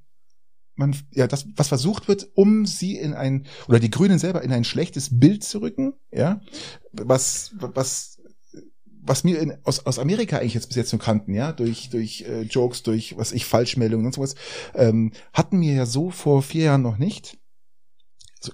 man, 0.75 0.95
ja, 1.11 1.27
das, 1.27 1.47
was 1.55 1.67
versucht 1.67 2.07
wird, 2.07 2.29
um 2.35 2.65
sie 2.65 2.97
in 2.97 3.13
ein, 3.13 3.45
oder 3.67 3.79
die 3.79 3.91
Grünen 3.91 4.19
selber 4.19 4.41
in 4.41 4.51
ein 4.51 4.63
schlechtes 4.63 5.19
Bild 5.19 5.43
zu 5.43 5.59
rücken, 5.59 5.93
ja, 6.11 6.41
was, 6.91 7.51
was, 7.57 8.19
was 9.03 9.23
mir 9.23 9.39
in, 9.39 9.57
aus, 9.63 9.85
aus 9.85 9.99
Amerika 9.99 10.37
eigentlich 10.37 10.53
jetzt 10.53 10.67
bis 10.67 10.77
jetzt 10.77 10.91
nur 10.91 11.01
kannten, 11.01 11.33
ja, 11.33 11.51
durch, 11.51 11.89
durch 11.89 12.21
äh, 12.27 12.41
Jokes, 12.43 12.83
durch, 12.83 13.17
was 13.17 13.31
ich, 13.31 13.45
Falschmeldungen 13.45 14.05
und 14.05 14.13
sowas, 14.13 14.35
ähm, 14.73 15.11
hatten 15.33 15.59
wir 15.61 15.73
ja 15.73 15.85
so 15.85 16.09
vor 16.09 16.41
vier 16.41 16.65
Jahren 16.65 16.81
noch 16.81 16.97
nicht 16.97 17.37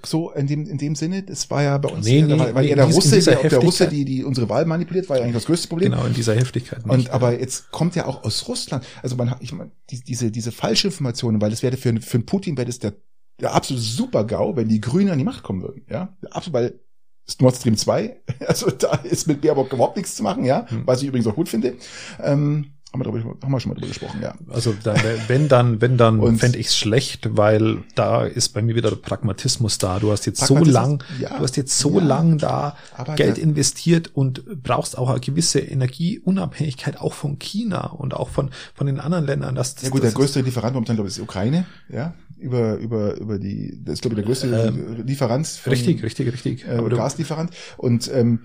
so 0.03 0.31
in 0.31 0.47
dem 0.47 0.65
in 0.67 0.77
dem 0.77 0.95
Sinne, 0.95 1.23
das 1.23 1.49
war 1.49 1.63
ja 1.63 1.77
bei 1.77 1.89
uns 1.89 2.05
nee, 2.05 2.21
nee, 2.21 2.38
weil, 2.38 2.53
weil 2.53 2.65
nee, 2.65 2.75
der 2.75 2.85
Russe, 2.85 3.19
der, 3.19 3.49
der 3.49 3.59
Russe, 3.59 3.88
die 3.88 4.03
die 4.03 4.23
unsere 4.23 4.49
Wahl 4.49 4.65
manipuliert, 4.65 5.07
war 5.09 5.17
ja 5.17 5.23
eigentlich 5.23 5.35
das 5.35 5.45
größte 5.45 5.69
Problem. 5.69 5.91
Genau 5.91 6.05
in 6.05 6.13
dieser 6.13 6.35
Heftigkeit. 6.35 6.85
Nicht, 6.85 6.93
und 6.93 7.09
aber 7.11 7.39
jetzt 7.39 7.71
kommt 7.71 7.95
ja 7.95 8.05
auch 8.05 8.23
aus 8.23 8.47
Russland, 8.47 8.85
also 9.01 9.15
man 9.15 9.31
hat 9.31 9.38
ich 9.41 9.53
meine 9.53 9.71
die, 9.89 10.01
diese 10.03 10.29
diese 10.29 10.51
falsche 10.51 10.88
Informationen, 10.88 11.41
weil 11.41 11.49
das 11.49 11.63
wäre 11.63 11.77
für 11.77 12.01
für 12.01 12.19
Putin 12.19 12.57
wäre 12.57 12.67
das 12.67 12.79
der 12.79 12.93
der 13.39 13.53
absolute 13.53 13.85
Super-GAU, 13.85 14.55
wenn 14.55 14.67
die 14.67 14.81
Grünen 14.81 15.09
an 15.09 15.17
die 15.19 15.23
Macht 15.23 15.43
kommen 15.43 15.61
würden, 15.61 15.83
ja, 15.89 16.15
absolut, 16.31 16.53
weil 16.53 16.79
ist 17.25 17.41
Nord 17.41 17.55
Stream 17.55 17.77
2, 17.77 18.21
also 18.47 18.69
da 18.71 18.95
ist 18.95 19.27
mit 19.27 19.41
Baerbock 19.41 19.71
überhaupt 19.71 19.97
nichts 19.97 20.15
zu 20.15 20.23
machen, 20.23 20.43
ja, 20.43 20.65
hm. 20.69 20.83
was 20.85 21.01
ich 21.01 21.07
übrigens 21.07 21.27
auch 21.27 21.35
gut 21.35 21.49
finde. 21.49 21.75
Ähm, 22.21 22.76
Haben 22.93 23.01
wir, 23.01 23.03
darüber, 23.03 23.35
haben 23.41 23.51
wir 23.51 23.59
schon 23.59 23.69
mal 23.69 23.75
drüber 23.75 23.89
gesprochen, 23.89 24.21
ja. 24.21 24.33
Also 24.49 24.73
dann, 24.81 24.97
wenn 25.27 25.49
dann, 25.49 25.81
wenn 25.81 25.97
dann 25.97 26.38
fände 26.38 26.57
ich 26.57 26.67
es 26.67 26.77
schlecht, 26.77 27.35
weil 27.35 27.83
da 27.95 28.23
ist 28.23 28.49
bei 28.49 28.61
mir 28.61 28.75
wieder 28.75 28.89
der 28.89 28.97
Pragmatismus 28.97 29.77
da. 29.77 29.99
Du 29.99 30.11
hast 30.11 30.25
jetzt 30.25 30.45
so 30.45 30.57
lang, 30.57 31.03
ja, 31.19 31.38
du 31.38 31.43
hast 31.43 31.57
jetzt 31.57 31.77
so 31.77 31.99
ja. 31.99 32.05
lang 32.05 32.38
da 32.38 32.77
Geld 33.17 33.38
investiert 33.38 34.11
und 34.13 34.63
brauchst 34.63 34.97
auch 34.97 35.09
eine 35.09 35.19
gewisse 35.19 35.59
Energieunabhängigkeit 35.59 36.99
auch 36.99 37.13
von 37.13 37.39
China 37.39 37.88
und 37.88 38.13
auch 38.13 38.29
von 38.29 38.51
von 38.73 38.88
den 38.88 38.99
anderen 38.99 39.25
Ländern. 39.25 39.55
Das, 39.55 39.75
das, 39.75 39.83
Ja 39.85 39.89
gut, 39.89 40.03
das 40.03 40.11
der 40.13 40.17
größte 40.17 40.41
Lieferant 40.41 40.73
momentan, 40.73 40.95
glaube 40.95 41.09
ich, 41.09 41.11
ist 41.11 41.17
die 41.17 41.23
Ukraine, 41.23 41.65
ja. 41.89 42.13
Über, 42.39 42.75
über, 42.75 43.17
über 43.17 43.39
die, 43.39 43.79
das 43.83 43.95
ist, 43.95 44.01
glaube 44.01 44.13
ich, 44.13 44.17
der 44.17 44.25
größte 44.25 44.47
Ähm, 44.47 45.03
Lieferant. 45.07 45.47
Von, 45.47 45.71
richtig, 45.71 46.03
richtig, 46.03 46.31
richtig. 46.31 46.67
äh, 46.67 46.77
Gaslieferant. 46.89 47.49
Und 47.77 48.11
ähm, 48.13 48.41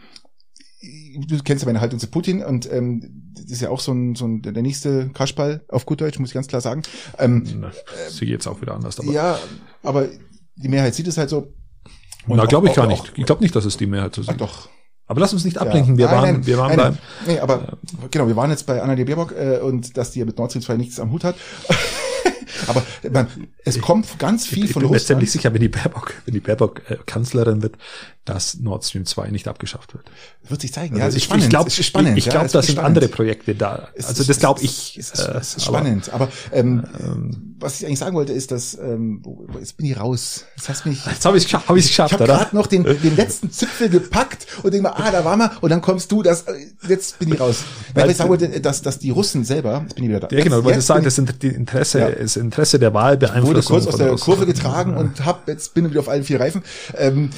du 1.26 1.38
kennst 1.44 1.62
ja 1.62 1.66
meine 1.66 1.80
Haltung 1.80 1.98
zu 1.98 2.06
Putin 2.08 2.42
und 2.42 2.70
ähm, 2.72 3.30
das 3.34 3.46
ist 3.50 3.60
ja 3.62 3.70
auch 3.70 3.80
so 3.80 3.92
ein, 3.92 4.14
so 4.14 4.26
ein 4.26 4.42
der 4.42 4.62
nächste 4.62 5.08
Kaschball 5.10 5.64
auf 5.68 5.86
gut 5.86 6.00
Deutsch, 6.00 6.18
muss 6.18 6.30
ich 6.30 6.34
ganz 6.34 6.48
klar 6.48 6.60
sagen. 6.60 6.82
Ähm, 7.18 7.44
Na, 7.60 7.70
sehe 8.08 8.26
ich 8.26 8.30
jetzt 8.30 8.46
auch 8.46 8.60
wieder 8.60 8.74
anders. 8.74 8.98
Aber 9.00 9.12
ja, 9.12 9.38
aber 9.82 10.08
die 10.56 10.68
Mehrheit 10.68 10.94
sieht 10.94 11.06
es 11.08 11.16
halt 11.18 11.30
so. 11.30 11.52
Und 12.26 12.36
na, 12.36 12.42
auch- 12.44 12.48
glaube 12.48 12.68
ich 12.68 12.74
gar 12.74 12.86
auch- 12.86 12.90
nicht. 12.90 13.12
Ich 13.16 13.26
glaube 13.26 13.42
nicht, 13.42 13.54
dass 13.56 13.64
es 13.64 13.76
die 13.76 13.86
Mehrheit 13.86 14.14
so 14.14 14.22
Ach 14.22 14.28
sieht. 14.30 14.40
doch. 14.40 14.68
Aber 15.06 15.20
lass 15.20 15.32
uns 15.32 15.44
nicht 15.44 15.58
ablenken. 15.58 15.98
Wir 15.98 16.06
Ja. 16.06 16.12
Nein, 16.12 16.22
waren, 16.22 16.32
nein, 16.34 16.46
wir 16.46 16.58
waren 16.58 16.76
nein, 16.76 16.98
beim, 17.24 17.28
Nee, 17.34 17.40
aber 17.40 17.76
genau, 18.10 18.28
wir 18.28 18.36
waren 18.36 18.50
jetzt 18.50 18.66
bei 18.66 18.80
Annalena 18.80 19.04
Baerbock 19.04 19.32
äh, 19.32 19.58
und 19.58 19.96
dass 19.96 20.12
die 20.12 20.20
ja 20.20 20.24
mit 20.24 20.38
Nord 20.38 20.52
Stream 20.52 20.62
2 20.62 20.76
nichts 20.76 21.00
am 21.00 21.10
Hut 21.10 21.24
hat. 21.24 21.34
aber 22.68 22.82
man, 23.10 23.26
es 23.64 23.80
kommt 23.80 24.18
ganz 24.18 24.46
viel 24.46 24.64
ich 24.66 24.72
von 24.72 24.80
bin 24.82 24.90
mir 24.90 24.96
Russland. 24.96 25.06
ziemlich 25.18 25.32
sicher, 25.32 25.52
wenn 25.52 25.60
die 25.60 25.68
Baerbock, 25.68 26.14
wenn 26.24 26.34
die 26.34 26.40
Baerbock 26.40 26.82
äh, 26.88 26.96
Kanzlerin 27.04 27.62
wird, 27.62 27.76
dass 28.24 28.58
Nord 28.60 28.84
Stream 28.84 29.04
2 29.04 29.30
nicht 29.30 29.48
abgeschafft 29.48 29.94
wird. 29.94 30.04
Wird 30.48 30.60
sich 30.60 30.72
zeigen. 30.72 30.94
Also 30.94 31.02
Ja, 31.02 31.08
ist 31.08 31.16
ich, 31.16 31.24
spannend. 31.24 31.44
ich 31.44 31.50
glaube, 31.50 31.68
ist 31.68 31.78
ich, 31.80 31.88
ich 31.88 32.24
ja, 32.26 32.30
glaube, 32.32 32.46
es 32.46 32.52
da 32.52 32.60
ist 32.60 32.66
sind 32.66 32.74
spannend. 32.76 32.86
andere 32.98 33.08
Projekte 33.08 33.54
da. 33.56 33.88
Also 33.96 34.20
ist- 34.22 34.28
das 34.30 34.38
glaube 34.38 34.60
ist- 34.60 34.64
ich. 34.64 34.98
Es 34.98 35.10
ist, 35.10 35.18
äh, 35.20 35.40
ist 35.40 35.54
aber- 35.68 35.78
spannend. 35.78 36.12
Aber 36.12 36.28
ähm, 36.52 36.84
was 37.58 37.80
ich 37.80 37.86
eigentlich 37.86 37.98
sagen 37.98 38.14
wollte, 38.14 38.32
ist, 38.32 38.52
dass 38.52 38.74
ähm, 38.78 39.22
jetzt 39.58 39.76
bin 39.76 39.86
ich 39.86 39.98
raus. 39.98 40.44
Jetzt 40.56 40.68
hast 40.68 40.86
mich. 40.86 41.04
Jetzt 41.04 41.24
habe 41.24 41.36
ich 41.36 41.42
es 41.42 41.46
geschafft, 41.48 41.68
habe 41.68 41.78
ich 41.78 41.84
Ich 41.86 41.90
geschafft, 41.90 42.12
habe 42.14 42.24
oder? 42.24 42.36
gerade 42.36 42.54
noch 42.56 42.66
den, 42.68 42.84
den 42.84 43.16
letzten 43.16 43.50
Zipfel 43.50 43.88
gepackt 43.88 44.46
und 44.62 44.72
denk 44.72 44.84
mal, 44.84 44.90
ah, 44.90 45.10
da 45.10 45.24
waren 45.24 45.38
wir. 45.40 45.50
Und 45.60 45.70
dann 45.70 45.80
kommst 45.82 46.12
du, 46.12 46.22
das, 46.22 46.42
äh, 46.42 46.52
jetzt 46.88 47.18
bin 47.18 47.32
ich 47.32 47.40
raus. 47.40 47.64
Weil 47.94 48.10
ich 48.10 48.16
sagen 48.16 48.30
wollte, 48.30 48.60
dass, 48.60 48.82
dass 48.82 48.98
die 49.00 49.10
Russen 49.10 49.44
selber, 49.44 49.80
jetzt 49.82 49.94
bin 49.96 50.04
ich 50.04 50.10
wieder 50.10 50.20
da. 50.20 50.28
Ja, 50.36 50.44
genau, 50.44 50.58
du 50.58 50.64
wolltest 50.64 50.82
jetzt 50.82 50.86
sagen, 50.86 51.04
das 51.04 51.18
Interesse, 51.18 51.98
Ja. 51.98 52.10
das 52.10 52.36
Interesse 52.36 52.78
der 52.78 52.94
Wahl 52.94 53.14
ich 53.14 53.20
wurde 53.22 53.32
beeinflusst. 53.32 53.68
kurz 53.68 53.86
aus 53.88 53.96
der 53.96 54.14
Kurve 54.16 54.46
getragen 54.46 54.96
und 54.96 55.24
hab, 55.24 55.48
jetzt 55.48 55.74
bin 55.74 55.84
ich 55.86 55.90
wieder 55.90 56.00
auf 56.00 56.08
allen 56.08 56.24
vier 56.24 56.38
Reifen. 56.40 56.62
Ähm, 56.96 57.30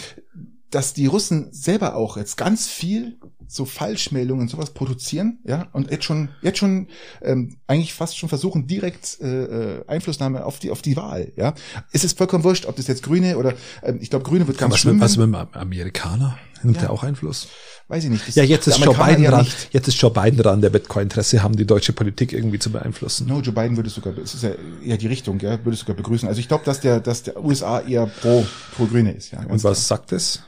dass 0.75 0.93
die 0.95 1.07
Russen 1.07 1.49
selber 1.53 1.97
auch 1.97 2.17
jetzt 2.17 2.37
ganz 2.37 2.69
viel 2.69 3.19
so 3.47 3.65
Falschmeldungen 3.67 4.43
und 4.43 4.49
sowas 4.49 4.71
produzieren, 4.71 5.39
ja, 5.47 5.69
und 5.73 5.91
jetzt 5.91 6.05
schon, 6.05 6.31
jetzt 6.43 6.59
schon 6.59 6.89
ähm, 7.23 7.57
eigentlich 7.67 7.93
fast 7.93 8.17
schon 8.19 8.29
versuchen, 8.29 8.67
direkt 8.67 9.19
äh, 9.21 9.45
äh, 9.79 9.85
Einflussnahme 9.87 10.45
auf 10.45 10.59
die 10.59 10.71
auf 10.71 10.83
die 10.83 10.97
Wahl, 10.97 11.33
ja. 11.37 11.55
Es 11.93 12.05
ist 12.05 12.17
vollkommen 12.19 12.43
wurscht, 12.43 12.67
ob 12.67 12.77
das 12.77 12.87
jetzt 12.87 13.03
Grüne 13.03 13.37
oder 13.39 13.53
ähm, 13.83 13.99
ich 14.01 14.11
glaube 14.11 14.25
Grüne 14.25 14.47
wird 14.49 14.59
ganz 14.59 14.73
was, 14.75 14.81
schlimm, 14.81 14.97
mit, 14.97 15.05
was 15.05 15.17
mit 15.17 15.27
dem 15.27 15.35
Amerikaner? 15.35 16.39
Nimmt 16.63 16.77
Ja. 16.77 16.83
der 16.85 16.91
auch 16.93 17.03
Einfluss? 17.03 17.49
weiß 17.89 18.05
ich 18.05 18.11
nicht. 18.11 18.27
Das- 18.27 18.35
Ja, 18.35 18.43
jetzt 18.45 18.67
ist 18.67 18.79
Joe 18.79 18.95
Biden 18.95 19.23
eher 19.25 19.31
dran. 19.33 19.45
nicht. 19.45 19.69
Jetzt 19.73 19.89
ist 19.89 20.01
Joe 20.01 20.11
Biden 20.11 20.39
dran, 20.39 20.63
der 20.63 20.73
wird 20.73 20.89
kein 20.89 21.03
Interesse 21.03 21.43
haben, 21.43 21.55
die 21.55 21.67
deutsche 21.67 21.93
Politik 21.93 22.33
irgendwie 22.33 22.59
zu 22.59 22.73
beeinflussen. 22.73 23.27
No, 23.29 23.41
Joe 23.43 23.53
Biden 23.53 23.77
würde 23.77 23.91
sogar, 23.91 24.17
es 24.17 24.33
ist 24.33 24.43
ja 24.43 24.53
eher 24.83 24.97
die 24.97 25.07
Richtung, 25.07 25.39
ja, 25.41 25.51
würde 25.63 25.73
es 25.75 25.81
sogar 25.81 25.95
begrüßen. 25.95 26.27
Also 26.27 26.41
ich 26.41 26.49
glaube, 26.49 26.65
dass 26.65 26.81
der, 26.81 27.01
dass 27.01 27.23
der 27.25 27.45
USA 27.45 27.81
eher 27.81 28.07
pro, 28.07 28.47
pro 28.75 28.87
Grüne 28.87 29.13
ist, 29.13 29.33
ja. 29.33 29.41
Und 29.45 29.63
was 29.63 29.87
sagt 29.87 30.13
es? 30.13 30.41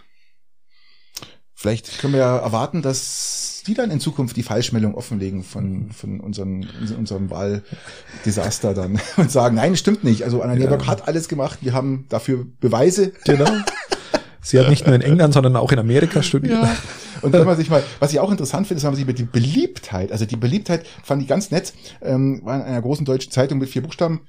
Vielleicht 1.59 2.01
können 2.01 2.13
wir 2.13 2.21
ja 2.21 2.37
erwarten, 2.37 2.83
dass 2.83 3.63
die 3.67 3.73
dann 3.73 3.91
in 3.91 3.99
Zukunft 3.99 4.37
die 4.37 4.43
Falschmeldung 4.43 4.95
offenlegen 4.95 5.43
von, 5.43 5.91
von 5.91 6.21
unseren, 6.21 6.69
unserem 6.97 7.31
Wahldesaster 7.31 8.75
dann 8.75 9.01
und 9.17 9.31
sagen, 9.31 9.57
nein, 9.57 9.75
stimmt 9.75 10.05
nicht. 10.05 10.23
Also 10.23 10.43
Anna 10.43 10.53
Ja. 10.53 10.67
Baerbock 10.67 10.87
hat 10.87 11.09
alles 11.09 11.29
gemacht. 11.29 11.61
Wir 11.63 11.73
haben 11.73 12.05
dafür 12.11 12.47
Beweise. 12.61 13.13
Genau. 13.25 13.51
Sie 14.43 14.61
hat 14.61 14.69
nicht 14.69 14.87
nur 14.87 14.95
in 14.95 15.01
England, 15.01 15.33
sondern 15.33 15.57
auch 15.57 15.73
in 15.73 15.79
Amerika 15.79 16.23
studiert. 16.23 16.63
Ja. 16.63 16.77
Und 17.23 17.33
wenn 17.33 17.47
man 17.47 17.57
sich 17.57 17.71
mal, 17.71 17.83
was 18.01 18.13
ich 18.13 18.21
auch 18.21 18.31
interessant 18.31 18.67
finde, 18.67 18.79
ist, 18.79 18.85
wenn 18.85 18.91
man 18.91 18.97
sich 18.97 19.05
über 19.05 19.15
die 19.15 19.25
Beliebtheit, 19.25 20.13
also 20.13 20.27
die 20.27 20.37
Beliebtheit 20.37 20.87
fand 21.03 21.23
ich 21.23 21.27
ganz 21.29 21.51
nett, 21.51 21.73
ähm, 22.03 22.43
war 22.45 22.57
in 22.57 22.63
einer 22.63 22.83
großen 22.83 23.07
deutschen 23.07 23.33
Zeitung 23.33 23.59
mit 23.59 23.71
vier 23.71 23.83
Buchstaben, 23.83 24.21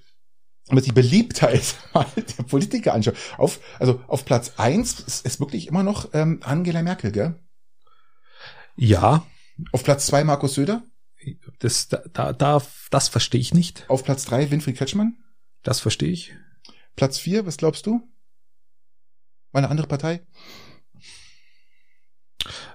wenn 0.67 0.75
man 0.75 0.83
sich 0.83 0.93
die 0.93 1.01
Beliebtheit 1.01 1.75
mal 1.93 2.05
der 2.15 2.43
Politiker 2.43 2.93
anschaut. 2.93 3.15
Auf, 3.37 3.59
also 3.79 4.01
auf 4.07 4.25
Platz 4.25 4.53
eins 4.57 4.99
ist, 4.99 5.25
ist 5.25 5.39
wirklich 5.39 5.67
immer 5.67 5.83
noch 5.83 6.09
ähm, 6.13 6.39
Angela 6.43 6.81
Merkel, 6.83 7.11
gell? 7.11 7.35
Ja, 8.75 9.25
Auf 9.71 9.83
Platz 9.83 10.05
zwei 10.05 10.23
Markus 10.23 10.53
Söder. 10.53 10.83
das, 11.59 11.87
da, 11.87 12.03
da, 12.13 12.33
da, 12.33 12.61
das 12.91 13.07
verstehe 13.07 13.41
ich 13.41 13.53
nicht. 13.53 13.85
Auf 13.89 14.03
Platz 14.03 14.25
drei 14.25 14.51
Winfried 14.51 14.77
Kretschmann. 14.77 15.17
Das 15.63 15.79
verstehe 15.79 16.11
ich. 16.11 16.35
Platz 16.95 17.17
vier, 17.17 17.45
was 17.45 17.57
glaubst 17.57 17.85
du? 17.85 18.01
War 19.51 19.59
eine 19.59 19.69
andere 19.69 19.87
Partei? 19.87 20.21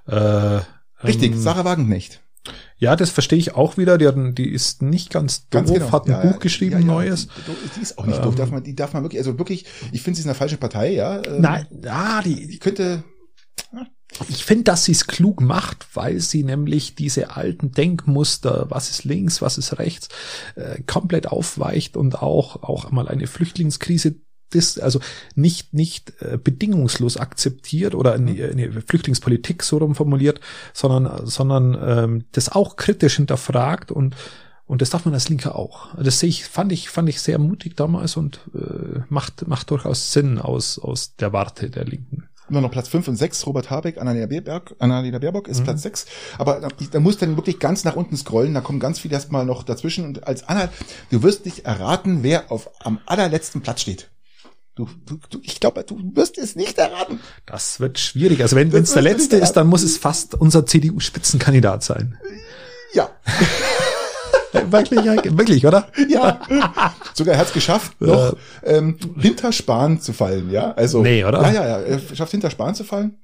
Äh, 0.07 0.61
Richtig, 1.05 1.33
ähm, 1.33 1.41
Sarah 1.41 1.65
Wagenknecht. 1.65 2.23
Ja, 2.77 2.97
das 2.97 3.11
verstehe 3.11 3.39
ich 3.39 3.55
auch 3.55 3.77
wieder. 3.77 3.99
Die, 3.99 4.07
hatten, 4.07 4.35
die 4.35 4.49
ist 4.51 4.83
nicht 4.83 5.11
ganz 5.11 5.49
doof, 5.49 5.63
Ganz 5.63 5.73
genau. 5.73 5.93
hat 5.93 6.07
ein 6.07 6.11
Ja, 6.13 6.21
Buch 6.23 6.39
geschrieben, 6.41 6.73
ja, 6.73 6.79
ja, 6.81 6.85
neues. 6.85 7.29
Die, 7.29 7.71
die 7.77 7.81
ist 7.83 7.99
auch 7.99 8.07
nicht 8.07 8.17
Ähm, 8.19 8.25
doof. 8.25 8.35
Darf 8.35 8.51
man, 8.51 8.63
die 8.65 8.75
darf 8.75 8.93
man 8.95 9.05
wirklich, 9.05 9.21
also 9.21 9.39
wirklich, 9.39 9.65
ich 9.93 10.03
finde, 10.03 10.17
sie 10.17 10.21
ist 10.21 10.25
in 10.27 10.31
der 10.31 10.35
falschen 10.35 10.59
Partei, 10.59 10.93
ja. 10.95 11.23
Ähm, 11.25 11.41
Nein, 11.41 11.67
ja, 11.83 12.21
die, 12.23 12.49
Die 12.49 12.59
könnte, 12.59 13.05
ich 14.29 14.45
finde, 14.45 14.65
dass 14.65 14.85
sie 14.85 14.93
es 14.93 15.07
klug 15.07 15.41
macht, 15.41 15.87
weil 15.95 16.21
sie 16.21 16.43
nämlich 16.45 16.95
diese 16.97 17.35
alten 17.35 17.73
Denkmuster, 17.73 18.67
was 18.69 18.91
ist 18.91 19.05
links, 19.05 19.41
was 19.41 19.57
ist 19.57 19.79
rechts, 19.79 20.09
äh, 20.55 20.83
komplett 20.83 21.29
aufweicht 21.29 21.97
und 21.97 22.21
auch, 22.23 22.63
auch 22.63 22.91
mal 22.91 23.09
eine 23.09 23.27
Flüchtlingskrise 23.27 24.17
das, 24.55 24.79
also 24.79 25.01
nicht, 25.35 25.75
nicht 25.75 26.13
äh, 26.21 26.39
bedingungslos 26.39 27.17
akzeptiert 27.17 27.95
oder 27.95 28.15
eine, 28.15 28.31
eine 28.51 28.83
Flüchtlingspolitik 28.83 29.63
so 29.63 29.79
rum 29.79 29.95
formuliert, 29.95 30.41
sondern, 30.73 31.27
sondern 31.27 31.79
ähm, 31.83 32.25
das 32.33 32.51
auch 32.51 32.77
kritisch 32.77 33.17
hinterfragt 33.17 33.91
und 33.93 34.17
und 34.65 34.81
das 34.81 34.89
darf 34.89 35.05
man 35.05 35.13
als 35.13 35.29
Linker 35.29 35.57
auch. 35.57 35.95
Das 36.03 36.21
sehe 36.21 36.31
ich, 36.31 36.47
fand 36.47 36.73
ich, 36.73 36.89
fand 36.89 37.07
ich 37.09 37.21
sehr 37.21 37.39
mutig 37.39 37.77
damals 37.77 38.17
und 38.17 38.41
äh, 38.55 39.01
macht, 39.11 39.47
macht 39.47 39.71
durchaus 39.71 40.13
Sinn 40.15 40.39
aus, 40.39 40.79
aus 40.79 41.15
der 41.17 41.35
Warte 41.35 41.69
der 41.69 41.85
Linken. 41.85 42.29
nur 42.49 42.63
noch 42.63 42.71
Platz 42.71 42.89
fünf 42.89 43.07
und 43.09 43.17
sechs 43.17 43.47
Robert 43.47 43.71
Habeck, 43.71 43.99
Annalena 43.99 44.27
Baerbock, 44.27 44.75
Annalena 44.79 45.19
Baerbock 45.19 45.49
ist 45.49 45.61
Mhm. 45.61 45.65
Platz 45.65 45.83
sechs 45.83 46.07
aber 46.39 46.61
da, 46.61 46.69
da 46.91 47.01
muss 47.01 47.19
dann 47.19 47.37
wirklich 47.37 47.59
ganz 47.59 47.85
nach 47.85 47.97
unten 47.97 48.17
scrollen, 48.17 48.55
da 48.55 48.63
kommen 48.63 48.81
ganz 48.81 48.99
viele 48.99 49.15
erstmal 49.15 49.45
noch 49.45 49.63
dazwischen 49.63 50.07
und 50.07 50.27
als 50.27 50.49
Anna, 50.49 50.71
du 51.11 51.23
wirst 51.23 51.45
nicht 51.45 51.67
erraten, 51.67 52.23
wer 52.23 52.51
auf 52.51 52.71
am 52.81 52.99
allerletzten 53.05 53.61
Platz 53.61 53.83
steht. 53.83 54.09
Du, 54.75 54.89
du, 55.05 55.19
du 55.29 55.39
ich 55.43 55.61
glaube, 55.61 55.85
du 55.85 55.99
wirst 56.15 56.39
es 56.39 56.57
nicht 56.57 56.79
erraten. 56.79 57.21
Das 57.45 57.79
wird 57.79 57.99
schwierig. 57.99 58.41
Also 58.43 58.57
wenn 58.57 58.73
es 58.73 58.93
der 58.93 59.03
letzte 59.03 59.37
ist, 59.37 59.53
dann 59.53 59.67
muss 59.67 59.83
es 59.83 59.99
fast 59.99 60.35
unser 60.35 60.65
CDU-Spitzenkandidat 60.65 61.83
sein. 61.83 62.19
Ja, 62.95 63.11
wirklich, 64.71 65.05
wirklich, 65.05 65.67
oder? 65.67 65.89
ja. 66.09 66.41
Sogar 67.15 67.35
er 67.35 67.41
hat 67.41 67.49
es 67.49 67.53
geschafft, 67.53 68.01
noch 68.01 68.37
ähm, 68.63 68.99
hinter 69.19 69.53
Spahn 69.53 70.01
zu 70.01 70.13
fallen, 70.13 70.51
ja. 70.51 70.73
Also 70.73 71.03
Nee, 71.03 71.25
oder? 71.25 71.43
Ja, 71.43 71.53
ja, 71.53 71.67
ja. 71.67 71.81
Er 71.81 72.17
schafft 72.17 72.33
hinter 72.33 72.51
Spahn 72.51 72.75
zu 72.75 72.85
fallen. 72.85 73.19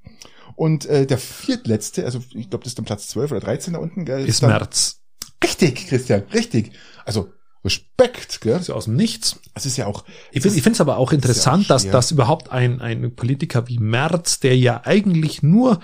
Und 0.54 0.86
äh, 0.86 1.06
der 1.06 1.18
viertletzte, 1.18 2.04
also 2.04 2.20
ich 2.34 2.50
glaube, 2.50 2.64
das 2.64 2.72
ist 2.72 2.78
dann 2.78 2.84
Platz 2.84 3.08
12 3.08 3.30
oder 3.30 3.40
13 3.40 3.74
da 3.74 3.78
unten, 3.78 4.04
gell? 4.04 4.26
Ist 4.26 4.42
dann, 4.42 4.50
März. 4.50 5.00
Richtig, 5.42 5.86
Christian, 5.88 6.24
richtig. 6.32 6.72
Also 7.04 7.32
Respekt, 7.64 8.40
gell? 8.40 8.58
Ist 8.58 8.68
ja 8.68 8.74
aus 8.74 8.84
dem 8.84 8.96
Nichts. 8.96 9.40
Es 9.54 9.66
ist 9.66 9.76
ja 9.76 9.86
auch. 9.86 10.04
Ich 10.30 10.42
finde 10.42 10.70
es 10.70 10.80
aber 10.80 10.96
auch 10.96 11.12
interessant, 11.12 11.64
auch 11.64 11.68
dass, 11.68 11.90
dass 11.90 12.10
überhaupt 12.10 12.50
ein, 12.50 12.80
ein 12.80 13.14
Politiker 13.14 13.68
wie 13.68 13.78
Merz, 13.78 14.40
der 14.40 14.56
ja 14.56 14.82
eigentlich 14.84 15.42
nur 15.42 15.80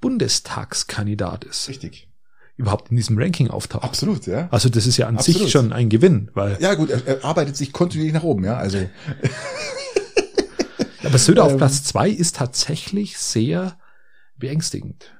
Bundestagskandidat 0.00 1.44
ist, 1.44 1.68
Richtig. 1.68 2.08
überhaupt 2.56 2.90
in 2.90 2.96
diesem 2.96 3.18
Ranking 3.18 3.48
auftaucht. 3.50 3.84
Absolut, 3.84 4.26
ja. 4.26 4.48
Also 4.50 4.68
das 4.68 4.86
ist 4.86 4.96
ja 4.96 5.06
an 5.06 5.16
Absolut. 5.18 5.42
sich 5.42 5.50
schon 5.50 5.72
ein 5.72 5.88
Gewinn, 5.88 6.30
weil 6.34 6.56
Ja, 6.60 6.74
gut, 6.74 6.90
er, 6.90 7.06
er 7.06 7.24
arbeitet 7.24 7.56
sich 7.56 7.72
kontinuierlich 7.72 8.14
nach 8.14 8.22
oben, 8.22 8.44
ja. 8.44 8.56
Also 8.56 8.78
aber 11.04 11.18
Söder 11.18 11.44
auf 11.44 11.52
Ähm. 11.52 11.58
Platz 11.58 11.84
zwei 11.84 12.08
ist 12.08 12.36
tatsächlich 12.36 13.18
sehr 13.18 13.76
beängstigend. 14.36 15.12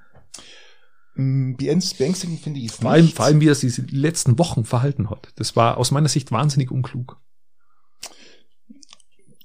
Beängst- 1.19 1.99
beängstigend 1.99 2.41
finde 2.41 2.61
ich 2.61 2.67
es 2.67 2.77
Vor 2.77 2.91
allem, 2.91 3.05
nicht. 3.07 3.17
vor 3.17 3.25
allem, 3.27 3.41
wie 3.41 3.49
er 3.49 3.55
sich 3.55 3.75
die 3.75 3.97
letzten 3.97 4.39
Wochen 4.39 4.65
verhalten 4.65 5.11
hat. 5.11 5.29
Das 5.37 5.57
war 5.57 5.77
aus 5.77 5.91
meiner 5.91 6.09
Sicht 6.09 6.31
wahnsinnig 6.33 6.71
unklug. 6.71 7.21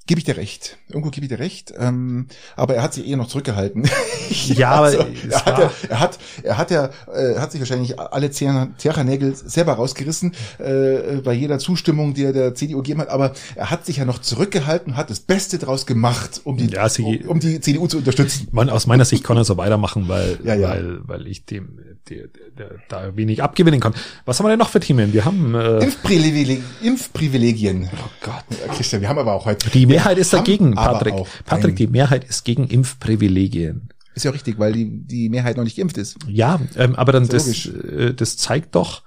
Gebe 0.08 0.20
ich 0.20 0.26
dir 0.26 0.38
recht. 0.38 0.78
Irgendwo 0.90 1.10
gebe 1.12 1.26
ich 1.26 1.30
dir 1.30 1.40
recht. 1.40 1.74
Ähm, 1.78 2.28
aber 2.56 2.76
er 2.76 2.84
hat 2.84 2.94
sich 2.94 3.08
eher 3.08 3.18
noch 3.18 3.28
zurückgehalten. 3.28 3.90
Ja, 4.48 4.72
aber 4.72 4.86
also, 4.88 5.06
es 5.28 5.32
er, 5.34 5.46
hat 5.46 5.60
ja, 5.60 5.72
er 5.90 6.00
hat, 6.00 6.20
er 6.44 6.58
hat 6.58 6.72
ja, 6.72 6.90
äh, 7.14 7.38
hat 7.40 7.52
sich 7.52 7.62
wahrscheinlich 7.62 8.00
alle 8.00 8.32
Zerranägel 8.32 9.36
selber 9.36 9.74
rausgerissen 9.74 10.34
äh, 10.60 11.18
bei 11.24 11.34
jeder 11.34 11.60
Zustimmung, 11.60 12.14
die 12.14 12.24
er 12.24 12.34
der 12.34 12.56
CDU 12.56 12.78
gegeben 12.78 13.02
hat. 13.02 13.10
Aber 13.10 13.34
er 13.56 13.70
hat 13.70 13.86
sich 13.86 13.98
ja 13.98 14.06
noch 14.06 14.20
zurückgehalten, 14.20 14.96
hat 14.98 15.10
das 15.10 15.20
Beste 15.20 15.60
draus 15.60 15.86
gemacht, 15.86 16.42
um 16.46 16.58
die, 16.58 16.68
Ja, 16.68 16.90
sie- 16.90 17.04
um, 17.24 17.30
um 17.34 17.40
die 17.40 17.60
CDU 17.62 17.86
zu 17.88 17.98
unterstützen. 17.98 18.48
Man, 18.52 18.70
aus 18.70 18.88
meiner 18.88 19.06
Sicht 19.06 19.24
kann 19.24 19.38
er 19.38 19.44
so 19.44 19.58
weitermachen, 19.58 20.08
weil, 20.08 20.40
Ja, 20.44 20.56
ja. 20.56 20.70
weil, 20.70 21.00
weil 21.08 21.28
ich 21.28 21.46
dem, 21.46 21.78
der, 22.10 22.28
der, 22.58 22.72
da 22.90 23.16
wenig 23.16 23.44
abgewinnen 23.44 23.80
kann. 23.80 23.94
Was 24.26 24.40
haben 24.40 24.46
wir 24.46 24.50
denn 24.50 24.60
noch 24.60 24.70
für 24.70 24.80
Themen? 24.80 25.14
Wir 25.14 25.26
haben, 25.26 25.54
äh, 25.54 25.78
Impfprivilegien. 25.84 26.64
Impfprivilegien. 26.82 27.90
oh 27.94 28.10
Gott. 28.22 28.44
Christian, 28.76 29.02
wir 29.02 29.10
haben 29.10 29.20
aber 29.20 29.34
auch 29.34 29.46
heute. 29.46 29.70
Die 29.70 29.86
Mehrheit 29.86 30.03
ist 30.12 30.32
wir 30.32 30.40
haben 30.40 30.46
dagegen, 30.46 30.74
Patrick. 30.76 31.16
Patrick, 31.46 31.76
die 31.76 31.88
Mehrheit 31.88 32.24
ist 32.24 32.44
gegen 32.46 32.68
Impfprivilegien. 32.68 33.90
Ist 34.16 34.26
ja 34.26 34.32
richtig, 34.32 34.60
weil 34.60 34.74
die, 34.74 34.86
die 35.08 35.30
Mehrheit 35.30 35.58
noch 35.58 35.64
nicht 35.64 35.78
geimpft 35.78 35.98
ist. 35.98 36.18
Ja, 36.28 36.60
ähm, 36.76 36.96
aber 36.96 37.12
dann 37.12 37.24
Ist 37.24 37.34
das, 37.34 37.46
logisch. 37.46 37.68
äh, 37.68 38.14
das 38.14 38.38
zeigt 38.38 38.76
doch, 38.76 39.02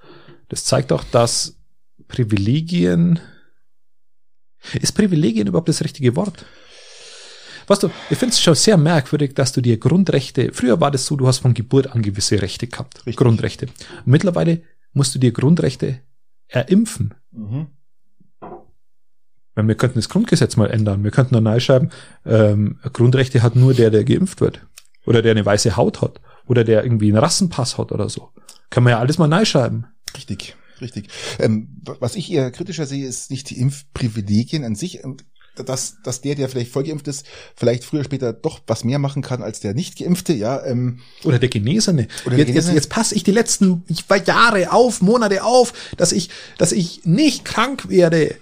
das 0.48 0.64
zeigt 0.64 0.90
doch, 0.90 1.04
dass 1.04 1.56
Privilegien, 2.08 3.20
ist 4.80 4.92
Privilegien 4.92 5.46
überhaupt 5.46 5.68
das 5.68 5.82
richtige 5.84 6.16
Wort? 6.16 6.44
Weißt 7.68 7.82
du, 7.82 7.90
ich 8.10 8.18
finde 8.18 8.32
es 8.32 8.40
schon 8.40 8.54
sehr 8.54 8.76
merkwürdig, 8.76 9.34
dass 9.34 9.52
du 9.52 9.60
dir 9.60 9.76
Grundrechte, 9.78 10.50
früher 10.52 10.80
war 10.80 10.90
das 10.90 11.06
so, 11.06 11.16
du 11.16 11.26
hast 11.26 11.38
von 11.38 11.52
Geburt 11.54 11.88
an 11.88 12.02
gewisse 12.02 12.40
Rechte 12.40 12.66
gehabt, 12.68 12.98
Richtig. 12.98 13.16
Grundrechte. 13.16 13.66
Und 13.66 14.06
mittlerweile 14.06 14.62
musst 14.92 15.14
du 15.14 15.18
dir 15.18 15.32
Grundrechte 15.32 16.00
erimpfen. 16.48 17.14
Weil 19.56 19.66
wir 19.66 19.74
könnten 19.74 19.98
das 19.98 20.08
Grundgesetz 20.08 20.56
mal 20.56 20.70
ändern. 20.70 21.02
Wir 21.02 21.10
könnten 21.10 21.42
dann 21.42 21.60
schreiben, 21.60 21.90
ähm, 22.24 22.78
Grundrechte 22.92 23.42
hat 23.42 23.56
nur 23.56 23.74
der, 23.74 23.90
der 23.90 24.04
geimpft 24.04 24.40
wird. 24.40 24.60
Oder 25.06 25.22
der 25.22 25.32
eine 25.32 25.44
weiße 25.44 25.76
Haut 25.76 26.02
hat. 26.02 26.20
Oder 26.46 26.62
der 26.62 26.84
irgendwie 26.84 27.08
einen 27.08 27.18
Rassenpass 27.18 27.78
hat 27.78 27.90
oder 27.90 28.08
so. 28.08 28.28
Kann 28.70 28.84
man 28.84 28.92
ja 28.92 28.98
alles 28.98 29.18
mal 29.18 29.26
neu 29.26 29.44
schreiben. 29.44 29.86
Richtig, 30.14 30.56
richtig. 30.80 31.08
Ähm, 31.38 31.80
was 32.00 32.16
ich 32.16 32.30
eher 32.30 32.50
kritischer 32.50 32.86
sehe, 32.86 33.06
ist 33.06 33.30
nicht 33.30 33.50
die 33.50 33.58
Impfprivilegien 33.58 34.62
an 34.62 34.76
sich, 34.76 35.02
ähm, 35.02 35.16
dass, 35.64 36.02
dass 36.02 36.20
der, 36.20 36.34
der 36.34 36.50
vielleicht 36.50 36.70
voll 36.70 36.84
geimpft 36.84 37.08
ist, 37.08 37.24
vielleicht 37.54 37.84
früher 37.84 38.00
oder 38.00 38.04
später 38.04 38.32
doch 38.34 38.60
was 38.66 38.84
mehr 38.84 38.98
machen 38.98 39.22
kann 39.22 39.42
als 39.42 39.60
der 39.60 39.72
nicht 39.72 39.98
geimpfte, 39.98 40.34
ja. 40.34 40.62
Ähm, 40.66 41.00
Oder 41.24 41.38
der 41.38 41.48
Genesene. 41.48 42.08
Oder 42.26 42.36
der 42.36 42.38
jetzt, 42.40 42.48
jetzt, 42.48 42.54
Genesene. 42.54 42.74
jetzt 42.74 42.90
passe 42.90 43.14
ich 43.14 43.24
die 43.24 43.32
letzten 43.32 43.84
Jahre 44.26 44.72
auf, 44.72 45.00
Monate 45.00 45.44
auf, 45.44 45.72
dass 45.96 46.12
ich, 46.12 46.28
dass 46.58 46.72
ich 46.72 47.06
nicht 47.06 47.46
krank 47.46 47.88
werde. 47.88 48.36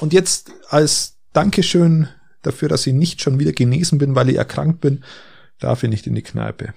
Und 0.00 0.12
jetzt 0.12 0.50
als 0.68 1.16
Dankeschön 1.32 2.08
dafür, 2.42 2.68
dass 2.68 2.86
ich 2.86 2.94
nicht 2.94 3.20
schon 3.20 3.38
wieder 3.38 3.52
genesen 3.52 3.98
bin, 3.98 4.14
weil 4.14 4.30
ich 4.30 4.36
erkrankt 4.36 4.80
bin, 4.80 5.04
darf 5.58 5.82
ich 5.82 5.90
nicht 5.90 6.06
in 6.06 6.14
die 6.14 6.22
Kneipe. 6.22 6.72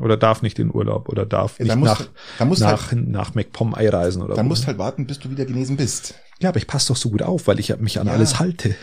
Oder 0.00 0.16
darf 0.16 0.40
nicht 0.42 0.58
in 0.58 0.74
Urlaub 0.74 1.08
oder 1.08 1.26
darf 1.26 1.58
Ja, 1.58 1.66
nicht 1.66 1.76
musst 1.76 2.00
nach, 2.00 2.08
dann 2.38 2.48
musst 2.48 2.62
nach, 2.62 2.92
nach 2.92 3.34
MacPom 3.34 3.74
einreisen 3.74 4.22
oder 4.22 4.34
dann 4.34 4.46
wo. 4.46 4.48
musst 4.50 4.66
halt 4.66 4.78
warten, 4.78 5.06
bis 5.06 5.18
du 5.18 5.30
wieder 5.30 5.44
genesen 5.44 5.76
bist. 5.76 6.14
Ja, 6.40 6.48
aber 6.48 6.58
ich 6.58 6.66
passe 6.66 6.88
doch 6.88 6.96
so 6.96 7.10
gut 7.10 7.22
auf, 7.22 7.46
weil 7.46 7.60
ich 7.60 7.76
mich 7.78 8.00
an 8.00 8.08
Ja. 8.08 8.14
alles 8.14 8.40
halte. 8.40 8.74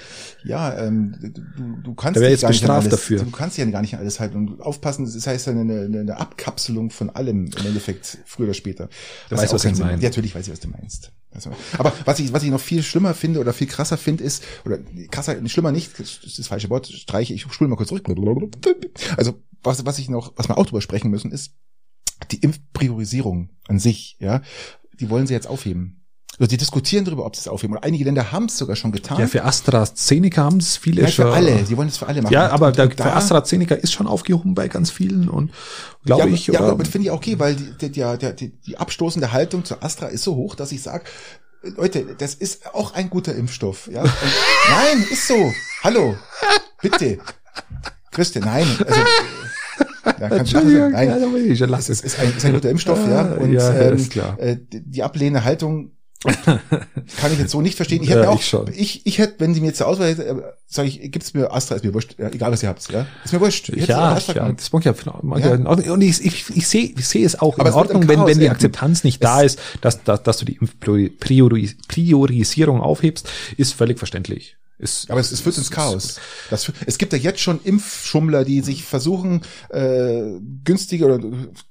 Ja, 0.45 0.77
ähm, 0.79 1.15
du, 1.57 1.81
du 1.81 1.93
kannst 1.93 2.21
Da 2.21 2.25
jetzt 2.25 2.41
gar 2.41 2.51
bestraft 2.51 2.81
alles, 2.81 2.91
dafür. 2.91 3.19
Du 3.23 3.31
kannst 3.31 3.57
ja 3.57 3.65
gar 3.65 3.81
nicht 3.81 3.93
an 3.95 3.99
alles 3.99 4.19
halten 4.21 4.37
und 4.37 4.61
aufpassen. 4.61 5.03
Das 5.03 5.27
heißt 5.27 5.47
ja 5.47 5.51
eine, 5.53 5.61
eine, 5.81 5.99
eine 5.99 6.17
Abkapselung 6.17 6.89
von 6.91 7.09
allem 7.09 7.49
im 7.59 7.65
Endeffekt 7.65 8.19
früher 8.25 8.45
oder 8.45 8.53
später. 8.53 8.87
Du 9.29 9.35
weißt, 9.35 9.51
was 9.53 9.65
ich 9.65 9.77
meine. 9.77 10.01
Ja, 10.01 10.07
natürlich 10.09 10.35
weiß 10.35 10.47
ich, 10.47 10.53
was 10.53 10.59
du 10.61 10.69
meinst. 10.69 11.11
Also, 11.31 11.51
aber 11.77 11.91
was 12.05 12.19
ich, 12.19 12.31
was 12.31 12.43
ich 12.43 12.49
noch 12.49 12.61
viel 12.61 12.81
schlimmer 12.81 13.13
finde 13.13 13.39
oder 13.39 13.51
viel 13.51 13.67
krasser 13.67 13.97
finde, 13.97 14.23
ist, 14.23 14.43
oder 14.65 14.79
krasser, 15.11 15.35
schlimmer 15.47 15.71
nicht, 15.71 15.99
das 15.99 16.19
ist 16.23 16.39
das 16.39 16.47
falsche 16.47 16.69
Wort, 16.69 16.87
streiche, 16.87 17.33
ich 17.33 17.41
spule 17.41 17.69
mal 17.69 17.75
kurz 17.75 17.89
zurück. 17.89 18.05
Also, 19.17 19.41
was, 19.63 19.85
was 19.85 19.99
ich 19.99 20.09
noch, 20.09 20.33
was 20.35 20.47
wir 20.47 20.57
auch 20.57 20.65
drüber 20.65 20.81
sprechen 20.81 21.09
müssen, 21.11 21.31
ist 21.31 21.53
die 22.31 22.37
Impfpriorisierung 22.39 23.49
an 23.67 23.79
sich, 23.79 24.17
ja. 24.19 24.41
Die 24.99 25.09
wollen 25.09 25.27
sie 25.27 25.33
jetzt 25.33 25.47
aufheben. 25.47 25.95
Also 26.37 26.49
die 26.49 26.57
diskutieren 26.57 27.03
darüber, 27.03 27.25
ob 27.25 27.35
sie 27.35 27.41
es 27.41 27.47
aufheben. 27.49 27.75
Und 27.75 27.83
einige 27.83 28.05
Länder 28.05 28.31
haben 28.31 28.45
es 28.45 28.57
sogar 28.57 28.77
schon 28.77 28.93
getan. 28.93 29.19
Ja, 29.19 29.27
für 29.27 29.43
AstraZeneca 29.43 30.41
haben 30.43 30.57
es 30.57 30.77
viele 30.77 31.01
Nein, 31.03 31.11
schon. 31.11 31.25
für 31.25 31.33
alle. 31.33 31.63
Die 31.63 31.75
wollen 31.75 31.89
es 31.89 31.97
für 31.97 32.07
alle 32.07 32.21
machen. 32.21 32.31
Ja, 32.33 32.49
aber 32.49 32.67
Und- 32.67 32.77
der, 32.77 32.85
und 32.85 32.95
für 32.95 33.11
AstraZeneca 33.11 33.75
ist 33.75 33.91
schon 33.91 34.07
aufgehoben 34.07 34.53
bei 34.55 34.69
ganz 34.69 34.89
vielen 34.89 35.27
und 35.29 35.51
glaube 36.05 36.29
ja, 36.29 36.33
ich, 36.33 36.47
ja, 36.47 36.61
oder? 36.61 36.71
aber 36.71 36.85
finde 36.85 37.07
ich 37.07 37.11
okay, 37.11 37.39
weil 37.39 37.55
die, 37.55 37.89
die, 37.89 37.91
die, 37.91 38.35
die, 38.35 38.61
die 38.61 38.77
abstoßende 38.77 39.33
Haltung 39.33 39.65
zu 39.65 39.81
Astra 39.81 40.07
ist 40.07 40.23
so 40.23 40.35
hoch, 40.35 40.55
dass 40.55 40.71
ich 40.71 40.81
sage, 40.81 41.03
Leute, 41.61 42.15
das 42.17 42.35
ist 42.35 42.73
auch 42.73 42.93
ein 42.93 43.09
guter 43.09 43.35
Impfstoff. 43.35 43.89
Ja? 43.91 44.03
Und, 44.03 44.11
nein, 44.69 45.05
ist 45.11 45.27
so. 45.27 45.51
Hallo, 45.83 46.15
bitte. 46.81 47.19
Christian, 48.11 48.45
nein. 48.45 48.67
Also, 48.85 48.99
ja, 50.05 50.29
kannst 50.29 50.31
du 50.31 50.35
Entschuldigung, 50.57 50.91
nein. 50.91 51.09
ja, 51.09 51.17
ich 51.17 51.61
Es 51.61 51.89
ist, 51.89 52.03
ist, 52.05 52.19
ein, 52.19 52.35
ist 52.35 52.45
ein 52.45 52.53
guter 52.53 52.69
Impfstoff, 52.69 52.99
ja. 53.07 53.21
Ah, 53.21 53.33
Und 53.35 53.53
ja, 53.53 53.73
ähm, 53.75 53.95
ist 53.95 54.11
klar. 54.11 54.37
Äh, 54.39 54.57
die 54.71 55.03
ablehnende 55.03 55.43
Haltung 55.43 55.91
kann 56.45 57.31
ich 57.31 57.39
jetzt 57.39 57.51
so 57.51 57.61
nicht 57.61 57.75
verstehen. 57.75 58.03
Ich 58.03 58.09
Ja, 58.09 58.17
hätte 58.17 58.27
mir 58.27 58.31
auch, 58.31 58.67
ich 58.67 58.75
ich, 58.75 59.05
ich 59.05 59.17
hätte, 59.19 59.35
wenn 59.39 59.53
sie 59.53 59.61
mir 59.61 59.67
jetzt 59.67 59.77
zur 59.77 59.87
Auswahl 59.87 60.09
hätte, 60.09 60.25
äh, 60.25 60.35
sage 60.67 60.89
ich, 60.89 60.99
gibt's 61.11 61.33
mir 61.33 61.53
Astra, 61.53 61.75
ist 61.75 61.85
mir 61.85 61.93
wurscht, 61.93 62.15
ja, 62.19 62.27
egal 62.29 62.51
was 62.51 62.61
ihr 62.61 62.67
habt, 62.67 62.91
ja, 62.91 63.05
ist 63.23 63.31
mir 63.31 63.39
wurscht. 63.39 63.69
Ich 63.69 63.87
ja, 63.87 64.15
Astra 64.15 64.35
ja, 64.35 64.51
das 64.51 64.69
mag 64.73 64.83
ja, 64.83 64.93
mag 65.21 65.39
Ja. 65.39 65.47
ja. 65.49 65.55
in 65.55 65.65
Ordnung. 65.65 65.91
Und 65.91 66.01
ich, 66.01 66.25
ich, 66.25 66.45
ich 66.53 66.67
sehe 66.67 66.93
ich 66.97 67.07
sehe 67.07 67.25
es 67.25 67.39
auch 67.39 67.57
Aber 67.57 67.69
in 67.69 67.75
Ordnung, 67.75 68.07
wenn, 68.09 68.25
wenn 68.25 68.39
die. 68.39 68.49
Akzeptanz 68.49 69.05
nicht 69.05 69.23
da 69.23 69.41
ist, 69.41 69.59
dass, 69.79 70.03
dass, 70.03 70.21
dass 70.23 70.37
du 70.39 70.45
die 70.45 70.59
Impfprioris- 70.59 71.75
Priorisierung 71.87 72.81
aufhebst, 72.81 73.29
ist 73.55 73.73
völlig 73.73 73.97
verständlich. 73.97 74.57
Ist, 74.79 75.11
Aber 75.11 75.19
es, 75.19 75.29
es 75.31 75.41
führt 75.41 75.57
ins 75.57 75.71
Chaos. 75.71 76.21
Das, 76.49 76.71
es 76.85 76.97
gibt 76.97 77.11
ja 77.11 77.19
jetzt 77.19 77.41
schon 77.41 77.59
Impfschummler, 77.63 78.45
die 78.45 78.61
sich 78.61 78.85
versuchen, 78.85 79.41
äh, 79.69 80.21
günstige 80.63 81.05
oder 81.05 81.19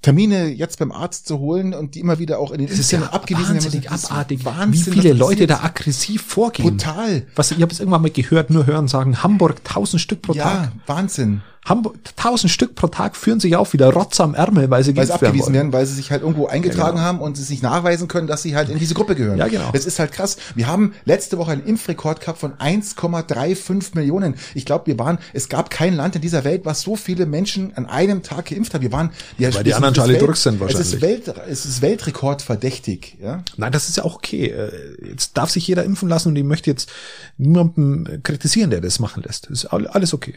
Termine 0.02 0.48
jetzt 0.48 0.78
beim 0.78 0.92
Arzt 0.92 1.26
zu 1.26 1.38
holen 1.38 1.72
und 1.72 1.94
die 1.94 2.00
immer 2.00 2.18
wieder 2.18 2.38
auch 2.38 2.52
in 2.52 2.58
den 2.58 2.68
Es 2.68 2.78
ist 2.78 2.90
ja 2.90 3.00
abgewiesen 3.00 3.54
werden. 3.54 3.64
wahnsinnig 3.64 3.86
Das 3.86 4.04
ist 4.04 4.10
abartig, 4.10 4.44
Wahnsinn, 4.44 4.72
wie 4.72 5.00
viele 5.00 5.14
Leute 5.14 5.46
da 5.46 5.60
aggressiv 5.60 6.22
vorgehen. 6.22 6.68
Brutal. 6.68 7.26
Was, 7.34 7.50
ich 7.50 7.62
habe 7.62 7.72
es 7.72 7.80
irgendwann 7.80 8.02
mal 8.02 8.10
gehört, 8.10 8.50
nur 8.50 8.66
hören 8.66 8.88
sagen, 8.88 9.22
Hamburg, 9.22 9.64
tausend 9.64 10.02
Stück 10.02 10.20
pro 10.20 10.34
Tag. 10.34 10.64
Ja, 10.64 10.72
Wahnsinn. 10.86 11.40
Hamburg, 11.68 11.96
tausend 12.16 12.50
Stück 12.50 12.74
pro 12.74 12.86
Tag 12.88 13.16
führen 13.16 13.40
sich 13.40 13.54
auf 13.56 13.72
wie 13.72 13.76
der 13.76 13.90
Rotz 13.92 14.20
am 14.20 14.34
Ärmel, 14.34 14.70
weil 14.70 14.82
sie 14.84 14.96
Weil 14.96 15.06
sie 15.06 15.12
abgewiesen 15.12 15.52
werden, 15.54 15.72
weil 15.72 15.84
sie 15.86 15.94
sich 15.94 16.10
halt 16.10 16.22
irgendwo 16.22 16.46
eingetragen 16.46 16.78
Ja, 16.80 16.90
genau. 16.92 17.02
haben 17.02 17.20
und 17.20 17.36
sie 17.36 17.42
sich 17.42 17.62
nachweisen 17.62 18.08
können, 18.08 18.26
dass 18.26 18.42
sie 18.42 18.56
halt 18.56 18.68
in 18.68 18.78
diese 18.78 18.94
Gruppe 18.94 19.14
gehören. 19.14 19.38
Ja, 19.38 19.48
genau. 19.48 19.70
Das 19.72 19.84
ist 19.86 19.98
halt 19.98 20.12
krass. 20.12 20.36
Wir 20.54 20.66
haben 20.66 20.94
letzte 21.04 21.38
Woche 21.38 21.52
einen 21.52 21.64
Impfrekord 21.64 22.20
gehabt 22.20 22.38
von 22.38 22.54
1,35 22.54 23.94
Millionen. 23.94 24.34
Ich 24.54 24.64
glaube, 24.64 24.86
wir 24.86 24.98
waren, 24.98 25.18
es 25.32 25.48
gab 25.48 25.70
kein 25.70 25.94
Land 25.94 26.16
in 26.16 26.22
dieser 26.22 26.44
Welt, 26.44 26.62
was 26.64 26.80
so 26.82 26.96
viele 26.96 27.26
Menschen 27.26 27.74
an 27.76 27.86
einem 27.86 28.22
Tag 28.22 28.46
geimpft 28.46 28.74
hat. 28.74 28.80
Wir 28.82 28.92
waren, 28.92 29.10
ja, 29.38 29.52
Weil 29.54 29.64
die 29.64 29.70
das- 29.70 29.76
anderen 29.82 29.98
alle 30.00 30.12
Welt- 30.14 30.22
durch 30.22 30.38
sind 30.38 30.60
Es 30.62 30.70
ist, 30.74 31.00
wahrscheinlich. 31.00 31.02
Welt, 31.26 31.34
es 31.48 31.66
ist 31.66 31.82
Weltrekordverdächtig, 31.82 33.18
ja. 33.20 33.42
Nein, 33.56 33.72
das 33.72 33.88
ist 33.88 33.96
ja 33.96 34.04
auch 34.04 34.16
okay. 34.16 34.46
Äh, 34.46 34.68
Jetzt 35.08 35.36
darf 35.36 35.50
sich 35.50 35.66
jeder 35.66 35.84
impfen 35.84 36.08
lassen 36.08 36.28
und 36.28 36.36
ich 36.36 36.44
möchte 36.44 36.70
jetzt 36.70 36.90
niemanden 37.38 38.20
kritisieren, 38.22 38.70
der 38.70 38.80
das 38.80 38.98
machen 38.98 39.22
lässt. 39.24 39.44
Das 39.50 39.64
ist 39.64 39.66
all- 39.66 39.86
alles 39.86 40.14
okay. 40.14 40.34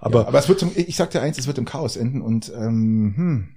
Aber, 0.00 0.28
Aber 0.28 0.38
es 0.38 0.48
wird 0.48 0.60
zum, 0.60 0.72
ich 0.74 0.96
sag 0.96 1.10
dir 1.10 1.22
eins, 1.22 1.38
es 1.38 1.46
wird 1.46 1.58
im 1.58 1.64
Chaos 1.64 1.96
enden 1.96 2.20
und 2.20 2.52
ähm, 2.54 3.14
hm, 3.16 3.48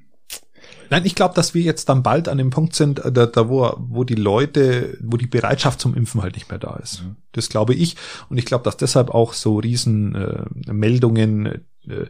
nein, 0.89 1.05
ich 1.05 1.15
glaube, 1.15 1.35
dass 1.35 1.53
wir 1.53 1.61
jetzt 1.61 1.89
dann 1.89 2.03
bald 2.03 2.27
an 2.27 2.37
dem 2.37 2.49
Punkt 2.49 2.75
sind, 2.75 2.99
äh, 2.99 3.11
da, 3.11 3.25
da 3.25 3.49
wo, 3.49 3.73
wo 3.77 4.03
die 4.03 4.15
Leute, 4.15 4.97
wo 5.01 5.17
die 5.17 5.27
Bereitschaft 5.27 5.79
zum 5.79 5.95
Impfen 5.95 6.21
halt 6.21 6.35
nicht 6.35 6.49
mehr 6.49 6.59
da 6.59 6.75
ist. 6.77 7.03
Das 7.33 7.49
glaube 7.49 7.73
ich. 7.73 7.95
Und 8.29 8.37
ich 8.37 8.45
glaube, 8.45 8.63
dass 8.63 8.77
deshalb 8.77 9.09
auch 9.09 9.33
so 9.33 9.57
riesen 9.57 10.15
äh, 10.15 10.71
Meldungen 10.71 11.65
äh, 11.87 12.05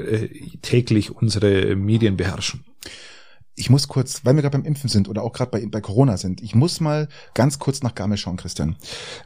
äh, 0.00 0.28
täglich 0.62 1.10
unsere 1.10 1.74
Medien 1.76 2.16
beherrschen. 2.16 2.64
ich 3.56 3.70
muss 3.70 3.88
kurz, 3.88 4.24
weil 4.24 4.34
wir 4.34 4.42
gerade 4.42 4.56
beim 4.56 4.66
Impfen 4.66 4.88
sind 4.88 5.08
oder 5.08 5.22
auch 5.22 5.32
gerade 5.32 5.50
bei, 5.50 5.66
bei 5.66 5.80
Corona 5.80 6.16
sind, 6.16 6.40
ich 6.42 6.54
muss 6.54 6.80
mal 6.80 7.08
ganz 7.34 7.58
kurz 7.58 7.82
nach 7.82 7.94
Garmisch 7.94 8.22
schauen, 8.22 8.36
Christian. 8.36 8.76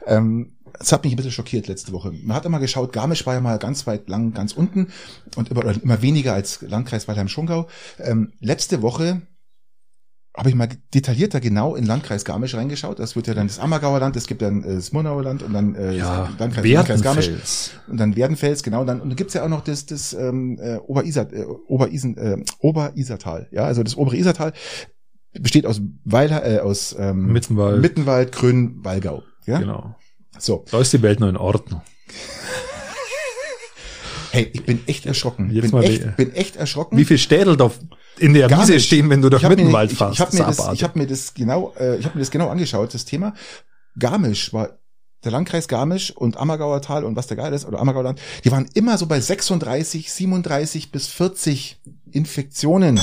Ähm, 0.05 0.54
es 0.79 0.91
hat 0.91 1.03
mich 1.03 1.13
ein 1.13 1.15
bisschen 1.15 1.31
schockiert 1.31 1.67
letzte 1.67 1.91
Woche. 1.91 2.11
Man 2.23 2.35
hat 2.35 2.45
immer 2.45 2.59
geschaut, 2.59 2.93
Garmisch 2.93 3.25
war 3.25 3.33
ja 3.33 3.41
mal 3.41 3.59
ganz 3.59 3.87
weit 3.87 4.09
lang, 4.09 4.33
ganz 4.33 4.53
unten 4.53 4.87
und 5.35 5.49
immer, 5.49 5.65
immer 5.81 6.01
weniger 6.01 6.33
als 6.33 6.61
Landkreis 6.61 7.07
Weilheim-Schongau. 7.07 7.67
Ähm, 7.99 8.33
letzte 8.39 8.81
Woche 8.81 9.21
habe 10.37 10.49
ich 10.49 10.55
mal 10.55 10.67
detaillierter 10.93 11.39
genau 11.39 11.75
in 11.75 11.85
Landkreis 11.85 12.25
Garmisch 12.25 12.55
reingeschaut. 12.55 12.99
Das 12.99 13.15
wird 13.15 13.27
ja 13.27 13.33
dann 13.33 13.47
das 13.47 13.59
Ammergauer 13.59 13.99
Land, 13.99 14.17
es 14.17 14.27
gibt 14.27 14.41
dann 14.41 14.63
äh, 14.63 14.75
das 14.75 14.91
Murnauer 14.91 15.23
Land 15.23 15.43
und 15.43 15.53
dann 15.53 15.75
äh, 15.75 15.95
Ja, 15.95 16.29
Landkreis, 16.37 16.65
Landkreis 16.65 17.01
Garmisch. 17.01 17.29
Und 17.87 17.97
dann 17.97 18.15
Werdenfels, 18.15 18.61
genau, 18.63 18.83
dann, 18.83 18.99
und 18.99 19.09
dann 19.09 19.15
gibt's 19.15 19.33
ja 19.33 19.43
auch 19.43 19.49
noch 19.49 19.63
das, 19.63 19.85
das 19.85 20.13
ähm, 20.13 20.59
äh, 20.59 20.77
Oberiser, 20.77 21.31
äh, 21.31 21.45
Oberisen, 21.45 22.17
äh, 22.17 22.43
Oberisertal, 22.59 23.47
ja, 23.51 23.63
also 23.63 23.81
das 23.83 23.95
obere 23.95 24.17
Isertal 24.17 24.51
besteht 25.39 25.65
aus 25.65 25.81
Weiler, 26.03 26.45
äh, 26.45 26.59
aus 26.59 26.95
ähm, 26.97 27.27
Mittenwald. 27.27 27.81
Mittenwald, 27.81 28.31
Grün, 28.31 28.83
Walgau. 28.83 29.23
Ja? 29.45 29.59
Genau. 29.59 29.95
So. 30.39 30.65
Da 30.71 30.79
ist 30.79 30.91
die 30.93 31.01
Welt 31.01 31.19
noch 31.19 31.29
in 31.29 31.37
Ordnung. 31.37 31.81
Hey, 34.31 34.49
ich 34.51 34.65
bin 34.65 34.85
echt 34.87 35.05
erschrocken. 35.05 35.49
Jetzt 35.51 35.63
bin, 35.63 35.71
mal 35.71 35.83
echt, 35.83 36.03
die- 36.03 36.09
bin 36.17 36.33
echt 36.33 36.55
erschrocken. 36.57 36.97
Wie 36.97 37.05
viel 37.05 37.17
Städel 37.17 37.55
da 37.55 37.71
in 38.19 38.33
der 38.33 38.47
Gar 38.49 38.61
Wiese 38.61 38.73
nicht. 38.73 38.85
stehen, 38.85 39.09
wenn 39.09 39.21
du 39.21 39.29
durch 39.29 39.43
Ich 39.43 39.49
Mittenwald 39.49 39.91
ich, 39.93 39.97
fährst? 39.97 40.15
Ich 40.15 40.19
habe 40.21 40.35
mir, 40.35 40.43
Das 40.45 40.73
ich 40.73 40.83
hab 40.83 40.95
mir 40.95 41.07
das 41.07 41.33
genau, 41.33 41.73
äh, 41.79 41.97
ich 41.97 42.05
habe 42.05 42.17
mir 42.17 42.21
das 42.21 42.31
genau 42.31 42.49
angeschaut, 42.49 42.93
das 42.93 43.05
Thema. 43.05 43.33
Garmisch 43.97 44.51
war 44.51 44.77
der 45.23 45.31
Landkreis 45.31 45.67
Garmisch 45.69 46.11
und 46.11 46.35
Ammergauer 46.37 46.81
Tal 46.81 47.05
und 47.05 47.15
was 47.15 47.27
der 47.27 47.37
geil 47.37 47.53
ist, 47.53 47.65
oder 47.65 47.79
Ammergauer 47.79 48.03
Land, 48.03 48.19
die 48.43 48.51
waren 48.51 48.67
immer 48.73 48.97
so 48.97 49.05
bei 49.07 49.19
36, 49.21 50.11
37 50.11 50.91
bis 50.91 51.07
40 51.07 51.81
Infektionen, 52.11 52.99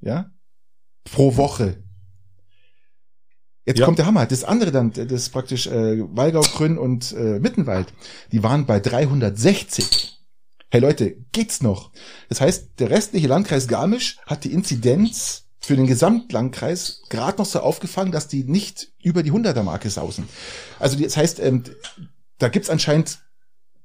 ja, 0.00 0.30
pro 1.04 1.36
Woche. 1.36 1.82
Jetzt 3.66 3.78
Ja. 3.78 3.84
kommt 3.84 3.98
der 3.98 4.06
Hammer. 4.06 4.26
Das 4.26 4.44
andere 4.44 4.72
dann, 4.72 4.92
das 4.92 5.10
ist 5.12 5.30
praktisch 5.30 5.66
äh, 5.66 5.98
Walgau, 6.16 6.40
Grün 6.40 6.78
und 6.78 7.12
äh, 7.12 7.38
Mittenwald, 7.38 7.92
die 8.32 8.42
waren 8.42 8.66
bei 8.66 8.80
360. 8.80 10.18
Hey 10.70 10.80
Leute, 10.80 11.16
geht's 11.32 11.62
noch? 11.62 11.90
Das 12.28 12.40
heißt, 12.40 12.70
der 12.78 12.90
restliche 12.90 13.26
Landkreis 13.28 13.66
Garmisch 13.68 14.18
hat 14.26 14.44
die 14.44 14.52
Inzidenz 14.52 15.44
für 15.58 15.76
den 15.76 15.86
Gesamtlandkreis 15.86 17.02
gerade 17.10 17.38
noch 17.38 17.44
so 17.46 17.60
aufgefangen, 17.60 18.12
dass 18.12 18.28
die 18.28 18.44
nicht 18.44 18.92
über 19.02 19.22
die 19.22 19.32
100er 19.32 19.62
Marke 19.62 19.90
sausen. 19.90 20.28
Also 20.78 20.98
das 20.98 21.16
heißt, 21.16 21.40
ähm, 21.40 21.64
da 22.38 22.48
gibt's 22.48 22.70
anscheinend 22.70 23.18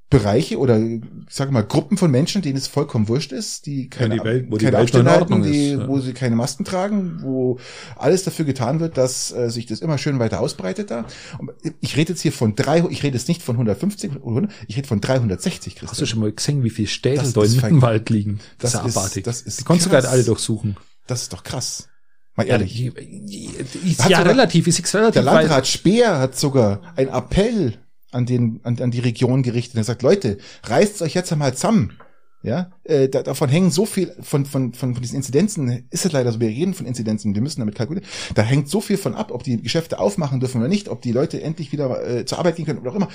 Bereiche 0.08 0.58
oder 0.58 0.78
ich 0.78 1.00
sage 1.28 1.50
mal 1.50 1.64
Gruppen 1.64 1.96
von 1.98 2.12
Menschen, 2.12 2.40
denen 2.40 2.56
es 2.56 2.68
vollkommen 2.68 3.08
wurscht 3.08 3.32
ist, 3.32 3.66
die 3.66 3.88
keine, 3.88 4.14
Ja, 4.16 4.22
die 4.22 4.28
Welt- 4.28 4.46
wo 4.50 4.56
die 4.56 4.64
keine 4.66 4.76
in 4.76 4.82
Abstände 4.82 5.10
halten, 5.10 5.42
die, 5.42 5.70
ist, 5.72 5.78
ja. 5.80 5.88
wo 5.88 5.98
sie 5.98 6.12
keine 6.12 6.36
Masken 6.36 6.64
tragen, 6.64 7.18
wo 7.22 7.58
alles 7.96 8.22
dafür 8.22 8.44
getan 8.44 8.78
wird, 8.78 8.96
dass 8.96 9.32
äh, 9.32 9.50
sich 9.50 9.66
das 9.66 9.80
immer 9.80 9.98
schön 9.98 10.20
weiter 10.20 10.38
ausbreitet 10.40 10.92
da. 10.92 11.06
Und 11.38 11.50
ich 11.80 11.96
rede 11.96 12.12
jetzt 12.12 12.22
hier 12.22 12.30
von 12.32 12.54
drei, 12.54 12.84
ich 12.88 13.02
rede 13.02 13.16
jetzt 13.18 13.26
nicht 13.26 13.42
von 13.42 13.56
150 13.56 14.12
oder 14.22 14.26
100, 14.26 14.52
ich 14.68 14.76
rede 14.76 14.86
von 14.86 15.00
360, 15.00 15.74
Christian. 15.74 15.90
Hast 15.90 16.00
du 16.00 16.06
schon 16.06 16.20
mal 16.20 16.30
gesehen, 16.30 16.62
wie 16.62 16.70
viele 16.70 16.86
Städte 16.86 17.22
Das 17.22 17.32
da 17.32 17.40
in 17.40 17.46
ist 17.48 17.56
Mittenwald 17.62 18.08
liegen? 18.08 18.38
Das 18.58 18.72
Das, 18.72 18.86
ist 18.86 18.96
abartig. 18.96 19.24
das 19.24 19.40
ist 19.42 19.58
Die 19.60 19.64
konntest 19.64 19.86
du 19.86 19.90
gerade 19.90 20.08
alle 20.08 20.22
durchsuchen. 20.22 20.76
Das 21.08 21.22
ist 21.22 21.32
doch 21.32 21.42
krass. 21.42 21.88
Mal 22.36 22.46
ehrlich. 22.46 22.78
Ja, 22.78 22.90
die- 22.92 23.06
die- 23.24 23.96
Hat 23.98 24.10
ja 24.10 24.18
sogar- 24.18 24.26
relativ, 24.32 24.66
ich 24.68 24.74
sehe 24.76 25.00
relativ. 25.00 25.14
Der 25.14 25.22
Landrat 25.24 25.66
Speer 25.66 26.18
hat 26.20 26.38
sogar 26.38 26.80
einen 26.94 27.08
Appell 27.08 27.78
an 28.16 28.26
den 28.26 28.60
an, 28.64 28.78
an 28.80 28.90
die 28.90 29.00
Region 29.00 29.42
gerichtet. 29.42 29.76
Er 29.76 29.84
sagt, 29.84 30.02
Leute, 30.02 30.38
reißt 30.64 31.02
euch 31.02 31.14
jetzt 31.14 31.30
einmal 31.32 31.54
zusammen. 31.54 31.92
Ja, 32.42 32.70
äh, 32.84 33.08
da, 33.08 33.24
davon 33.24 33.48
hängen 33.48 33.72
so 33.72 33.86
viel 33.86 34.14
von, 34.20 34.46
von, 34.46 34.72
von, 34.72 34.94
von 34.94 35.02
diesen 35.02 35.16
Inzidenzen, 35.16 35.88
ist 35.90 36.06
es 36.06 36.12
leider 36.12 36.30
so, 36.30 36.38
wir 36.38 36.48
reden 36.48 36.74
von 36.74 36.86
Inzidenzen, 36.86 37.34
wir 37.34 37.42
müssen 37.42 37.58
damit 37.58 37.74
kalkulieren. 37.74 38.08
Da 38.34 38.42
hängt 38.42 38.68
so 38.68 38.80
viel 38.80 38.98
von 38.98 39.16
ab, 39.16 39.32
ob 39.32 39.42
die 39.42 39.60
Geschäfte 39.60 39.98
aufmachen 39.98 40.38
dürfen 40.38 40.60
oder 40.60 40.68
nicht, 40.68 40.88
ob 40.88 41.02
die 41.02 41.10
Leute 41.10 41.42
endlich 41.42 41.72
wieder 41.72 42.08
äh, 42.08 42.24
zur 42.24 42.38
Arbeit 42.38 42.54
gehen 42.54 42.64
können 42.64 42.78
oder 42.78 42.92
auch 42.92 42.94
immer. 42.94 43.08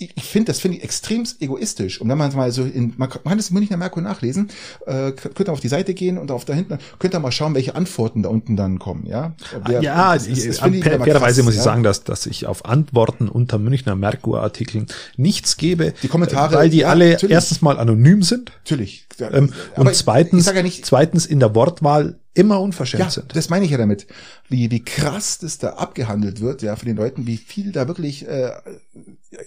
Ich 0.00 0.14
finde, 0.24 0.46
das 0.52 0.60
finde 0.60 0.76
ich 0.78 0.84
extrem 0.84 1.24
egoistisch. 1.40 2.00
Und 2.00 2.08
wenn 2.08 2.16
man 2.18 2.32
mal 2.36 2.52
so 2.52 2.62
in, 2.62 2.94
man 2.98 3.08
kann 3.10 3.36
das 3.36 3.50
im 3.50 3.54
Münchner 3.54 3.76
Merkur 3.76 4.00
nachlesen, 4.00 4.48
äh, 4.86 5.10
könnt 5.10 5.48
ihr 5.48 5.52
auf 5.52 5.58
die 5.58 5.66
Seite 5.68 5.92
gehen 5.92 6.18
und 6.18 6.30
auf 6.30 6.44
da 6.44 6.54
hinten, 6.54 6.78
könnt 7.00 7.14
ihr 7.14 7.18
mal 7.20 7.32
schauen, 7.32 7.54
welche 7.54 7.74
Antworten 7.74 8.22
da 8.22 8.28
unten 8.28 8.54
dann 8.54 8.78
kommen, 8.78 9.06
ja? 9.06 9.34
Wer- 9.66 9.82
ja, 9.82 10.14
das- 10.14 10.28
das- 10.28 10.36
das 10.44 10.46
ich, 10.72 10.84
fairerweise 10.84 11.42
muss 11.42 11.54
ich 11.54 11.58
ja? 11.58 11.64
sagen, 11.64 11.82
dass, 11.82 12.04
dass 12.04 12.26
ich 12.26 12.46
auf 12.46 12.64
Antworten 12.64 13.28
unter 13.28 13.58
Münchner 13.58 13.96
Merkur-Artikeln 13.96 14.86
nichts 15.16 15.56
gebe. 15.56 15.92
Die 16.02 16.08
Kommentare, 16.08 16.54
Weil 16.54 16.70
die 16.70 16.78
ja, 16.78 16.88
alle 16.90 17.10
natürlich. 17.10 17.32
erstens 17.34 17.60
mal 17.60 17.78
anonym 17.78 18.22
sind 18.22 18.52
Natürlich. 18.64 19.06
Ja, 19.18 19.32
ähm, 19.32 19.52
und 19.74 19.92
zweitens, 19.96 20.46
ja 20.46 20.62
nicht, 20.62 20.86
zweitens 20.86 21.26
in 21.26 21.40
der 21.40 21.56
Wortwahl 21.56 22.20
immer 22.34 22.60
unverschämt 22.60 23.02
ja, 23.02 23.10
sind. 23.10 23.34
das 23.34 23.48
meine 23.48 23.64
ich 23.64 23.70
ja 23.72 23.78
damit. 23.78 24.06
Wie, 24.48 24.70
wie 24.70 24.84
krass 24.84 25.38
das 25.38 25.58
da 25.58 25.70
abgehandelt 25.70 26.40
wird, 26.40 26.62
ja, 26.62 26.76
von 26.76 26.86
den 26.86 26.96
Leuten, 26.96 27.26
wie 27.26 27.36
viel 27.36 27.72
da 27.72 27.88
wirklich 27.88 28.26
äh, 28.28 28.52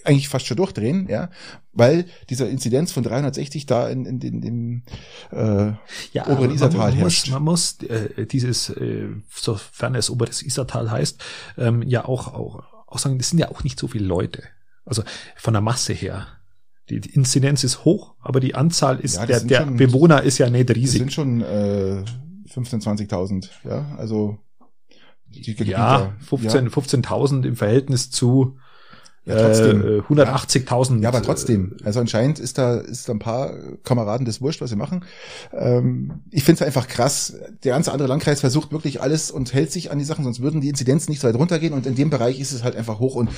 eigentlich 0.04 0.28
fast 0.28 0.46
schon 0.46 0.56
durchdrehen, 0.58 1.08
ja, 1.08 1.30
weil 1.72 2.04
dieser 2.28 2.48
Inzidenz 2.50 2.92
von 2.92 3.02
360 3.02 3.64
da 3.66 3.88
in, 3.88 4.04
in, 4.04 4.20
in 4.20 4.40
dem 4.42 4.82
äh, 5.30 5.72
ja, 6.12 6.26
oberen 6.26 6.50
Isartal 6.52 6.90
man, 6.90 7.00
muss, 7.00 7.00
herrscht. 7.16 7.30
man 7.30 7.42
muss 7.42 7.78
äh, 7.82 8.26
dieses, 8.26 8.68
äh, 8.70 9.08
sofern 9.34 9.94
es 9.94 10.10
oberes 10.10 10.42
Isartal 10.42 10.90
heißt, 10.90 11.22
ähm, 11.58 11.82
ja 11.82 12.04
auch, 12.04 12.28
auch, 12.34 12.62
auch 12.86 12.98
sagen, 12.98 13.16
das 13.18 13.30
sind 13.30 13.38
ja 13.38 13.50
auch 13.50 13.64
nicht 13.64 13.78
so 13.78 13.88
viele 13.88 14.04
Leute. 14.04 14.42
Also 14.84 15.02
von 15.36 15.54
der 15.54 15.62
Masse 15.62 15.92
her. 15.94 16.26
Die, 16.90 17.00
die 17.00 17.10
Inzidenz 17.10 17.62
ist 17.64 17.84
hoch, 17.84 18.16
aber 18.20 18.40
die 18.40 18.54
Anzahl 18.56 18.98
ist, 19.00 19.14
Ja, 19.16 19.24
der, 19.24 19.40
der 19.40 19.62
schon- 19.62 19.76
Bewohner 19.76 20.22
ist 20.22 20.38
ja 20.38 20.50
nicht 20.50 20.68
Das 20.68 20.76
riesig. 20.76 20.98
sind 20.98 21.12
schon 21.12 21.40
äh, 21.40 22.04
15.000, 22.54 23.08
20.000, 23.08 23.48
ja, 23.64 23.94
also 23.96 24.38
die 25.26 25.54
Gebiete, 25.54 25.70
Ja, 25.70 26.14
15 26.20 26.68
15.000 26.68 27.46
im 27.46 27.56
Verhältnis 27.56 28.10
zu 28.10 28.58
Ja, 29.24 29.36
trotzdem. 29.36 29.80
äh, 29.82 30.00
180.000. 30.00 31.00
Ja, 31.00 31.08
aber 31.10 31.22
trotzdem. 31.22 31.76
Also 31.84 32.00
anscheinend 32.00 32.40
ist 32.40 32.58
da, 32.58 32.78
ist 32.78 33.08
da 33.08 33.12
ein 33.12 33.20
paar 33.20 33.52
Kameraden 33.84 34.26
das 34.26 34.40
wurscht, 34.40 34.60
was 34.60 34.70
sie 34.70 34.76
machen. 34.76 35.04
Ähm, 35.52 36.10
ich 36.32 36.42
finde 36.42 36.60
es 36.62 36.66
einfach 36.66 36.88
krass. 36.88 37.34
Der 37.62 37.72
ganze 37.74 37.92
andere 37.92 38.08
Landkreis 38.08 38.40
versucht 38.40 38.72
wirklich 38.72 39.00
alles 39.00 39.30
und 39.30 39.54
hält 39.54 39.70
sich 39.70 39.92
an 39.92 39.98
die 40.00 40.04
Sachen, 40.04 40.24
sonst 40.24 40.40
würden 40.42 40.60
die 40.60 40.68
Inzidenzen 40.68 41.12
nicht 41.12 41.20
so 41.20 41.28
weit 41.28 41.36
runtergehen 41.36 41.72
und 41.72 41.86
in 41.86 41.94
dem 41.94 42.10
Bereich 42.10 42.40
ist 42.40 42.50
es 42.52 42.64
halt 42.64 42.74
einfach 42.74 42.98
hoch 42.98 43.14
und 43.14 43.30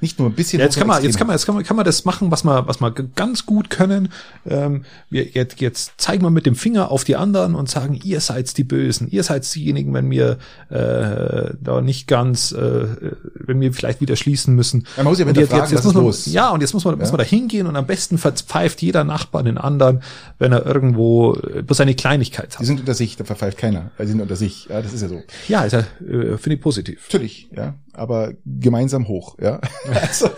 nicht 0.00 0.18
nur 0.18 0.28
ein 0.30 0.34
bisschen 0.34 0.60
Ja, 0.60 0.64
jetzt 0.66 0.78
kann 0.78 0.86
man, 0.86 1.02
jetzt 1.02 1.18
kann 1.18 1.26
man, 1.26 1.34
jetzt 1.36 1.44
kann 1.44 1.54
man, 1.56 1.64
kann 1.64 1.76
man 1.76 1.84
das 1.84 2.04
machen, 2.06 2.30
was 2.30 2.44
wir, 2.44 2.66
was 2.66 2.78
g- 2.94 3.04
ganz 3.14 3.44
gut 3.44 3.68
können. 3.68 4.08
Ähm, 4.48 4.84
wir, 5.10 5.24
jetzt, 5.26 5.60
jetzt 5.60 5.92
zeigen 5.98 6.22
wir 6.22 6.30
mit 6.30 6.46
dem 6.46 6.54
Finger 6.54 6.90
auf 6.90 7.04
die 7.04 7.16
anderen 7.16 7.54
und 7.54 7.68
sagen, 7.68 8.00
ihr 8.02 8.20
seid 8.20 8.56
die 8.56 8.64
Bösen, 8.64 9.08
ihr 9.10 9.24
seid 9.24 9.42
diejenigen, 9.54 9.92
wenn 9.92 10.10
wir 10.10 10.38
äh, 10.70 11.54
da 11.60 11.80
nicht 11.82 12.06
ganz, 12.08 12.52
äh, 12.52 12.86
wenn 13.34 13.60
wir 13.60 13.72
vielleicht 13.72 14.00
wieder 14.00 14.16
schließen 14.16 14.54
müssen. 14.54 14.86
Ja, 14.96 15.01
man 15.04 15.12
muss 15.12 15.18
ja 15.18 15.26
Und 15.26 15.36
hinterfragen, 15.36 15.64
was 15.64 15.84
muss 15.84 15.86
ist 15.86 15.94
man, 15.94 16.04
los? 16.04 16.26
ja, 16.26 16.50
und 16.50 16.60
jetzt 16.60 16.72
muss 16.74 16.84
man, 16.84 16.98
muss 16.98 17.08
Ja. 17.08 17.12
man 17.12 17.18
da 17.18 17.24
hingehen 17.24 17.66
und 17.66 17.76
am 17.76 17.86
besten 17.86 18.18
verpfeift 18.18 18.82
jeder 18.82 19.04
Nachbar 19.04 19.42
den 19.42 19.58
anderen, 19.58 20.02
wenn 20.38 20.52
er 20.52 20.64
irgendwo 20.66 21.34
äh, 21.34 21.62
bloß 21.62 21.80
eine 21.80 21.94
Kleinigkeit 21.94 22.52
Die 22.54 22.58
hat. 22.58 22.66
sind 22.66 22.80
unter 22.80 22.94
sich, 22.94 23.16
da 23.16 23.24
verpfeift 23.24 23.58
keiner. 23.58 23.90
Sie 23.98 24.06
sind 24.06 24.20
unter 24.20 24.36
sich. 24.36 24.66
Ja, 24.66 24.80
das 24.82 24.92
ist 24.92 25.02
ja 25.02 25.08
so. 25.08 25.20
Ja, 25.48 25.64
ist 25.64 25.72
ja, 25.72 25.80
äh, 25.80 26.36
finde 26.38 26.54
ich 26.56 26.60
positiv. 26.60 27.00
Natürlich, 27.10 27.48
ja. 27.56 27.74
Aber 27.92 28.32
gemeinsam 28.46 29.08
hoch, 29.08 29.36
ja. 29.40 29.60
also, 30.00 30.28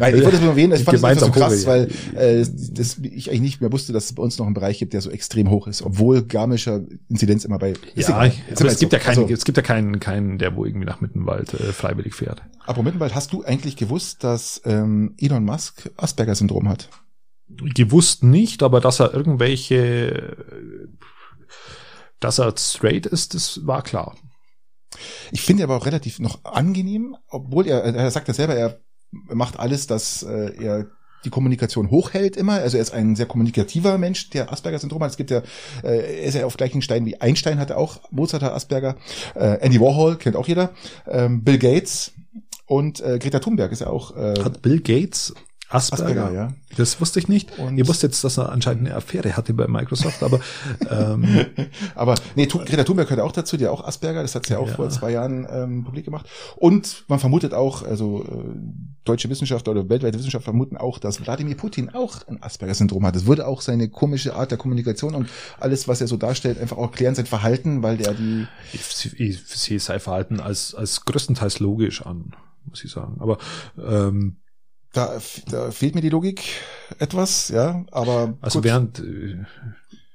Nein, 0.00 0.14
ich 0.14 0.20
wollte 0.22 0.32
das 0.36 0.40
nur 0.40 0.50
erwähnen, 0.50 0.72
ich 0.74 0.84
fand 0.84 0.96
das 0.96 1.04
einfach 1.04 1.26
so 1.26 1.32
Gemeinsam 1.32 1.32
krass, 1.32 1.66
weil 1.66 2.40
äh, 2.40 2.46
das, 2.72 2.98
ich 2.98 3.30
eigentlich 3.30 3.40
nicht 3.40 3.60
mehr 3.60 3.72
wusste, 3.72 3.92
dass 3.92 4.04
es 4.06 4.14
bei 4.14 4.22
uns 4.22 4.38
noch 4.38 4.46
einen 4.46 4.54
Bereich 4.54 4.78
gibt, 4.78 4.92
der 4.92 5.00
so 5.00 5.10
extrem 5.10 5.50
hoch 5.50 5.66
ist, 5.66 5.82
obwohl 5.82 6.22
garmischer 6.22 6.82
Inzidenz 7.08 7.44
immer 7.44 7.58
bei 7.58 7.74
ist 7.94 8.08
Ja, 8.08 8.24
Ist 8.24 8.60
aber 8.60 8.70
es 8.70 8.78
gibt 8.78 8.92
so. 8.92 8.96
ja 8.96 9.02
keinen, 9.02 9.18
Also, 9.22 9.34
es 9.34 9.44
gibt 9.44 9.56
ja 9.56 9.62
keinen, 9.62 10.00
keinen, 10.00 10.38
der 10.38 10.54
wo 10.56 10.64
irgendwie 10.64 10.86
nach 10.86 11.00
Mittenwald 11.00 11.54
äh, 11.54 11.72
freiwillig 11.72 12.14
fährt. 12.14 12.42
apropos 12.60 12.84
Mittenwald, 12.84 13.14
hast 13.14 13.32
du 13.32 13.44
eigentlich 13.44 13.76
gewusst, 13.76 14.24
dass 14.24 14.60
ähm, 14.64 15.14
Elon 15.18 15.44
Musk 15.44 15.90
Asperger-Syndrom 15.96 16.68
hat? 16.68 16.88
Gewusst 17.48 18.24
nicht, 18.24 18.62
aber 18.62 18.80
dass 18.80 18.98
er 19.00 19.14
irgendwelche, 19.14 20.36
dass 22.20 22.38
er 22.38 22.54
straight 22.56 23.06
ist, 23.06 23.34
das 23.34 23.66
war 23.66 23.82
klar. 23.82 24.16
Ich 25.30 25.42
finde 25.42 25.64
aber 25.64 25.76
auch 25.76 25.86
relativ 25.86 26.18
noch 26.18 26.44
angenehm, 26.44 27.16
obwohl 27.28 27.66
er, 27.66 27.82
er 27.82 28.10
sagt 28.10 28.28
ja 28.28 28.34
selber, 28.34 28.54
er 28.54 28.80
macht 29.10 29.58
alles, 29.58 29.86
dass 29.86 30.22
äh, 30.22 30.52
er 30.62 30.86
die 31.24 31.30
Kommunikation 31.30 31.90
hochhält 31.90 32.36
immer. 32.36 32.54
Also 32.54 32.76
er 32.76 32.82
ist 32.82 32.92
ein 32.92 33.16
sehr 33.16 33.26
kommunikativer 33.26 33.98
Mensch, 33.98 34.30
der 34.30 34.52
Asperger-Syndrom 34.52 35.02
hat. 35.02 35.10
Es 35.10 35.16
gibt 35.16 35.30
ja, 35.30 35.42
äh, 35.82 36.20
er 36.20 36.22
ist 36.22 36.34
ja 36.34 36.46
auf 36.46 36.56
gleichen 36.56 36.82
Stein 36.82 37.04
wie 37.04 37.20
Einstein 37.20 37.58
hatte 37.58 37.76
auch, 37.76 38.00
Mozart 38.10 38.42
hat 38.42 38.52
Asperger, 38.52 38.96
äh, 39.34 39.58
Andy 39.60 39.80
Warhol 39.80 40.16
kennt 40.16 40.36
auch 40.36 40.46
jeder, 40.46 40.70
ähm, 41.08 41.42
Bill 41.42 41.58
Gates 41.58 42.12
und 42.66 43.00
äh, 43.00 43.18
Greta 43.18 43.40
Thunberg 43.40 43.72
ist 43.72 43.80
ja 43.80 43.88
auch 43.88 44.16
äh, 44.16 44.34
Hat 44.42 44.62
Bill 44.62 44.80
Gates 44.80 45.34
Asperger? 45.68 46.04
Asperger, 46.26 46.32
ja. 46.32 46.52
Das 46.76 47.00
wusste 47.00 47.18
ich 47.18 47.28
nicht. 47.28 47.58
Und- 47.58 47.76
Ihr 47.76 47.88
wusstet 47.88 48.12
jetzt, 48.12 48.22
dass 48.22 48.38
er 48.38 48.50
anscheinend 48.52 48.86
eine 48.86 48.96
Affäre 48.96 49.36
hatte 49.36 49.52
bei 49.52 49.66
Microsoft, 49.66 50.22
aber 50.22 50.40
ähm, 50.90 51.46
Aber 51.94 52.14
nee, 52.36 52.46
Tu- 52.46 52.58
Greta 52.64 52.84
Thunberg 52.84 53.08
gehört 53.08 53.26
auch 53.26 53.32
dazu, 53.32 53.56
die 53.56 53.66
auch 53.66 53.84
Asperger, 53.84 54.22
das 54.22 54.34
hat 54.34 54.46
sie 54.46 54.52
ja 54.52 54.58
auch 54.60 54.68
Ja. 54.68 54.74
vor 54.74 54.88
zwei 54.90 55.10
Jahren 55.12 55.46
ähm, 55.50 55.84
publik 55.84 56.04
gemacht. 56.04 56.26
Und 56.56 57.04
man 57.08 57.18
vermutet 57.18 57.52
auch, 57.54 57.82
also 57.82 58.22
äh, 58.24 58.54
deutsche 59.04 59.28
Wissenschaftler 59.28 59.72
oder 59.72 59.88
weltweite 59.88 60.18
Wissenschaftler 60.18 60.52
vermuten 60.52 60.76
auch, 60.76 60.98
dass 60.98 61.24
Wladimir 61.24 61.56
Putin 61.56 61.90
auch 61.90 62.26
ein 62.28 62.42
Asperger-Syndrom 62.42 63.04
hat. 63.06 63.16
Das 63.16 63.26
würde 63.26 63.46
auch 63.46 63.60
seine 63.60 63.88
komische 63.88 64.34
Art 64.36 64.50
der 64.50 64.58
Kommunikation 64.58 65.14
und 65.14 65.28
alles, 65.58 65.88
was 65.88 66.00
er 66.00 66.06
so 66.06 66.16
darstellt, 66.16 66.60
einfach 66.60 66.76
auch 66.76 66.90
erklären, 66.90 67.14
sein 67.14 67.26
Verhalten, 67.26 67.82
weil 67.82 67.96
der 67.96 68.14
die 68.14 68.46
ich, 68.72 69.20
ich 69.20 69.44
sehe 69.46 69.80
sein 69.80 70.00
Verhalten 70.00 70.40
als, 70.40 70.74
als 70.74 71.04
größtenteils 71.04 71.58
logisch 71.60 72.02
an, 72.02 72.32
muss 72.66 72.84
ich 72.84 72.90
sagen. 72.90 73.16
Aber 73.20 73.38
ähm, 73.78 74.36
da, 74.96 75.20
da 75.50 75.70
fehlt 75.70 75.94
mir 75.94 76.00
die 76.00 76.08
Logik 76.08 76.42
etwas, 76.98 77.48
ja, 77.48 77.84
aber 77.90 78.34
also 78.40 78.58
gut. 78.58 78.64
während 78.64 78.98
äh, 79.00 79.44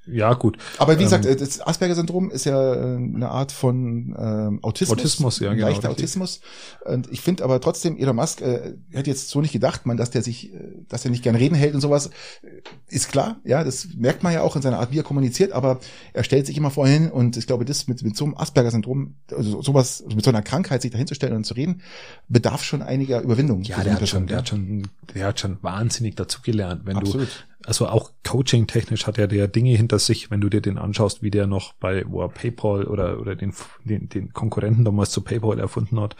ja 0.07 0.33
gut. 0.33 0.57
Aber 0.77 0.93
wie 0.93 1.03
Ähm, 1.03 1.09
gesagt, 1.09 1.25
das 1.25 1.61
Asperger-Syndrom 1.61 2.31
ist 2.31 2.45
ja 2.45 2.73
äh, 2.73 2.95
eine 2.95 3.29
Art 3.29 3.51
von 3.51 4.15
ähm, 4.17 4.59
Autismus. 4.61 4.97
Autismus, 4.97 5.39
ja, 5.39 5.53
genau, 5.53 5.67
Leichter 5.67 5.89
richtig. 5.89 6.03
Autismus. 6.05 6.41
Und 6.85 7.11
ich 7.11 7.21
finde 7.21 7.43
aber 7.43 7.61
trotzdem, 7.61 7.97
Elon 7.97 8.15
Musk 8.15 8.41
äh, 8.41 8.73
hätte 8.91 9.09
jetzt 9.09 9.29
so 9.29 9.41
nicht 9.41 9.51
gedacht, 9.51 9.85
man, 9.85 9.97
dass 9.97 10.09
der 10.09 10.23
sich, 10.23 10.53
äh, 10.53 10.59
dass 10.89 11.05
er 11.05 11.11
nicht 11.11 11.23
gern 11.23 11.35
reden 11.35 11.55
hält 11.55 11.75
und 11.75 11.81
sowas. 11.81 12.07
Äh, 12.41 12.61
Ist 12.87 13.09
klar, 13.09 13.39
ja, 13.43 13.63
das 13.63 13.89
merkt 13.95 14.23
man 14.23 14.33
ja 14.33 14.41
auch 14.41 14.55
in 14.55 14.61
seiner 14.61 14.79
Art, 14.79 14.91
wie 14.91 14.99
er 14.99 15.03
kommuniziert, 15.03 15.51
aber 15.51 15.79
er 16.13 16.23
stellt 16.23 16.45
sich 16.45 16.57
immer 16.57 16.71
vorhin 16.71 17.11
und 17.11 17.37
ich 17.37 17.47
glaube, 17.47 17.65
das 17.65 17.87
mit, 17.87 18.01
mit 18.03 18.17
so 18.17 18.25
einem 18.25 18.35
Asperger-Syndrom, 18.35 19.15
also 19.31 19.61
sowas, 19.61 20.03
mit 20.13 20.23
so 20.25 20.31
einer 20.31 20.41
Krankheit 20.41 20.81
sich 20.81 20.91
dahinzustellen 20.91 21.35
und 21.35 21.45
zu 21.45 21.53
reden, 21.53 21.81
bedarf 22.27 22.63
schon 22.63 22.81
einiger 22.81 23.21
Überwindung. 23.21 23.63
Ja, 23.63 23.83
der 23.83 23.95
hat 23.95 24.07
schon, 24.07 24.27
der 24.27 24.37
hat 24.39 24.49
schon, 24.49 24.87
der 25.13 25.27
hat 25.27 25.39
schon 25.39 25.57
wahnsinnig 25.61 26.15
dazugelernt. 26.15 26.81
Wenn 26.85 26.97
Absolut. 26.97 27.27
du, 27.27 27.50
also 27.65 27.87
auch 27.87 28.11
coaching-technisch 28.25 29.07
hat 29.07 29.17
er 29.17 29.27
der 29.27 29.47
Dinge 29.47 29.75
hinter 29.75 29.99
sich, 29.99 30.31
wenn 30.31 30.41
du 30.41 30.49
dir 30.49 30.61
den 30.61 30.77
anschaust, 30.77 31.21
wie 31.21 31.31
der 31.31 31.47
noch 31.47 31.73
bei, 31.73 32.01
er 32.01 32.29
PayPal 32.29 32.85
oder, 32.85 33.19
oder 33.19 33.35
den, 33.35 33.53
den, 33.83 34.09
den 34.09 34.33
Konkurrenten 34.33 34.85
damals 34.85 35.11
zu 35.11 35.21
PayPal 35.21 35.59
erfunden 35.59 35.99
hat, 35.99 36.15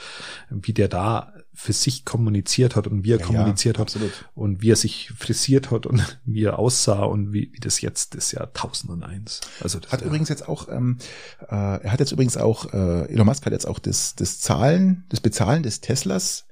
wie 0.49 0.73
der 0.73 0.87
da 0.87 1.33
für 1.53 1.73
sich 1.73 2.05
kommuniziert 2.05 2.75
hat 2.75 2.87
und 2.87 3.03
wie 3.03 3.13
er 3.13 3.19
Ja, 3.19 3.25
kommuniziert 3.25 3.77
ja, 3.77 3.81
hat 3.81 3.87
absolut. 3.87 4.11
und 4.35 4.61
wie 4.61 4.71
er 4.71 4.75
sich 4.75 5.11
frisiert 5.17 5.71
hat 5.71 5.85
und 5.85 6.19
wie 6.25 6.43
er 6.43 6.59
aussah 6.59 7.03
und 7.03 7.33
wie, 7.33 7.51
wie 7.53 7.59
das 7.59 7.81
jetzt 7.81 8.15
ist 8.15 8.31
ja 8.31 8.41
1001. 8.41 9.41
Also 9.61 9.79
das 9.79 9.91
Hat 9.91 10.01
ja, 10.01 10.07
übrigens 10.07 10.29
jetzt 10.29 10.47
auch, 10.47 10.69
ähm, 10.69 10.97
äh, 11.49 11.55
er 11.55 11.91
hat 11.91 11.99
jetzt 11.99 12.11
übrigens 12.11 12.37
auch, 12.37 12.73
äh, 12.73 13.11
Elon 13.11 13.25
Musk 13.25 13.45
hat 13.45 13.53
jetzt 13.53 13.67
auch 13.67 13.79
das, 13.79 14.15
das 14.15 14.39
Zahlen, 14.39 15.05
das 15.09 15.19
Bezahlen 15.19 15.63
des 15.63 15.81
Teslas 15.81 16.45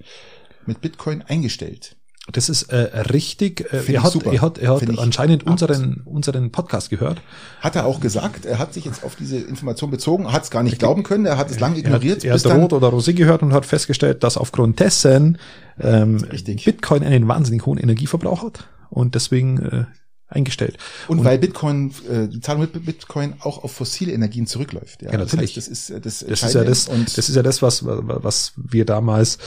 mit 0.66 0.82
Bitcoin 0.82 1.22
eingestellt. 1.22 1.96
Das 2.32 2.50
ist 2.50 2.64
äh, 2.64 2.78
richtig. 3.12 3.62
Äh, 3.72 3.78
er 3.78 3.90
ich 3.90 4.00
hat, 4.00 4.12
super. 4.12 4.32
er 4.32 4.42
hat, 4.42 4.58
er 4.58 4.72
hat 4.72 4.80
Find 4.80 4.94
ich 4.94 5.00
anscheinend 5.00 5.46
unseren, 5.46 6.02
unseren 6.06 6.52
Podcast 6.52 6.90
gehört. 6.90 7.22
Hat 7.62 7.76
er 7.76 7.86
auch 7.86 8.00
gesagt, 8.00 8.46
er 8.46 8.60
hat 8.60 8.74
sich 8.74 8.86
jetzt 8.86 9.04
auf 9.04 9.16
diese 9.16 9.38
Information 9.38 9.92
bezogen, 9.92 10.32
hat 10.32 10.44
es 10.44 10.52
gar 10.52 10.64
nicht 10.64 10.80
glauben 10.80 11.04
können, 11.04 11.26
er 11.26 11.38
hat 11.38 11.50
es 11.50 11.60
lange 11.60 11.76
Er 11.76 11.86
ignoriert, 11.86 12.18
hat, 12.18 12.46
er 12.46 12.52
hat 12.52 12.62
Rot 12.62 12.74
oder 12.74 12.90
Rosé 12.90 13.14
gehört 13.14 13.42
und 13.42 13.54
hat 13.54 13.66
festgestellt, 13.66 14.24
dass 14.24 14.38
aufgrund 14.38 14.80
dessen 14.80 15.38
ähm. 15.80 16.18
Bitcoin 16.66 17.04
einen 17.04 17.28
wahnsinnig 17.28 17.66
hohen 17.66 17.78
Energieverbrauch 17.78 18.44
hat 18.44 18.68
und 18.90 19.16
deswegen 19.16 19.60
äh, 19.60 19.86
eingestellt. 20.30 20.78
und, 21.08 21.24
weil 21.24 21.40
Bitcoin, 21.40 21.92
äh, 22.10 22.28
die 22.28 22.40
Zahlung 22.40 22.62
mit 22.62 22.86
Bitcoin 22.86 23.36
auch 23.40 23.64
auf 23.64 23.72
fossile 23.72 24.14
Energien 24.14 24.46
zurückläuft. 24.46 25.02
Ja, 25.02 25.12
Ja, 25.12 25.18
natürlich. 25.18 25.56
Das, 25.56 25.70
heißt, 25.70 25.90
das 25.90 25.90
ist 25.90 25.90
äh, 25.90 26.02
das, 26.02 26.40
Das 26.42 26.44
ist 26.44 26.54
ja 26.54 26.64
das, 26.64 26.88
und 26.88 27.18
das 27.18 27.30
ist 27.30 27.36
ja 27.36 27.44
das, 27.44 27.62
was, 27.62 27.84
was 27.86 28.54
wir 28.56 28.86
damals, 28.86 29.40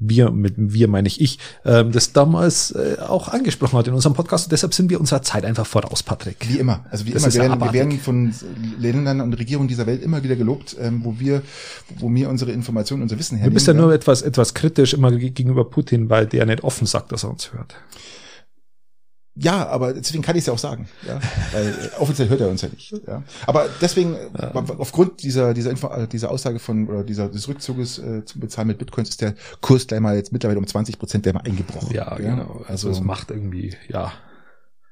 wir, 0.00 0.30
mit 0.30 0.54
wir 0.56 0.86
meine 0.88 1.08
ich 1.08 1.20
ich, 1.20 1.38
ähm, 1.64 1.90
das 1.92 2.12
damals 2.12 2.70
äh, 2.70 2.96
auch 3.00 3.28
angesprochen 3.28 3.78
hat 3.78 3.88
in 3.88 3.94
unserem 3.94 4.14
Podcast. 4.14 4.46
Und 4.46 4.52
deshalb 4.52 4.72
sind 4.74 4.90
wir 4.90 5.00
unserer 5.00 5.22
Zeit 5.22 5.44
einfach 5.44 5.66
voraus, 5.66 6.02
Patrick. 6.02 6.36
Wie 6.48 6.58
immer. 6.58 6.84
Also 6.90 7.04
wie 7.06 7.10
Das 7.10 7.22
immer, 7.24 7.32
wir 7.34 7.40
werden, 7.42 7.60
wir 7.60 7.72
werden 7.72 7.98
von 8.00 8.34
Ländern 8.78 9.20
und 9.20 9.32
Regierungen 9.34 9.68
dieser 9.68 9.86
Welt 9.86 10.02
immer 10.02 10.22
wieder 10.22 10.36
gelobt, 10.36 10.76
ähm, 10.80 11.00
wo 11.04 11.18
wir, 11.18 11.42
wo 11.98 12.12
wir 12.14 12.28
unsere 12.28 12.52
Informationen, 12.52 13.02
unser 13.02 13.18
Wissen 13.18 13.34
Du 13.36 13.40
hernehmen. 13.40 13.54
bist 13.54 13.66
ja 13.66 13.74
nur 13.74 13.92
etwas, 13.92 14.22
etwas 14.22 14.54
kritisch 14.54 14.94
immer 14.94 15.10
ge- 15.10 15.30
gegenüber 15.30 15.64
Putin, 15.64 16.08
weil 16.10 16.26
der 16.26 16.46
nicht 16.46 16.62
offen 16.64 16.86
sagt, 16.86 17.10
dass 17.12 17.24
er 17.24 17.30
uns 17.30 17.52
hört. 17.52 17.74
Ja, 19.40 19.68
aber 19.68 19.94
deswegen 19.94 20.22
kann 20.22 20.34
ich 20.34 20.40
es 20.40 20.46
ja 20.46 20.52
auch 20.52 20.58
sagen. 20.58 20.88
Ja? 21.06 21.20
Weil 21.52 21.68
äh, 21.68 22.00
offiziell 22.00 22.28
hört 22.28 22.40
er 22.40 22.48
uns 22.48 22.62
ja 22.62 22.68
nicht. 22.68 22.92
Ja? 23.06 23.22
Aber 23.46 23.68
deswegen, 23.80 24.14
äh, 24.14 24.50
aufgrund 24.78 25.22
dieser, 25.22 25.54
dieser, 25.54 25.70
Info, 25.70 25.88
äh, 25.88 26.08
dieser 26.08 26.30
Aussage 26.30 26.58
von 26.58 26.88
oder 26.88 27.04
dieser, 27.04 27.28
des 27.28 27.46
Rückzuges 27.46 27.98
äh, 27.98 28.24
zum 28.24 28.40
Bezahlen 28.40 28.68
mit 28.68 28.78
Bitcoins 28.78 29.10
ist 29.10 29.20
der 29.20 29.34
Kurs 29.60 29.86
gleich 29.86 30.00
mal 30.00 30.16
jetzt 30.16 30.32
mittlerweile 30.32 30.58
um 30.58 30.66
20 30.66 30.98
Prozent 30.98 31.24
der 31.24 31.34
mal 31.34 31.42
eingebrochen. 31.44 31.94
Ja, 31.94 32.16
genau. 32.16 32.64
Also 32.66 32.88
Also 32.88 32.90
es 32.90 33.00
macht 33.00 33.30
irgendwie, 33.30 33.76
ja, 33.88 34.12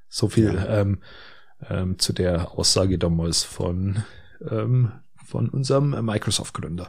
so 0.09 0.29
viel 0.29 0.65
ähm, 0.69 0.99
ähm, 1.69 1.99
zu 1.99 2.13
der 2.13 2.53
Aussage 2.53 2.99
damals 2.99 3.43
von, 3.43 4.05
ähm, 4.49 4.93
von 5.25 5.49
unserem 5.49 5.91
Microsoft-Gründer. 6.05 6.89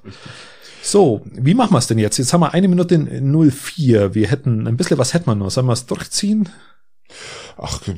So, 0.84 1.22
wie 1.32 1.56
machen 1.56 1.74
wir 1.74 1.80
es 1.80 1.88
denn 1.88 1.98
jetzt? 1.98 2.18
Jetzt 2.18 2.34
haben 2.34 2.42
wir 2.42 2.54
eine 2.54 2.68
Minute 2.68 2.98
04. 3.00 4.14
Wir 4.14 4.28
hätten, 4.28 4.68
ein 4.68 4.78
bisschen 4.78 4.98
was 4.98 5.14
hätten 5.14 5.26
wir 5.26 5.36
noch. 5.36 5.50
Sollen 5.50 5.66
wir 5.66 5.74
es 5.74 5.86
durchziehen? 5.88 6.50
Ach, 7.60 7.82
wir, 7.86 7.96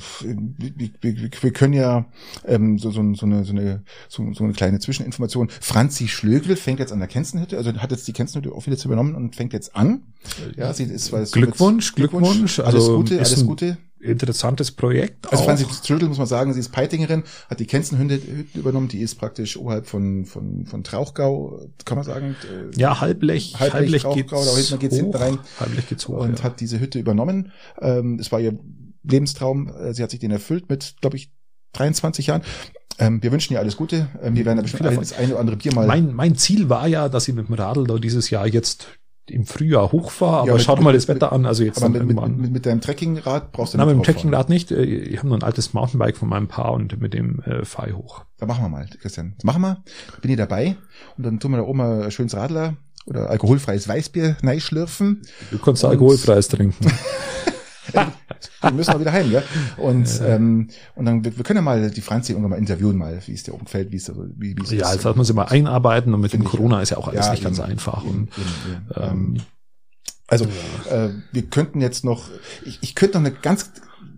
wir, 1.01 1.31
wir, 1.41 1.51
können 1.51 1.73
ja 1.73 2.05
ähm, 2.45 2.77
so, 2.77 2.91
so, 2.91 3.13
so, 3.13 3.25
eine, 3.25 3.43
so, 3.43 3.51
eine, 3.51 3.83
so, 4.07 4.33
so 4.33 4.43
eine 4.43 4.53
kleine 4.53 4.79
Zwischeninformation. 4.79 5.49
Franzi 5.61 6.07
Schlögel 6.07 6.55
fängt 6.55 6.79
jetzt 6.79 6.91
an 6.91 6.99
der 6.99 7.07
Kenzenhütte, 7.07 7.57
also 7.57 7.73
hat 7.73 7.91
jetzt 7.91 8.07
die 8.07 8.13
Kenzenhütte 8.13 8.53
auch 8.53 8.65
wieder 8.65 8.77
zu 8.77 8.87
übernommen 8.87 9.15
und 9.15 9.35
fängt 9.35 9.53
jetzt 9.53 9.75
an. 9.75 10.03
Ja, 10.55 10.73
sie 10.73 10.83
ist 10.83 11.11
weil 11.11 11.23
es 11.23 11.31
Glückwunsch, 11.31 11.95
Glückwunsch. 11.95 12.59
Alles 12.59 12.75
Also 12.75 12.97
Gute, 12.97 13.19
alles 13.19 13.45
Gute. 13.45 13.77
Interessantes 14.01 14.71
Projekt. 14.71 15.25
Also 15.29 15.43
auch. 15.43 15.45
Franzi 15.45 15.65
Schlögel 15.83 16.07
muss 16.07 16.17
man 16.17 16.27
sagen, 16.27 16.53
sie 16.53 16.61
ist 16.61 16.69
Peitingerin, 16.69 17.23
hat 17.49 17.59
die 17.59 17.65
Kenzenhütte 17.65 18.21
übernommen, 18.53 18.87
die 18.87 19.01
ist 19.01 19.15
praktisch 19.15 19.57
oberhalb 19.57 19.87
von 19.87 20.23
von 20.23 20.65
von 20.65 20.85
Trauchgau, 20.85 21.59
kann 21.83 21.97
man 21.97 22.05
sagen. 22.05 22.37
äh, 22.43 22.79
ja, 22.79 23.01
Halblech, 23.01 23.55
Halblech, 23.59 24.05
Halblech, 24.05 24.15
geht's 24.15 24.31
da 24.31 24.55
hinten 24.55 24.79
geht's 24.79 24.95
hoch. 24.95 24.99
hinten 24.99 25.17
rein. 25.17 25.39
Halblech 25.59 25.89
geht's 25.89 26.07
hoch. 26.07 26.19
und 26.19 26.39
ja. 26.39 26.43
hat 26.45 26.61
diese 26.61 26.79
Hütte 26.79 26.97
übernommen. 26.97 27.51
Ähm, 27.81 28.19
es 28.19 28.31
war 28.31 28.39
ihr 28.39 28.57
Lebenstraum. 29.11 29.67
Äh, 29.69 29.93
Sie 29.93 30.03
hat 30.03 30.11
sich 30.11 30.19
den 30.19 30.31
erfüllt 30.31 30.69
mit, 30.69 30.95
glaube 31.01 31.17
ich, 31.17 31.31
23 31.73 32.27
Jahren. 32.27 32.41
Ähm, 32.97 33.21
wir 33.23 33.31
wünschen 33.31 33.53
ihr 33.53 33.59
alles 33.59 33.77
Gute. 33.77 34.07
Ähm, 34.21 34.35
wir 34.35 34.45
werden 34.45 34.57
da 34.57 34.61
bestimmt 34.63 34.83
das 34.85 35.13
eine 35.13 35.29
oder 35.31 35.39
andere 35.39 35.55
Bier 35.57 35.73
mal. 35.73 35.87
mein, 35.87 36.13
mein 36.13 36.35
Ziel 36.35 36.69
war 36.69 36.87
ja, 36.87 37.07
dass 37.09 37.27
ich 37.27 37.35
mit 37.35 37.47
dem 37.47 37.53
Radl 37.53 37.85
da 37.87 37.95
dieses 37.97 38.29
Jahr 38.29 38.47
jetzt 38.47 38.87
im 39.29 39.45
Frühjahr 39.45 39.91
hochfahre, 39.91 40.41
aber 40.41 40.53
mit- 40.53 40.63
schaut 40.63 40.81
mal 40.81 40.91
mit- 40.91 40.97
das 40.97 41.07
Wetter 41.07 41.31
an. 41.31 41.45
Also 41.45 41.63
jetzt 41.63 41.77
aber 41.83 41.89
mit, 41.89 42.03
mit, 42.03 42.37
mit, 42.37 42.51
mit 42.51 42.65
deinem 42.65 42.81
Trekkingrad 42.81 43.51
brauchst 43.51 43.75
du 43.75 43.77
Nein, 43.77 43.87
mit 43.87 43.97
dem. 43.97 44.03
Trekkingrad 44.03 44.49
nicht. 44.49 44.71
Äh, 44.71 44.83
Ich 44.83 45.19
habe 45.19 45.27
nur 45.27 45.37
ein 45.37 45.43
altes 45.43 45.73
Mountainbike 45.73 46.17
von 46.17 46.27
meinem 46.29 46.47
Paar 46.47 46.73
und 46.73 46.99
mit 46.99 47.13
dem 47.13 47.39
äh, 47.41 47.63
fahre 47.63 47.89
ich 47.89 47.95
hoch. 47.95 48.25
Da 48.39 48.47
machen 48.47 48.63
wir 48.63 48.69
mal, 48.69 48.89
Christian. 48.99 49.35
Das 49.37 49.43
machen 49.45 49.61
wir. 49.61 49.83
Bin 50.21 50.31
ich 50.31 50.37
dabei. 50.37 50.75
Und 51.15 51.25
dann 51.27 51.39
tun 51.39 51.51
wir 51.51 51.57
da 51.57 51.63
oben 51.63 51.77
mal 51.77 52.03
ein 52.05 52.11
schönes 52.11 52.35
Radler 52.35 52.75
oder 53.05 53.29
alkoholfreies 53.29 53.87
Weißbier 53.87 54.37
neischlürfen. 54.41 55.21
Du 55.51 55.59
kannst 55.59 55.83
Und- 55.83 55.91
alkoholfreies 55.91 56.47
trinken. 56.47 56.87
Dann 58.61 58.75
müssen 58.75 58.93
wir 58.93 58.99
wieder 58.99 59.11
heim, 59.11 59.29
gell? 59.29 59.43
Und, 59.77 60.07
ähm, 60.23 60.69
und 60.95 61.05
dann, 61.05 61.23
wir, 61.23 61.35
wir 61.37 61.43
können 61.43 61.57
ja 61.57 61.61
mal 61.61 61.89
die 61.91 62.01
Franzi 62.01 62.31
irgendwann 62.31 62.51
mal 62.51 62.57
interviewen, 62.57 62.97
mal, 62.97 63.21
wie 63.25 63.33
es 63.33 63.43
dir 63.43 63.53
umfällt, 63.53 63.91
wie 63.91 63.97
es, 63.97 64.05
so- 64.05 64.25
wie, 64.37 64.55
wie 64.57 64.63
es 64.63 64.71
ja, 64.71 64.91
jetzt 64.93 65.05
hat 65.05 65.15
man 65.15 65.25
sich 65.25 65.35
mal 65.35 65.45
einarbeiten 65.45 66.13
und 66.13 66.21
mit 66.21 66.33
dem 66.33 66.43
Corona 66.43 66.81
ist 66.81 66.89
ja 66.91 66.97
auch 66.97 67.07
alles 67.07 67.25
Ja, 67.25 67.31
nicht 67.31 67.43
ganz 67.43 67.59
eben, 67.59 67.67
einfach. 67.71 68.03
eben, 68.03 68.09
Und, 68.11 68.29
eben, 68.37 68.87
ähm, 68.95 69.37
Also, 70.27 70.45
äh, 70.89 71.09
wir 71.31 71.43
könnten 71.49 71.81
jetzt 71.81 72.03
noch, 72.05 72.29
ich, 72.65 72.77
ich 72.81 72.95
könnte 72.95 73.17
noch 73.19 73.25
eine 73.25 73.35
ganz, 73.35 73.71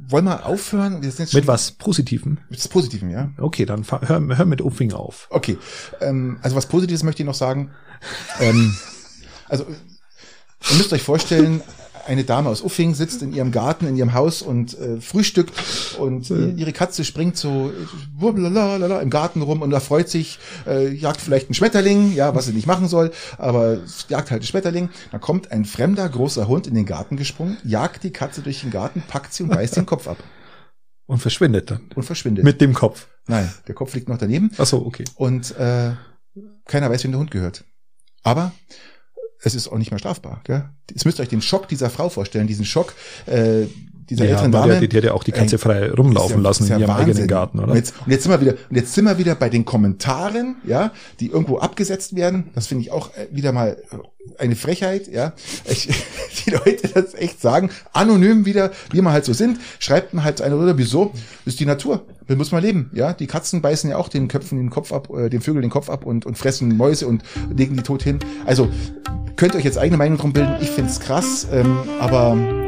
wollen 0.07 0.25
wir 0.25 0.45
aufhören? 0.45 1.01
Wir 1.01 1.11
mit 1.33 1.47
was 1.47 1.71
Positivem. 1.71 2.39
Mit 2.49 2.59
das 2.59 2.67
Positiven, 2.67 3.09
ja? 3.09 3.31
Okay, 3.37 3.65
dann 3.65 3.85
hör, 3.89 4.21
hör 4.37 4.45
mit 4.45 4.61
Upping 4.61 4.91
auf. 4.93 5.27
Okay. 5.29 5.57
Ähm, 6.01 6.37
also 6.41 6.55
was 6.55 6.65
Positives 6.65 7.03
möchte 7.03 7.23
ich 7.23 7.27
noch 7.27 7.33
sagen. 7.35 7.71
ähm, 8.39 8.75
also, 9.47 9.65
ihr 10.69 10.77
müsst 10.77 10.91
euch 10.93 11.01
vorstellen, 11.03 11.61
eine 12.07 12.23
Dame 12.23 12.49
aus 12.49 12.61
Uffing 12.61 12.93
sitzt 12.95 13.21
in 13.21 13.33
ihrem 13.33 13.51
Garten, 13.51 13.87
in 13.87 13.95
ihrem 13.95 14.13
Haus 14.13 14.41
und 14.41 14.77
äh, 14.77 14.99
frühstückt 15.01 15.53
und 15.99 16.29
äh, 16.31 16.51
ihre 16.51 16.73
Katze 16.73 17.03
springt 17.03 17.37
so 17.37 17.71
äh, 17.71 19.01
im 19.01 19.09
Garten 19.09 19.41
rum 19.41 19.61
und 19.61 19.71
erfreut 19.71 20.09
sich, 20.09 20.39
äh, 20.67 20.89
jagt 20.89 21.21
vielleicht 21.21 21.47
einen 21.47 21.53
Schmetterling, 21.53 22.13
ja, 22.13 22.35
was 22.35 22.45
sie 22.45 22.53
nicht 22.53 22.67
machen 22.67 22.87
soll, 22.87 23.11
aber 23.37 23.79
jagt 24.09 24.31
halt 24.31 24.41
einen 24.41 24.47
Schmetterling. 24.47 24.89
Dann 25.11 25.21
kommt 25.21 25.51
ein 25.51 25.65
fremder 25.65 26.07
großer 26.09 26.47
Hund 26.47 26.67
in 26.67 26.75
den 26.75 26.85
Garten 26.85 27.17
gesprungen, 27.17 27.57
jagt 27.63 28.03
die 28.03 28.11
Katze 28.11 28.41
durch 28.41 28.61
den 28.61 28.71
Garten, 28.71 29.03
packt 29.07 29.33
sie 29.33 29.43
und 29.43 29.49
beißt 29.49 29.75
den 29.75 29.85
Kopf 29.85 30.07
ab 30.07 30.17
Und 31.07 31.19
verschwindet 31.19 31.71
dann. 31.71 31.81
und 31.95 32.03
verschwindet. 32.03 32.43
Mit 32.43 32.61
dem 32.61 32.73
Kopf. 32.73 33.07
Nein, 33.27 33.51
der 33.67 33.75
Kopf 33.75 33.93
liegt 33.93 34.09
noch 34.09 34.17
daneben 34.17 34.51
Ach 34.57 34.65
so, 34.65 34.85
okay. 34.85 35.03
und 35.15 35.55
äh, 35.57 35.91
keiner 36.65 36.89
weiß, 36.89 37.03
wem 37.03 37.11
der 37.11 37.19
Hund 37.19 37.31
gehört. 37.31 37.63
Aber 38.23 38.51
es 39.41 39.55
ist 39.55 39.67
auch 39.67 39.77
nicht 39.77 39.91
mehr 39.91 39.99
strafbar. 39.99 40.41
Gell? 40.43 40.69
Jetzt 40.89 41.05
müsst 41.05 41.19
ihr 41.19 41.23
euch 41.23 41.29
den 41.29 41.41
Schock 41.41 41.67
dieser 41.67 41.89
Frau 41.89 42.09
vorstellen, 42.09 42.47
diesen 42.47 42.65
Schock 42.65 42.93
äh, 43.25 43.65
dieser 44.11 44.25
Ja, 44.25 44.31
älteren 44.31 44.51
Dame. 44.51 44.79
der, 44.79 44.87
die 44.87 44.97
hat 44.97 45.03
ja 45.03 45.13
auch 45.13 45.23
die 45.23 45.31
Katze 45.31 45.57
frei 45.57 45.91
rumlaufen 45.91 46.37
ja- 46.37 46.43
lassen 46.43 46.65
in 46.67 46.79
ihrem 46.79 46.87
Wahnsinn. 46.89 47.07
eigenen 47.09 47.27
Garten, 47.27 47.59
oder? 47.59 47.69
Und 47.71 47.75
jetzt, 47.77 47.93
und 48.05 48.11
jetzt 48.11 48.23
sind 48.23 48.31
wir 48.31 48.41
wieder, 48.41 48.53
und 48.69 48.75
jetzt 48.75 48.93
sind 48.93 49.05
wir 49.05 49.17
wieder 49.17 49.35
bei 49.35 49.49
den 49.49 49.65
Kommentaren, 49.65 50.57
ja, 50.65 50.91
die 51.19 51.27
irgendwo 51.31 51.57
abgesetzt 51.57 52.15
werden. 52.15 52.49
Das 52.53 52.67
finde 52.67 52.83
ich 52.83 52.91
auch 52.91 53.09
äh, 53.15 53.27
wieder 53.31 53.51
mal 53.51 53.77
äh, 53.91 53.97
eine 54.41 54.55
Frechheit, 54.55 55.07
ja. 55.11 55.33
Ich, 55.65 55.89
die 56.45 56.51
Leute 56.51 56.87
das 56.93 57.13
echt 57.15 57.41
sagen, 57.41 57.69
anonym 57.93 58.45
wieder, 58.45 58.71
wie 58.91 59.01
wir 59.01 59.11
halt 59.11 59.25
so 59.25 59.33
sind, 59.33 59.59
schreibt 59.79 60.13
man 60.13 60.23
halt 60.23 60.41
eine 60.41 60.55
oder 60.57 60.77
wieso? 60.77 61.11
Das 61.45 61.53
ist 61.53 61.59
die 61.59 61.65
Natur. 61.65 62.05
Das 62.27 62.37
muss 62.37 62.51
man 62.51 62.61
leben, 62.63 62.89
ja. 62.93 63.13
Die 63.13 63.27
Katzen 63.27 63.61
beißen 63.61 63.89
ja 63.89 63.97
auch 63.97 64.07
den 64.09 64.27
Köpfen 64.27 64.57
den 64.57 64.69
Kopf 64.69 64.91
ab, 64.93 65.09
äh, 65.09 65.29
den 65.29 65.41
Vögeln 65.41 65.61
den 65.61 65.71
Kopf 65.71 65.89
ab 65.89 66.05
und, 66.05 66.25
und 66.25 66.37
fressen 66.37 66.75
Mäuse 66.77 67.07
und 67.07 67.23
legen 67.55 67.75
die 67.75 67.83
tot 67.83 68.03
hin. 68.03 68.19
Also 68.45 68.69
könnt 69.35 69.53
ihr 69.53 69.57
euch 69.57 69.65
jetzt 69.65 69.77
eigene 69.77 69.97
Meinung 69.97 70.17
drum 70.17 70.33
bilden. 70.33 70.55
Ich 70.61 70.69
find's 70.69 70.99
krass, 70.99 71.47
ähm, 71.51 71.79
aber 71.99 72.60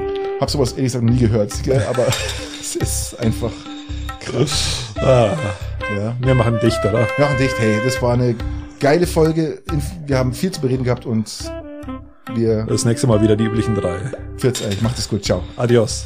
hab 0.43 0.49
sowas 0.51 0.71
ehrlich 0.73 0.85
gesagt 0.85 1.03
noch 1.05 1.13
nie 1.13 1.19
gehört, 1.19 1.51
gell? 1.63 1.81
aber 1.89 2.05
es 2.61 2.75
ist 2.75 3.19
einfach 3.19 3.51
krass. 4.19 4.83
Ah, 4.97 5.35
Ja. 5.95 6.15
wir 6.19 6.35
machen 6.35 6.59
dicht, 6.61 6.79
oder? 6.85 7.07
Ja, 7.17 7.27
und 7.29 7.39
dicht, 7.39 7.57
hey, 7.59 7.79
das 7.83 8.01
war 8.01 8.13
eine 8.13 8.35
geile 8.79 9.07
Folge. 9.07 9.61
Wir 10.05 10.17
haben 10.17 10.33
viel 10.33 10.51
zu 10.51 10.61
bereden 10.61 10.83
gehabt 10.83 11.05
und 11.05 11.31
wir 12.35 12.65
Das 12.65 12.85
nächste 12.85 13.07
Mal 13.07 13.21
wieder 13.21 13.35
die 13.35 13.45
üblichen 13.45 13.75
drei. 13.75 13.97
40, 14.37 14.81
macht 14.81 14.97
es 14.97 15.07
gut, 15.09 15.23
ciao. 15.25 15.43
Adios. 15.57 16.05